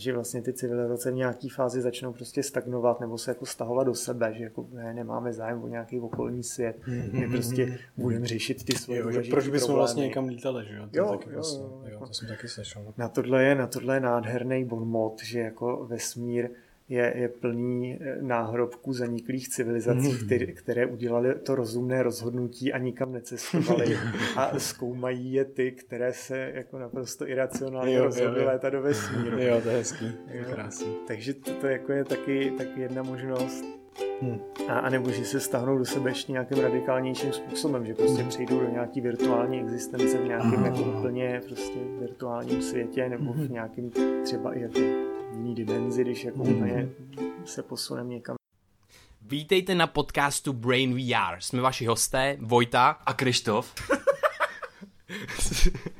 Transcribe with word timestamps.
že 0.00 0.12
vlastně 0.12 0.42
ty 0.42 0.52
civilizace 0.52 1.10
v 1.10 1.14
nějaké 1.14 1.48
fázi 1.54 1.80
začnou 1.80 2.12
prostě 2.12 2.42
stagnovat 2.42 3.00
nebo 3.00 3.18
se 3.18 3.30
jako 3.30 3.46
stahovat 3.46 3.86
do 3.86 3.94
sebe, 3.94 4.34
že 4.34 4.44
jako 4.44 4.68
ne, 4.72 4.94
nemáme 4.94 5.32
zájem 5.32 5.62
o 5.62 5.68
nějaký 5.68 6.00
okolní 6.00 6.42
svět, 6.42 6.76
my 7.12 7.28
prostě 7.28 7.78
budeme 7.96 8.26
řešit 8.26 8.64
ty 8.64 8.72
svoje 8.72 9.00
jo, 9.00 9.22
Proč 9.30 9.48
bychom 9.48 9.74
vlastně 9.74 10.02
někam 10.04 10.28
lítali, 10.28 10.66
že 10.68 10.76
jo? 10.76 10.88
To, 10.92 10.98
jo, 10.98 11.08
taky 11.10 11.28
jo, 11.28 11.34
vlastně, 11.34 11.62
jo, 11.62 11.80
jo, 11.84 11.88
jako- 11.92 12.06
to 12.06 12.14
jsem 12.14 12.28
taky 12.28 12.48
slyšel. 12.48 12.94
Na 12.96 13.08
tohle 13.08 13.44
je, 13.44 13.54
na 13.54 13.66
tohle 13.66 13.96
je 13.96 14.00
nádherný 14.00 14.64
bonmot, 14.64 15.22
že 15.22 15.40
jako 15.40 15.86
vesmír 15.86 16.50
je, 16.90 17.12
je 17.16 17.28
plný 17.28 17.98
eh, 18.00 18.16
náhrobků 18.20 18.92
zaniklých 18.92 19.48
civilizací, 19.48 20.18
které, 20.26 20.46
které 20.46 20.86
udělali 20.86 21.34
to 21.34 21.54
rozumné 21.54 22.02
rozhodnutí 22.02 22.72
a 22.72 22.78
nikam 22.78 23.12
necestovali 23.12 23.98
a 24.36 24.58
zkoumají 24.58 25.32
je 25.32 25.44
ty, 25.44 25.72
které 25.72 26.12
se 26.12 26.52
jako 26.54 26.78
naprosto 26.78 27.28
iracionálně 27.28 28.00
rozhodly 28.00 28.44
létat 28.44 28.70
do 28.70 28.82
vesmíru. 28.82 29.38
Jo, 29.38 29.60
to 29.62 29.68
je 29.68 29.76
hezký, 29.76 30.12
krásný. 30.52 30.94
Takže 31.06 31.34
to, 31.34 31.54
to 31.54 31.66
jako 31.66 31.92
je 31.92 32.04
taky, 32.04 32.52
taky 32.58 32.80
jedna 32.80 33.02
možnost. 33.02 33.64
Hm. 34.22 34.38
A, 34.68 34.78
a 34.78 34.90
nebo 34.90 35.10
že 35.10 35.24
se 35.24 35.40
stáhnou 35.40 35.78
do 35.78 35.84
sebe 35.84 36.10
ještě 36.10 36.32
nějakým 36.32 36.58
radikálnějším 36.58 37.32
způsobem, 37.32 37.86
že 37.86 37.94
prostě 37.94 38.24
přejdou 38.24 38.60
do 38.60 38.70
nějaký 38.70 39.00
virtuální 39.00 39.60
existence 39.60 40.18
v 40.18 40.24
nějakém 40.24 40.64
jako 40.64 40.82
úplně 40.82 41.40
prostě 41.46 41.78
virtuálním 42.00 42.62
světě 42.62 43.08
nebo 43.08 43.32
v 43.32 43.50
nějakém 43.50 43.90
třeba 44.24 44.54
i 44.54 44.60
jako 44.60 45.09
jiný 45.32 45.54
dimenzi, 45.54 46.04
když 46.04 46.24
jako 46.24 46.42
úplně 46.42 46.88
se 47.44 47.62
posuneme 47.62 48.08
někam. 48.08 48.36
Vítejte 49.22 49.74
na 49.74 49.86
podcastu 49.86 50.52
Brain 50.52 50.94
VR. 50.94 51.36
Jsme 51.38 51.60
vaši 51.60 51.86
hosté, 51.86 52.36
Vojta. 52.40 52.88
A 53.06 53.14
Krištof? 53.14 53.74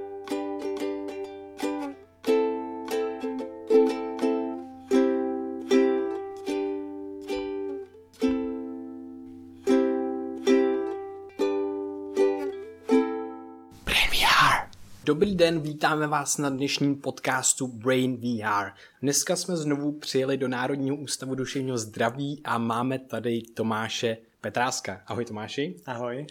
Dobrý 15.05 15.35
den, 15.35 15.59
vítáme 15.59 16.07
vás 16.07 16.37
na 16.37 16.49
dnešním 16.49 16.95
podcastu 16.95 17.67
Brain 17.67 18.17
VR. 18.17 18.69
Dneska 19.01 19.35
jsme 19.35 19.57
znovu 19.57 19.91
přijeli 19.91 20.37
do 20.37 20.47
Národního 20.47 20.95
ústavu 20.95 21.35
duševního 21.35 21.77
zdraví 21.77 22.41
a 22.43 22.57
máme 22.57 22.99
tady 22.99 23.41
Tomáše 23.41 24.17
Petráska. 24.41 25.01
Ahoj 25.07 25.25
Tomáši. 25.25 25.75
Ahoj. 25.85 26.27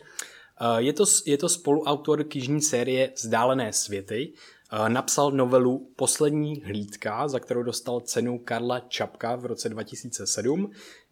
Eh, 0.61 0.83
Je 0.83 0.93
to, 0.93 1.05
je 1.27 1.39
to 1.39 1.49
spoluautor 1.49 2.25
knižní 2.25 2.61
série 2.63 3.13
Vzdálené 3.17 3.73
světy. 3.73 4.33
Eh, 4.73 4.89
Napsal 4.89 5.31
novelu 5.31 5.91
Poslední 5.97 6.63
hlídka, 6.65 7.29
za 7.29 7.41
kterou 7.41 7.63
dostal 7.63 8.01
cenu 8.01 8.39
Karla 8.39 8.81
Čapka 8.81 9.37
v 9.37 9.47
roce 9.47 9.69
2007. 9.69 10.71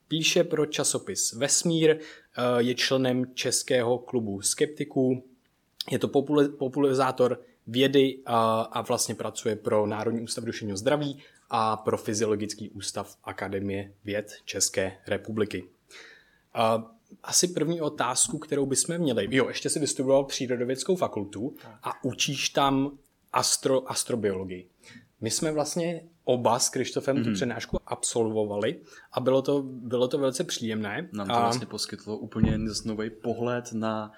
Píše 0.09 0.45
pro 0.45 0.67
časopis 0.67 1.33
Vesmír, 1.33 1.91
eh, 1.91 2.01
je 2.59 2.75
členem 2.75 3.35
Českého 3.35 3.99
klubu 3.99 4.43
skeptiků, 4.43 5.25
je 5.91 5.99
to 5.99 6.09
popularizátor 6.59 7.41
vědy 7.67 8.19
a, 8.27 8.61
a 8.61 8.83
vlastně 8.83 9.15
pracuje 9.15 9.57
pro 9.57 9.87
Národní 9.87 10.21
ústav 10.21 10.45
duševního 10.45 10.77
zdraví 10.77 11.19
a 11.51 11.77
pro 11.77 11.99
Fyziologický 11.99 12.71
ústav 12.71 13.17
Akademie 13.25 13.93
věd 14.05 14.33
České 14.45 14.97
republiky. 15.07 15.65
A 16.55 16.93
asi 17.23 17.49
první 17.49 17.81
otázku, 17.81 18.39
kterou 18.39 18.67
bychom 18.67 18.99
měli. 18.99 19.29
Jo, 19.31 19.49
ještě 19.49 19.71
si 19.71 19.79
vystudoval 19.79 20.25
přírodovědskou 20.25 20.97
fakultu 20.97 21.55
a 21.83 22.05
učíš 22.05 22.49
tam 22.49 22.99
astro, 23.33 23.91
astrobiologii. 23.91 24.69
My 25.21 25.31
jsme 25.31 25.53
vlastně 25.53 26.05
oba 26.25 26.59
s 26.59 26.69
Krištofem 26.69 27.17
mm-hmm. 27.17 27.25
tu 27.25 27.33
přednášku 27.33 27.79
absolvovali 27.87 28.81
a 29.13 29.21
bylo 29.21 29.43
to, 29.43 29.63
bylo 29.63 30.09
to 30.09 30.19
velice 30.19 30.45
příjemné. 30.45 31.09
Nám 31.13 31.27
to 31.27 31.35
a, 31.35 31.41
vlastně 31.41 31.67
poskytlo 31.67 32.17
úplně 32.17 32.59
nový 32.85 33.11
pohled 33.11 33.73
na 33.73 34.13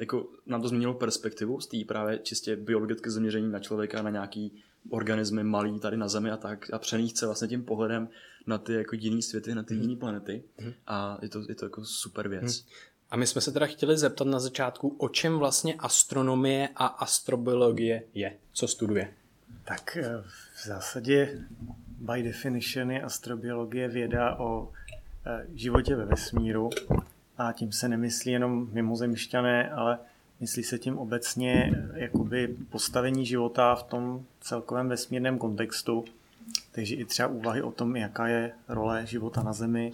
jako 0.00 0.28
nám 0.46 0.62
to 0.62 0.68
změnilo 0.68 0.94
perspektivu 0.94 1.60
z 1.60 1.66
té 1.66 1.76
právě 1.86 2.18
čistě 2.18 2.56
biologické 2.56 3.10
zaměření 3.10 3.50
na 3.50 3.58
člověka, 3.58 4.02
na 4.02 4.10
nějaký 4.10 4.62
organismy 4.88 5.44
malý 5.44 5.80
tady 5.80 5.96
na 5.96 6.08
Zemi 6.08 6.30
a 6.30 6.36
tak 6.36 6.66
a 6.72 6.78
přenést 6.78 7.16
se 7.16 7.26
vlastně 7.26 7.48
tím 7.48 7.64
pohledem 7.64 8.08
na 8.46 8.58
ty 8.58 8.72
jako 8.72 8.96
jiný 8.96 9.22
světy, 9.22 9.54
na 9.54 9.62
ty 9.62 9.74
jiný 9.74 9.96
planety 9.96 10.42
a 10.86 11.18
je 11.22 11.28
to, 11.28 11.42
je 11.48 11.54
to 11.54 11.66
jako 11.66 11.84
super 11.84 12.28
věc. 12.28 12.66
a 13.10 13.16
my 13.16 13.26
jsme 13.26 13.40
se 13.40 13.52
teda 13.52 13.66
chtěli 13.66 13.98
zeptat 13.98 14.26
na 14.26 14.40
začátku, 14.40 14.96
o 14.98 15.08
čem 15.08 15.38
vlastně 15.38 15.74
astronomie 15.74 16.68
a 16.76 16.86
astrobiologie 16.86 18.02
je. 18.14 18.36
Co 18.52 18.68
studuje? 18.68 19.14
Tak 19.64 19.96
eh, 19.96 20.24
v 20.62 20.66
zásadě 20.66 21.44
by 21.98 22.22
definition 22.22 22.90
je 22.90 23.02
astrobiologie 23.02 23.88
věda 23.88 24.36
o 24.38 24.72
eh, 25.26 25.46
životě 25.54 25.96
ve 25.96 26.04
vesmíru 26.04 26.70
a 27.40 27.52
tím 27.52 27.72
se 27.72 27.88
nemyslí 27.88 28.32
jenom 28.32 28.68
mimozemšťané, 28.72 29.70
ale 29.70 29.98
myslí 30.40 30.62
se 30.62 30.78
tím 30.78 30.98
obecně 30.98 31.72
eh, 31.74 32.00
jakoby 32.00 32.56
postavení 32.70 33.26
života 33.26 33.74
v 33.74 33.82
tom 33.82 34.24
celkovém 34.40 34.88
vesmírném 34.88 35.38
kontextu. 35.38 36.04
Takže 36.72 36.94
i 36.94 37.04
třeba 37.04 37.28
úvahy 37.28 37.62
o 37.62 37.72
tom, 37.72 37.96
jaká 37.96 38.28
je 38.28 38.52
role 38.68 39.06
života 39.06 39.42
na 39.42 39.52
Zemi 39.52 39.92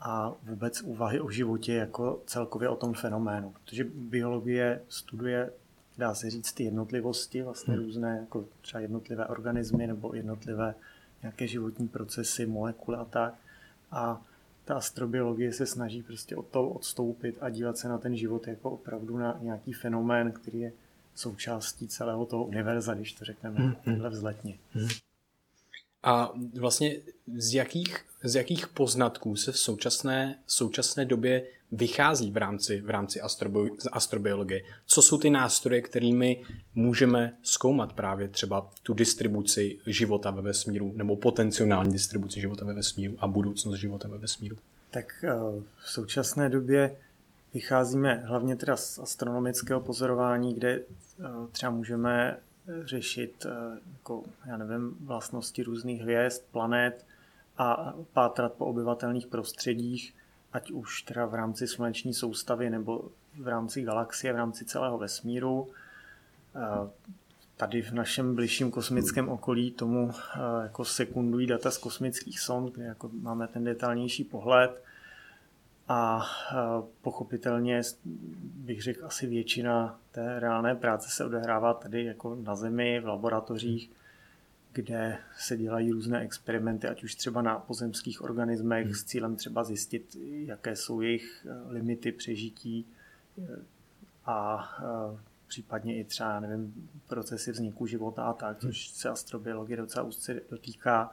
a 0.00 0.32
vůbec 0.42 0.82
úvahy 0.82 1.20
o 1.20 1.30
životě 1.30 1.74
jako 1.74 2.20
celkově 2.26 2.68
o 2.68 2.76
tom 2.76 2.94
fenoménu. 2.94 3.54
Protože 3.64 3.84
biologie 3.84 4.80
studuje, 4.88 5.50
dá 5.98 6.14
se 6.14 6.30
říct, 6.30 6.52
ty 6.52 6.64
jednotlivosti, 6.64 7.42
vlastně 7.42 7.76
různé, 7.76 8.18
jako 8.20 8.44
třeba 8.60 8.80
jednotlivé 8.80 9.26
organismy 9.26 9.86
nebo 9.86 10.14
jednotlivé 10.14 10.74
nějaké 11.22 11.46
životní 11.46 11.88
procesy, 11.88 12.46
molekuly 12.46 12.96
a 12.96 13.04
tak. 13.04 13.34
A 13.90 14.22
ta 14.68 14.74
astrobiologie 14.74 15.52
se 15.52 15.66
snaží 15.66 16.02
prostě 16.02 16.36
od 16.36 16.46
toho 16.46 16.68
odstoupit 16.68 17.38
a 17.40 17.50
dívat 17.50 17.78
se 17.78 17.88
na 17.88 17.98
ten 17.98 18.16
život 18.16 18.48
jako 18.48 18.70
opravdu 18.70 19.18
na 19.18 19.38
nějaký 19.40 19.72
fenomén, 19.72 20.32
který 20.32 20.60
je 20.60 20.72
součástí 21.14 21.88
celého 21.88 22.26
toho 22.26 22.44
univerza, 22.44 22.94
když 22.94 23.12
to 23.12 23.24
řekneme 23.24 23.76
takhle 23.84 24.10
vzletně. 24.10 24.58
A 26.02 26.32
vlastně 26.58 26.96
z 27.36 27.54
jakých, 27.54 28.04
z 28.24 28.34
jakých 28.34 28.68
poznatků 28.68 29.36
se 29.36 29.52
v 29.52 29.58
současné, 29.58 30.38
současné 30.46 31.04
době 31.04 31.46
vychází 31.72 32.30
v 32.30 32.36
rámci, 32.36 32.80
v 32.80 32.90
rámci 32.90 33.20
astrobi, 33.20 33.70
astrobiologie? 33.92 34.62
Co 34.86 35.02
jsou 35.02 35.18
ty 35.18 35.30
nástroje, 35.30 35.82
kterými 35.82 36.42
můžeme 36.74 37.36
zkoumat 37.42 37.92
právě 37.92 38.28
třeba 38.28 38.70
tu 38.82 38.94
distribuci 38.94 39.78
života 39.86 40.30
ve 40.30 40.42
vesmíru 40.42 40.92
nebo 40.96 41.16
potenciální 41.16 41.92
distribuci 41.92 42.40
života 42.40 42.64
ve 42.64 42.74
vesmíru 42.74 43.16
a 43.18 43.26
budoucnost 43.26 43.78
života 43.78 44.08
ve 44.08 44.18
vesmíru? 44.18 44.56
Tak 44.90 45.24
eh, 45.24 45.30
v 45.84 45.90
současné 45.90 46.48
době 46.48 46.96
vycházíme 47.54 48.14
hlavně 48.14 48.56
teda 48.56 48.76
z 48.76 48.98
astronomického 48.98 49.80
pozorování, 49.80 50.54
kde 50.54 50.70
eh, 50.70 51.24
třeba 51.52 51.72
můžeme 51.72 52.38
řešit 52.84 53.46
eh, 53.46 53.80
jako, 53.92 54.24
já 54.46 54.56
nevím, 54.56 54.96
vlastnosti 55.00 55.62
různých 55.62 56.02
hvězd, 56.02 56.42
planet 56.52 57.06
a 57.58 57.94
pátrat 58.12 58.52
po 58.52 58.66
obyvatelných 58.66 59.26
prostředích, 59.26 60.14
ať 60.52 60.70
už 60.70 61.02
teda 61.02 61.26
v 61.26 61.34
rámci 61.34 61.68
sluneční 61.68 62.14
soustavy 62.14 62.70
nebo 62.70 63.10
v 63.38 63.48
rámci 63.48 63.82
galaxie, 63.82 64.32
v 64.32 64.36
rámci 64.36 64.64
celého 64.64 64.98
vesmíru. 64.98 65.68
Eh, 66.56 66.90
Tady 67.58 67.82
v 67.82 67.92
našem 67.92 68.34
bližším 68.34 68.70
kosmickém 68.70 69.28
okolí 69.28 69.70
tomu 69.70 70.10
eh, 70.10 70.38
jako 70.62 70.84
sekundují 70.84 71.46
data 71.46 71.70
z 71.70 71.78
kosmických 71.78 72.40
sond, 72.40 72.74
kde 72.74 72.84
jako 72.84 73.10
máme 73.20 73.48
ten 73.48 73.64
detailnější 73.64 74.24
pohled. 74.24 74.82
A 75.88 76.22
eh, 76.52 76.56
pochopitelně 77.02 77.82
bych 78.54 78.82
řekl, 78.82 79.06
asi 79.06 79.26
většina 79.26 80.00
té 80.12 80.40
reálné 80.40 80.74
práce 80.74 81.10
se 81.10 81.24
odehrává 81.24 81.74
tady 81.74 82.04
jako 82.04 82.34
na 82.34 82.56
Zemi, 82.56 83.00
v 83.00 83.06
laboratořích, 83.06 83.90
kde 84.72 85.18
se 85.38 85.56
dělají 85.56 85.90
různé 85.90 86.20
experimenty, 86.20 86.88
ať 86.88 87.04
už 87.04 87.14
třeba 87.14 87.42
na 87.42 87.58
pozemských 87.58 88.22
organismech 88.22 88.84
hmm. 88.84 88.94
s 88.94 89.04
cílem 89.04 89.36
třeba 89.36 89.64
zjistit, 89.64 90.16
jaké 90.46 90.76
jsou 90.76 91.00
jejich 91.00 91.46
eh, 91.50 91.72
limity 91.72 92.12
přežití 92.12 92.86
eh, 93.38 93.62
a 94.26 94.68
případně 95.48 95.98
i 95.98 96.04
třeba, 96.04 96.40
nevím, 96.40 96.90
procesy 97.06 97.52
vzniku 97.52 97.86
života 97.86 98.22
a 98.22 98.32
tak, 98.32 98.58
což 98.58 98.88
se 98.88 99.08
astrobiologie 99.08 99.76
docela 99.76 100.04
úzce 100.04 100.40
dotýká. 100.50 101.10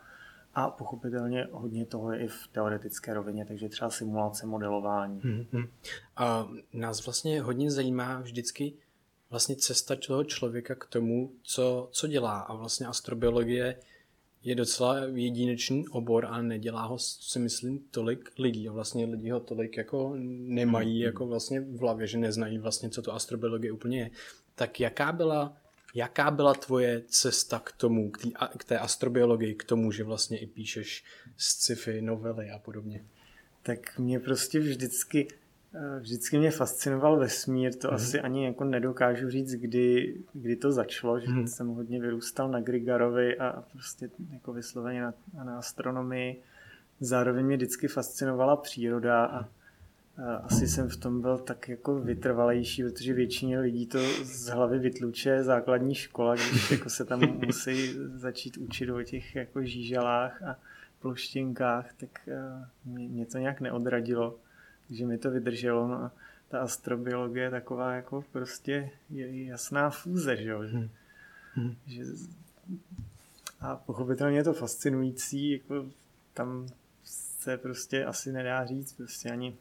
A 0.56 0.70
pochopitelně 0.70 1.48
hodně 1.52 1.86
toho 1.86 2.12
je 2.12 2.20
i 2.20 2.28
v 2.28 2.48
teoretické 2.52 3.14
rovině, 3.14 3.46
takže 3.46 3.70
třeba 3.70 3.90
simulace, 3.90 4.46
modelování. 4.46 5.22
Mm-hmm. 5.22 5.70
A 6.16 6.50
nás 6.74 7.06
vlastně 7.06 7.42
hodně 7.42 7.72
zajímá 7.72 8.20
vždycky 8.20 8.74
vlastně 9.30 9.56
cesta 9.56 9.96
toho 10.08 10.24
člověka 10.24 10.76
k 10.76 10.86
tomu, 10.86 11.32
co, 11.44 11.90
co 11.92 12.08
dělá. 12.08 12.40
A 12.40 12.56
vlastně 12.56 12.88
astrobiologie 12.88 13.76
je 14.44 14.56
docela 14.56 14.98
jedinečný 14.98 15.88
obor 15.88 16.26
a 16.30 16.42
nedělá 16.42 16.86
ho, 16.86 17.00
si 17.00 17.40
myslím, 17.40 17.80
tolik 17.92 18.32
lidí. 18.40 18.70
A 18.70 18.72
vlastně 18.72 19.06
lidi 19.06 19.30
ho 19.30 19.40
tolik 19.40 19.78
jako 19.78 20.14
nemají 20.18 21.00
mm-hmm. 21.00 21.06
jako 21.06 21.28
vlastně 21.28 21.62
v 21.62 21.80
hlavě, 21.80 22.08
že 22.08 22.18
neznají 22.18 22.58
vlastně, 22.58 22.90
co 22.90 23.02
to 23.02 23.14
astrobiologie 23.14 23.72
úplně 23.72 24.00
je. 24.00 24.10
Tak 24.56 24.80
jaká 24.80 25.12
byla 25.12 25.58
Jaká 25.96 26.32
byla 26.32 26.54
tvoje 26.54 27.02
cesta 27.08 27.60
k 27.60 27.72
tomu, 27.72 28.12
k 28.12 28.18
té, 28.18 28.30
k 28.58 28.64
té 28.64 28.80
astrobiologii, 28.80 29.56
k 29.56 29.64
tomu, 29.64 29.92
že 29.92 30.04
vlastně 30.04 30.40
i 30.40 30.48
píšeš 30.48 31.04
sci-fi, 31.38 32.02
novely 32.02 32.52
a 32.52 32.60
podobně? 32.60 33.06
Tak 33.64 34.00
mě 34.00 34.20
prostě 34.20 34.60
vždycky, 34.60 35.28
eh, 35.74 36.00
vždycky 36.00 36.38
mě 36.38 36.52
fascinoval 36.52 37.20
vesmír, 37.20 37.74
to 37.74 37.88
mm. 37.88 37.94
asi 37.94 38.20
ani 38.20 38.46
jako 38.46 38.64
nedokážu 38.64 39.30
říct, 39.30 39.52
kdy, 39.52 40.18
kdy 40.34 40.56
to 40.56 40.72
začalo, 40.72 41.20
že 41.20 41.28
mm. 41.28 41.48
jsem 41.48 41.68
hodně 41.68 42.02
vyrůstal 42.02 42.50
na 42.50 42.62
Grigarovi 42.62 43.38
a 43.38 43.64
prostě 43.72 44.10
jako 44.34 44.54
vysloveně 44.54 45.02
na, 45.02 45.14
na 45.44 45.58
astronomii. 45.58 46.42
Zároveň 47.00 47.46
mě 47.46 47.56
vždycky 47.56 47.88
fascinovala 47.88 48.56
příroda 48.56 49.26
a 49.26 49.50
asi 50.44 50.68
jsem 50.68 50.90
v 50.90 50.98
tom 50.98 51.22
byl 51.22 51.38
tak 51.38 51.70
jako 51.70 52.00
vytrvalejší, 52.00 52.84
protože 52.84 53.14
většině 53.14 53.60
lidí 53.60 53.88
to 53.88 54.00
z 54.24 54.48
hlavy 54.48 54.80
vytluče 54.80 55.44
základní 55.44 55.96
škola, 55.96 56.36
když 56.36 56.72
jako 56.78 56.90
se 56.90 57.06
tam 57.06 57.40
musí 57.46 57.96
začít 58.16 58.58
učit 58.58 58.90
o 58.90 59.04
těch 59.04 59.36
jako 59.36 59.64
žížalách 59.64 60.44
a 60.44 60.60
ploštinkách, 61.00 61.94
tak 61.94 62.28
eh, 62.28 62.68
mě, 62.86 63.10
mě 63.10 63.26
to 63.26 63.38
nějak 63.38 63.62
neodradilo, 63.62 64.40
takže 64.88 65.06
mi 65.06 65.18
to 65.18 65.32
vydrželo. 65.32 65.88
No 65.88 65.96
a 65.96 66.12
ta 66.50 66.60
astrobiologie 66.60 67.44
je 67.44 67.52
taková 67.52 67.94
jako 67.94 68.24
prostě 68.32 68.90
je 69.10 69.46
jasná 69.46 69.90
fúze, 69.90 70.38
že 70.38 70.50
jo? 70.50 70.60
Hmm. 70.60 70.90
Hmm. 71.54 71.76
Že, 71.88 72.04
a 73.60 73.76
pochopitelně 73.76 74.38
je 74.38 74.44
to 74.44 74.54
fascinující, 74.54 75.52
jako 75.52 75.86
tam 76.34 76.68
se 77.04 77.58
prostě 77.58 78.06
asi 78.06 78.32
nedá 78.32 78.66
říct, 78.66 78.94
prostě 78.94 79.30
ani 79.30 79.56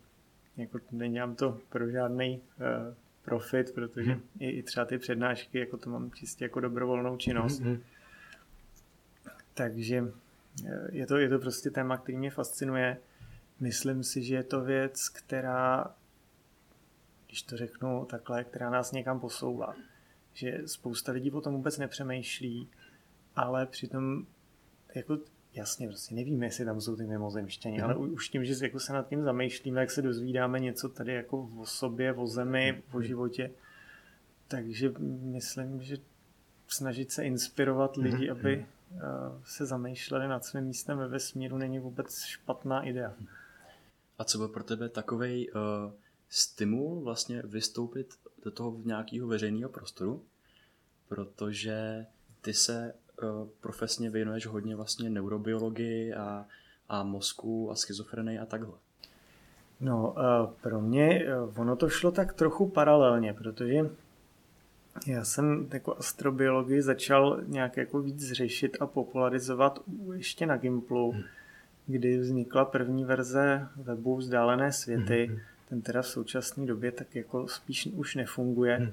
jako 0.56 0.78
nedělám 0.90 1.34
to 1.34 1.60
pro 1.68 1.90
žádný 1.90 2.38
uh, 2.38 2.94
profit, 3.24 3.74
protože 3.74 4.12
hmm. 4.12 4.22
i, 4.38 4.50
i 4.50 4.62
třeba 4.62 4.86
ty 4.86 4.98
přednášky, 4.98 5.58
jako 5.58 5.76
to 5.76 5.90
mám 5.90 6.10
čistě 6.10 6.44
jako 6.44 6.60
dobrovolnou 6.60 7.16
činnost. 7.16 7.60
Hmm. 7.60 7.82
Takže 9.54 10.04
eh, 10.66 10.88
je 10.92 11.06
to, 11.06 11.16
je 11.16 11.28
to 11.28 11.38
prostě 11.38 11.70
téma, 11.70 11.96
který 11.96 12.18
mě 12.18 12.30
fascinuje. 12.30 12.98
Myslím 13.60 14.04
si, 14.04 14.22
že 14.22 14.34
je 14.34 14.42
to 14.42 14.60
věc, 14.60 15.08
která, 15.08 15.94
když 17.26 17.42
to 17.42 17.56
řeknu 17.56 18.04
takhle, 18.04 18.44
která 18.44 18.70
nás 18.70 18.92
někam 18.92 19.20
posouvá. 19.20 19.74
Že 20.32 20.62
spousta 20.66 21.12
lidí 21.12 21.30
o 21.30 21.40
tom 21.40 21.54
vůbec 21.54 21.78
nepřemýšlí, 21.78 22.68
ale 23.36 23.66
přitom 23.66 24.26
jako 24.94 25.18
Jasně, 25.54 25.88
prostě 25.88 26.14
nevíme, 26.14 26.46
jestli 26.46 26.64
tam 26.64 26.80
jsou 26.80 26.96
ty 26.96 27.06
mimozemštění, 27.06 27.78
mm. 27.78 27.84
ale 27.84 27.96
už 27.96 28.28
tím, 28.28 28.44
že 28.44 28.54
jako 28.62 28.80
se 28.80 28.92
nad 28.92 29.08
tím 29.08 29.22
zamýšlíme, 29.22 29.80
jak 29.80 29.90
se 29.90 30.02
dozvídáme 30.02 30.60
něco 30.60 30.88
tady 30.88 31.14
jako 31.14 31.50
o 31.58 31.66
sobě, 31.66 32.12
o 32.12 32.26
zemi, 32.26 32.82
o 32.92 32.96
mhm. 32.96 33.06
životě, 33.06 33.50
takže 34.48 34.92
myslím, 35.22 35.82
že 35.82 35.96
snažit 36.68 37.12
se 37.12 37.24
inspirovat 37.24 37.96
mhm. 37.96 38.06
lidi, 38.06 38.30
aby 38.30 38.56
mhm. 38.56 38.66
eh, 38.98 39.40
se 39.44 39.66
zamýšleli 39.66 40.28
nad 40.28 40.44
svým 40.44 40.64
místem 40.64 40.98
ve 40.98 41.08
vesmíru, 41.08 41.58
není 41.58 41.78
vůbec 41.78 42.24
špatná 42.24 42.82
idea. 42.82 43.14
A 44.18 44.24
co 44.24 44.38
byl 44.38 44.48
pro 44.48 44.64
tebe 44.64 44.88
takový 44.88 45.50
uh, 45.50 45.60
eh, 45.60 45.92
stimul 46.28 47.00
vlastně 47.00 47.42
vystoupit 47.42 48.14
do 48.44 48.50
toho 48.50 48.80
nějakého 48.84 49.28
veřejného 49.28 49.70
prostoru? 49.70 50.24
Protože 51.08 52.06
ty 52.40 52.54
se 52.54 52.94
profesně 53.60 54.10
věnuješ 54.10 54.46
hodně 54.46 54.76
vlastně 54.76 55.10
neurobiologii 55.10 56.14
a, 56.14 56.46
a 56.88 57.02
mozku 57.02 57.70
a 57.70 57.74
schizofrenii 57.74 58.38
a 58.38 58.46
takhle. 58.46 58.74
No, 59.80 60.14
eh, 60.18 60.54
pro 60.60 60.80
mě 60.80 61.24
eh, 61.24 61.36
ono 61.56 61.76
to 61.76 61.88
šlo 61.88 62.10
tak 62.10 62.32
trochu 62.32 62.68
paralelně, 62.68 63.32
protože 63.32 63.90
já 65.06 65.24
jsem 65.24 65.68
jako 65.72 65.96
astrobiologii 65.98 66.82
začal 66.82 67.40
nějak 67.46 67.76
jako 67.76 68.02
víc 68.02 68.32
řešit 68.32 68.76
a 68.80 68.86
popularizovat 68.86 69.82
ještě 70.14 70.46
na 70.46 70.56
Gimplu, 70.56 71.10
hmm. 71.10 71.22
kdy 71.86 72.18
vznikla 72.18 72.64
první 72.64 73.04
verze 73.04 73.68
webu 73.76 74.16
Vzdálené 74.16 74.72
světy. 74.72 75.26
Hmm. 75.26 75.38
Ten 75.68 75.82
teda 75.82 76.02
v 76.02 76.06
současné 76.06 76.66
době 76.66 76.92
tak 76.92 77.14
jako 77.14 77.48
spíš 77.48 77.86
už 77.86 78.14
nefunguje. 78.14 78.76
Hmm 78.76 78.92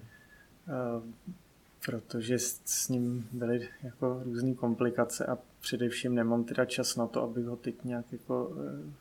protože 1.86 2.40
s 2.66 2.90
ním 2.90 3.28
byly 3.32 3.70
jako 3.84 4.22
různé 4.24 4.54
komplikace 4.54 5.26
a 5.26 5.38
především 5.60 6.16
nemám 6.16 6.44
teda 6.44 6.66
čas 6.66 6.96
na 6.96 7.08
to, 7.08 7.24
abych 7.24 7.46
ho 7.46 7.56
teď 7.56 7.84
nějak 7.84 8.06
jako 8.12 8.52
eh, 8.58 8.92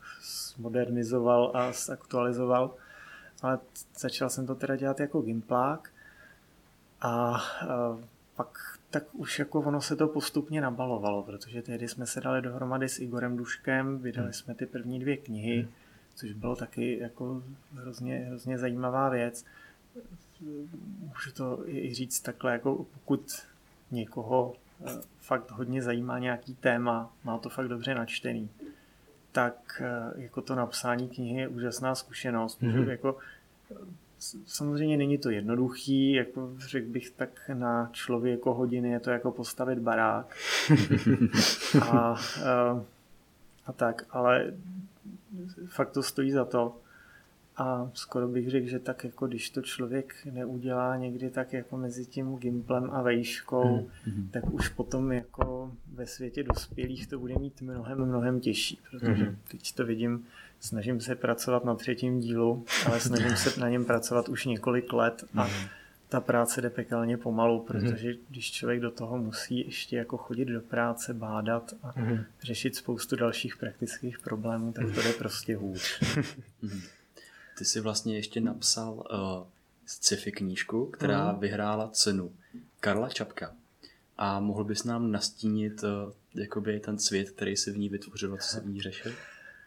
modernizoval 0.57 1.51
a 1.53 1.71
zaktualizoval. 1.71 2.75
Ale 3.41 3.59
začal 3.99 4.29
jsem 4.29 4.47
to 4.47 4.55
teda 4.55 4.75
dělat 4.75 4.99
jako 4.99 5.21
gimplák 5.21 5.89
a, 7.01 7.09
a 7.09 7.39
pak 8.35 8.79
tak 8.89 9.03
už 9.13 9.39
jako 9.39 9.59
ono 9.59 9.81
se 9.81 9.95
to 9.95 10.07
postupně 10.07 10.61
nabalovalo, 10.61 11.23
protože 11.23 11.61
tehdy 11.61 11.87
jsme 11.87 12.05
se 12.05 12.21
dali 12.21 12.41
dohromady 12.41 12.89
s 12.89 12.99
Igorem 12.99 13.37
Duškem, 13.37 13.99
vydali 13.99 14.25
hmm. 14.25 14.33
jsme 14.33 14.55
ty 14.55 14.65
první 14.65 14.99
dvě 14.99 15.17
knihy, 15.17 15.61
hmm. 15.61 15.71
což 16.15 16.33
bylo 16.33 16.55
taky 16.55 16.99
jako 16.99 17.43
hrozně, 17.73 18.17
hrozně 18.17 18.57
zajímavá 18.57 19.09
věc 19.09 19.45
můžu 20.99 21.31
to 21.33 21.69
i 21.69 21.93
říct 21.93 22.19
takhle, 22.19 22.51
jako 22.51 22.85
pokud 22.93 23.45
někoho 23.91 24.55
eh, 24.85 25.01
fakt 25.19 25.51
hodně 25.51 25.81
zajímá 25.81 26.19
nějaký 26.19 26.55
téma, 26.55 27.13
má 27.23 27.37
to 27.37 27.49
fakt 27.49 27.67
dobře 27.67 27.95
načtený, 27.95 28.49
tak 29.31 29.81
eh, 29.85 30.21
jako 30.21 30.41
to 30.41 30.55
napsání 30.55 31.09
knihy 31.09 31.41
je 31.41 31.47
úžasná 31.47 31.95
zkušenost. 31.95 32.61
Mm-hmm. 32.61 32.89
Jako, 32.89 33.17
samozřejmě 34.45 34.97
není 34.97 35.17
to 35.17 35.29
jednoduchý, 35.29 36.11
jako 36.11 36.53
řekl 36.57 36.87
bych 36.87 37.09
tak 37.09 37.49
na 37.53 37.89
člověko 37.91 38.53
hodiny 38.53 38.91
je 38.91 38.99
to 38.99 39.09
jako 39.09 39.31
postavit 39.31 39.79
barák. 39.79 40.35
a, 41.81 41.87
a, 41.91 42.15
eh, 42.39 42.83
a 43.65 43.73
tak, 43.73 44.05
ale 44.09 44.53
fakt 45.65 45.91
to 45.91 46.03
stojí 46.03 46.31
za 46.31 46.45
to. 46.45 46.80
A 47.61 47.91
skoro 47.93 48.27
bych 48.27 48.49
řekl, 48.49 48.67
že 48.67 48.79
tak 48.79 49.03
jako 49.03 49.27
když 49.27 49.49
to 49.49 49.61
člověk 49.61 50.15
neudělá 50.31 50.97
někdy 50.97 51.29
tak 51.29 51.53
jako 51.53 51.77
mezi 51.77 52.05
tím 52.05 52.37
gimplem 52.37 52.89
a 52.91 53.01
vejškou, 53.01 53.63
mm-hmm. 53.63 54.29
tak 54.31 54.53
už 54.53 54.69
potom 54.69 55.11
jako 55.11 55.71
ve 55.93 56.07
světě 56.07 56.43
dospělých 56.43 57.07
to 57.07 57.19
bude 57.19 57.35
mít 57.39 57.61
mnohem, 57.61 58.05
mnohem 58.05 58.39
těžší, 58.39 58.79
protože 58.91 59.13
mm-hmm. 59.13 59.35
teď 59.51 59.73
to 59.75 59.85
vidím, 59.85 60.25
snažím 60.59 61.01
se 61.01 61.15
pracovat 61.15 61.65
na 61.65 61.75
třetím 61.75 62.19
dílu, 62.19 62.65
ale 62.85 62.99
snažím 62.99 63.35
se 63.35 63.59
na 63.59 63.69
něm 63.69 63.85
pracovat 63.85 64.29
už 64.29 64.45
několik 64.45 64.93
let 64.93 65.23
a 65.33 65.47
mm-hmm. 65.47 65.69
ta 66.09 66.21
práce 66.21 66.61
jde 66.61 66.69
pekelně 66.69 67.17
pomalu, 67.17 67.57
mhm. 67.57 67.65
protože 67.65 68.13
když 68.29 68.51
člověk 68.51 68.79
do 68.79 68.91
toho 68.91 69.17
musí 69.17 69.65
ještě 69.65 69.97
jako 69.97 70.17
chodit 70.17 70.45
do 70.45 70.61
práce, 70.61 71.13
bádat 71.13 71.73
a 71.83 71.93
řešit 72.41 72.75
spoustu 72.75 73.15
dalších 73.15 73.57
praktických 73.57 74.19
problémů, 74.19 74.71
tak 74.73 74.85
to 74.95 75.01
jde 75.01 75.13
prostě 75.13 75.55
hůř. 75.55 76.03
Ty 77.61 77.65
jsi 77.65 77.79
vlastně 77.79 78.15
ještě 78.15 78.41
napsal 78.41 78.93
uh, 78.93 79.47
sci-fi 79.85 80.31
knížku, 80.31 80.85
která 80.85 81.31
mm. 81.31 81.39
vyhrála 81.39 81.87
cenu 81.87 82.33
Karla 82.79 83.09
Čapka. 83.09 83.55
A 84.17 84.39
mohl 84.39 84.63
bys 84.63 84.83
nám 84.83 85.11
nastínit 85.11 85.83
uh, 85.83 85.89
jakoby 86.35 86.79
ten 86.79 86.99
svět, 86.99 87.29
který 87.29 87.57
si 87.57 87.71
v 87.71 87.77
ní 87.77 87.89
vytvořil, 87.89 88.37
co 88.37 88.47
se 88.47 88.59
v 88.59 88.67
ní 88.67 88.81
řešil? 88.81 89.11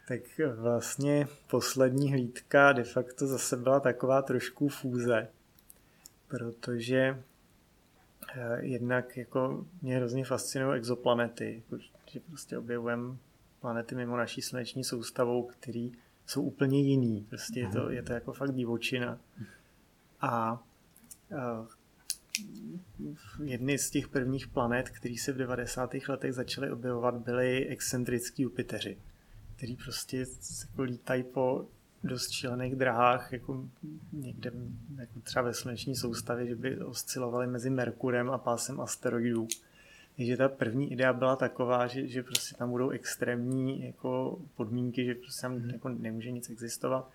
Tak 0.07 0.21
vlastně 0.55 1.27
poslední 1.47 2.11
hlídka 2.11 2.73
de 2.73 2.83
facto 2.83 3.27
zase 3.27 3.57
byla 3.57 3.79
taková 3.79 4.21
trošku 4.21 4.69
fúze, 4.69 5.27
protože 6.27 7.23
jednak 8.59 9.17
jako 9.17 9.65
mě 9.81 9.97
hrozně 9.97 10.25
fascinují 10.25 10.77
exoplanety, 10.77 11.55
jako, 11.55 11.83
že 12.11 12.19
prostě 12.19 12.57
objevujeme 12.57 13.15
planety 13.61 13.95
mimo 13.95 14.17
naší 14.17 14.41
sluneční 14.41 14.83
soustavou, 14.83 15.43
který 15.43 15.91
jsou 16.25 16.41
úplně 16.41 16.81
jiný. 16.81 17.25
Prostě 17.29 17.59
je 17.59 17.67
to, 17.69 17.89
je 17.89 18.03
to 18.03 18.13
jako 18.13 18.33
fakt 18.33 18.53
divočina. 18.53 19.19
A, 20.21 20.29
a 20.29 20.59
jedny 23.43 23.77
z 23.77 23.89
těch 23.89 24.07
prvních 24.07 24.47
planet, 24.47 24.89
které 24.89 25.15
se 25.17 25.33
v 25.33 25.37
90. 25.37 25.91
letech 26.09 26.33
začaly 26.33 26.71
objevovat, 26.71 27.15
byly 27.15 27.67
excentrický 27.67 28.43
Jupiteři, 28.43 28.97
který 29.55 29.75
prostě 29.75 30.25
jako 30.61 30.81
lítají 30.81 31.23
po 31.23 31.67
dost 32.03 32.31
šílených 32.31 32.75
drahách, 32.75 33.33
jako 33.33 33.69
někde 34.13 34.51
jako 34.97 35.19
třeba 35.19 35.41
ve 35.41 35.53
sluneční 35.53 35.95
soustavě, 35.95 36.47
že 36.47 36.55
by 36.55 36.79
oscilovali 36.79 37.47
mezi 37.47 37.69
Merkurem 37.69 38.29
a 38.29 38.37
pásem 38.37 38.81
asteroidů. 38.81 39.47
Že 40.17 40.37
ta 40.37 40.49
první 40.49 40.91
idea 40.91 41.13
byla 41.13 41.35
taková, 41.35 41.87
že, 41.87 42.07
že 42.07 42.23
prostě 42.23 42.55
tam 42.55 42.69
budou 42.69 42.89
extrémní 42.89 43.85
jako 43.85 44.39
podmínky, 44.55 45.05
že 45.05 45.15
prostě 45.15 45.41
tam 45.41 45.57
hmm. 45.57 45.69
jako 45.69 45.89
nemůže 45.89 46.31
nic 46.31 46.49
existovat. 46.49 47.11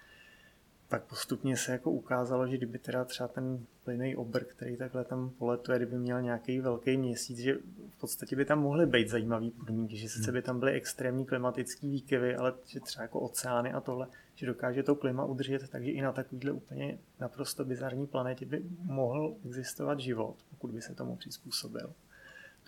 Tak 0.88 1.02
postupně 1.02 1.56
se 1.56 1.72
jako 1.72 1.90
ukázalo, 1.90 2.48
že 2.48 2.56
kdyby 2.56 2.78
teda 2.78 3.04
třeba 3.04 3.28
ten 3.28 3.64
plynný 3.84 4.16
obr, 4.16 4.44
který 4.44 4.76
takhle 4.76 5.04
tam 5.04 5.30
poletuje, 5.30 5.78
kdyby 5.78 5.98
měl 5.98 6.22
nějaký 6.22 6.60
velký 6.60 6.96
měsíc, 6.96 7.38
že 7.38 7.54
v 7.96 8.00
podstatě 8.00 8.36
by 8.36 8.44
tam 8.44 8.62
mohly 8.62 8.86
být 8.86 9.08
zajímavé 9.08 9.50
podmínky, 9.50 9.96
že 9.96 10.08
sice 10.08 10.30
hmm. 10.30 10.34
by 10.34 10.42
tam 10.42 10.58
byly 10.58 10.72
extrémní 10.72 11.26
klimatické 11.26 11.86
výkyvy, 11.86 12.36
ale 12.36 12.54
že 12.66 12.80
třeba 12.80 13.02
jako 13.02 13.20
oceány 13.20 13.72
a 13.72 13.80
tohle, 13.80 14.06
že 14.34 14.46
dokáže 14.46 14.82
to 14.82 14.94
klima 14.94 15.24
udržet, 15.24 15.68
takže 15.68 15.90
i 15.90 16.00
na 16.00 16.12
takovýhle 16.12 16.52
úplně 16.52 16.98
naprosto 17.20 17.64
bizarní 17.64 18.06
planetě 18.06 18.46
by 18.46 18.62
mohl 18.82 19.34
existovat 19.46 20.00
život, 20.00 20.36
pokud 20.50 20.70
by 20.70 20.82
se 20.82 20.94
tomu 20.94 21.16
přizpůsobil. 21.16 21.92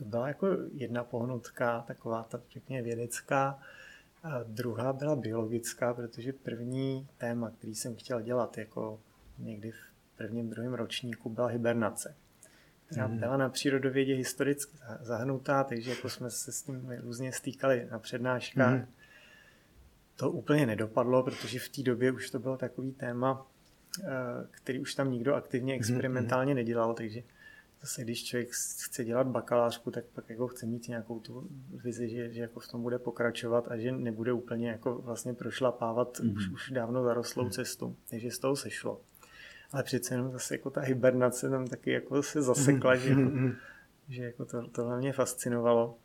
To 0.02 0.08
byla 0.08 0.28
jako 0.28 0.46
jedna 0.72 1.04
pohnutka, 1.04 1.80
taková 1.80 2.22
ta 2.22 2.40
řekněme 2.50 2.82
vědecká. 2.82 3.58
A 4.22 4.42
druhá 4.42 4.92
byla 4.92 5.16
biologická, 5.16 5.94
protože 5.94 6.32
první 6.32 7.08
téma, 7.18 7.50
který 7.50 7.74
jsem 7.74 7.96
chtěl 7.96 8.20
dělat 8.20 8.58
jako 8.58 9.00
někdy 9.38 9.70
v 9.70 9.76
prvním, 10.16 10.50
druhém 10.50 10.74
ročníku, 10.74 11.30
byla 11.30 11.46
hibernace 11.46 12.14
která 12.92 13.06
mm. 13.06 13.18
byla 13.18 13.36
na 13.36 13.48
přírodovědě 13.48 14.14
historicky 14.14 14.72
zahnutá, 15.00 15.64
takže 15.64 15.90
jako 15.90 16.08
jsme 16.08 16.30
se 16.30 16.52
s 16.52 16.62
tím 16.62 16.90
různě 17.00 17.32
stýkali 17.32 17.88
na 17.90 17.98
přednáškách. 17.98 18.74
Mm. 18.74 18.86
To 20.16 20.30
úplně 20.30 20.66
nedopadlo, 20.66 21.22
protože 21.22 21.58
v 21.58 21.68
té 21.68 21.82
době 21.82 22.12
už 22.12 22.30
to 22.30 22.38
bylo 22.38 22.56
takový 22.56 22.92
téma, 22.92 23.46
eh, 24.04 24.08
který 24.50 24.80
už 24.80 24.94
tam 24.94 25.10
nikdo 25.10 25.34
aktivně 25.34 25.74
mhm, 25.74 25.80
experimentálně 25.80 26.54
nedělal, 26.54 26.94
takže 26.94 27.22
zase 27.82 28.02
když 28.02 28.24
člověk 28.24 28.50
chce 28.50 29.04
dělat 29.04 29.26
bakalářku, 29.26 29.90
tak 29.90 30.04
pak 30.04 30.30
jako 30.30 30.48
chce 30.48 30.66
mít 30.66 30.88
nějakou 30.88 31.20
tu 31.20 31.48
vizi, 31.70 32.08
že, 32.08 32.32
že 32.32 32.40
jako 32.40 32.60
v 32.60 32.68
tom 32.68 32.82
bude 32.82 32.98
pokračovat 32.98 33.68
a 33.68 33.76
že 33.76 33.92
nebude 33.92 34.32
úplně 34.32 34.68
jako 34.68 34.94
vlastně 34.94 35.34
prošlapávat 35.34 36.18
mm-hmm. 36.18 36.36
už, 36.36 36.48
už 36.48 36.70
dávno 36.70 37.04
zarostlou 37.04 37.44
mm-hmm. 37.44 37.50
cestu. 37.50 37.96
Takže 38.10 38.30
z 38.30 38.38
toho 38.38 38.56
sešlo. 38.56 39.00
Ale 39.72 39.82
přece 39.82 40.14
jenom 40.14 40.32
zase 40.32 40.54
jako 40.54 40.70
ta 40.70 40.80
hibernace 40.80 41.50
tam 41.50 41.66
taky 41.66 41.92
jako 41.92 42.22
se 42.22 42.42
zasekla, 42.42 42.96
že, 42.96 43.08
jako, 43.08 43.20
mm-hmm. 43.20 43.56
že 44.08 44.24
jako 44.24 44.44
to, 44.44 44.68
tohle 44.68 44.98
mě 44.98 45.12
fascinovalo. 45.12 45.98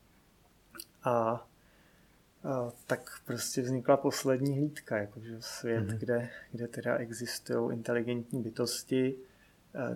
A, 1.04 1.12
a 1.12 2.72
tak 2.88 3.22
prostě 3.26 3.62
vznikla 3.62 3.98
poslední 3.98 4.58
hlídka, 4.58 4.98
jakože 4.98 5.38
svět, 5.40 5.84
mm-hmm. 5.84 5.98
kde, 5.98 6.30
kde 6.52 6.68
teda 6.68 6.98
existují 6.98 7.74
inteligentní 7.74 8.44
bytosti, 8.44 9.16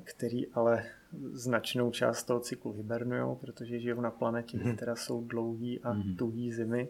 který 0.03 0.47
ale 0.47 0.85
značnou 1.31 1.91
část 1.91 2.23
toho 2.23 2.39
cyklu 2.39 2.73
hibernují, 2.73 3.35
protože 3.35 3.79
žijou 3.79 4.01
na 4.01 4.11
planetě, 4.11 4.57
kde 4.57 4.69
mhm. 4.69 4.77
teda 4.77 4.95
jsou 4.95 5.23
dlouhý 5.23 5.79
a 5.79 5.93
mhm. 5.93 6.15
tuhý 6.15 6.53
zimy. 6.53 6.89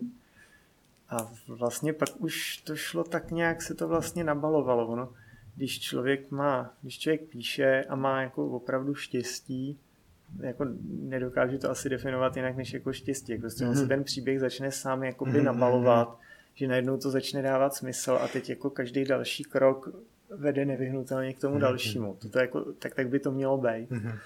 A 1.09 1.31
vlastně 1.47 1.93
pak 1.93 2.09
už 2.17 2.57
to 2.57 2.75
šlo 2.75 3.03
tak 3.03 3.31
nějak, 3.31 3.61
se 3.61 3.73
to 3.73 3.87
vlastně 3.87 4.23
nabalovalo. 4.23 4.87
Ono, 4.87 5.13
když 5.55 5.79
člověk 5.79 6.31
má, 6.31 6.73
když 6.81 6.99
člověk 6.99 7.21
píše 7.21 7.83
a 7.89 7.95
má 7.95 8.21
jako 8.21 8.47
opravdu 8.47 8.95
štěstí, 8.95 9.79
jako 10.39 10.65
nedokáže 10.85 11.57
to 11.57 11.69
asi 11.69 11.89
definovat 11.89 12.35
jinak 12.35 12.57
než 12.57 12.73
jako 12.73 12.93
štěstí. 12.93 13.37
Prostě 13.37 13.65
on 13.65 13.75
si 13.75 13.79
mhm. 13.79 13.89
ten 13.89 14.03
příběh 14.03 14.39
začne 14.39 14.71
sám 14.71 15.03
jakoby 15.03 15.41
nabalovat, 15.41 16.19
že 16.53 16.67
najednou 16.67 16.97
to 16.97 17.09
začne 17.09 17.41
dávat 17.41 17.73
smysl 17.73 18.19
a 18.21 18.27
teď 18.27 18.49
jako 18.49 18.69
každý 18.69 19.05
další 19.05 19.43
krok 19.43 19.89
vede 20.35 20.65
nevyhnutelně 20.65 21.33
k 21.33 21.39
tomu 21.39 21.55
mm-hmm. 21.55 21.61
dalšímu. 21.61 22.17
To 22.31 22.39
jako, 22.39 22.73
tak, 22.73 22.95
tak 22.95 23.09
by 23.09 23.19
to 23.19 23.31
mělo 23.31 23.57
být. 23.57 23.91
Mm-hmm. 23.91 24.17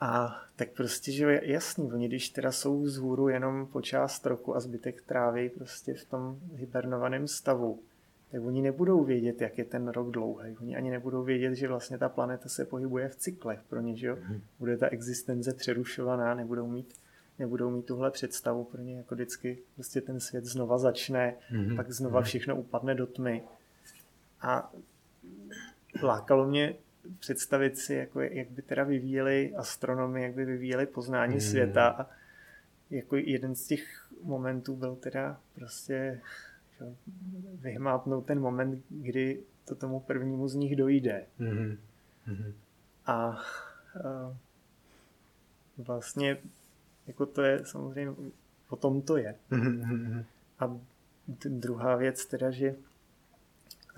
A 0.00 0.42
tak 0.56 0.68
prostě, 0.68 1.12
že 1.12 1.40
jasný, 1.42 1.92
oni 1.92 2.08
když 2.08 2.28
teda 2.28 2.52
jsou 2.52 2.82
vzhůru 2.82 3.28
jenom 3.28 3.66
po 3.66 3.80
část 3.80 4.26
roku 4.26 4.56
a 4.56 4.60
zbytek 4.60 5.02
trávy 5.02 5.48
prostě 5.48 5.94
v 5.94 6.04
tom 6.04 6.38
hibernovaném 6.54 7.28
stavu, 7.28 7.80
tak 8.32 8.42
oni 8.42 8.62
nebudou 8.62 9.04
vědět, 9.04 9.40
jak 9.40 9.58
je 9.58 9.64
ten 9.64 9.88
rok 9.88 10.10
dlouhý. 10.10 10.56
Oni 10.60 10.76
ani 10.76 10.90
nebudou 10.90 11.22
vědět, 11.22 11.54
že 11.54 11.68
vlastně 11.68 11.98
ta 11.98 12.08
planeta 12.08 12.48
se 12.48 12.64
pohybuje 12.64 13.08
v 13.08 13.16
cyklech 13.16 13.60
pro 13.68 13.80
ně, 13.80 13.96
že 13.96 14.06
jo? 14.06 14.16
Mm-hmm. 14.16 14.40
Bude 14.58 14.76
ta 14.76 14.88
existence 14.88 15.54
přerušovaná, 15.54 16.34
nebudou 16.34 16.66
mít 16.66 16.94
nebudou 17.38 17.70
mít 17.70 17.86
tuhle 17.86 18.10
představu 18.10 18.64
pro 18.64 18.82
ně, 18.82 18.96
jako 18.96 19.14
vždycky 19.14 19.58
prostě 19.74 20.00
ten 20.00 20.20
svět 20.20 20.44
znova 20.44 20.78
začne, 20.78 21.34
mm-hmm. 21.52 21.76
pak 21.76 21.92
znova 21.92 22.22
všechno 22.22 22.56
upadne 22.56 22.94
do 22.94 23.06
tmy. 23.06 23.42
A 24.40 24.72
lákalo 26.02 26.46
mě 26.46 26.74
představit 27.18 27.78
si, 27.78 27.94
jako, 27.94 28.20
jak 28.20 28.50
by 28.50 28.62
teda 28.62 28.84
vyvíjeli 28.84 29.54
astronomy, 29.56 30.22
jak 30.22 30.34
by 30.34 30.44
vyvíjeli 30.44 30.86
poznání 30.86 31.32
hmm. 31.32 31.40
světa 31.40 31.88
a 31.88 32.06
jako 32.90 33.16
jeden 33.16 33.54
z 33.54 33.66
těch 33.66 34.08
momentů 34.22 34.76
byl 34.76 34.96
teda 34.96 35.40
prostě 35.54 36.20
vyhmátnout 37.54 38.26
ten 38.26 38.40
moment, 38.40 38.84
kdy 38.88 39.40
to 39.64 39.74
tomu 39.74 40.00
prvnímu 40.00 40.48
z 40.48 40.54
nich 40.54 40.76
dojde. 40.76 41.26
Hmm. 41.38 41.78
Hmm. 42.24 42.52
A, 43.06 43.14
a 43.14 43.38
vlastně 45.78 46.38
jako 47.06 47.26
to 47.26 47.42
je 47.42 47.64
samozřejmě, 47.64 48.14
o 48.68 48.76
tom 48.76 49.02
to 49.02 49.16
je. 49.16 49.34
Hmm. 49.50 50.24
A 50.58 50.78
druhá 51.48 51.96
věc 51.96 52.26
teda, 52.26 52.50
že 52.50 52.74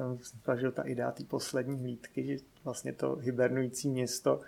tam 0.00 0.16
vznikla 0.16 0.57
že 0.57 0.71
ta 0.71 0.83
idea 0.83 1.12
té 1.12 1.25
poslední 1.25 1.80
hlídky, 1.80 2.26
že 2.26 2.45
vlastně 2.64 2.92
to 2.92 3.16
hibernující 3.16 3.88
město 3.88 4.40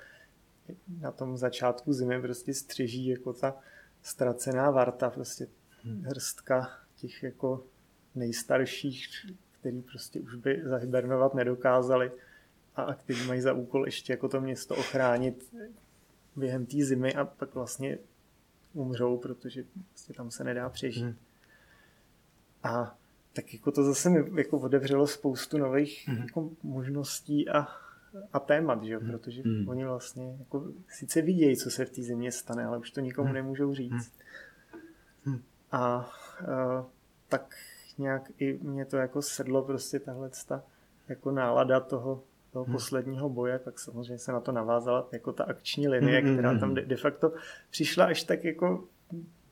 na 1.00 1.12
tom 1.12 1.36
začátku 1.36 1.92
zimy 1.92 2.20
prostě 2.20 2.54
střeží 2.54 3.06
jako 3.06 3.32
ta 3.32 3.56
ztracená 4.02 4.70
varta, 4.70 5.10
prostě 5.10 5.46
hmm. 5.82 6.02
hrstka 6.02 6.70
těch 6.96 7.22
jako 7.22 7.64
nejstarších, 8.14 9.08
který 9.60 9.82
prostě 9.82 10.20
už 10.20 10.34
by 10.34 10.62
zahibernovat 10.64 11.34
nedokázali 11.34 12.12
a 12.76 12.94
kteří 12.94 13.26
mají 13.26 13.40
za 13.40 13.52
úkol 13.52 13.86
ještě 13.86 14.12
jako 14.12 14.28
to 14.28 14.40
město 14.40 14.76
ochránit 14.76 15.54
během 16.36 16.66
té 16.66 16.84
zimy 16.84 17.14
a 17.14 17.24
pak 17.24 17.54
vlastně 17.54 17.98
umřou, 18.72 19.18
protože 19.18 19.64
prostě 19.88 20.12
tam 20.12 20.30
se 20.30 20.44
nedá 20.44 20.68
přežít. 20.68 21.04
Hmm. 21.04 21.16
A 22.62 22.98
tak 23.32 23.54
jako 23.54 23.72
to 23.72 23.84
zase 23.84 24.10
mi 24.10 24.40
jako 24.40 24.58
otevřelo 24.58 25.06
spoustu 25.06 25.58
nových 25.58 26.08
mm. 26.08 26.16
jako 26.16 26.50
možností 26.62 27.48
a, 27.48 27.66
a 28.32 28.38
témat, 28.38 28.82
že? 28.82 28.98
Mm. 28.98 29.10
protože 29.10 29.42
mm. 29.44 29.68
oni 29.68 29.84
vlastně 29.84 30.36
jako 30.38 30.72
sice 30.88 31.22
vidějí, 31.22 31.56
co 31.56 31.70
se 31.70 31.84
v 31.84 31.90
té 31.90 32.02
země 32.02 32.32
stane, 32.32 32.64
ale 32.64 32.78
už 32.78 32.90
to 32.90 33.00
nikomu 33.00 33.28
mm. 33.28 33.34
nemůžou 33.34 33.74
říct. 33.74 34.12
Mm. 35.24 35.42
A, 35.72 35.78
a 35.78 36.10
tak 37.28 37.54
nějak 37.98 38.30
i 38.38 38.58
mě 38.62 38.84
to 38.84 38.96
jako 38.96 39.22
sedlo 39.22 39.62
prostě 39.62 39.98
tahle 39.98 40.30
ta 40.48 40.62
jako 41.08 41.30
nálada 41.30 41.80
toho, 41.80 42.22
toho 42.52 42.64
hmm. 42.64 42.72
posledního 42.72 43.28
boje, 43.28 43.58
pak 43.58 43.78
samozřejmě 43.78 44.18
se 44.18 44.32
na 44.32 44.40
to 44.40 44.52
navázala 44.52 45.08
jako 45.12 45.32
ta 45.32 45.44
akční 45.44 45.88
linie, 45.88 46.20
hmm. 46.20 46.34
která 46.34 46.58
tam 46.58 46.74
de, 46.74 46.82
de 46.82 46.96
facto 46.96 47.32
přišla 47.70 48.04
až 48.04 48.22
tak 48.22 48.44
jako, 48.44 48.84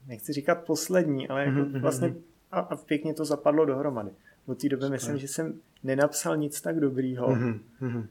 nechci 0.06 0.32
říkat 0.32 0.64
poslední, 0.64 1.28
ale 1.28 1.44
jako 1.44 1.78
vlastně 1.80 2.14
a, 2.52 2.60
a 2.60 2.76
pěkně 2.76 3.14
to 3.14 3.24
zapadlo 3.24 3.64
dohromady. 3.64 4.10
Od 4.46 4.60
té 4.60 4.68
doby 4.68 4.90
myslím, 4.90 5.18
že 5.18 5.28
jsem 5.28 5.60
nenapsal 5.82 6.36
nic 6.36 6.60
tak 6.60 6.80
dobrýho, 6.80 7.28
mm-hmm. 7.28 8.06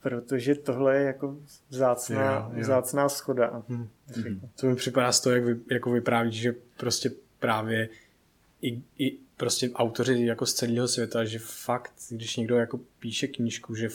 protože 0.00 0.54
tohle 0.54 0.96
je 0.96 1.04
jako 1.04 1.36
vzácná, 1.70 2.34
jo, 2.34 2.52
jo. 2.54 2.60
vzácná 2.60 3.08
schoda. 3.08 3.62
Mm-hmm. 3.68 4.40
To 4.60 4.66
mi 4.66 4.76
připadá 4.76 5.12
z 5.12 5.20
toho, 5.20 5.34
jak 5.34 5.44
vy, 5.44 5.56
jako 5.70 5.90
vyprávíš, 5.90 6.34
že 6.34 6.54
prostě 6.76 7.10
právě 7.38 7.88
i, 8.62 8.82
i 8.98 9.18
prostě 9.36 9.70
autoři 9.70 10.24
jako 10.24 10.46
z 10.46 10.54
celého 10.54 10.88
světa, 10.88 11.24
že 11.24 11.38
fakt, 11.38 11.92
když 12.10 12.36
někdo 12.36 12.56
jako 12.56 12.80
píše 12.98 13.26
knížku, 13.26 13.74
že 13.74 13.88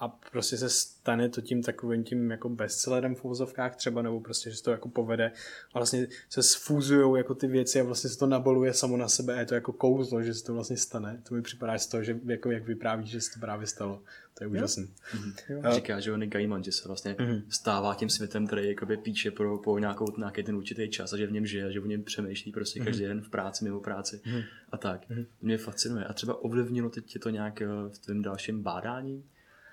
a 0.00 0.08
prostě 0.08 0.56
se 0.56 0.68
stane 0.68 1.28
to 1.28 1.40
tím 1.40 1.62
takovým 1.62 2.04
tím 2.04 2.30
jako 2.30 2.48
bestsellerem 2.48 3.14
v 3.14 3.24
uvozovkách 3.24 3.76
třeba, 3.76 4.02
nebo 4.02 4.20
prostě, 4.20 4.50
že 4.50 4.56
se 4.56 4.62
to 4.62 4.70
jako 4.70 4.88
povede 4.88 5.32
a 5.74 5.78
vlastně 5.78 6.06
se 6.28 6.42
sfúzujou 6.42 7.16
jako 7.16 7.34
ty 7.34 7.46
věci 7.46 7.80
a 7.80 7.84
vlastně 7.84 8.10
se 8.10 8.18
to 8.18 8.26
naboluje 8.26 8.74
samo 8.74 8.96
na 8.96 9.08
sebe 9.08 9.34
a 9.34 9.40
je 9.40 9.46
to 9.46 9.54
jako 9.54 9.72
kouzlo, 9.72 10.22
že 10.22 10.34
se 10.34 10.44
to 10.44 10.54
vlastně 10.54 10.76
stane. 10.76 11.22
To 11.28 11.34
mi 11.34 11.42
připadá 11.42 11.78
z 11.78 11.86
toho, 11.86 12.02
že 12.02 12.18
jako 12.24 12.50
jak 12.50 12.64
vypráví, 12.64 13.06
že 13.06 13.20
se 13.20 13.30
to 13.34 13.40
právě 13.40 13.66
stalo. 13.66 14.02
To 14.34 14.44
je 14.44 14.48
úžasné. 14.48 14.84
Mm-hmm. 14.84 15.74
Říká, 15.74 16.00
že 16.00 16.12
on 16.12 16.22
je 16.22 16.28
Gaiman, 16.28 16.62
že 16.62 16.72
se 16.72 16.88
vlastně 16.88 17.12
mm-hmm. 17.12 17.42
stává 17.48 17.94
tím 17.94 18.08
světem, 18.08 18.46
který 18.46 18.68
jakoby 18.68 18.96
píče 18.96 19.30
pro, 19.30 19.58
po 19.58 19.78
nějakou, 19.78 20.06
nějaký 20.18 20.42
ten 20.42 20.56
určitý 20.56 20.90
čas 20.90 21.12
a 21.12 21.16
že 21.16 21.26
v 21.26 21.32
něm 21.32 21.46
žije, 21.46 21.72
že 21.72 21.80
v 21.80 21.86
něm 21.86 22.02
přemýšlí 22.02 22.52
prostě 22.52 22.80
mm-hmm. 22.80 22.84
každý 22.84 23.04
den 23.04 23.20
v 23.20 23.28
práci, 23.28 23.64
mimo 23.64 23.80
práci 23.80 24.16
mm-hmm. 24.16 24.44
a 24.72 24.76
tak. 24.76 25.10
Mm-hmm. 25.10 25.26
Mě 25.42 25.58
fascinuje. 25.58 26.04
A 26.04 26.12
třeba 26.12 26.44
ovlivnilo 26.44 26.90
teď 26.90 27.04
tě 27.04 27.18
to 27.18 27.30
nějak 27.30 27.62
eh, 27.62 27.66
v 27.92 27.98
tom 27.98 28.22
dalším 28.22 28.62
bádání? 28.62 29.24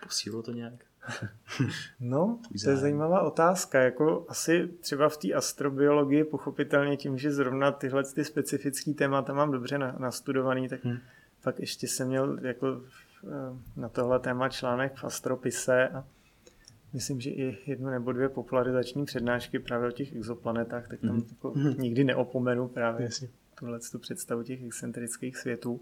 Posílilo 0.06 0.44
to 0.44 0.52
nějak? 0.52 0.74
no, 2.00 2.40
to 2.64 2.70
je 2.70 2.78
zajímavá 2.78 3.22
otázka. 3.22 3.82
Jako 3.82 4.26
asi 4.30 4.68
třeba 4.80 5.10
v 5.10 5.18
té 5.18 5.34
astrobiologii 5.34 6.24
pochopitelně 6.24 6.98
tím, 6.98 7.18
že 7.18 7.32
zrovna 7.32 7.72
tyhle 7.72 8.04
ty 8.04 8.26
specifické 8.26 8.94
témata 8.94 9.34
mám 9.34 9.52
dobře 9.52 9.78
nastudovaný, 9.78 10.70
tak 10.70 10.86
hmm. 10.86 10.98
pak 11.44 11.60
ještě 11.60 11.88
jsem 11.88 12.08
měl 12.08 12.38
jako 12.42 12.82
eh, 13.24 13.80
na 13.82 13.90
tohle 13.90 14.20
téma 14.20 14.50
článek 14.50 14.96
v 14.96 15.04
Astropise 15.04 15.88
a 15.88 16.04
myslím, 16.94 17.22
že 17.22 17.30
i 17.30 17.58
jednu 17.66 17.90
nebo 17.90 18.12
dvě 18.12 18.30
popularizační 18.30 19.06
přednášky 19.06 19.60
právě 19.60 19.90
o 19.90 19.92
těch 19.92 20.16
exoplanetách, 20.16 20.88
tak 20.88 21.00
tam 21.00 21.16
mm. 21.16 21.26
jako 21.30 21.54
mm. 21.56 21.74
nikdy 21.78 22.04
neopomenu 22.04 22.68
právě 22.68 23.10
tuhle 23.56 23.80
tu 23.92 24.00
představu 24.00 24.44
těch 24.44 24.64
excentrických 24.64 25.38
světů. 25.38 25.82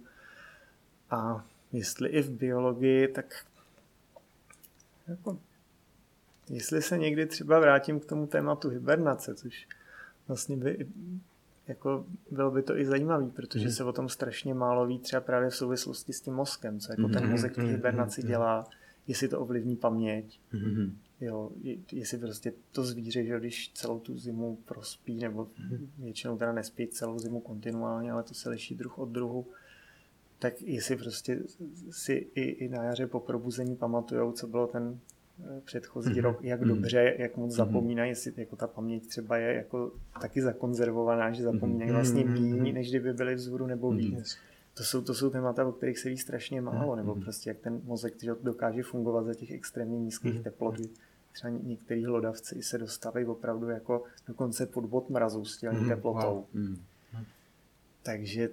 A 1.09 1.45
jestli 1.71 2.09
i 2.09 2.21
v 2.21 2.29
biologii, 2.29 3.07
tak 3.07 3.45
jako, 5.07 5.39
jestli 6.49 6.81
se 6.81 6.97
někdy 6.97 7.25
třeba 7.25 7.59
vrátím 7.59 7.99
k 7.99 8.05
tomu 8.05 8.27
tématu 8.27 8.69
hibernace, 8.69 9.35
což 9.35 9.67
vlastně 10.27 10.57
by 10.57 10.87
jako 11.67 12.05
bylo 12.31 12.51
by 12.51 12.63
to 12.63 12.77
i 12.77 12.85
zajímavý, 12.85 13.29
protože 13.29 13.65
mm. 13.65 13.71
se 13.71 13.83
o 13.83 13.93
tom 13.93 14.09
strašně 14.09 14.53
málo 14.53 14.87
ví 14.87 14.99
třeba 14.99 15.21
právě 15.21 15.49
v 15.49 15.55
souvislosti 15.55 16.13
s 16.13 16.21
tím 16.21 16.33
mozkem, 16.33 16.79
co 16.79 16.91
jako 16.91 17.01
mm. 17.01 17.13
ten 17.13 17.29
mozek 17.29 17.51
v 17.51 17.55
té 17.55 17.63
hibernaci 17.63 18.21
mm. 18.21 18.27
dělá, 18.27 18.67
jestli 19.07 19.27
to 19.27 19.39
ovlivní 19.39 19.75
paměť, 19.75 20.39
mm. 20.53 20.97
jo, 21.21 21.51
jestli 21.91 22.17
prostě 22.17 22.53
to 22.71 22.83
zvíře, 22.83 23.25
že 23.25 23.39
když 23.39 23.71
celou 23.73 23.99
tu 23.99 24.17
zimu 24.17 24.55
prospí, 24.65 25.15
nebo 25.15 25.47
většinou 25.97 26.37
teda 26.37 26.51
nespí 26.51 26.87
celou 26.87 27.19
zimu 27.19 27.39
kontinuálně, 27.39 28.11
ale 28.11 28.23
to 28.23 28.33
se 28.33 28.49
liší 28.49 28.75
druh 28.75 28.99
od 28.99 29.09
druhu, 29.09 29.47
tak 30.43 30.61
jestli 30.61 30.95
prostě 30.95 31.39
si 31.91 32.27
i, 32.35 32.41
i 32.41 32.69
na 32.69 32.83
jaře 32.83 33.07
po 33.07 33.19
probuzení 33.19 33.75
pamatujou, 33.75 34.31
co 34.31 34.47
bylo 34.47 34.67
ten 34.67 34.99
eh, 35.39 35.61
předchozí 35.65 36.11
mm-hmm. 36.11 36.21
rok, 36.21 36.43
jak 36.43 36.61
mm-hmm. 36.61 36.67
dobře, 36.67 37.15
jak 37.17 37.37
moc 37.37 37.51
mm-hmm. 37.51 37.55
zapomínají, 37.55 38.11
jestli 38.11 38.33
jako 38.37 38.55
ta 38.55 38.67
paměť 38.67 39.07
třeba 39.07 39.37
je 39.37 39.53
jako 39.53 39.91
taky 40.21 40.41
zakonzervovaná, 40.41 41.31
že 41.31 41.43
zapomínají 41.43 41.91
mm-hmm. 41.91 41.93
vlastně 41.93 42.25
méně, 42.25 42.73
než 42.73 42.89
kdyby 42.89 43.13
byli 43.13 43.35
vzhůru 43.35 43.67
nebo 43.67 43.91
víc. 43.91 44.15
Mm-hmm. 44.15 44.37
To 44.73 44.83
jsou, 44.83 45.01
to 45.01 45.13
jsou 45.13 45.29
témata, 45.29 45.65
o 45.65 45.71
kterých 45.71 45.99
se 45.99 46.09
ví 46.09 46.17
strašně 46.17 46.61
málo, 46.61 46.93
mm-hmm. 46.93 46.95
nebo 46.95 47.15
prostě 47.15 47.49
jak 47.49 47.59
ten 47.59 47.81
mozek 47.83 48.13
dokáže 48.43 48.83
fungovat 48.83 49.25
za 49.25 49.33
těch 49.33 49.51
extrémně 49.51 49.99
nízkých 49.99 50.33
mm-hmm. 50.33 50.43
teplot. 50.43 50.75
Třeba 51.33 51.49
některý 51.49 52.05
hlodavci 52.05 52.63
se 52.63 52.77
dostávají 52.77 53.25
opravdu 53.25 53.69
jako 53.69 54.03
dokonce 54.27 54.65
pod 54.65 54.85
bod 54.85 55.09
mrazu 55.09 55.45
s 55.45 55.57
těmi 55.57 55.77
mm-hmm. 55.77 55.87
teplotou. 55.87 56.35
Wow. 56.53 56.63
Mm-hmm. 56.63 56.77
Takže 58.03 58.49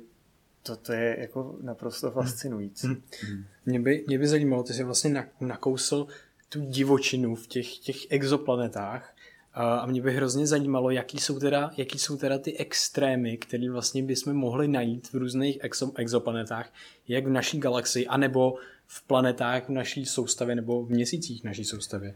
to, 0.62 0.76
to 0.76 0.92
je 0.92 1.16
jako 1.20 1.56
naprosto 1.60 2.10
fascinující. 2.10 2.86
Hmm. 2.86 3.44
Mě 3.66 3.80
by, 3.80 4.04
mě 4.06 4.18
by 4.18 4.26
zajímalo, 4.26 4.62
ty 4.62 4.72
jsi 4.72 4.84
vlastně 4.84 5.26
nakousl 5.40 6.06
tu 6.48 6.60
divočinu 6.60 7.34
v 7.34 7.46
těch, 7.46 7.78
těch 7.78 7.96
exoplanetách 8.10 9.14
a 9.54 9.86
mě 9.86 10.02
by 10.02 10.12
hrozně 10.12 10.46
zajímalo, 10.46 10.90
jaký 10.90 11.18
jsou 11.18 11.38
teda, 11.38 11.70
jaký 11.76 11.98
jsou 11.98 12.16
teda 12.16 12.38
ty 12.38 12.56
extrémy, 12.56 13.36
které 13.36 13.70
vlastně 13.70 14.02
bychom 14.02 14.34
mohli 14.34 14.68
najít 14.68 15.12
v 15.12 15.14
různých 15.14 15.58
exo, 15.60 15.92
exoplanetách, 15.96 16.72
jak 17.08 17.26
v 17.26 17.30
naší 17.30 17.58
galaxii, 17.58 18.06
anebo 18.06 18.54
v 18.86 19.02
planetách 19.02 19.68
v 19.68 19.72
naší 19.72 20.06
soustavě, 20.06 20.54
nebo 20.54 20.84
v 20.84 20.90
měsících 20.90 21.44
naší 21.44 21.64
soustavě 21.64 22.14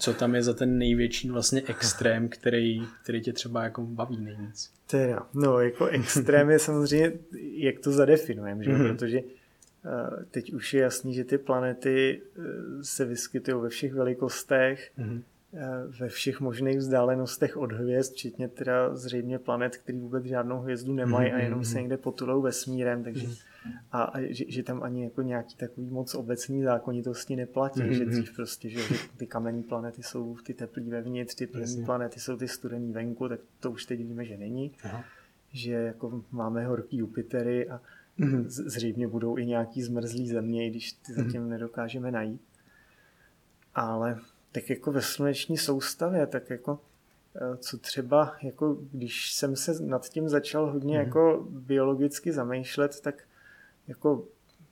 co 0.00 0.14
tam 0.14 0.34
je 0.34 0.42
za 0.42 0.54
ten 0.54 0.78
největší 0.78 1.30
vlastně 1.30 1.62
extrém, 1.66 2.28
který, 2.28 2.82
který 3.02 3.20
tě 3.20 3.32
třeba 3.32 3.64
jako 3.64 3.82
baví 3.82 4.16
nejvíc? 4.16 4.72
Teda, 4.86 5.26
no 5.34 5.60
jako 5.60 5.86
extrém 5.86 6.50
je 6.50 6.58
samozřejmě, 6.58 7.12
jak 7.52 7.78
to 7.78 7.92
zadefinujeme, 7.92 8.64
že? 8.64 8.70
Mm-hmm. 8.70 8.88
protože 8.88 9.20
uh, 9.20 10.24
teď 10.30 10.52
už 10.52 10.74
je 10.74 10.82
jasný, 10.82 11.14
že 11.14 11.24
ty 11.24 11.38
planety 11.38 12.22
uh, 12.38 12.44
se 12.82 13.04
vyskytují 13.04 13.62
ve 13.62 13.68
všech 13.68 13.94
velikostech, 13.94 14.90
mm-hmm. 14.98 15.22
uh, 15.52 15.94
ve 16.00 16.08
všech 16.08 16.40
možných 16.40 16.78
vzdálenostech 16.78 17.56
od 17.56 17.72
hvězd, 17.72 18.12
včetně 18.12 18.48
teda 18.48 18.96
zřejmě 18.96 19.38
planet, 19.38 19.76
který 19.76 19.98
vůbec 19.98 20.24
žádnou 20.24 20.60
hvězdu 20.60 20.92
nemají 20.92 21.32
a 21.32 21.38
jenom 21.38 21.64
se 21.64 21.70
mhm. 21.70 21.80
někde 21.80 21.96
potulou 21.96 22.42
vesmírem, 22.42 23.04
takže 23.04 23.26
a, 23.92 24.02
a 24.02 24.20
že, 24.20 24.44
že 24.48 24.62
tam 24.62 24.82
ani 24.82 25.04
jako 25.04 25.22
nějaký 25.22 25.56
takový 25.56 25.90
moc 25.90 26.14
obecný 26.14 26.62
zákonitosti 26.62 27.36
neplatí, 27.36 27.80
mm-hmm. 27.80 27.90
že 27.90 28.06
dřív 28.06 28.36
prostě, 28.36 28.70
že, 28.70 28.80
že 28.80 28.94
ty 29.16 29.26
kamenné 29.26 29.62
planety 29.62 30.02
jsou 30.02 30.36
ty 30.36 30.54
teplý 30.54 30.90
vevnitř, 30.90 31.34
ty 31.34 31.46
plynné 31.46 31.86
planety 31.86 32.20
jsou 32.20 32.36
ty 32.36 32.48
studený 32.48 32.92
venku, 32.92 33.28
tak 33.28 33.40
to 33.60 33.70
už 33.70 33.86
teď 33.86 33.98
víme, 33.98 34.24
že 34.24 34.36
není. 34.36 34.72
Aha. 34.84 35.04
Že 35.52 35.72
jako 35.72 36.24
máme 36.30 36.66
horký 36.66 36.96
Jupitery 36.96 37.68
a 37.68 37.80
mm-hmm. 38.18 38.44
zřejmě 38.48 39.08
budou 39.08 39.38
i 39.38 39.46
nějaký 39.46 39.82
zmrzlý 39.82 40.28
země, 40.28 40.66
i 40.66 40.70
když 40.70 40.92
ty 40.92 41.12
zatím 41.12 41.42
mm-hmm. 41.42 41.48
nedokážeme 41.48 42.10
najít. 42.10 42.42
Ale 43.74 44.18
tak 44.52 44.70
jako 44.70 44.92
ve 44.92 45.02
sluneční 45.02 45.56
soustavě, 45.56 46.26
tak 46.26 46.50
jako 46.50 46.80
eh, 47.36 47.56
co 47.56 47.78
třeba, 47.78 48.36
jako 48.42 48.78
když 48.92 49.32
jsem 49.32 49.56
se 49.56 49.82
nad 49.82 50.08
tím 50.08 50.28
začal 50.28 50.70
hodně 50.70 50.98
mm-hmm. 50.98 51.06
jako 51.06 51.46
biologicky 51.50 52.32
zamýšlet, 52.32 53.00
tak 53.00 53.24
jako, 53.90 54.24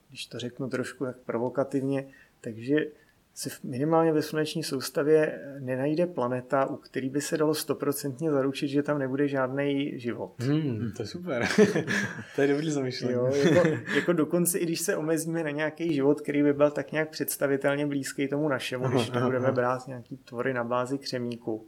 když 0.09 0.26
to 0.26 0.38
řeknu 0.38 0.68
trošku 0.68 1.04
tak 1.04 1.16
provokativně, 1.16 2.07
takže 2.40 2.87
se 3.35 3.50
minimálně 3.64 4.12
ve 4.12 4.22
sluneční 4.22 4.62
soustavě 4.62 5.40
nenajde 5.59 6.07
planeta, 6.07 6.66
u 6.66 6.76
který 6.76 7.11
by 7.11 7.20
se 7.20 7.37
dalo 7.37 7.54
stoprocentně 7.54 8.31
zaručit, 8.31 8.68
že 8.68 8.83
tam 8.83 8.98
nebude 8.98 9.28
žádný 9.28 10.00
život. 10.00 10.35
Hmm, 10.38 10.92
to 10.96 11.02
je 11.02 11.07
super. 11.07 11.48
to 12.37 12.42
je 12.42 12.48
dobrý 12.48 12.70
zamýšlení. 12.70 13.14
Jo, 13.14 13.26
jako, 13.26 13.68
jako 13.94 14.12
dokonce 14.12 14.59
i 14.59 14.64
když 14.64 14.81
se 14.81 14.96
omezíme 14.96 15.44
na 15.44 15.50
nějaký 15.50 15.94
život, 15.94 16.20
který 16.20 16.42
by 16.42 16.52
byl 16.52 16.70
tak 16.70 16.92
nějak 16.92 17.11
představitelně 17.11 17.87
blízký 17.87 18.28
tomu 18.28 18.48
našemu, 18.48 18.85
aha, 18.85 18.94
když 18.94 19.11
nebudeme 19.11 19.44
aha. 19.46 19.54
brát 19.54 19.87
nějaký 19.87 20.16
tvory 20.16 20.54
na 20.54 20.64
bázi 20.64 20.98
křemíku, 20.98 21.66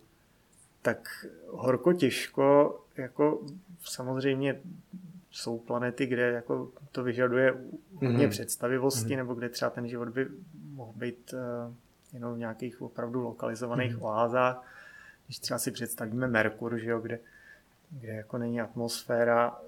tak 0.83 1.27
horko 1.47 1.93
těžko, 1.93 2.79
jako 2.97 3.43
samozřejmě 3.81 4.61
jsou 5.31 5.59
planety, 5.59 6.07
kde 6.07 6.31
jako 6.31 6.73
to 6.93 7.03
vyžaduje 7.03 7.55
hodně 7.95 8.27
mm-hmm. 8.27 8.31
představivosti, 8.31 9.09
mm-hmm. 9.09 9.17
nebo 9.17 9.35
kde 9.35 9.49
třeba 9.49 9.71
ten 9.71 9.89
život 9.89 10.09
by 10.09 10.27
mohl 10.73 10.93
být 10.97 11.33
uh, 11.33 11.75
jenom 12.13 12.35
v 12.35 12.39
nějakých 12.39 12.83
opravdu 12.83 13.21
lokalizovaných 13.21 13.97
mm-hmm. 13.97 14.07
oázách. 14.07 14.65
Když 15.27 15.39
třeba 15.39 15.59
si 15.59 15.71
představíme 15.71 16.29
Merkur, 16.29 16.79
že 16.79 16.91
jo, 16.91 17.01
kde, 17.01 17.19
kde 17.91 18.09
jako 18.09 18.39
není 18.39 18.61
atmosféra, 18.61 19.59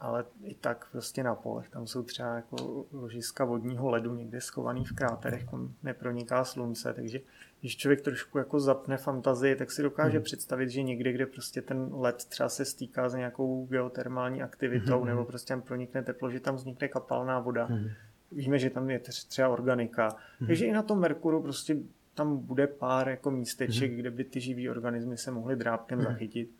ale 0.00 0.24
i 0.42 0.54
tak 0.54 0.88
prostě 0.92 1.22
na 1.22 1.34
polech. 1.34 1.68
Tam 1.68 1.86
jsou 1.86 2.02
třeba 2.02 2.34
jako 2.34 2.86
ložiska 2.92 3.44
vodního 3.44 3.90
ledu 3.90 4.14
někde 4.14 4.40
schovaný 4.40 4.84
v 4.84 4.92
kráterech, 4.92 5.44
kam 5.44 5.72
neproniká 5.82 6.44
slunce, 6.44 6.92
takže 6.94 7.20
když 7.64 7.76
člověk 7.76 8.00
trošku 8.00 8.38
jako 8.38 8.60
zapne 8.60 8.96
fantazii, 8.96 9.56
tak 9.56 9.70
si 9.70 9.82
dokáže 9.82 10.18
hmm. 10.18 10.24
představit, 10.24 10.70
že 10.70 10.82
někde, 10.82 11.12
kde 11.12 11.26
prostě 11.26 11.62
ten 11.62 11.88
led 11.92 12.16
třeba 12.16 12.48
se 12.48 12.64
stýká 12.64 13.08
s 13.08 13.14
nějakou 13.14 13.66
geotermální 13.66 14.42
aktivitou 14.42 14.98
hmm. 14.98 15.06
nebo 15.06 15.24
prostě 15.24 15.48
tam 15.48 15.62
pronikne 15.62 16.02
teplo, 16.02 16.30
že 16.30 16.40
tam 16.40 16.54
vznikne 16.54 16.88
kapalná 16.88 17.40
voda. 17.40 17.64
Hmm. 17.64 17.88
Víme, 18.32 18.58
že 18.58 18.70
tam 18.70 18.90
je 18.90 18.98
třeba 18.98 19.48
organika. 19.48 20.08
Hmm. 20.38 20.46
Takže 20.46 20.66
i 20.66 20.72
na 20.72 20.82
tom 20.82 21.00
Merkuru 21.00 21.42
prostě 21.42 21.76
tam 22.14 22.36
bude 22.38 22.66
pár 22.66 23.08
jako 23.08 23.30
místeček, 23.30 23.90
hmm. 23.90 24.00
kde 24.00 24.10
by 24.10 24.24
ty 24.24 24.40
živý 24.40 24.70
organismy 24.70 25.16
se 25.16 25.30
mohly 25.30 25.56
drápkem 25.56 25.98
hmm. 25.98 26.08
zachytit. 26.08 26.50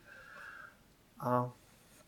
A 1.21 1.53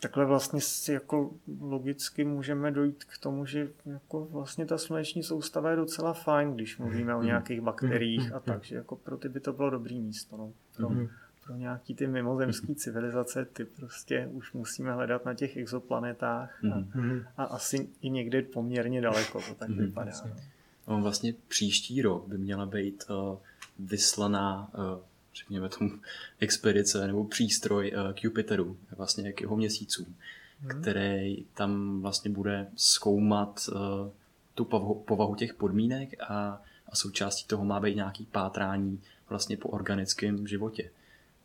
takhle 0.01 0.25
vlastně 0.25 0.61
si 0.61 0.93
jako 0.93 1.31
logicky 1.61 2.25
můžeme 2.25 2.71
dojít 2.71 3.05
k 3.05 3.19
tomu, 3.19 3.47
že 3.47 3.69
jako 3.87 4.25
vlastně 4.25 4.67
ta 4.67 4.79
sluneční 4.79 5.23
soustava 5.23 5.71
je 5.71 5.77
docela 5.77 6.13
fajn, 6.13 6.55
když 6.55 6.79
mluvíme 6.79 7.15
o 7.15 7.19
mhm. 7.19 7.27
nějakých 7.27 7.61
bakteriích 7.61 8.27
mhm. 8.27 8.37
a 8.37 8.41
tak, 8.41 8.65
že 8.65 8.77
jako 8.77 8.97
pro 8.97 9.17
ty 9.17 9.29
by 9.29 9.41
to 9.41 9.53
bylo 9.53 9.71
dobrý 9.71 10.01
místo. 10.01 10.37
No. 10.37 10.53
Pro, 10.77 10.91
mhm. 10.91 11.09
pro 11.45 11.55
nějaký 11.55 11.95
ty 11.95 12.07
mimozemské 12.07 12.75
civilizace 12.75 13.45
ty 13.45 13.65
prostě 13.65 14.29
už 14.33 14.53
musíme 14.53 14.93
hledat 14.93 15.25
na 15.25 15.35
těch 15.35 15.57
exoplanetách 15.57 16.65
a, 16.73 16.85
a 17.37 17.45
asi 17.45 17.89
i 18.01 18.11
někde 18.11 18.43
poměrně 18.43 19.01
daleko 19.01 19.41
to 19.49 19.55
tak 19.55 19.71
vypadá. 19.71 20.13
No. 20.89 21.01
Vlastně 21.03 21.35
příští 21.49 22.03
rok 22.03 22.29
by 22.29 22.39
měla 22.39 22.67
být 22.67 23.05
uh, 23.11 23.39
vyslaná 23.79 24.71
uh, 24.75 25.01
řekněme 25.37 25.68
tomu, 25.68 25.90
expedice 26.40 27.07
nebo 27.07 27.25
přístroj 27.25 27.92
eh, 27.94 28.12
k 28.12 28.25
Jupiteru, 28.25 28.77
vlastně 28.96 29.33
k 29.33 29.40
jeho 29.40 29.57
měsícům, 29.57 30.14
hmm. 30.61 30.81
který 30.83 31.44
tam 31.55 32.03
vlastně 32.03 32.31
bude 32.31 32.66
zkoumat 32.77 33.68
eh, 33.72 34.11
tu 34.55 34.64
povahu 35.05 35.35
těch 35.35 35.55
podmínek 35.55 36.14
a, 36.20 36.62
a 36.88 36.96
součástí 36.96 37.46
toho 37.46 37.64
má 37.64 37.81
být 37.81 37.96
nějaký 37.96 38.27
pátrání 38.33 39.01
vlastně 39.29 39.57
po 39.57 39.68
organickém 39.68 40.46
životě. 40.46 40.90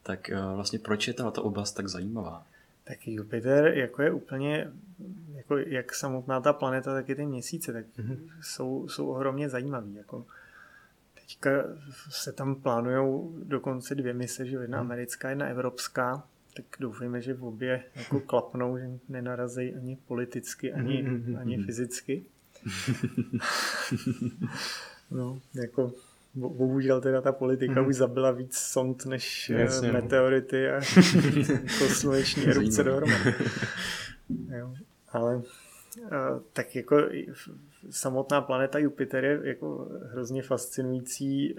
Tak 0.03 0.29
eh, 0.29 0.35
vlastně 0.55 0.79
proč 0.79 1.07
je 1.07 1.13
tato 1.13 1.43
oblast 1.43 1.71
tak 1.71 1.87
zajímavá? 1.87 2.45
Tak 2.83 3.07
Jupiter 3.07 3.77
jako 3.77 4.01
je 4.01 4.11
úplně, 4.11 4.71
jako 5.35 5.57
jak 5.57 5.95
samotná 5.95 6.41
ta 6.41 6.53
planeta, 6.53 6.93
tak 6.93 7.09
i 7.09 7.15
ty 7.15 7.25
měsíce, 7.25 7.73
tak 7.73 7.85
mm-hmm. 7.97 8.17
jsou, 8.41 8.87
jsou 8.89 9.07
ohromně 9.07 9.49
zajímavý. 9.49 9.95
Jako, 9.95 10.25
Teďka 11.31 11.63
se 12.09 12.31
tam 12.31 12.55
plánují 12.55 13.29
dokonce 13.43 13.95
dvě 13.95 14.13
mise, 14.13 14.45
že 14.45 14.55
jedna 14.55 14.77
hmm. 14.77 14.91
americká, 14.91 15.29
jedna 15.29 15.47
evropská, 15.47 16.23
tak 16.55 16.65
doufejme, 16.79 17.21
že 17.21 17.33
v 17.33 17.43
obě 17.43 17.83
jako 17.95 18.19
klapnou, 18.19 18.77
že 18.77 18.89
nenarazí 19.09 19.75
ani 19.75 19.97
politicky, 20.07 20.73
ani, 20.73 21.01
hmm. 21.01 21.37
ani 21.41 21.63
fyzicky. 21.63 22.25
no, 25.11 25.41
jako 25.53 25.93
bohužel 26.35 27.01
teda 27.01 27.21
ta 27.21 27.31
politika 27.31 27.81
mm. 27.81 27.87
už 27.87 27.95
zabila 27.95 28.31
víc 28.31 28.57
sond 28.57 29.05
než 29.05 29.49
eh, 29.49 29.61
Jasně, 29.61 29.87
no. 29.87 30.01
meteority 30.01 30.69
a 30.69 30.81
sluneční 31.87 32.47
erupce 32.47 32.83
dohromady. 32.83 33.33
Jo, 34.57 34.75
ale 35.09 35.41
tak 36.53 36.75
jako 36.75 36.97
samotná 37.89 38.41
planeta 38.41 38.79
Jupiter 38.79 39.23
je 39.23 39.39
jako 39.43 39.89
hrozně 40.11 40.41
fascinující 40.43 41.55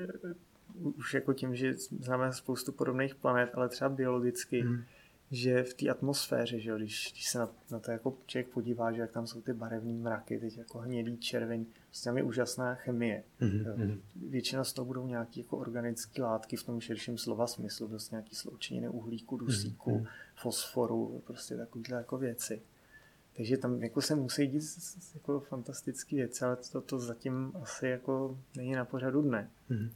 už 0.75 1.15
jako 1.15 1.33
tím, 1.33 1.55
že 1.55 1.75
známe 1.75 2.33
spoustu 2.33 2.73
podobných 2.73 3.15
planet, 3.15 3.51
ale 3.55 3.69
třeba 3.69 3.91
biologicky, 3.91 4.63
mm. 4.63 4.83
že 5.31 5.63
v 5.63 5.75
té 5.75 5.89
atmosféře, 5.89 6.61
že 6.61 6.71
jo, 6.71 6.77
když, 6.77 7.13
když 7.13 7.29
se 7.29 7.39
na, 7.39 7.49
na 7.71 7.79
to 7.79 7.91
jako 7.91 8.19
člověk 8.27 8.49
podívá, 8.49 8.93
že 8.93 9.01
jak 9.01 9.11
tam 9.11 9.27
jsou 9.27 9.41
ty 9.41 9.53
barevné 9.53 9.93
mraky, 9.93 10.39
teď 10.39 10.59
jako 10.59 10.79
hnědý, 10.79 11.19
červený, 11.19 11.67
prostě 11.87 12.05
tam 12.05 12.17
je 12.17 12.23
úžasná 12.23 12.75
chemie. 12.75 13.23
Mm. 13.41 14.01
Většina 14.29 14.65
z 14.65 14.73
toho 14.73 14.87
budou 14.87 15.07
nějaké 15.07 15.41
jako 15.41 15.59
organické 15.59 16.23
látky 16.23 16.57
v 16.57 16.63
tom 16.63 16.81
širším 16.81 17.19
slova 17.19 17.47
smyslu, 17.47 17.89
prostě 17.89 18.15
nějaký 18.15 18.35
sloučeniny 18.35 18.89
uhlíku, 18.89 19.37
dusíku, 19.37 19.99
mm. 19.99 20.07
fosforu, 20.37 21.23
prostě 21.27 21.57
takovéhle 21.57 21.99
jako 21.99 22.19
věci. 22.19 22.63
Takže 23.37 23.57
tam 23.57 23.83
jako 23.83 24.01
se 24.03 24.15
musí 24.15 24.47
dít 24.47 24.63
jako 25.15 25.41
fantastické 25.41 26.17
věci, 26.17 26.45
ale 26.45 26.57
to, 26.57 26.81
to 26.81 26.99
zatím 26.99 27.53
asi 27.63 27.87
jako 27.87 28.39
není 28.57 28.73
na 28.73 28.85
pořadu 28.85 29.23
dne. 29.23 29.51
Mm-hmm. 29.71 29.91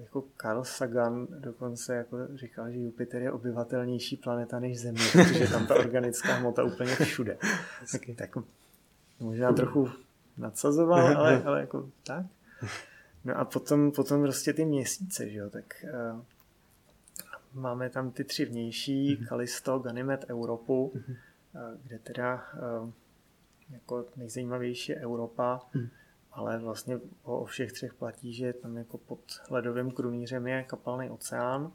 Jako 0.00 0.24
Carl 0.40 0.64
Sagan 0.64 1.26
dokonce 1.30 1.94
jako 1.94 2.16
říkal, 2.34 2.70
že 2.70 2.78
Jupiter 2.78 3.22
je 3.22 3.32
obyvatelnější 3.32 4.16
planeta 4.16 4.60
než 4.60 4.80
Země, 4.80 5.04
protože 5.12 5.48
tam 5.48 5.66
ta 5.66 5.74
organická 5.74 6.34
hmota 6.34 6.64
úplně 6.64 6.94
všude. 6.94 7.38
okay. 7.94 8.14
tak 8.14 8.36
možná 9.20 9.52
trochu 9.52 9.90
nadsazoval, 10.36 11.06
ale, 11.18 11.42
ale 11.42 11.60
jako 11.60 11.90
tak. 12.06 12.26
No 13.24 13.38
a 13.38 13.44
potom, 13.44 13.92
potom 13.92 14.22
prostě 14.22 14.52
ty 14.52 14.64
měsíce, 14.64 15.30
že 15.30 15.38
jo, 15.38 15.50
tak 15.50 15.84
uh, 16.14 16.20
máme 17.52 17.90
tam 17.90 18.10
ty 18.10 18.24
tři 18.24 18.44
vnější, 18.44 19.16
mm-hmm. 19.16 19.28
Kalisto, 19.28 19.78
Ganymed, 19.78 20.24
Europu. 20.28 20.92
Mm-hmm 20.94 21.16
kde 21.82 21.98
teda 21.98 22.44
eh, 22.54 22.92
jako 23.70 24.06
nejzajímavější 24.16 24.92
je 24.92 24.98
Evropa, 24.98 25.60
hmm. 25.72 25.88
ale 26.32 26.58
vlastně 26.58 27.00
o, 27.22 27.44
všech 27.44 27.72
třech 27.72 27.94
platí, 27.94 28.32
že 28.32 28.52
tam 28.52 28.76
jako 28.76 28.98
pod 28.98 29.20
ledovým 29.50 29.90
krunýřem 29.90 30.46
je 30.46 30.62
kapalný 30.62 31.10
oceán. 31.10 31.72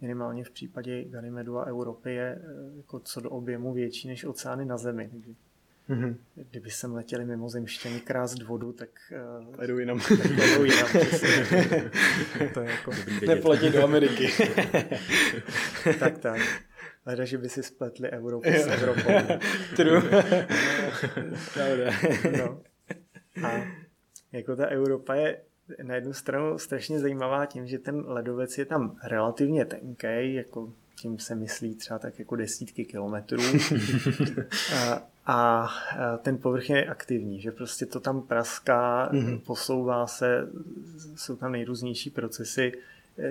Minimálně 0.00 0.44
v 0.44 0.50
případě 0.50 1.04
Ganymedu 1.04 1.58
a 1.58 1.64
Evropy 1.64 2.14
je 2.14 2.42
eh, 2.42 2.76
jako 2.76 3.00
co 3.00 3.20
do 3.20 3.30
objemu 3.30 3.72
větší 3.72 4.08
než 4.08 4.24
oceány 4.24 4.64
na 4.64 4.76
Zemi. 4.76 5.08
Takže 5.12 5.34
Mm-hmm. 5.88 6.16
Kdyby 6.50 6.70
sem 6.70 6.94
letěli 6.94 7.24
mimozemštění 7.24 8.00
krást 8.00 8.42
vodu, 8.42 8.72
tak 8.72 8.88
uh, 9.56 9.64
jdu 9.64 9.78
jinam. 9.78 10.00
Tak 10.08 10.30
jinam 10.64 10.88
to 12.54 12.60
je 12.60 12.70
jako... 12.70 12.90
Neplatí 13.26 13.70
do 13.70 13.84
Ameriky. 13.84 14.28
tak, 15.98 16.18
tak. 16.18 16.40
Leda, 17.06 17.24
že 17.24 17.38
by 17.38 17.48
si 17.48 17.62
spletli 17.62 18.08
Evropu 18.08 18.48
s 18.48 18.66
Evropou. 18.66 19.10
True. 19.76 20.02
no. 22.38 22.60
A 23.48 23.66
jako 24.32 24.56
ta 24.56 24.66
Evropa 24.66 25.14
je 25.14 25.40
na 25.82 25.94
jednu 25.94 26.12
stranu 26.12 26.58
strašně 26.58 27.00
zajímavá 27.00 27.46
tím, 27.46 27.66
že 27.66 27.78
ten 27.78 28.04
ledovec 28.06 28.58
je 28.58 28.64
tam 28.64 28.96
relativně 29.04 29.64
tenký, 29.64 30.34
jako 30.34 30.72
tím 31.02 31.18
se 31.18 31.34
myslí 31.34 31.74
třeba 31.74 31.98
tak 31.98 32.18
jako 32.18 32.36
desítky 32.36 32.84
kilometrů. 32.84 33.42
a, 34.76 35.04
a 35.26 35.68
ten 36.22 36.38
povrch 36.38 36.70
je 36.70 36.86
aktivní, 36.86 37.40
že 37.40 37.52
prostě 37.52 37.86
to 37.86 38.00
tam 38.00 38.22
praská, 38.22 39.12
mm-hmm. 39.12 39.40
posouvá 39.40 40.06
se, 40.06 40.48
jsou 41.16 41.36
tam 41.36 41.52
nejrůznější 41.52 42.10
procesy, 42.10 42.72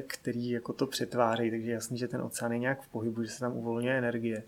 který 0.08 0.50
jako 0.50 0.74
to 0.74 0.88
přetváří, 0.88 1.50
takže 1.50 1.72
jasný, 1.72 1.98
že 1.98 2.08
ten 2.08 2.22
oceán 2.22 2.52
je 2.52 2.60
nějak 2.60 2.82
v 2.82 2.88
pohybu, 2.88 3.24
že 3.24 3.30
se 3.30 3.39
tam 3.39 3.58
uvolňuje 3.58 3.98
energie, 3.98 4.44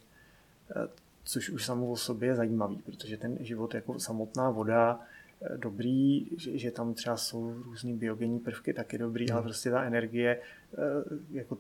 eh, 0.76 0.88
což 1.24 1.50
už 1.50 1.66
samo 1.66 1.88
o 1.88 1.98
sobě 1.98 2.30
je 2.30 2.36
zajímavý, 2.36 2.82
protože 2.86 3.18
ten 3.18 3.38
život 3.40 3.74
jako 3.74 4.00
samotná 4.00 4.50
voda, 4.50 5.00
eh, 5.42 5.58
dobrý, 5.58 6.28
že, 6.38 6.58
že 6.58 6.72
tam 6.72 6.94
třeba 6.94 7.18
jsou 7.18 7.54
různý 7.54 7.94
biogenní 7.94 8.40
prvky, 8.40 8.74
taky 8.74 8.98
dobrý, 8.98 9.26
mm. 9.30 9.34
ale 9.34 9.44
prostě 9.44 9.72
ta 9.72 9.84
energie 9.84 10.40
eh, 10.74 10.78
jako 11.32 11.58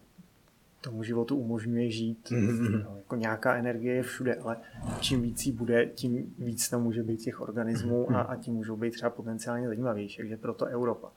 tomu 0.81 1.03
životu 1.03 1.35
umožňuje 1.37 1.89
žít. 1.89 2.29
Mm-hmm. 2.31 2.83
No, 2.83 2.97
jako 2.97 3.15
nějaká 3.15 3.55
energie 3.55 3.95
je 3.95 4.03
všude, 4.03 4.35
ale 4.35 4.57
čím 4.99 5.21
víc 5.21 5.45
jí 5.45 5.51
bude, 5.51 5.85
tím 5.85 6.33
víc 6.39 6.69
tam 6.69 6.83
může 6.83 7.03
být 7.03 7.21
těch 7.21 7.41
organismů 7.41 8.11
a, 8.11 8.21
a 8.21 8.35
tím 8.35 8.53
můžou 8.53 8.75
být 8.75 8.91
třeba 8.91 9.09
potenciálně 9.09 9.67
zajímavější. 9.67 10.17
Takže 10.17 10.37
proto 10.37 10.65
Evropa. 10.65 11.11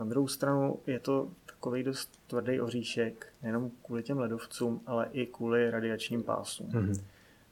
Na 0.00 0.06
druhou 0.06 0.28
stranu 0.28 0.78
je 0.86 1.00
to 1.00 1.30
takový 1.46 1.82
dost 1.82 2.20
tvrdý 2.26 2.60
oříšek, 2.60 3.32
nejenom 3.42 3.70
kvůli 3.86 4.02
těm 4.02 4.18
ledovcům, 4.18 4.80
ale 4.86 5.08
i 5.12 5.26
kvůli 5.26 5.70
radiačním 5.70 6.22
pásům. 6.22 6.66
Mm-hmm. 6.66 7.04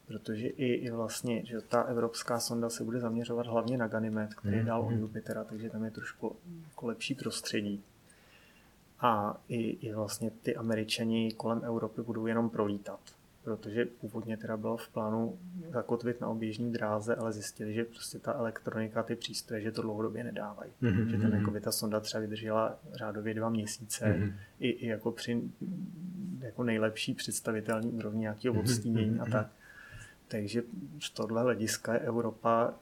Protože 0.06 0.46
i, 0.46 0.66
i 0.66 0.90
vlastně, 0.90 1.44
že 1.44 1.60
ta 1.60 1.82
evropská 1.82 2.40
sonda 2.40 2.70
se 2.70 2.84
bude 2.84 3.00
zaměřovat 3.00 3.46
hlavně 3.46 3.78
na 3.78 3.88
Ganymed, 3.88 4.34
který 4.34 4.54
mm-hmm. 4.54 4.58
je 4.58 4.64
dál 4.64 4.82
od 4.82 4.90
Jupitera, 4.90 5.44
takže 5.44 5.70
tam 5.70 5.84
je 5.84 5.90
trošku 5.90 6.36
jako 6.68 6.86
lepší 6.86 7.14
prostředí. 7.14 7.82
A 9.00 9.40
i, 9.48 9.70
i 9.70 9.94
vlastně 9.94 10.30
ty 10.30 10.56
američani 10.56 11.32
kolem 11.32 11.64
Evropy 11.64 12.02
budou 12.02 12.26
jenom 12.26 12.50
prolítat 12.50 13.00
protože 13.48 13.84
původně 13.84 14.36
teda 14.36 14.56
bylo 14.56 14.76
v 14.76 14.88
plánu 14.88 15.38
zakotvit 15.72 16.20
na 16.20 16.28
oběžní 16.28 16.72
dráze, 16.72 17.14
ale 17.14 17.32
zjistili, 17.32 17.74
že 17.74 17.84
prostě 17.84 18.18
ta 18.18 18.32
elektronika, 18.32 19.02
ty 19.02 19.16
přístroje, 19.16 19.62
že 19.62 19.72
to 19.72 19.82
dlouhodobě 19.82 20.24
nedávají. 20.24 20.72
Mm-hmm. 20.82 21.06
Že 21.06 21.18
ten, 21.18 21.32
jako 21.32 21.50
by 21.50 21.60
ta 21.60 21.72
sonda 21.72 22.00
třeba 22.00 22.20
vydržela 22.20 22.78
řádově 22.92 23.34
dva 23.34 23.48
měsíce, 23.48 24.04
mm-hmm. 24.04 24.32
i, 24.60 24.68
i 24.68 24.86
jako 24.86 25.12
při 25.12 25.42
jako 26.40 26.64
nejlepší 26.64 27.14
představitelný 27.14 27.90
úrovni 27.90 28.20
nějakého 28.20 28.54
mhm, 28.54 28.64
odstínění 28.64 29.18
mm-hmm. 29.18 29.22
a 29.22 29.30
tak. 29.30 29.48
Takže 30.28 30.62
z 31.00 31.10
tohle 31.10 31.42
hlediska 31.42 31.94
je 31.94 32.00
Evropa 32.00 32.74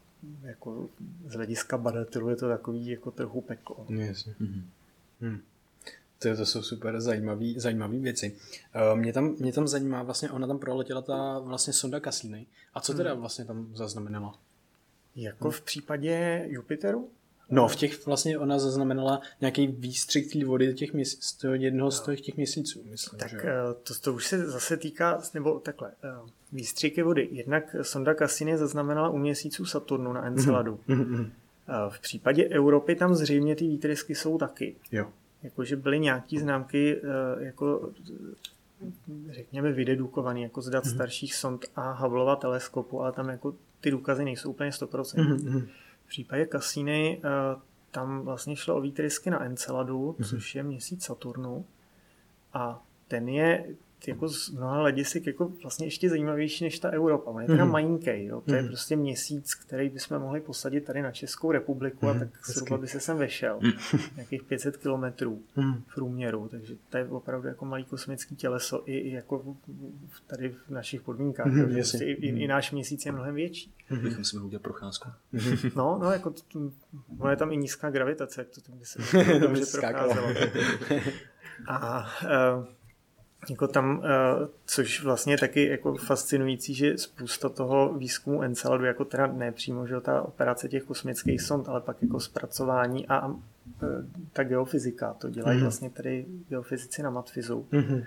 jako 0.42 0.88
z 1.26 1.33
hlediska 1.33 1.79
badatelů 1.79 2.29
je 2.29 2.37
to 2.37 2.48
takový 2.48 2.87
jako 2.87 3.11
trochu 3.11 3.40
peklo. 3.40 3.87
Jasně. 3.88 4.35
Mm-hmm. 4.40 4.62
Mm. 5.20 5.40
To, 6.18 6.37
to 6.37 6.46
jsou 6.46 6.62
super 6.62 7.00
zajímavé 7.00 7.46
zajímavý 7.57 8.00
věci. 8.00 8.37
Uh, 8.92 8.98
mě, 8.98 9.12
tam, 9.12 9.35
mě 9.38 9.52
tam 9.52 9.68
zajímá, 9.68 10.02
vlastně 10.02 10.31
ona 10.31 10.46
tam 10.46 10.59
proletěla 10.59 11.02
ta 11.02 11.38
vlastně 11.38 11.72
sonda 11.72 12.00
Cassini. 12.00 12.46
A 12.74 12.81
co 12.81 12.94
teda 12.94 13.12
hmm. 13.12 13.20
vlastně 13.20 13.44
tam 13.44 13.70
zaznamenala? 13.74 14.38
Jako 15.16 15.50
v 15.50 15.61
případě 15.61 16.44
Jupiteru? 16.48 17.11
No, 17.50 17.68
v 17.68 17.76
těch 17.76 18.07
vlastně 18.07 18.38
ona 18.38 18.59
zaznamenala 18.59 19.20
nějaký 19.40 19.66
výstřik 19.66 20.33
té 20.33 20.44
vody 20.44 20.74
těch 20.74 20.92
měsíc, 20.92 21.24
z 21.24 21.33
toho 21.33 21.55
jednoho 21.55 21.90
z 21.90 22.00
těch, 22.00 22.20
těch 22.20 22.37
měsíců, 22.37 22.83
myslím. 22.90 23.18
Tak 23.18 23.31
že? 23.31 23.38
Eh, 23.38 23.74
to, 23.83 23.94
to 24.00 24.14
už 24.14 24.26
se 24.26 24.46
zase 24.46 24.76
týká, 24.76 25.22
nebo 25.35 25.61
takhle, 25.61 25.92
eh, 26.05 26.31
výstřiky 26.52 27.02
vody. 27.02 27.29
Jednak 27.31 27.76
sonda 27.83 28.14
Cassini 28.14 28.59
zaznamenala 28.59 29.09
u 29.09 29.18
měsíců 29.18 29.64
Saturnu 29.64 30.12
na 30.12 30.26
Enceladu. 30.26 30.81
Mm-hmm. 30.88 31.31
V 31.88 32.00
případě 32.00 32.44
Evropy 32.44 32.96
tam 32.96 33.14
zřejmě 33.14 33.57
ty 33.57 33.66
výtrysky 33.66 34.14
jsou 34.14 34.38
taky. 34.38 34.76
Jo 34.92 35.12
jakože 35.42 35.77
byly 35.77 36.01
nějaký 36.01 36.38
známky 36.38 37.01
eh, 37.03 37.44
jako 37.44 37.90
řekněme 39.31 39.72
vydedukovaný 39.72 40.42
jako 40.42 40.62
z 40.62 40.70
dat 40.70 40.85
mm-hmm. 40.85 40.94
starších 40.94 41.35
sond 41.35 41.66
a 41.77 41.92
Hubbleova 41.92 42.37
teleskopu, 42.37 43.03
ale 43.03 43.12
tam 43.12 43.29
jako 43.29 43.55
ty 43.81 43.90
důkazy 43.90 44.25
nejsou 44.25 44.51
úplně 44.51 44.70
100%. 44.70 44.87
Mm-hmm. 44.87 45.68
V 46.05 46.09
případě 46.09 46.46
Cassini 46.46 47.20
eh, 47.25 47.29
tam 47.90 48.20
vlastně 48.20 48.57
šlo 48.57 48.77
o 48.77 48.81
výtrysky 48.81 49.31
na 49.31 49.44
Enceladu, 49.44 50.16
mm-hmm. 50.18 50.29
což 50.29 50.55
je 50.55 50.62
měsíc 50.62 51.05
Saturnu 51.05 51.64
a 52.53 52.83
ten 53.09 53.29
je 53.29 53.66
jako 54.09 54.28
z 54.28 54.50
mnoha 54.50 54.76
hledisek 54.76 55.26
jako 55.26 55.52
vlastně 55.62 55.87
ještě 55.87 56.09
zajímavější 56.09 56.64
než 56.64 56.78
ta 56.78 56.88
Evropa. 56.88 57.30
On 57.30 57.40
je 57.40 57.46
teda 57.46 57.64
mm. 57.64 57.70
majinký, 57.70 58.24
jo? 58.24 58.40
to 58.40 58.50
mm. 58.50 58.54
je 58.54 58.62
mhm. 58.62 58.68
prostě 58.68 58.96
měsíc, 58.96 59.54
který 59.54 59.88
bychom 59.88 60.18
mohli 60.18 60.40
posadit 60.40 60.85
tady 60.85 61.02
na 61.02 61.12
Českou 61.12 61.52
republiku 61.52 62.06
mm. 62.06 62.11
a 62.11 62.12
mhm. 62.12 62.20
tak 62.20 62.46
zhruba 62.46 62.78
by 62.78 62.88
se 62.88 63.00
sem 63.00 63.16
vešel. 63.16 63.59
Mm. 63.62 63.70
Nějakých 64.16 64.42
500 64.42 64.76
kilometrů 64.76 65.42
v 65.56 65.94
průměru, 65.94 66.48
takže 66.48 66.74
to 66.90 66.96
je 66.96 67.09
opravdu 67.09 67.48
jako 67.48 67.64
malý 67.64 67.85
kosmický 67.85 68.37
těleso 68.37 68.82
i, 68.87 68.98
i 68.98 69.12
jako 69.12 69.56
tady 70.26 70.48
v 70.48 70.70
našich 70.70 71.02
podmínkách. 71.02 71.46
Mm. 71.46 71.72
Prostě 71.74 72.04
i, 72.04 72.12
i, 72.12 72.44
i, 72.44 72.48
náš 72.48 72.72
měsíc 72.72 73.06
je 73.06 73.12
mnohem 73.12 73.35
větší. 73.35 73.74
Bychom 74.02 74.24
si 74.24 74.37
mohli 74.37 74.46
udělat 74.46 74.62
procházku. 74.62 75.09
no, 75.76 75.98
no, 76.02 76.12
jako 76.12 76.30
to, 76.30 76.70
ono 77.18 77.30
je 77.30 77.37
tam 77.37 77.52
i 77.52 77.56
nízká 77.56 77.90
gravitace, 77.90 78.40
jak 78.40 78.48
to 78.48 78.61
tam 78.61 78.78
by 78.78 78.85
se 78.85 78.98
dobře 79.40 79.66
procházelo. 79.72 80.28
A 81.66 82.06
uh, 82.24 82.64
jako 83.50 83.68
tam, 83.68 84.02
eh, 84.04 84.48
což 84.66 85.02
vlastně 85.02 85.32
je 85.32 85.38
taky 85.38 85.68
jako 85.68 85.94
fascinující, 85.94 86.74
že 86.74 86.98
spousta 86.98 87.48
toho 87.48 87.94
výzkumu 87.94 88.42
Enceladu, 88.42 88.85
jako 88.85 89.04
teda 89.04 89.26
ne 89.26 89.52
přímo, 89.52 89.87
že 89.87 90.00
ta 90.00 90.22
operace 90.22 90.68
těch 90.68 90.82
kosmických 90.82 91.42
sond, 91.42 91.68
ale 91.68 91.80
pak 91.80 92.02
jako 92.02 92.20
zpracování 92.20 93.09
a 93.09 93.30
eh, 93.30 93.87
ta 94.32 94.44
geofyzika, 94.44 95.12
to 95.12 95.30
dělají 95.30 95.59
mm-hmm. 95.59 95.62
vlastně 95.62 95.90
tady 95.90 96.26
geofyzici 96.48 97.02
na 97.02 97.11
Matfizu, 97.11 97.66
mm-hmm. 97.72 98.04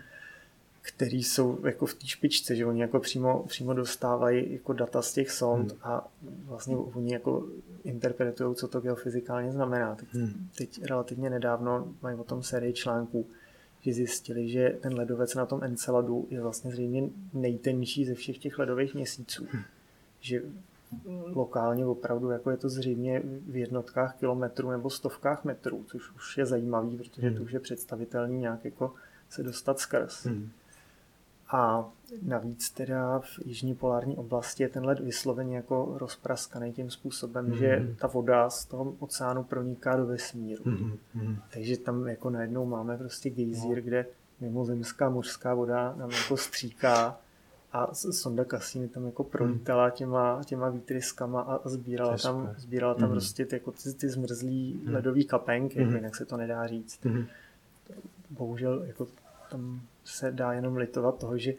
který 0.82 1.24
jsou 1.24 1.66
jako 1.66 1.86
v 1.86 1.94
té 1.94 2.08
špičce, 2.08 2.56
že 2.56 2.66
oni 2.66 2.82
jako 2.82 3.00
přímo, 3.00 3.44
přímo 3.48 3.74
dostávají 3.74 4.54
jako 4.54 4.74
data 4.74 5.02
z 5.02 5.14
těch 5.14 5.32
sond 5.32 5.72
mm-hmm. 5.72 5.90
a 5.90 6.08
vlastně 6.46 6.78
oni 6.78 7.14
jako 7.14 7.48
interpretují, 7.84 8.56
co 8.56 8.68
to 8.68 8.82
geofyzikálně 8.82 9.52
znamená. 9.52 9.96
Teď, 9.96 10.10
mm-hmm. 10.14 10.34
teď 10.58 10.86
relativně 10.86 11.30
nedávno 11.30 11.88
mají 12.02 12.18
o 12.18 12.24
tom 12.24 12.44
sérii 12.44 12.74
článků, 12.74 13.28
že 13.82 13.94
zjistili, 13.94 14.50
že 14.50 14.78
ten 14.82 14.94
ledovec 14.94 15.36
na 15.36 15.46
tom 15.46 15.64
Enceladu 15.64 16.28
je 16.30 16.42
vlastně 16.42 16.72
zřejmě 16.72 17.10
nejtenčí 17.34 18.06
ze 18.06 18.14
všech 18.14 18.38
těch 18.38 18.60
ledových 18.60 18.94
měsíců. 18.94 19.48
Hm. 19.54 19.62
Že 20.20 20.42
lokálně 21.26 21.86
opravdu 21.86 22.30
jako 22.30 22.52
je 22.52 22.58
to 22.58 22.70
zřejmě 22.70 23.22
v 23.48 23.56
jednotkách 23.56 24.16
kilometrů 24.20 24.72
nebo 24.72 24.90
stovkách 24.90 25.44
metrů, 25.44 25.86
což 25.88 26.12
už 26.16 26.38
je 26.38 26.46
zajímavý, 26.46 26.98
protože 26.98 27.32
to 27.32 27.44
už 27.44 27.52
je 27.52 27.60
představitelný 27.60 28.40
nějak 28.40 28.66
jako 28.66 28.94
se 29.30 29.44
dostat 29.44 29.80
skrz. 29.80 30.26
Hmm. 30.26 30.50
A 31.52 31.90
navíc 32.22 32.70
teda 32.70 33.20
v 33.20 33.40
jižní 33.46 33.76
polární 33.76 34.18
oblasti 34.18 34.64
je 34.64 34.70
ten 34.70 34.86
led 34.86 35.00
vysloveně 35.00 35.56
jako 35.56 35.96
rozpraskaný 35.98 36.74
tím 36.74 36.90
způsobem, 36.90 37.46
mm. 37.46 37.58
že 37.58 37.96
ta 38.00 38.08
voda 38.08 38.50
z 38.50 38.66
toho 38.66 38.96
oceánu 39.00 39.44
proniká 39.44 39.96
do 39.96 40.06
vesmíru. 40.06 40.64
Mm. 40.66 41.38
Takže 41.54 41.78
tam 41.78 42.08
jako 42.08 42.30
najednou 42.30 42.66
máme 42.66 42.98
prostě 42.98 43.30
gejzír, 43.30 43.76
no. 43.78 43.82
kde 43.82 44.06
mimozemská 44.40 45.10
mořská 45.10 45.54
voda 45.54 45.96
nám 45.98 46.12
jako 46.12 46.38
stříká 46.38 47.18
a 47.72 47.94
sonda 47.94 48.46
Cassini 48.46 48.88
tam 48.88 49.06
jako 49.06 49.24
prolítala 49.24 49.84
hmm. 49.84 49.92
těma, 49.92 50.42
těma 50.46 50.70
výtryskama 50.70 51.42
a 51.42 51.70
sbírala 51.70 52.18
tam, 52.18 52.54
sbírala 52.58 52.94
tam 52.94 53.10
mm. 53.10 53.12
prostě 53.12 53.46
ty, 53.46 53.56
jako 53.56 53.72
ty, 53.72 53.94
ty 53.94 54.10
zmrzlý 54.10 54.82
mm. 54.84 54.94
ledový 54.94 55.26
kapenky, 55.26 55.86
mm. 55.86 55.96
jinak 55.96 56.16
se 56.16 56.26
to 56.26 56.38
nedá 56.38 56.68
říct. 56.68 57.06
Mm. 57.06 57.26
Bohužel 58.30 58.84
jako 58.84 59.08
tam 59.52 59.82
se 60.10 60.32
dá 60.32 60.54
jenom 60.54 60.78
litovat 60.78 61.20
toho, 61.20 61.38
že 61.38 61.54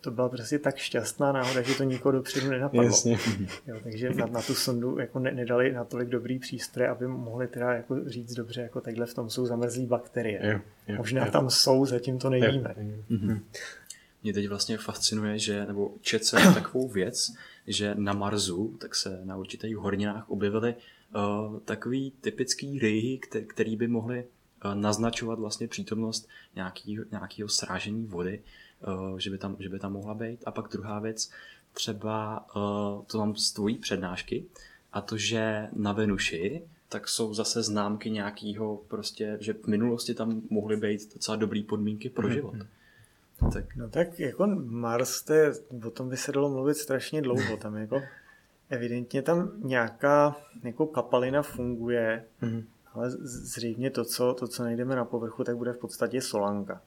to 0.00 0.10
byla 0.10 0.28
prostě 0.28 0.58
tak 0.58 0.76
šťastná 0.76 1.32
náhoda, 1.32 1.62
že 1.62 1.74
to 1.74 1.84
nikoho 1.84 2.12
dopředu 2.12 2.50
nenapadlo. 2.50 2.84
Jasně. 2.84 3.18
Jo, 3.66 3.80
takže 3.82 4.10
na, 4.10 4.26
na 4.26 4.42
tu 4.42 4.54
sondu 4.54 4.98
jako 4.98 5.18
ne, 5.18 5.32
nedali 5.32 5.72
natolik 5.72 6.08
dobrý 6.08 6.38
přístroje, 6.38 6.88
aby 6.88 7.06
mohli 7.08 7.48
teda 7.48 7.72
jako 7.72 8.08
říct 8.08 8.34
dobře, 8.34 8.60
jako 8.60 8.80
takhle 8.80 9.06
v 9.06 9.14
tom 9.14 9.30
jsou 9.30 9.46
zamrzlý 9.46 9.86
bakterie. 9.86 10.40
Jo, 10.42 10.60
jo, 10.88 10.96
Možná 10.96 11.26
jo. 11.26 11.32
tam 11.32 11.50
jsou, 11.50 11.86
zatím 11.86 12.18
to 12.18 12.30
nevíme. 12.30 12.74
Jo, 12.76 12.88
jo. 12.88 13.02
Mhm. 13.08 13.44
Mě 14.22 14.32
teď 14.32 14.48
vlastně 14.48 14.78
fascinuje, 14.78 15.38
že, 15.38 15.66
nebo 15.66 15.94
čet 16.00 16.24
se 16.24 16.36
takovou 16.54 16.88
věc, 16.88 17.34
že 17.66 17.94
na 17.94 18.12
Marsu, 18.12 18.76
tak 18.80 18.94
se 18.94 19.20
na 19.24 19.36
určitých 19.36 19.76
horninách 19.76 20.30
objevily 20.30 20.74
uh, 21.16 21.58
takový 21.60 22.12
typický 22.20 22.78
ryhy, 22.78 23.18
který, 23.18 23.46
který 23.46 23.76
by 23.76 23.88
mohly 23.88 24.24
naznačovat 24.74 25.38
vlastně 25.38 25.68
přítomnost 25.68 26.28
nějaký, 26.54 26.98
nějakého 27.10 27.48
srážení 27.48 28.06
vody. 28.06 28.42
Eh, 28.84 29.20
že 29.20 29.30
by, 29.30 29.38
tam, 29.38 29.56
že 29.58 29.68
by 29.68 29.78
tam 29.78 29.92
mohla 29.92 30.14
být. 30.14 30.42
A 30.46 30.50
pak 30.50 30.68
druhá 30.68 30.98
věc, 30.98 31.30
třeba 31.72 32.46
uh, 32.56 33.04
to 33.04 33.18
mám 33.18 33.36
z 33.36 33.52
tvojí 33.52 33.78
přednášky, 33.78 34.44
a 34.92 35.00
to, 35.00 35.16
že 35.16 35.68
na 35.72 35.92
Venuši 35.92 36.62
tak 36.88 37.08
jsou 37.08 37.34
zase 37.34 37.62
známky 37.62 38.10
nějakého 38.10 38.76
prostě, 38.88 39.38
že 39.40 39.52
v 39.52 39.66
minulosti 39.66 40.14
tam 40.14 40.42
mohly 40.50 40.76
být 40.76 41.14
docela 41.14 41.36
dobré 41.36 41.62
podmínky 41.62 42.10
pro 42.10 42.26
mhm. 42.26 42.34
život. 42.34 42.54
Tak. 43.52 43.76
No 43.76 43.88
tak 43.88 44.20
jako 44.20 44.46
Mars, 44.64 45.22
to 45.22 45.32
je, 45.32 45.52
o 45.86 45.90
tom 45.90 46.08
by 46.08 46.16
se 46.16 46.32
dalo 46.32 46.50
mluvit 46.50 46.74
strašně 46.74 47.22
dlouho. 47.22 47.56
Tam 47.56 47.76
jako 47.76 48.02
evidentně 48.70 49.22
tam 49.22 49.52
nějaká 49.58 50.36
jako 50.62 50.86
kapalina 50.86 51.42
funguje, 51.42 52.24
mm-hmm. 52.42 52.64
Ale 52.94 53.10
zřejmě 53.10 53.90
to 53.90 54.04
co, 54.04 54.34
to, 54.34 54.48
co 54.48 54.62
najdeme 54.62 54.96
na 54.96 55.04
povrchu, 55.04 55.44
tak 55.44 55.56
bude 55.56 55.72
v 55.72 55.78
podstatě 55.78 56.20
solanka 56.20 56.80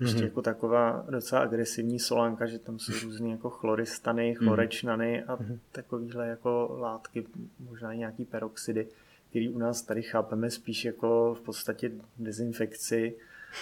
mm-hmm. 0.00 0.22
jako 0.22 0.42
taková 0.42 1.06
docela 1.10 1.40
agresivní 1.40 1.98
solánka, 1.98 2.46
že 2.46 2.58
tam 2.58 2.78
jsou 2.78 2.92
různé 3.02 3.28
jako 3.28 3.50
chloristany, 3.50 4.30
mhm. 4.30 4.46
chlorečnany 4.46 5.24
a 5.24 5.36
mm-hmm. 5.36 5.58
takovýhle 5.72 6.28
jako 6.28 6.76
látky, 6.80 7.26
možná 7.58 7.92
i 7.92 7.98
nějaký 7.98 8.24
peroxidy, 8.24 8.88
který 9.30 9.48
u 9.48 9.58
nás 9.58 9.82
tady 9.82 10.02
chápeme 10.02 10.50
spíš 10.50 10.84
jako 10.84 11.34
v 11.34 11.40
podstatě 11.40 11.92
dezinfekci, 12.18 13.14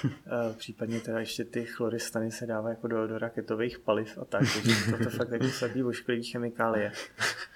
případně 0.57 1.01
teda 1.01 1.21
ještě 1.21 1.45
ty 1.45 1.65
chloristany 1.65 2.31
se 2.31 2.47
dávají 2.47 2.77
jako 2.77 2.89
do, 2.89 3.07
do 3.07 3.19
raketových 3.19 3.79
paliv 3.79 4.19
a 4.19 4.25
tak, 4.25 4.43
takže 4.55 4.91
to, 4.91 5.05
to 5.05 5.11
fakt 5.11 5.33
jako 5.33 5.49
sadí 5.49 5.85
ošklivý 5.85 6.25
chemikálie. 6.25 6.93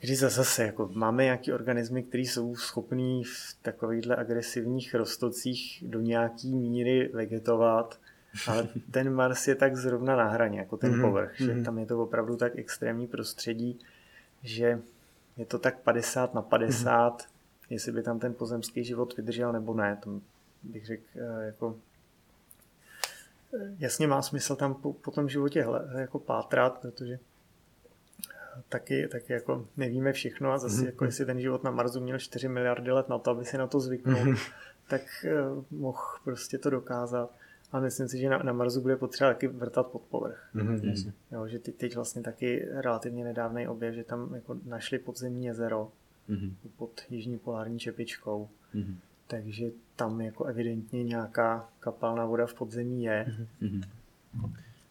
Když 0.00 0.18
zase 0.18 0.64
jako 0.64 0.90
máme 0.92 1.24
nějaké 1.24 1.54
organismy, 1.54 2.02
které 2.02 2.22
jsou 2.22 2.56
schopné 2.56 3.22
v 3.24 3.56
takovýchhle 3.62 4.16
agresivních 4.16 4.94
rostocích 4.94 5.84
do 5.86 6.00
nějaký 6.00 6.54
míry 6.54 7.10
vegetovat, 7.14 8.00
ale 8.46 8.68
ten 8.90 9.14
Mars 9.14 9.48
je 9.48 9.54
tak 9.54 9.76
zrovna 9.76 10.16
na 10.16 10.24
hraně, 10.24 10.58
jako 10.58 10.76
ten 10.76 10.92
mm-hmm. 10.92 11.00
povrch, 11.00 11.36
že 11.36 11.54
mm-hmm. 11.54 11.64
tam 11.64 11.78
je 11.78 11.86
to 11.86 12.02
opravdu 12.02 12.36
tak 12.36 12.58
extrémní 12.58 13.06
prostředí, 13.06 13.78
že 14.42 14.80
je 15.36 15.46
to 15.46 15.58
tak 15.58 15.78
50 15.78 16.34
na 16.34 16.42
50, 16.42 17.18
mm-hmm. 17.18 17.26
jestli 17.70 17.92
by 17.92 18.02
tam 18.02 18.18
ten 18.18 18.34
pozemský 18.34 18.84
život 18.84 19.16
vydržel 19.16 19.52
nebo 19.52 19.74
ne, 19.74 19.98
to 20.02 20.20
bych 20.62 20.86
řekl 20.86 21.02
eh, 21.16 21.46
jako 21.46 21.76
eh, 23.54 23.74
jasně 23.78 24.06
má 24.06 24.22
smysl 24.22 24.56
tam 24.56 24.74
po, 24.74 24.92
po 24.92 25.10
tom 25.10 25.28
životě 25.28 25.62
hle, 25.62 25.88
jako 25.98 26.18
pátrat, 26.18 26.78
protože 26.80 27.18
taky, 28.68 29.08
taky 29.08 29.32
jako 29.32 29.68
nevíme 29.76 30.12
všechno 30.12 30.52
a 30.52 30.58
zase 30.58 30.76
mm-hmm. 30.76 30.86
jako 30.86 31.04
jestli 31.04 31.26
ten 31.26 31.40
život 31.40 31.64
na 31.64 31.70
Marsu 31.70 32.00
měl 32.00 32.18
4 32.18 32.48
miliardy 32.48 32.90
let 32.90 33.08
na 33.08 33.18
to, 33.18 33.30
aby 33.30 33.44
si 33.44 33.58
na 33.58 33.66
to 33.66 33.80
zvyknul, 33.80 34.24
mm-hmm. 34.24 34.52
tak 34.88 35.02
uh, 35.24 35.64
mohl 35.70 36.02
prostě 36.24 36.58
to 36.58 36.70
dokázat. 36.70 37.30
A 37.72 37.80
myslím 37.80 38.08
si, 38.08 38.18
že 38.18 38.28
na, 38.28 38.38
na 38.38 38.52
Marsu 38.52 38.80
bude 38.80 38.96
potřeba 38.96 39.30
taky 39.30 39.48
vrtat 39.48 39.86
pod 39.86 40.02
povrch. 40.02 40.48
Mm-hmm. 40.54 41.12
Jo, 41.32 41.48
že 41.48 41.58
ty, 41.58 41.72
teď 41.72 41.94
vlastně 41.94 42.22
taky 42.22 42.68
relativně 42.70 43.24
nedávný 43.24 43.68
objev, 43.68 43.94
že 43.94 44.04
tam 44.04 44.34
jako 44.34 44.56
našli 44.64 44.98
podzemní 44.98 45.44
jezero 45.44 45.92
mm-hmm. 46.28 46.52
pod 46.76 47.00
jižní 47.10 47.38
polární 47.38 47.78
čepičkou. 47.78 48.48
Mm-hmm. 48.74 48.96
Takže 49.26 49.70
tam 49.96 50.20
jako 50.20 50.44
evidentně 50.44 51.04
nějaká 51.04 51.68
kapalná 51.80 52.26
voda 52.26 52.46
v 52.46 52.54
podzemí 52.54 53.04
je. 53.04 53.36
Mm-hmm. 53.62 53.82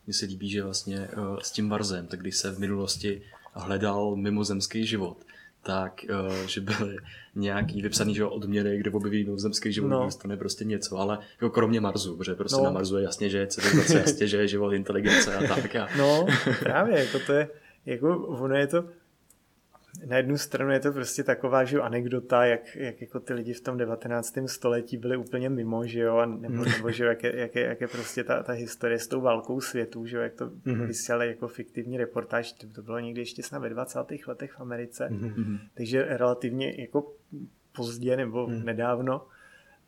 Mně 0.07 0.13
se 0.13 0.25
líbí, 0.25 0.49
že 0.49 0.63
vlastně 0.63 1.09
uh, 1.17 1.39
s 1.39 1.51
tím 1.51 1.67
Marsem, 1.67 2.07
tak 2.07 2.19
když 2.19 2.37
se 2.37 2.51
v 2.51 2.59
minulosti 2.59 3.21
hledal 3.57 4.15
mimozemský 4.15 4.85
život, 4.85 5.17
tak, 5.63 6.05
uh, 6.09 6.47
že 6.47 6.61
byly 6.61 6.97
nějaký 7.35 7.81
vypsaný 7.81 8.15
že 8.15 8.25
odměny, 8.25 8.77
kde 8.77 8.91
objeví 8.91 9.23
mimozemský 9.23 9.73
život, 9.73 9.87
no. 9.87 10.03
dostane 10.03 10.37
prostě 10.37 10.65
něco, 10.65 10.97
ale 10.97 11.19
jako 11.33 11.49
kromě 11.49 11.81
Marsu, 11.81 12.17
protože 12.17 12.35
prostě 12.35 12.57
no. 12.57 12.63
na 12.63 12.71
Marsu 12.71 12.97
je 12.97 13.03
jasně, 13.03 13.29
že 13.29 13.37
je 13.37 13.47
civilizace, 13.47 13.99
jasně, 13.99 14.27
že 14.27 14.37
je 14.37 14.47
život 14.47 14.71
inteligence 14.71 15.35
a 15.35 15.55
tak. 15.55 15.75
A... 15.75 15.87
No, 15.97 16.25
právě, 16.59 16.99
jako 16.99 17.19
to 17.25 17.33
je, 17.33 17.49
jako 17.85 18.17
ono 18.17 18.55
je 18.55 18.67
to, 18.67 18.85
na 20.05 20.17
jednu 20.17 20.37
stranu 20.37 20.71
je 20.71 20.79
to 20.79 20.91
prostě 20.91 21.23
taková 21.23 21.63
že 21.63 21.81
anekdota, 21.81 22.45
jak, 22.45 22.75
jak 22.75 23.01
jako 23.01 23.19
ty 23.19 23.33
lidi 23.33 23.53
v 23.53 23.61
tom 23.61 23.77
19. 23.77 24.37
století 24.45 24.97
byli 24.97 25.17
úplně 25.17 25.49
mimo, 25.49 25.87
že 25.87 25.99
jo, 25.99 26.17
a 26.17 26.25
nebo, 26.25 26.63
hmm. 26.63 26.71
nebo 26.71 26.91
že 26.91 27.03
jo, 27.03 27.09
jak, 27.09 27.23
je, 27.23 27.35
jak, 27.35 27.55
je, 27.55 27.65
jak 27.65 27.81
je 27.81 27.87
prostě 27.87 28.23
ta, 28.23 28.43
ta 28.43 28.53
historie 28.53 28.99
s 28.99 29.07
tou 29.07 29.21
válkou 29.21 29.61
světů, 29.61 30.05
že 30.05 30.17
jo, 30.17 30.23
jak 30.23 30.33
to 30.33 30.47
mm-hmm. 30.47 30.87
vysílali 30.87 31.27
jako 31.27 31.47
fiktivní 31.47 31.97
reportáž, 31.97 32.51
to, 32.51 32.67
to 32.67 32.81
bylo 32.81 32.99
někdy 32.99 33.21
ještě 33.21 33.43
snad 33.43 33.59
ve 33.59 33.69
20. 33.69 33.99
letech 34.27 34.53
v 34.53 34.59
Americe, 34.59 35.09
mm-hmm. 35.11 35.59
takže 35.73 36.05
relativně 36.09 36.81
jako 36.81 37.13
pozdě 37.75 38.17
nebo 38.17 38.47
mm. 38.47 38.65
nedávno, 38.65 39.27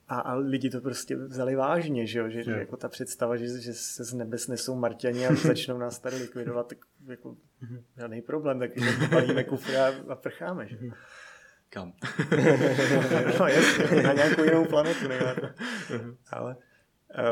a, 0.10 0.20
a 0.20 0.34
lidi 0.34 0.70
to 0.70 0.82
prostě 0.82 1.16
vzali 1.16 1.56
vážně, 1.56 2.08
že, 2.08 2.20
jo? 2.20 2.30
že, 2.30 2.44
že 2.44 2.52
jako 2.52 2.78
ta 2.78 2.90
představa, 2.90 3.36
že, 3.36 3.62
že 3.62 3.74
se 3.74 4.04
z 4.04 4.14
nebes 4.14 4.48
nesou 4.48 4.76
Marťani 4.76 5.28
a 5.28 5.36
začnou 5.36 5.78
nás 5.78 6.00
tady 6.00 6.16
likvidovat, 6.16 6.68
tak 6.68 6.78
jako 7.08 7.36
mhm. 7.62 7.84
žádný 7.98 8.22
problém, 8.22 8.60
tak 8.60 8.72
balíme 9.10 9.44
kufry 9.44 9.78
a, 9.78 9.94
a 10.10 10.16
prcháme. 10.16 10.68
Že? 10.68 10.78
Kam? 11.70 11.94
no 13.40 13.48
jasně, 13.48 14.04
na 14.04 14.14
nějakou 14.14 14.44
jinou 14.44 14.66
planetu. 14.66 15.08
Ne? 15.08 15.36
Ale 16.32 16.56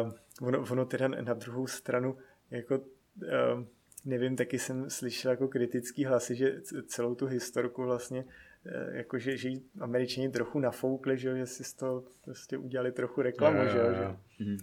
um, 0.04 0.14
ono, 0.42 0.66
ono 0.72 0.86
teda 0.86 1.08
na 1.08 1.34
druhou 1.34 1.68
stranu, 1.68 2.18
jako 2.52 2.80
um, 2.80 3.68
nevím, 4.06 4.36
taky 4.36 4.60
jsem 4.60 4.90
slyšel 4.90 5.32
jako 5.32 5.48
kritický 5.48 6.06
hlasy, 6.06 6.36
že 6.36 6.62
celou 6.88 7.16
tu 7.16 7.26
historku 7.26 7.84
vlastně 7.84 8.26
Eh, 8.66 8.98
jakože, 8.98 9.38
že 9.38 9.50
jí 9.50 9.62
američani 9.80 10.30
trochu 10.30 10.60
nafoukli, 10.60 11.18
že, 11.18 11.38
že 11.38 11.46
si 11.46 11.64
z 11.64 11.74
toho 11.74 12.04
prostě 12.26 12.58
udělali 12.58 12.92
trochu 12.92 13.22
reklamu, 13.22 13.60
že, 13.64 13.72
že, 13.72 14.46
mm. 14.46 14.58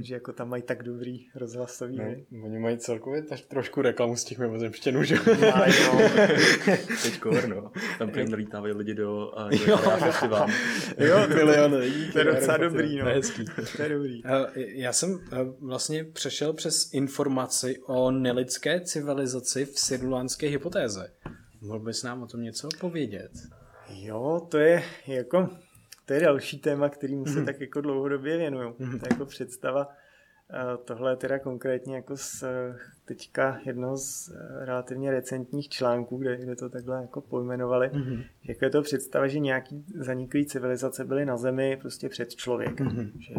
že 0.00 0.14
jako 0.14 0.32
tam 0.32 0.48
mají 0.48 0.62
tak 0.62 0.82
dobrý 0.82 1.26
rozhlasový. 1.34 1.96
No, 2.30 2.44
oni 2.44 2.58
mají 2.58 2.78
celkově 2.78 3.22
tak 3.22 3.40
trošku 3.40 3.82
reklamu 3.82 4.16
z 4.16 4.24
těch 4.24 4.38
mimozemštěnů, 4.38 5.02
že? 5.02 5.16
Maj, 5.58 5.72
no. 5.86 5.98
Teď 7.02 7.20
kor, 7.20 7.48
no. 7.48 7.72
Tam 7.98 8.10
prým 8.10 8.30
nalítávají 8.30 8.74
lidi 8.74 8.94
do, 8.94 9.38
a 9.38 9.48
do 9.48 9.56
jo, 9.66 9.76
festivalu. 9.76 10.52
jo, 10.98 11.28
miliony 11.28 11.76
lidí. 11.76 12.12
To 12.12 12.18
je 12.18 12.24
docela 12.24 12.56
dobrý, 12.56 12.98
no. 12.98 13.04
Hezký. 13.04 13.44
To 13.76 13.82
je 13.82 13.88
dobrý. 13.88 14.22
Eh, 14.24 14.46
já 14.56 14.92
jsem 14.92 15.20
eh, 15.32 15.36
vlastně 15.60 16.04
přešel 16.04 16.52
přes 16.52 16.92
informaci 16.92 17.78
o 17.86 18.10
nelidské 18.10 18.80
civilizaci 18.80 19.64
v 19.64 19.78
sidulánské 19.78 20.46
hypotéze. 20.46 21.12
Mohl 21.64 21.78
bys 21.78 22.02
nám 22.02 22.22
o 22.22 22.26
tom 22.26 22.42
něco 22.42 22.68
povědět? 22.80 23.30
Jo, 23.88 24.46
to 24.50 24.58
je 24.58 24.82
jako, 25.06 25.48
to 26.06 26.12
je 26.12 26.20
další 26.20 26.58
téma, 26.58 26.88
kterým 26.88 27.26
se 27.26 27.38
mm. 27.38 27.46
tak 27.46 27.60
jako 27.60 27.80
dlouhodobě 27.80 28.36
věnuju. 28.36 28.76
Mm. 28.78 28.98
To 28.98 29.06
je 29.06 29.12
jako 29.12 29.26
představa, 29.26 29.88
tohle 30.84 31.12
je 31.12 31.16
teda 31.16 31.38
konkrétně 31.38 31.96
jako 31.96 32.16
z 32.16 32.44
teďka 33.04 33.60
jedno 33.64 33.96
z 33.96 34.28
eh, 34.28 34.64
relativně 34.64 35.10
recentních 35.10 35.68
článků, 35.68 36.16
kde, 36.16 36.36
kde 36.36 36.56
to 36.56 36.68
takhle 36.68 37.00
jako 37.00 37.20
pojmenovali. 37.20 37.88
Mm-hmm. 37.88 38.24
Jako 38.44 38.64
je 38.64 38.70
to 38.70 38.82
představa, 38.82 39.26
že 39.26 39.38
nějaký 39.38 39.84
zaniklý 39.94 40.46
civilizace 40.46 41.04
byly 41.04 41.24
na 41.26 41.36
Zemi 41.36 41.78
prostě 41.80 42.08
před 42.08 42.34
člověkem. 42.34 42.88
Mm-hmm. 42.88 43.10
Že 43.18 43.34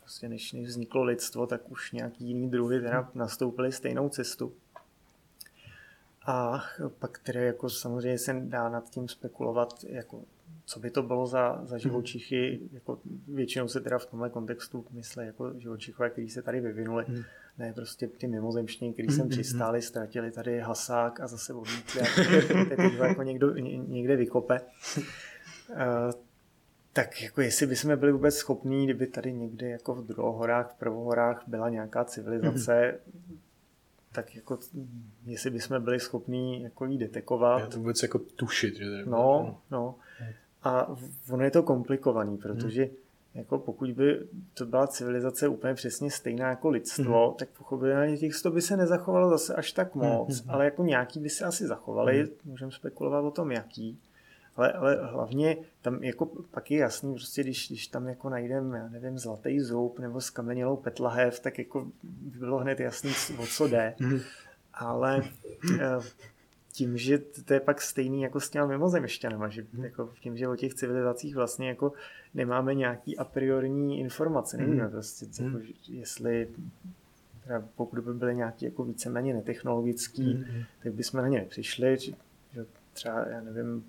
prostě 0.00 0.28
než, 0.28 0.52
než 0.52 0.68
vzniklo 0.68 1.04
lidstvo, 1.04 1.46
tak 1.46 1.70
už 1.70 1.92
nějaký 1.92 2.24
jiný 2.24 2.50
druhy 2.50 2.80
teda 2.80 3.10
nastoupili 3.14 3.72
stejnou 3.72 4.08
cestu. 4.08 4.52
A 6.26 6.62
pak 6.98 7.10
které 7.10 7.44
jako 7.44 7.70
samozřejmě 7.70 8.18
se 8.18 8.36
dá 8.40 8.68
nad 8.68 8.90
tím 8.90 9.08
spekulovat, 9.08 9.84
jako 9.88 10.22
co 10.64 10.80
by 10.80 10.90
to 10.90 11.02
bylo 11.02 11.26
za, 11.26 11.60
za 11.64 11.78
živočichy, 11.78 12.60
jako 12.72 12.98
většinou 13.28 13.68
se 13.68 13.80
teda 13.80 13.98
v 13.98 14.06
tomhle 14.06 14.30
kontextu 14.30 14.86
myslí 14.90 15.26
jako 15.26 15.52
živočichové, 15.58 16.10
kteří 16.10 16.30
se 16.30 16.42
tady 16.42 16.60
vyvinuli, 16.60 17.04
hmm. 17.08 17.22
ne 17.58 17.72
prostě 17.72 18.06
ty 18.06 18.26
mimozemštění, 18.26 18.92
kteří 18.92 19.08
sem 19.08 19.28
přistáli, 19.28 19.82
ztratili 19.82 20.30
tady 20.30 20.60
hasák 20.60 21.20
a 21.20 21.26
zase 21.26 21.52
odlítli 21.52 22.00
a 22.00 22.04
teď 22.68 22.78
jako 23.02 23.22
někdo, 23.22 23.54
někde 23.86 24.16
vykope. 24.16 24.60
Uh, 25.68 25.76
tak 26.92 27.22
jako 27.22 27.40
jestli 27.40 27.66
bychom 27.66 27.96
byli 27.96 28.12
vůbec 28.12 28.34
schopní, 28.34 28.84
kdyby 28.84 29.06
tady 29.06 29.32
někde 29.32 29.68
jako 29.68 29.94
v 29.94 30.06
druhohorách, 30.06 30.72
v 30.72 30.78
prvohorách 30.78 31.42
byla 31.46 31.68
nějaká 31.68 32.04
civilizace, 32.04 32.98
mm-hmm. 32.98 33.36
Tak 34.12 34.36
jako 34.36 34.58
jestli 35.26 35.50
bychom 35.50 35.84
byli 35.84 36.00
schopní 36.00 36.62
jako 36.62 36.84
jí 36.84 36.98
detekovat. 36.98 37.58
Já 37.58 37.66
to 37.66 37.78
vůbec 37.78 38.02
jako 38.02 38.18
tušit. 38.18 38.76
Že 38.76 38.84
no, 38.84 39.06
no, 39.06 39.60
no. 39.70 39.94
A 40.62 40.96
ono 41.30 41.44
je 41.44 41.50
to 41.50 41.62
komplikovaný, 41.62 42.38
protože 42.38 42.82
hmm. 42.82 42.94
jako 43.34 43.58
pokud 43.58 43.90
by 43.90 44.26
to 44.54 44.66
byla 44.66 44.86
civilizace 44.86 45.48
úplně 45.48 45.74
přesně 45.74 46.10
stejná 46.10 46.48
jako 46.48 46.70
lidstvo, 46.70 47.26
hmm. 47.26 47.36
tak 47.36 47.48
pochopitelně 47.48 48.18
těch 48.18 48.34
sto 48.34 48.50
by 48.50 48.62
se 48.62 48.76
nezachovalo 48.76 49.30
zase 49.30 49.54
až 49.54 49.72
tak 49.72 49.94
moc, 49.94 50.40
hmm. 50.40 50.50
ale 50.50 50.64
jako 50.64 50.84
nějaký 50.84 51.20
by 51.20 51.30
se 51.30 51.44
asi 51.44 51.66
zachovali, 51.66 52.18
hmm. 52.18 52.28
můžeme 52.44 52.72
spekulovat 52.72 53.24
o 53.24 53.30
tom 53.30 53.52
jaký. 53.52 53.98
Ale, 54.60 54.72
ale 54.72 55.06
hlavně 55.06 55.56
tam 55.82 56.04
jako 56.04 56.26
pak 56.26 56.70
je 56.70 56.78
jasný, 56.78 57.14
prostě 57.14 57.42
když, 57.42 57.68
když 57.68 57.86
tam 57.86 58.08
jako 58.08 58.28
najdeme, 58.28 58.78
já 58.78 58.88
nevím, 58.88 59.18
zlatý 59.18 59.60
zub 59.60 59.98
nebo 59.98 60.20
skamenělou 60.20 60.76
petlahev, 60.76 61.40
tak 61.40 61.58
jako 61.58 61.86
by 62.02 62.38
bylo 62.38 62.58
hned 62.58 62.80
jasný, 62.80 63.10
o 63.38 63.46
co 63.46 63.68
jde. 63.68 63.94
Mm. 64.00 64.18
Ale 64.74 65.22
eh, 65.80 66.00
tím, 66.72 66.98
že 66.98 67.18
to 67.18 67.54
je 67.54 67.60
pak 67.60 67.82
stejný 67.82 68.22
jako 68.22 68.40
s 68.40 68.50
těma 68.50 68.66
mimozemšťanama, 68.66 69.48
že 69.48 69.66
mm. 69.72 69.84
jako 69.84 70.12
tím, 70.20 70.36
že 70.36 70.48
o 70.48 70.56
těch 70.56 70.74
civilizacích 70.74 71.34
vlastně 71.34 71.68
jako 71.68 71.92
nemáme 72.34 72.74
nějaký 72.74 73.18
a 73.18 73.24
priorní 73.24 74.00
informace, 74.00 74.56
nevíme 74.56 74.84
mm. 74.84 74.90
prostě, 74.90 75.26
mm. 75.42 75.46
jako, 75.46 75.66
jestli 75.88 76.48
teda 77.44 77.64
pokud 77.76 77.98
by 77.98 78.14
byly 78.14 78.36
nějaký 78.36 78.64
jako 78.64 78.84
víceméně 78.84 79.34
netechnologický, 79.34 80.44
tak 80.82 80.92
bychom 80.92 81.20
na 81.20 81.28
ně 81.28 81.38
nepřišli, 81.38 81.96
že 81.98 82.12
třeba, 82.92 83.28
já 83.28 83.40
nevím, 83.40 83.84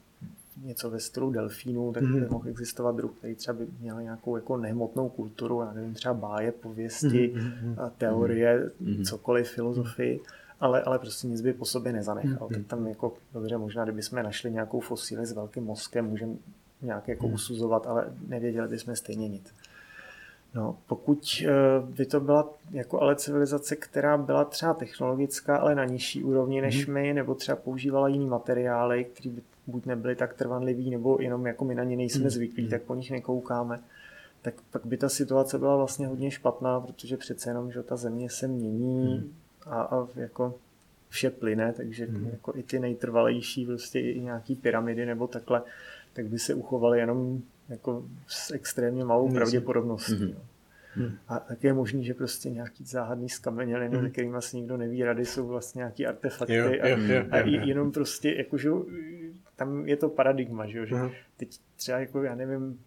něco 0.63 0.89
ve 0.89 0.99
stylu 0.99 1.31
delfínů, 1.31 1.93
tak 1.93 2.03
by 2.03 2.21
mm. 2.21 2.27
mohl 2.29 2.49
existovat 2.49 2.95
druh, 2.95 3.11
který 3.17 3.35
třeba 3.35 3.57
by 3.57 3.67
měl 3.79 4.01
nějakou 4.01 4.35
jako 4.35 4.57
nehmotnou 4.57 5.09
kulturu, 5.09 5.61
já 5.61 5.73
nevím, 5.73 5.93
třeba 5.93 6.13
báje, 6.13 6.51
pověsti, 6.51 7.33
mm. 7.35 7.75
teorie, 7.97 8.71
mm. 8.79 9.03
cokoliv, 9.03 9.49
filozofii, 9.49 10.19
ale, 10.59 10.83
ale 10.83 10.99
prostě 10.99 11.27
nic 11.27 11.41
by 11.41 11.53
po 11.53 11.65
sobě 11.65 11.93
nezanechal. 11.93 12.47
Tak 12.47 12.65
tam 12.67 12.87
jako, 12.87 13.13
dobře, 13.33 13.57
možná 13.57 13.83
kdybychom 13.83 14.23
našli 14.23 14.51
nějakou 14.51 14.79
fosíli 14.79 15.25
s 15.25 15.31
velkým 15.31 15.63
mozkem, 15.63 16.05
můžeme 16.05 16.33
nějak 16.81 17.07
jako 17.07 17.27
usuzovat, 17.27 17.87
ale 17.87 18.05
nevěděli 18.27 18.67
bychom 18.67 18.95
stejně 18.95 19.27
nic. 19.27 19.53
No, 20.53 20.77
pokud 20.87 21.43
eh, 21.45 21.51
by 21.85 22.05
to 22.05 22.19
byla 22.19 22.49
jako 22.71 23.01
ale 23.01 23.15
civilizace, 23.15 23.75
která 23.75 24.17
byla 24.17 24.45
třeba 24.45 24.73
technologická, 24.73 25.57
ale 25.57 25.75
na 25.75 25.85
nižší 25.85 26.23
úrovni 26.23 26.61
než 26.61 26.87
my, 26.87 27.13
nebo 27.13 27.35
třeba 27.35 27.55
používala 27.55 28.07
jiný 28.07 28.25
materiály, 28.25 29.05
které 29.05 29.29
by 29.29 29.41
buď 29.67 29.85
nebyly 29.85 30.15
tak 30.15 30.33
trvanlivý, 30.33 30.89
nebo 30.89 31.17
jenom 31.21 31.45
jako 31.45 31.65
my 31.65 31.75
na 31.75 31.83
ně 31.83 31.97
nejsme 31.97 32.23
mm. 32.23 32.29
zvyklí, 32.29 32.69
tak 32.69 32.81
po 32.81 32.95
nich 32.95 33.11
nekoukáme, 33.11 33.79
tak 34.41 34.53
pak 34.71 34.85
by 34.85 34.97
ta 34.97 35.09
situace 35.09 35.59
byla 35.59 35.77
vlastně 35.77 36.07
hodně 36.07 36.31
špatná, 36.31 36.79
protože 36.79 37.17
přece 37.17 37.49
jenom, 37.49 37.71
že 37.71 37.83
ta 37.83 37.95
země 37.95 38.29
se 38.29 38.47
mění 38.47 39.17
mm. 39.17 39.33
a, 39.65 39.81
a 39.81 40.07
jako 40.15 40.55
vše 41.09 41.29
plyne, 41.29 41.73
takže 41.73 42.07
mm. 42.07 42.29
jako 42.31 42.55
i 42.55 42.63
ty 42.63 42.79
nejtrvalejší 42.79 43.65
prostě 43.65 43.99
i 43.99 44.21
nějaký 44.21 44.55
pyramidy 44.55 45.05
nebo 45.05 45.27
takhle, 45.27 45.61
tak 46.13 46.25
by 46.27 46.39
se 46.39 46.53
uchovaly 46.53 46.99
jenom 46.99 47.41
jako 47.69 48.05
s 48.27 48.51
extrémně 48.51 49.05
malou 49.05 49.25
Myslím. 49.25 49.35
pravděpodobností. 49.35 50.25
Mm. 50.25 50.35
Hmm. 50.95 51.11
A 51.27 51.39
tak 51.39 51.63
je 51.63 51.73
možný, 51.73 52.05
že 52.05 52.13
prostě 52.13 52.49
nějaký 52.49 52.85
záhadný 52.85 53.29
skameněliny, 53.29 53.97
hmm. 53.97 54.11
kterými 54.11 54.35
asi 54.35 54.57
nikdo 54.57 54.77
neví 54.77 55.03
rady, 55.03 55.25
jsou 55.25 55.47
vlastně 55.47 55.79
nějaký 55.79 56.05
artefakty 56.05 56.55
jo, 56.55 56.65
a, 56.65 56.87
jo, 56.87 56.97
jo, 56.97 57.23
a 57.31 57.37
jo, 57.37 57.43
jo. 57.45 57.61
jenom 57.65 57.91
prostě 57.91 58.33
jakože 58.37 58.69
tam 59.61 59.87
je 59.87 59.97
to 59.97 60.09
paradigma, 60.09 60.65
že, 60.65 60.85
že 60.85 60.95
uh-huh. 60.95 61.11
teď 61.37 61.49
třeba 61.75 61.99
jako, 61.99 62.23
já 62.23 62.35
nevím, 62.35 62.79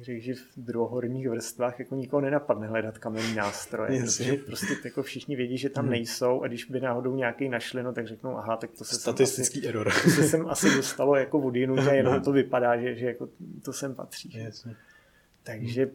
řekl, 0.00 0.20
že 0.20 0.34
v 0.34 0.40
druhohorních 0.56 1.28
vrstvách 1.28 1.78
jako 1.78 1.94
nikoho 1.94 2.20
nenapadne 2.20 2.66
hledat 2.66 2.98
kamenný 2.98 3.34
nástroje, 3.34 4.00
protože 4.00 4.36
prostě 4.36 4.74
jako 4.84 5.02
všichni 5.02 5.36
vědí, 5.36 5.58
že 5.58 5.68
tam 5.68 5.86
uh-huh. 5.86 5.90
nejsou 5.90 6.42
a 6.42 6.48
když 6.48 6.64
by 6.64 6.80
náhodou 6.80 7.16
nějaký 7.16 7.48
našli, 7.48 7.82
no 7.82 7.92
tak 7.92 8.06
řeknou, 8.06 8.36
aha, 8.36 8.56
tak 8.56 8.70
to 8.70 8.84
se 8.84 8.94
Statistický 8.94 9.60
sem 9.60 9.68
error. 9.68 9.92
to 10.04 10.10
se 10.10 10.22
sem 10.22 10.48
asi 10.48 10.76
dostalo 10.76 11.16
jako 11.16 11.38
od 11.38 11.56
a 11.56 11.92
jenom 11.92 12.20
to 12.20 12.32
vypadá, 12.32 12.76
že, 12.76 12.94
že 12.94 13.06
jako 13.06 13.28
to 13.64 13.72
sem 13.72 13.94
patří. 13.94 14.38
Yes. 14.38 14.68
Takže 15.42 15.90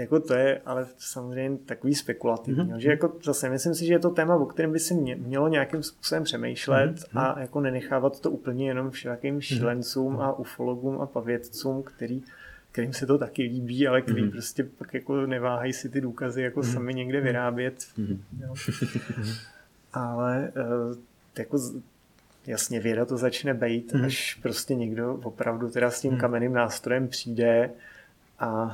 jako 0.00 0.20
to 0.20 0.34
je 0.34 0.60
ale 0.66 0.86
samozřejmě 0.98 1.58
takový 1.58 1.94
spekulativní. 1.94 2.64
Mm-hmm. 2.64 2.76
Že 2.76 2.90
jako 2.90 3.12
zase 3.24 3.50
myslím 3.50 3.74
si, 3.74 3.86
že 3.86 3.92
je 3.92 3.98
to 3.98 4.10
téma, 4.10 4.36
o 4.36 4.46
kterém 4.46 4.72
by 4.72 4.78
se 4.78 4.94
mělo 4.94 5.48
nějakým 5.48 5.82
způsobem 5.82 6.24
přemýšlet 6.24 6.96
mm-hmm. 6.96 7.20
a 7.20 7.40
jako 7.40 7.60
nenechávat 7.60 8.20
to 8.20 8.30
úplně 8.30 8.68
jenom 8.68 8.90
všelakým 8.90 9.40
šílencům 9.40 10.16
mm-hmm. 10.16 10.22
a 10.22 10.38
ufologům 10.38 11.00
a 11.00 11.06
pavědcům, 11.06 11.82
který 11.82 12.22
kterým 12.72 12.92
se 12.92 13.06
to 13.06 13.18
taky 13.18 13.42
líbí, 13.42 13.88
ale 13.88 14.02
který 14.02 14.22
mm-hmm. 14.22 14.30
prostě 14.30 14.64
pak 14.64 14.94
jako 14.94 15.26
neváhají 15.26 15.72
si 15.72 15.88
ty 15.88 16.00
důkazy 16.00 16.42
jako 16.42 16.60
mm-hmm. 16.60 16.72
sami 16.72 16.94
někde 16.94 17.20
vyrábět. 17.20 17.74
Mm-hmm. 17.98 18.18
Jo. 18.40 18.54
ale 19.92 20.52
uh, 20.56 20.96
jako 21.38 21.58
jasně 22.46 22.80
věda 22.80 23.04
to 23.04 23.16
začne 23.16 23.54
bejt, 23.54 23.92
mm-hmm. 23.92 24.04
až 24.04 24.38
prostě 24.42 24.74
někdo 24.74 25.14
opravdu 25.14 25.70
teda 25.70 25.90
s 25.90 26.00
tím 26.00 26.12
mm-hmm. 26.12 26.20
kamenným 26.20 26.52
nástrojem 26.52 27.08
přijde 27.08 27.70
a 28.38 28.64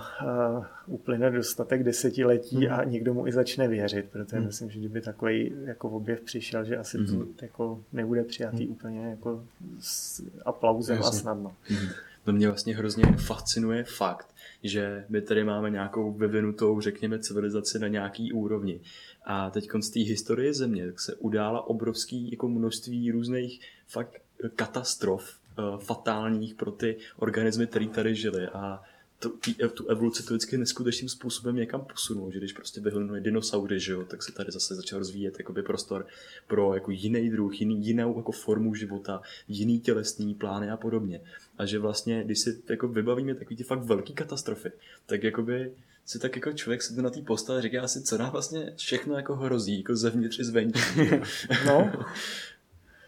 uh, 0.57 0.64
uplyne 0.94 1.31
dostatek 1.31 1.83
desetiletí 1.83 2.66
mm. 2.66 2.72
a 2.72 2.85
někdo 2.85 3.14
mu 3.14 3.27
i 3.27 3.33
začne 3.33 3.68
věřit, 3.68 4.07
protože 4.12 4.40
mm. 4.40 4.46
myslím, 4.46 4.70
že 4.70 4.79
kdyby 4.79 5.01
takový 5.01 5.53
jako 5.64 5.90
objev 5.90 6.20
přišel, 6.20 6.64
že 6.64 6.77
asi 6.77 6.98
mm. 6.98 7.07
to 7.07 7.12
mhm. 7.12 7.29
jako 7.42 7.85
nebude 7.92 8.25
přijatý 8.25 8.66
mm. 8.66 8.72
úplně 8.72 9.07
jako 9.07 9.44
s 9.81 10.22
aplauzem 10.44 10.96
Jasně. 10.96 11.09
a 11.09 11.20
snadno. 11.20 11.55
Mm. 11.70 11.77
To 12.25 12.33
mě 12.33 12.48
vlastně 12.48 12.77
hrozně 12.77 13.05
fascinuje 13.16 13.85
fakt, 13.85 14.35
že 14.62 15.05
my 15.09 15.20
tady 15.20 15.44
máme 15.44 15.70
nějakou 15.70 16.12
vyvinutou, 16.12 16.81
řekněme, 16.81 17.18
civilizaci 17.18 17.79
na 17.79 17.88
nějaký 17.88 18.33
úrovni. 18.33 18.81
A 19.25 19.51
teď 19.51 19.70
z 19.81 19.90
té 19.90 20.01
historie 20.01 20.55
země 20.55 20.87
tak 20.87 21.01
se 21.01 21.14
udála 21.14 21.66
obrovský 21.66 22.31
jako 22.31 22.48
množství 22.48 23.11
různých 23.11 23.61
fakt 23.88 24.22
katastrof 24.57 25.37
uh, 25.59 25.81
fatálních 25.81 26.55
pro 26.55 26.70
ty 26.70 26.96
organismy, 27.16 27.66
které 27.66 27.88
tady 27.88 28.14
žily. 28.14 28.46
A 28.46 28.83
tu, 29.22 29.38
tu 29.74 29.87
evoluci 29.87 30.22
to 30.22 30.35
vždycky 30.35 30.58
neskutečným 30.58 31.08
způsobem 31.08 31.56
někam 31.56 31.85
posunul, 31.85 32.32
že 32.32 32.38
když 32.38 32.52
prostě 32.52 32.80
vyhlnuli 32.80 33.20
dinosaury, 33.20 33.80
že 33.80 33.92
jo, 33.92 34.04
tak 34.04 34.22
se 34.22 34.32
tady 34.32 34.52
zase 34.52 34.74
začal 34.74 34.98
rozvíjet 34.98 35.38
jakoby 35.38 35.62
prostor 35.62 36.06
pro 36.46 36.74
jako 36.74 36.90
jiný 36.90 37.30
druh, 37.30 37.61
jiný, 37.61 37.87
jinou 37.87 38.16
jako 38.16 38.32
formu 38.32 38.74
života, 38.74 39.22
jiný 39.48 39.80
tělesný 39.80 40.35
plány 40.35 40.70
a 40.70 40.76
podobně. 40.76 41.20
A 41.58 41.66
že 41.66 41.78
vlastně, 41.78 42.24
když 42.24 42.38
si 42.38 42.62
jako 42.68 42.88
vybavíme 42.88 43.35
takový 43.35 43.56
ty 43.56 43.64
fakt 43.64 43.82
velký 43.82 44.12
katastrofy, 44.12 44.72
tak 45.06 45.22
jakoby 45.22 45.72
si 46.06 46.18
tak 46.18 46.37
jako 46.37 46.52
člověk 46.52 46.82
sedí 46.82 47.02
na 47.02 47.11
té 47.11 47.20
postele 47.20 47.58
a 47.58 47.62
říká 47.62 47.88
si, 47.88 48.02
co 48.02 48.18
nám 48.18 48.30
vlastně 48.30 48.72
všechno 48.76 49.16
jako 49.16 49.37
hrozí, 49.37 49.78
jako 49.78 49.96
zevnitř 49.96 50.38
i 50.38 50.44
zvenčí. 50.44 50.80
no. 51.66 51.92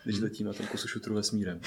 když 0.05 0.21
letí 0.21 0.45
na 0.45 0.53
tom 0.53 0.67
kusu 0.67 0.89
šutru 0.89 1.15
vesmírem. 1.15 1.61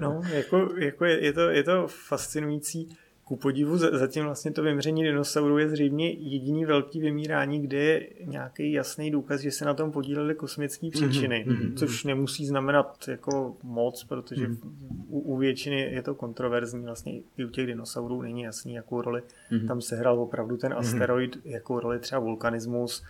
no, 0.00 0.22
jako, 0.32 0.74
jako 0.78 1.04
je, 1.04 1.24
je, 1.24 1.32
to, 1.32 1.40
je 1.40 1.62
to 1.62 1.88
fascinující 1.88 2.88
ku 3.28 3.36
podivu 3.36 3.78
zatím 3.78 4.24
vlastně 4.24 4.50
to 4.50 4.62
vymření 4.62 5.02
dinosaurů 5.02 5.58
je 5.58 5.68
zřejmě 5.68 6.10
jediný 6.10 6.64
velký 6.64 7.00
vymírání, 7.00 7.60
kde 7.60 7.78
je 7.78 8.08
nějaký 8.24 8.72
jasný 8.72 9.10
důkaz, 9.10 9.40
že 9.40 9.50
se 9.50 9.64
na 9.64 9.74
tom 9.74 9.92
podílely 9.92 10.34
kosmické 10.34 10.86
mhm, 10.86 10.92
příčiny, 10.92 11.46
mm-hmm, 11.48 11.74
což 11.74 12.04
nemusí 12.04 12.46
znamenat 12.46 13.08
jako 13.08 13.56
moc, 13.62 14.04
protože 14.04 14.48
mm-hmm. 14.48 14.72
u, 15.08 15.18
u 15.18 15.36
většiny 15.36 15.80
je 15.80 16.02
to 16.02 16.14
kontroverzní, 16.14 16.84
vlastně 16.84 17.20
i 17.36 17.44
u 17.44 17.48
těch 17.48 17.66
dinosaurů 17.66 18.22
není 18.22 18.42
jasný, 18.42 18.74
jakou 18.74 19.02
roli 19.02 19.22
mm-hmm. 19.50 19.66
tam 19.66 19.80
sehrál 19.80 20.20
opravdu 20.20 20.56
ten 20.56 20.72
mhm. 20.72 20.78
asteroid, 20.78 21.36
mm-hmm. 21.36 21.50
jakou 21.50 21.80
roli 21.80 21.98
třeba 21.98 22.20
vulkanismus 22.20 23.04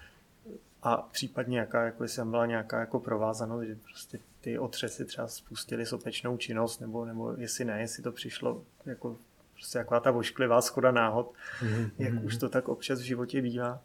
a 0.83 0.97
případně 0.97 1.59
jaká, 1.59 1.85
jako 1.85 2.03
jestli 2.03 2.17
tam 2.17 2.31
byla 2.31 2.47
nějaká 2.47 2.81
jako 2.81 3.01
provázanost, 3.01 3.67
že 3.67 3.77
prostě 3.85 4.19
ty 4.41 4.59
otřesy 4.59 5.05
třeba 5.05 5.29
spustily 5.29 5.87
sopečnou 5.87 6.37
činnost, 6.37 6.81
nebo, 6.81 7.05
nebo 7.05 7.35
jestli 7.37 7.65
ne, 7.65 7.81
jestli 7.81 8.03
to 8.03 8.13
přišlo 8.13 8.63
jako 8.87 9.17
prostě 9.59 9.79
taková 9.79 10.01
ta 10.01 10.13
ošklivá 10.13 10.61
schoda 10.61 10.91
náhod, 10.91 11.33
mm-hmm. 11.61 11.91
jak 11.99 12.13
mhm. 12.13 12.25
už 12.25 12.37
to 12.37 12.49
tak 12.49 12.69
občas 12.69 13.01
v 13.01 13.05
životě 13.05 13.43
bývá. 13.43 13.81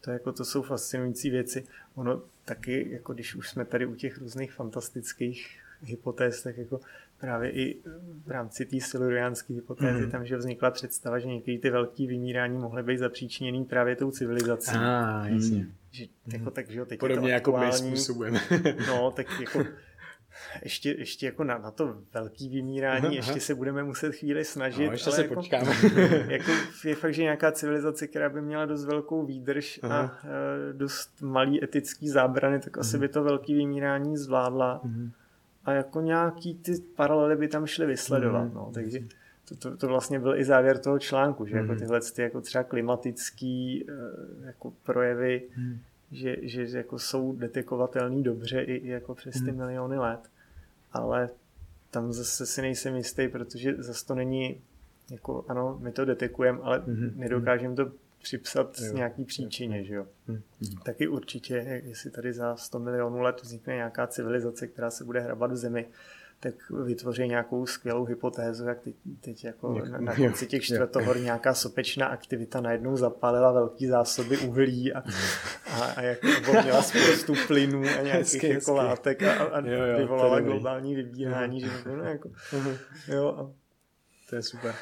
To, 0.00 0.10
jako, 0.10 0.32
to 0.32 0.44
jsou 0.44 0.62
fascinující 0.62 1.30
věci. 1.30 1.66
Ono 1.94 2.22
taky, 2.44 2.86
jako 2.90 3.14
když 3.14 3.34
už 3.34 3.48
jsme 3.50 3.64
tady 3.64 3.86
u 3.86 3.94
těch 3.94 4.18
různých 4.18 4.52
fantastických 4.52 5.58
hypotéz, 5.82 6.42
tak 6.42 6.58
jako 6.58 6.80
právě 7.18 7.50
i 7.50 7.76
v 8.26 8.30
rámci 8.30 8.66
té 8.66 8.80
siluriánské 8.80 9.54
hypotézy, 9.54 10.06
mm-hmm. 10.06 10.10
tam, 10.10 10.26
že 10.26 10.36
vznikla 10.36 10.70
představa, 10.70 11.18
že 11.18 11.26
některé 11.26 11.58
ty 11.58 11.70
velké 11.70 12.06
vymírání 12.06 12.58
mohly 12.58 12.82
být 12.82 12.98
zapříčiněný 12.98 13.64
právě 13.64 13.96
tou 13.96 14.10
civilizací. 14.10 14.76
Ah, 14.76 15.26
jasně. 15.26 15.66
Že, 15.90 16.04
jako, 16.32 16.50
tak, 16.50 16.70
že 16.70 16.78
jo, 16.78 16.86
teď 16.86 17.00
Podobně 17.00 17.32
je 17.32 17.40
to 17.40 17.50
jako 17.50 17.66
my 17.66 17.72
způsobujeme. 17.72 18.40
no, 18.86 19.10
tak 19.10 19.40
jako 19.40 19.64
ještě, 20.62 20.90
ještě 20.98 21.26
jako 21.26 21.44
na, 21.44 21.58
na 21.58 21.70
to 21.70 21.98
velký 22.14 22.48
vymírání, 22.48 23.06
aha, 23.06 23.14
ještě 23.14 23.30
aha. 23.30 23.40
se 23.40 23.54
budeme 23.54 23.84
muset 23.84 24.14
chvíli 24.14 24.44
snažit. 24.44 24.86
No, 24.86 24.92
ještě 24.92 25.10
ale 25.10 25.16
se 25.16 25.22
jako, 25.22 25.34
počkáme. 25.34 25.72
jako 26.28 26.50
je 26.84 26.94
fakt, 26.94 27.14
že 27.14 27.22
nějaká 27.22 27.52
civilizace, 27.52 28.06
která 28.06 28.28
by 28.28 28.42
měla 28.42 28.66
dost 28.66 28.84
velkou 28.84 29.26
výdrž 29.26 29.80
aha. 29.82 29.98
a 29.98 30.26
e, 30.26 30.72
dost 30.72 31.22
malý 31.22 31.64
etický 31.64 32.08
zábrany, 32.08 32.60
tak 32.60 32.78
asi 32.78 32.96
mhm. 32.96 33.00
by 33.00 33.08
to 33.08 33.22
velký 33.22 33.54
vymírání 33.54 34.16
zvládla. 34.16 34.80
Mhm. 34.84 35.10
A 35.64 35.72
jako 35.72 36.00
nějaký 36.00 36.54
ty 36.54 36.74
paralely 36.96 37.36
by 37.36 37.48
tam 37.48 37.66
šly 37.66 37.86
vysledovat. 37.86 38.44
Mhm. 38.44 38.54
No, 38.54 38.70
takže 38.74 38.98
to, 39.48 39.56
to, 39.56 39.76
to 39.76 39.88
vlastně 39.88 40.18
byl 40.18 40.36
i 40.36 40.44
závěr 40.44 40.78
toho 40.78 40.98
článku, 40.98 41.46
že 41.46 41.56
jako 41.56 41.74
tyhle 41.74 42.00
ty 42.00 42.22
jako 42.22 42.40
třeba 42.40 42.64
klimatický 42.64 43.84
e, 43.88 44.46
jako 44.46 44.72
projevy 44.82 45.42
že, 46.12 46.36
že 46.42 46.78
jako 46.78 46.98
jsou 46.98 47.36
detekovatelný 47.36 48.22
dobře 48.22 48.60
i, 48.60 48.74
i 48.74 48.88
jako 48.88 49.14
přes 49.14 49.34
ty 49.44 49.52
miliony 49.52 49.98
let 49.98 50.20
ale 50.96 51.28
tam 51.90 52.12
zase 52.12 52.46
si 52.46 52.62
nejsem 52.62 52.96
jistý, 52.96 53.28
protože 53.28 53.74
zase 53.78 54.06
to 54.06 54.14
není, 54.14 54.60
jako 55.10 55.44
ano, 55.48 55.78
my 55.82 55.92
to 55.92 56.04
detekujeme, 56.04 56.58
ale 56.62 56.78
mm-hmm. 56.78 57.16
nedokážeme 57.16 57.74
to 57.74 57.92
připsat 58.22 58.80
jo. 58.80 58.92
nějaký 58.92 59.24
příčině, 59.24 59.84
že 59.84 59.94
jo. 59.94 60.06
Mm-hmm. 60.28 60.82
Taky 60.82 61.08
určitě, 61.08 61.82
jestli 61.84 62.10
tady 62.10 62.32
za 62.32 62.56
100 62.56 62.78
milionů 62.78 63.20
let 63.20 63.42
vznikne 63.42 63.74
nějaká 63.74 64.06
civilizace, 64.06 64.66
která 64.66 64.90
se 64.90 65.04
bude 65.04 65.20
hrabat 65.20 65.52
v 65.52 65.56
zemi, 65.56 65.86
tak 66.40 66.54
vytvoří 66.84 67.28
nějakou 67.28 67.66
skvělou 67.66 68.04
hypotézu, 68.04 68.64
jak 68.64 68.80
teď, 68.80 68.94
teď 69.20 69.44
jako 69.44 69.74
na, 69.90 69.98
na 70.00 70.16
konci 70.16 70.46
těch 70.46 70.62
čtvrtohor 70.62 71.20
nějaká 71.20 71.54
sopečná 71.54 72.06
aktivita 72.06 72.60
najednou 72.60 72.96
zapálila 72.96 73.52
velký 73.52 73.86
zásoby 73.86 74.38
uhlí 74.38 74.92
a, 74.92 75.02
a, 75.70 75.84
a 75.84 76.02
jako 76.02 76.52
měla 76.62 76.82
spoustu 76.82 77.34
plynů 77.46 77.82
a 77.98 78.02
nějakých 78.02 78.44
jako 78.44 78.74
látek 78.74 79.22
a, 79.22 79.44
a 79.44 79.60
jo, 79.60 79.82
jo, 79.82 79.98
vyvolala 79.98 80.40
globální 80.40 80.94
vybírání, 80.94 81.60
že 81.60 81.70
no, 81.86 82.04
jako, 82.04 82.28
uh-huh. 82.28 82.78
jo, 83.08 83.28
a... 83.28 83.66
To 84.30 84.36
je 84.36 84.42
super. 84.42 84.74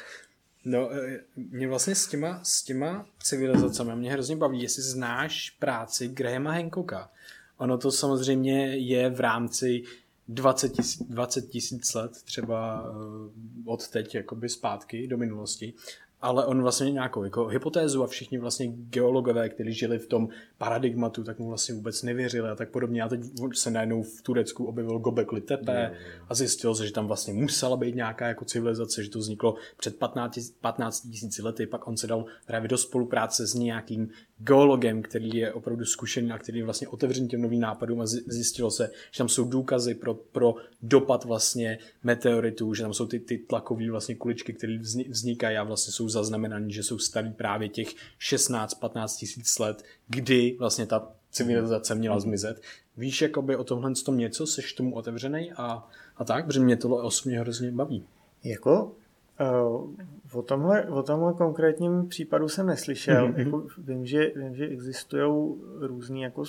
No, 0.65 0.91
e, 0.93 1.19
mě 1.35 1.67
vlastně 1.67 1.95
s 1.95 2.07
těma, 2.07 2.39
s 2.43 2.63
těma 2.63 3.05
civilizacemi 3.23 3.95
mě 3.95 4.11
hrozně 4.11 4.35
baví, 4.35 4.61
jestli 4.61 4.83
znáš 4.83 5.49
práci 5.49 6.07
Grahama 6.07 6.51
Hancocka. 6.51 7.09
Ono 7.57 7.77
to 7.77 7.91
samozřejmě 7.91 8.77
je 8.77 9.09
v 9.09 9.19
rámci 9.19 9.83
20 10.27 10.69
tisíc, 10.69 11.03
20 11.07 11.41
tisíc 11.41 11.93
let 11.93 12.11
třeba 12.23 12.83
eh, 12.85 13.31
od 13.65 13.87
teď 13.87 14.15
jakoby 14.15 14.49
zpátky 14.49 15.07
do 15.07 15.17
minulosti 15.17 15.73
ale 16.21 16.45
on 16.45 16.61
vlastně 16.61 16.91
nějakou 16.91 17.23
jako 17.23 17.47
hypotézu 17.47 18.03
a 18.03 18.07
všichni 18.07 18.37
vlastně 18.37 18.67
geologové, 18.67 19.49
kteří 19.49 19.73
žili 19.73 19.99
v 19.99 20.07
tom 20.07 20.29
paradigmatu, 20.57 21.23
tak 21.23 21.39
mu 21.39 21.47
vlastně 21.47 21.75
vůbec 21.75 22.03
nevěřili 22.03 22.49
a 22.49 22.55
tak 22.55 22.69
podobně. 22.69 23.01
A 23.01 23.09
teď 23.09 23.21
se 23.53 23.71
najednou 23.71 24.03
v 24.03 24.21
Turecku 24.21 24.65
objevil 24.65 24.99
Gobekli 24.99 25.41
Tepe 25.41 25.91
a 26.29 26.35
zjistilo 26.35 26.75
se, 26.75 26.87
že 26.87 26.93
tam 26.93 27.07
vlastně 27.07 27.33
musela 27.33 27.77
být 27.77 27.95
nějaká 27.95 28.27
jako 28.27 28.45
civilizace, 28.45 29.03
že 29.03 29.09
to 29.09 29.19
vzniklo 29.19 29.55
před 29.77 29.95
15, 29.95 30.39
15 30.61 31.01
tisíci 31.01 31.41
lety, 31.41 31.65
pak 31.65 31.87
on 31.87 31.97
se 31.97 32.07
dal 32.07 32.25
právě 32.45 32.67
do 32.67 32.77
spolupráce 32.77 33.47
s 33.47 33.53
nějakým 33.53 34.09
geologem, 34.37 35.01
který 35.01 35.29
je 35.33 35.53
opravdu 35.53 35.85
zkušený 35.85 36.31
a 36.31 36.37
který 36.37 36.57
je 36.57 36.65
vlastně 36.65 36.87
otevřený 36.87 37.27
těm 37.27 37.41
novým 37.41 37.59
nápadům 37.59 38.01
a 38.01 38.05
zjistilo 38.05 38.71
se, 38.71 38.89
že 39.11 39.17
tam 39.17 39.29
jsou 39.29 39.43
důkazy 39.43 39.95
pro, 39.95 40.13
pro 40.13 40.55
dopad 40.81 41.25
vlastně 41.25 41.79
meteoritů, 42.03 42.73
že 42.73 42.83
tam 42.83 42.93
jsou 42.93 43.07
ty, 43.07 43.19
ty 43.19 43.37
tlakové 43.37 43.91
vlastně 43.91 44.15
kuličky, 44.15 44.53
které 44.53 44.77
vznikají 45.09 45.57
a 45.57 45.63
vlastně 45.63 45.93
jsou 45.93 46.04
zaznamenaný, 46.09 46.73
že 46.73 46.83
jsou 46.83 46.99
starý 46.99 47.33
právě 47.33 47.69
těch 47.69 47.87
16-15 48.19 49.19
tisíc 49.19 49.59
let, 49.59 49.83
kdy 50.07 50.55
vlastně 50.59 50.85
ta 50.85 51.07
civilizace 51.31 51.95
měla 51.95 52.19
zmizet. 52.19 52.61
Víš 52.97 53.21
jakoby 53.21 53.55
o 53.55 53.63
tomhle 53.63 53.91
tom 54.05 54.17
něco, 54.17 54.47
seš 54.47 54.73
tomu 54.73 54.95
otevřený 54.95 55.51
a, 55.51 55.87
a 56.17 56.23
tak, 56.23 56.45
protože 56.45 56.59
mě 56.59 56.77
tohle 56.77 57.03
osobně 57.03 57.39
hrozně 57.39 57.71
baví. 57.71 58.05
Jako 58.43 58.91
uh, 59.39 59.93
o, 60.33 60.41
tomhle, 60.41 60.85
o 60.85 61.03
tomhle 61.03 61.33
konkrétním 61.33 62.07
případu 62.07 62.49
jsem 62.49 62.67
neslyšel. 62.67 63.27
Mm-hmm. 63.27 63.39
Jako, 63.39 63.67
vím, 63.77 64.05
že, 64.05 64.31
vím, 64.35 64.55
že 64.55 64.67
existují 64.67 65.55
různé 65.79 66.19
jako 66.19 66.43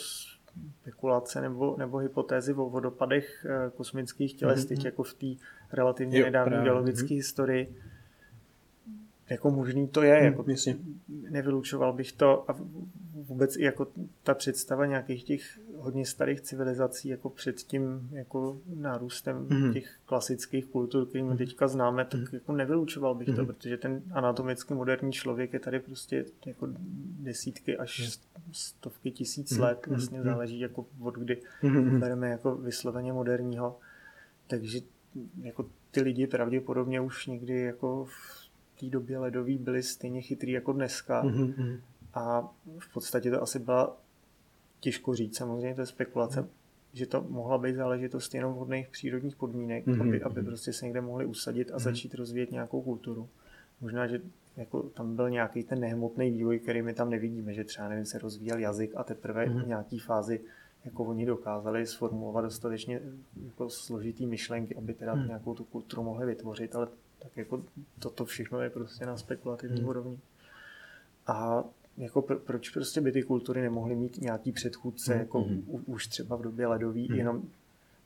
spekulace 0.81 1.41
nebo, 1.41 1.75
nebo 1.79 1.99
hypotézy 1.99 2.55
o 2.55 2.71
vodopadech 2.71 3.47
uh, 3.47 3.71
kosmických 3.77 4.35
těles, 4.35 4.65
mm-hmm. 4.65 4.69
teď 4.69 4.85
jako 4.85 5.03
v 5.03 5.15
té 5.15 5.27
relativně 5.73 6.23
nedávné 6.23 6.63
geologické 6.63 7.09
mm-hmm. 7.09 7.17
historii 7.17 7.77
jako 9.31 9.51
možný 9.51 9.89
to 9.89 10.03
je, 10.03 10.15
hmm, 10.15 10.25
jako 10.25 10.45
jasně. 10.51 10.77
nevylučoval 11.31 11.93
bych 11.93 12.13
to 12.13 12.51
a 12.51 12.57
vůbec 13.15 13.57
i 13.57 13.63
jako 13.63 13.87
ta 14.23 14.35
představa 14.35 14.87
nějakých 14.87 15.25
těch 15.25 15.61
hodně 15.77 16.07
starých 16.07 16.41
civilizací 16.41 17.09
jako 17.09 17.31
před 17.31 17.57
tím 17.57 18.09
jako 18.13 18.59
nárůstem 18.75 19.47
hmm. 19.51 19.73
těch 19.73 19.99
klasických 20.07 20.67
kultur, 20.67 21.07
který 21.07 21.23
my 21.23 21.29
hmm. 21.29 21.39
teďka 21.39 21.69
známe, 21.69 22.05
tak 22.05 22.21
hmm. 22.21 22.29
jako 22.33 22.53
nevylučoval 22.53 23.15
bych 23.15 23.29
hmm. 23.29 23.37
to, 23.37 23.47
protože 23.47 23.77
ten 23.77 24.03
anatomicky 24.13 24.75
moderní 24.75 25.13
člověk 25.13 25.53
je 25.53 25.61
tady 25.61 25.81
prostě 25.81 26.25
jako 26.47 26.69
desítky 27.21 27.77
až 27.77 28.01
hmm. 28.01 28.11
stovky 28.53 29.11
tisíc 29.11 29.53
hmm. 29.53 29.61
let, 29.61 29.87
vlastně 29.87 30.19
hmm. 30.19 30.25
záleží 30.25 30.61
jako 30.61 30.87
od 31.01 31.15
kdy 31.15 31.43
hmm. 31.61 32.01
bereme 32.01 32.29
jako 32.29 32.57
vysloveně 32.57 33.13
moderního, 33.13 33.79
takže 34.47 34.81
jako 35.43 35.67
ty 35.91 36.01
lidi 36.01 36.27
pravděpodobně 36.27 37.01
už 37.01 37.27
někdy 37.27 37.61
jako 37.61 38.05
v 38.05 38.46
té 38.81 38.87
době 38.87 39.19
ledový 39.19 39.59
byli 39.59 39.83
stejně 39.83 40.21
chytrý 40.21 40.53
jako 40.53 40.73
dneska. 40.73 41.25
Mm-hmm. 41.25 41.81
A 42.15 42.55
v 42.79 42.93
podstatě 42.93 43.31
to 43.31 43.43
asi 43.43 43.59
byla 43.59 43.97
těžko 44.81 45.15
říct, 45.15 45.37
samozřejmě 45.37 45.75
to 45.75 45.81
je 45.81 45.87
spekulace, 45.87 46.43
mm-hmm. 46.43 46.49
že 46.93 47.07
to 47.07 47.27
mohla 47.29 47.59
být 47.59 47.75
záležitost 47.75 48.35
jenom 48.35 48.53
vhodných 48.53 48.89
přírodních 48.89 49.37
podmínek, 49.37 49.87
mm-hmm. 49.87 50.09
aby, 50.09 50.23
aby 50.23 50.43
prostě 50.43 50.73
se 50.73 50.85
někde 50.85 51.01
mohli 51.01 51.27
usadit 51.27 51.71
a 51.71 51.77
mm-hmm. 51.77 51.83
začít 51.83 52.15
rozvíjet 52.15 52.53
nějakou 52.53 52.83
kulturu. 52.83 53.29
Možná, 53.81 54.07
že 54.07 54.21
jako 54.57 54.83
tam 54.83 55.17
byl 55.17 55.31
nějaký 55.31 55.65
ten 55.65 55.81
nehmotný 55.81 56.31
vývoj, 56.31 56.59
který 56.59 56.83
my 56.83 56.95
tam 56.95 57.11
nevidíme, 57.11 57.55
že 57.55 57.65
třeba 57.65 57.89
nevím, 57.89 58.07
se 58.07 58.19
rozvíjel 58.19 58.59
jazyk 58.59 58.93
a 58.97 59.05
teprve 59.05 59.47
mm-hmm. 59.47 59.65
v 59.65 59.67
nějaký 59.67 59.99
fázi 59.99 60.41
jako 60.87 61.05
oni 61.05 61.27
dokázali 61.27 61.87
sformulovat 61.87 62.45
dostatečně 62.45 63.01
jako 63.45 63.71
složitý 63.71 64.27
myšlenky, 64.27 64.77
aby 64.77 64.95
teda 64.95 65.15
mm. 65.15 65.27
nějakou 65.27 65.55
tu 65.55 65.65
kulturu 65.65 66.03
mohli 66.03 66.27
vytvořit, 66.27 66.75
ale 66.75 66.89
tak 67.19 67.37
jako 67.37 67.63
toto 67.99 68.25
všechno 68.25 68.61
je 68.61 68.71
prostě 68.71 69.07
na 69.07 69.17
spekulativní 69.17 69.81
hmm. 69.81 69.89
úrovni. 69.89 70.19
A 71.27 71.65
jako 71.97 72.21
pr- 72.21 72.39
proč 72.39 72.71
prostě 72.71 73.01
by 73.01 73.13
ty 73.13 73.23
kultury 73.23 73.63
nemohly 73.63 73.95
mít 73.95 74.21
nějaký 74.21 74.53
předchůdce, 74.53 75.13
hmm. 75.13 75.21
jako 75.21 75.43
hmm. 75.43 75.65
U, 75.67 75.83
už 75.87 76.07
třeba 76.07 76.37
v 76.37 76.43
době 76.43 76.67
ledový, 76.67 77.09
hmm. 77.09 77.19
jenom 77.19 77.43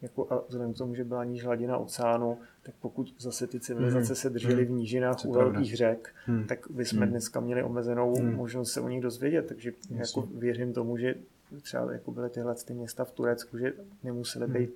jako 0.03 0.33
a 0.33 0.45
vzhledem 0.49 0.75
k 0.75 0.79
tomu, 0.79 0.95
že 0.95 1.05
byla 1.05 1.25
níž 1.25 1.45
hladina 1.45 1.79
oceánu, 1.79 2.39
tak 2.63 2.75
pokud 2.81 3.15
zase 3.19 3.47
ty 3.47 3.61
civilizace 3.61 4.07
hmm. 4.07 4.17
se 4.17 4.31
držely 4.31 4.65
v 4.65 4.69
hmm. 4.69 4.79
nížinách 4.79 5.25
u 5.25 5.33
velkých 5.33 5.77
řek, 5.77 6.15
hmm. 6.27 6.45
tak 6.45 6.67
bychom 6.71 6.99
hmm. 6.99 7.09
dneska 7.09 7.41
měli 7.41 7.63
omezenou 7.63 8.15
hmm. 8.15 8.35
možnost 8.35 8.73
se 8.73 8.81
o 8.81 8.89
nich 8.89 9.03
dozvědět, 9.03 9.47
takže 9.47 9.73
jako 9.91 10.29
věřím 10.35 10.73
tomu, 10.73 10.97
že 10.97 11.15
třeba 11.63 11.93
jako 11.93 12.13
byly 12.13 12.31
tyhle 12.31 12.55
ty 12.55 12.75
města 12.75 13.05
v 13.05 13.13
Turecku, 13.13 13.59
že 13.59 13.73
nemuseli 14.03 14.45
hmm. 14.45 14.55
být 14.55 14.71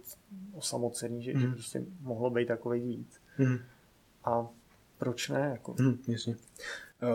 osamocený, 0.54 1.22
že, 1.22 1.32
hmm. 1.32 1.40
že 1.40 1.48
prostě 1.48 1.82
mohlo 2.00 2.30
být 2.30 2.48
takový 2.48 2.80
víc. 2.80 3.20
Hmm. 3.36 3.58
A 4.24 4.48
proč 4.98 5.28
ne? 5.28 5.48
Jako? 5.52 5.74
Hmm, 5.78 5.98
jasně. 6.08 6.36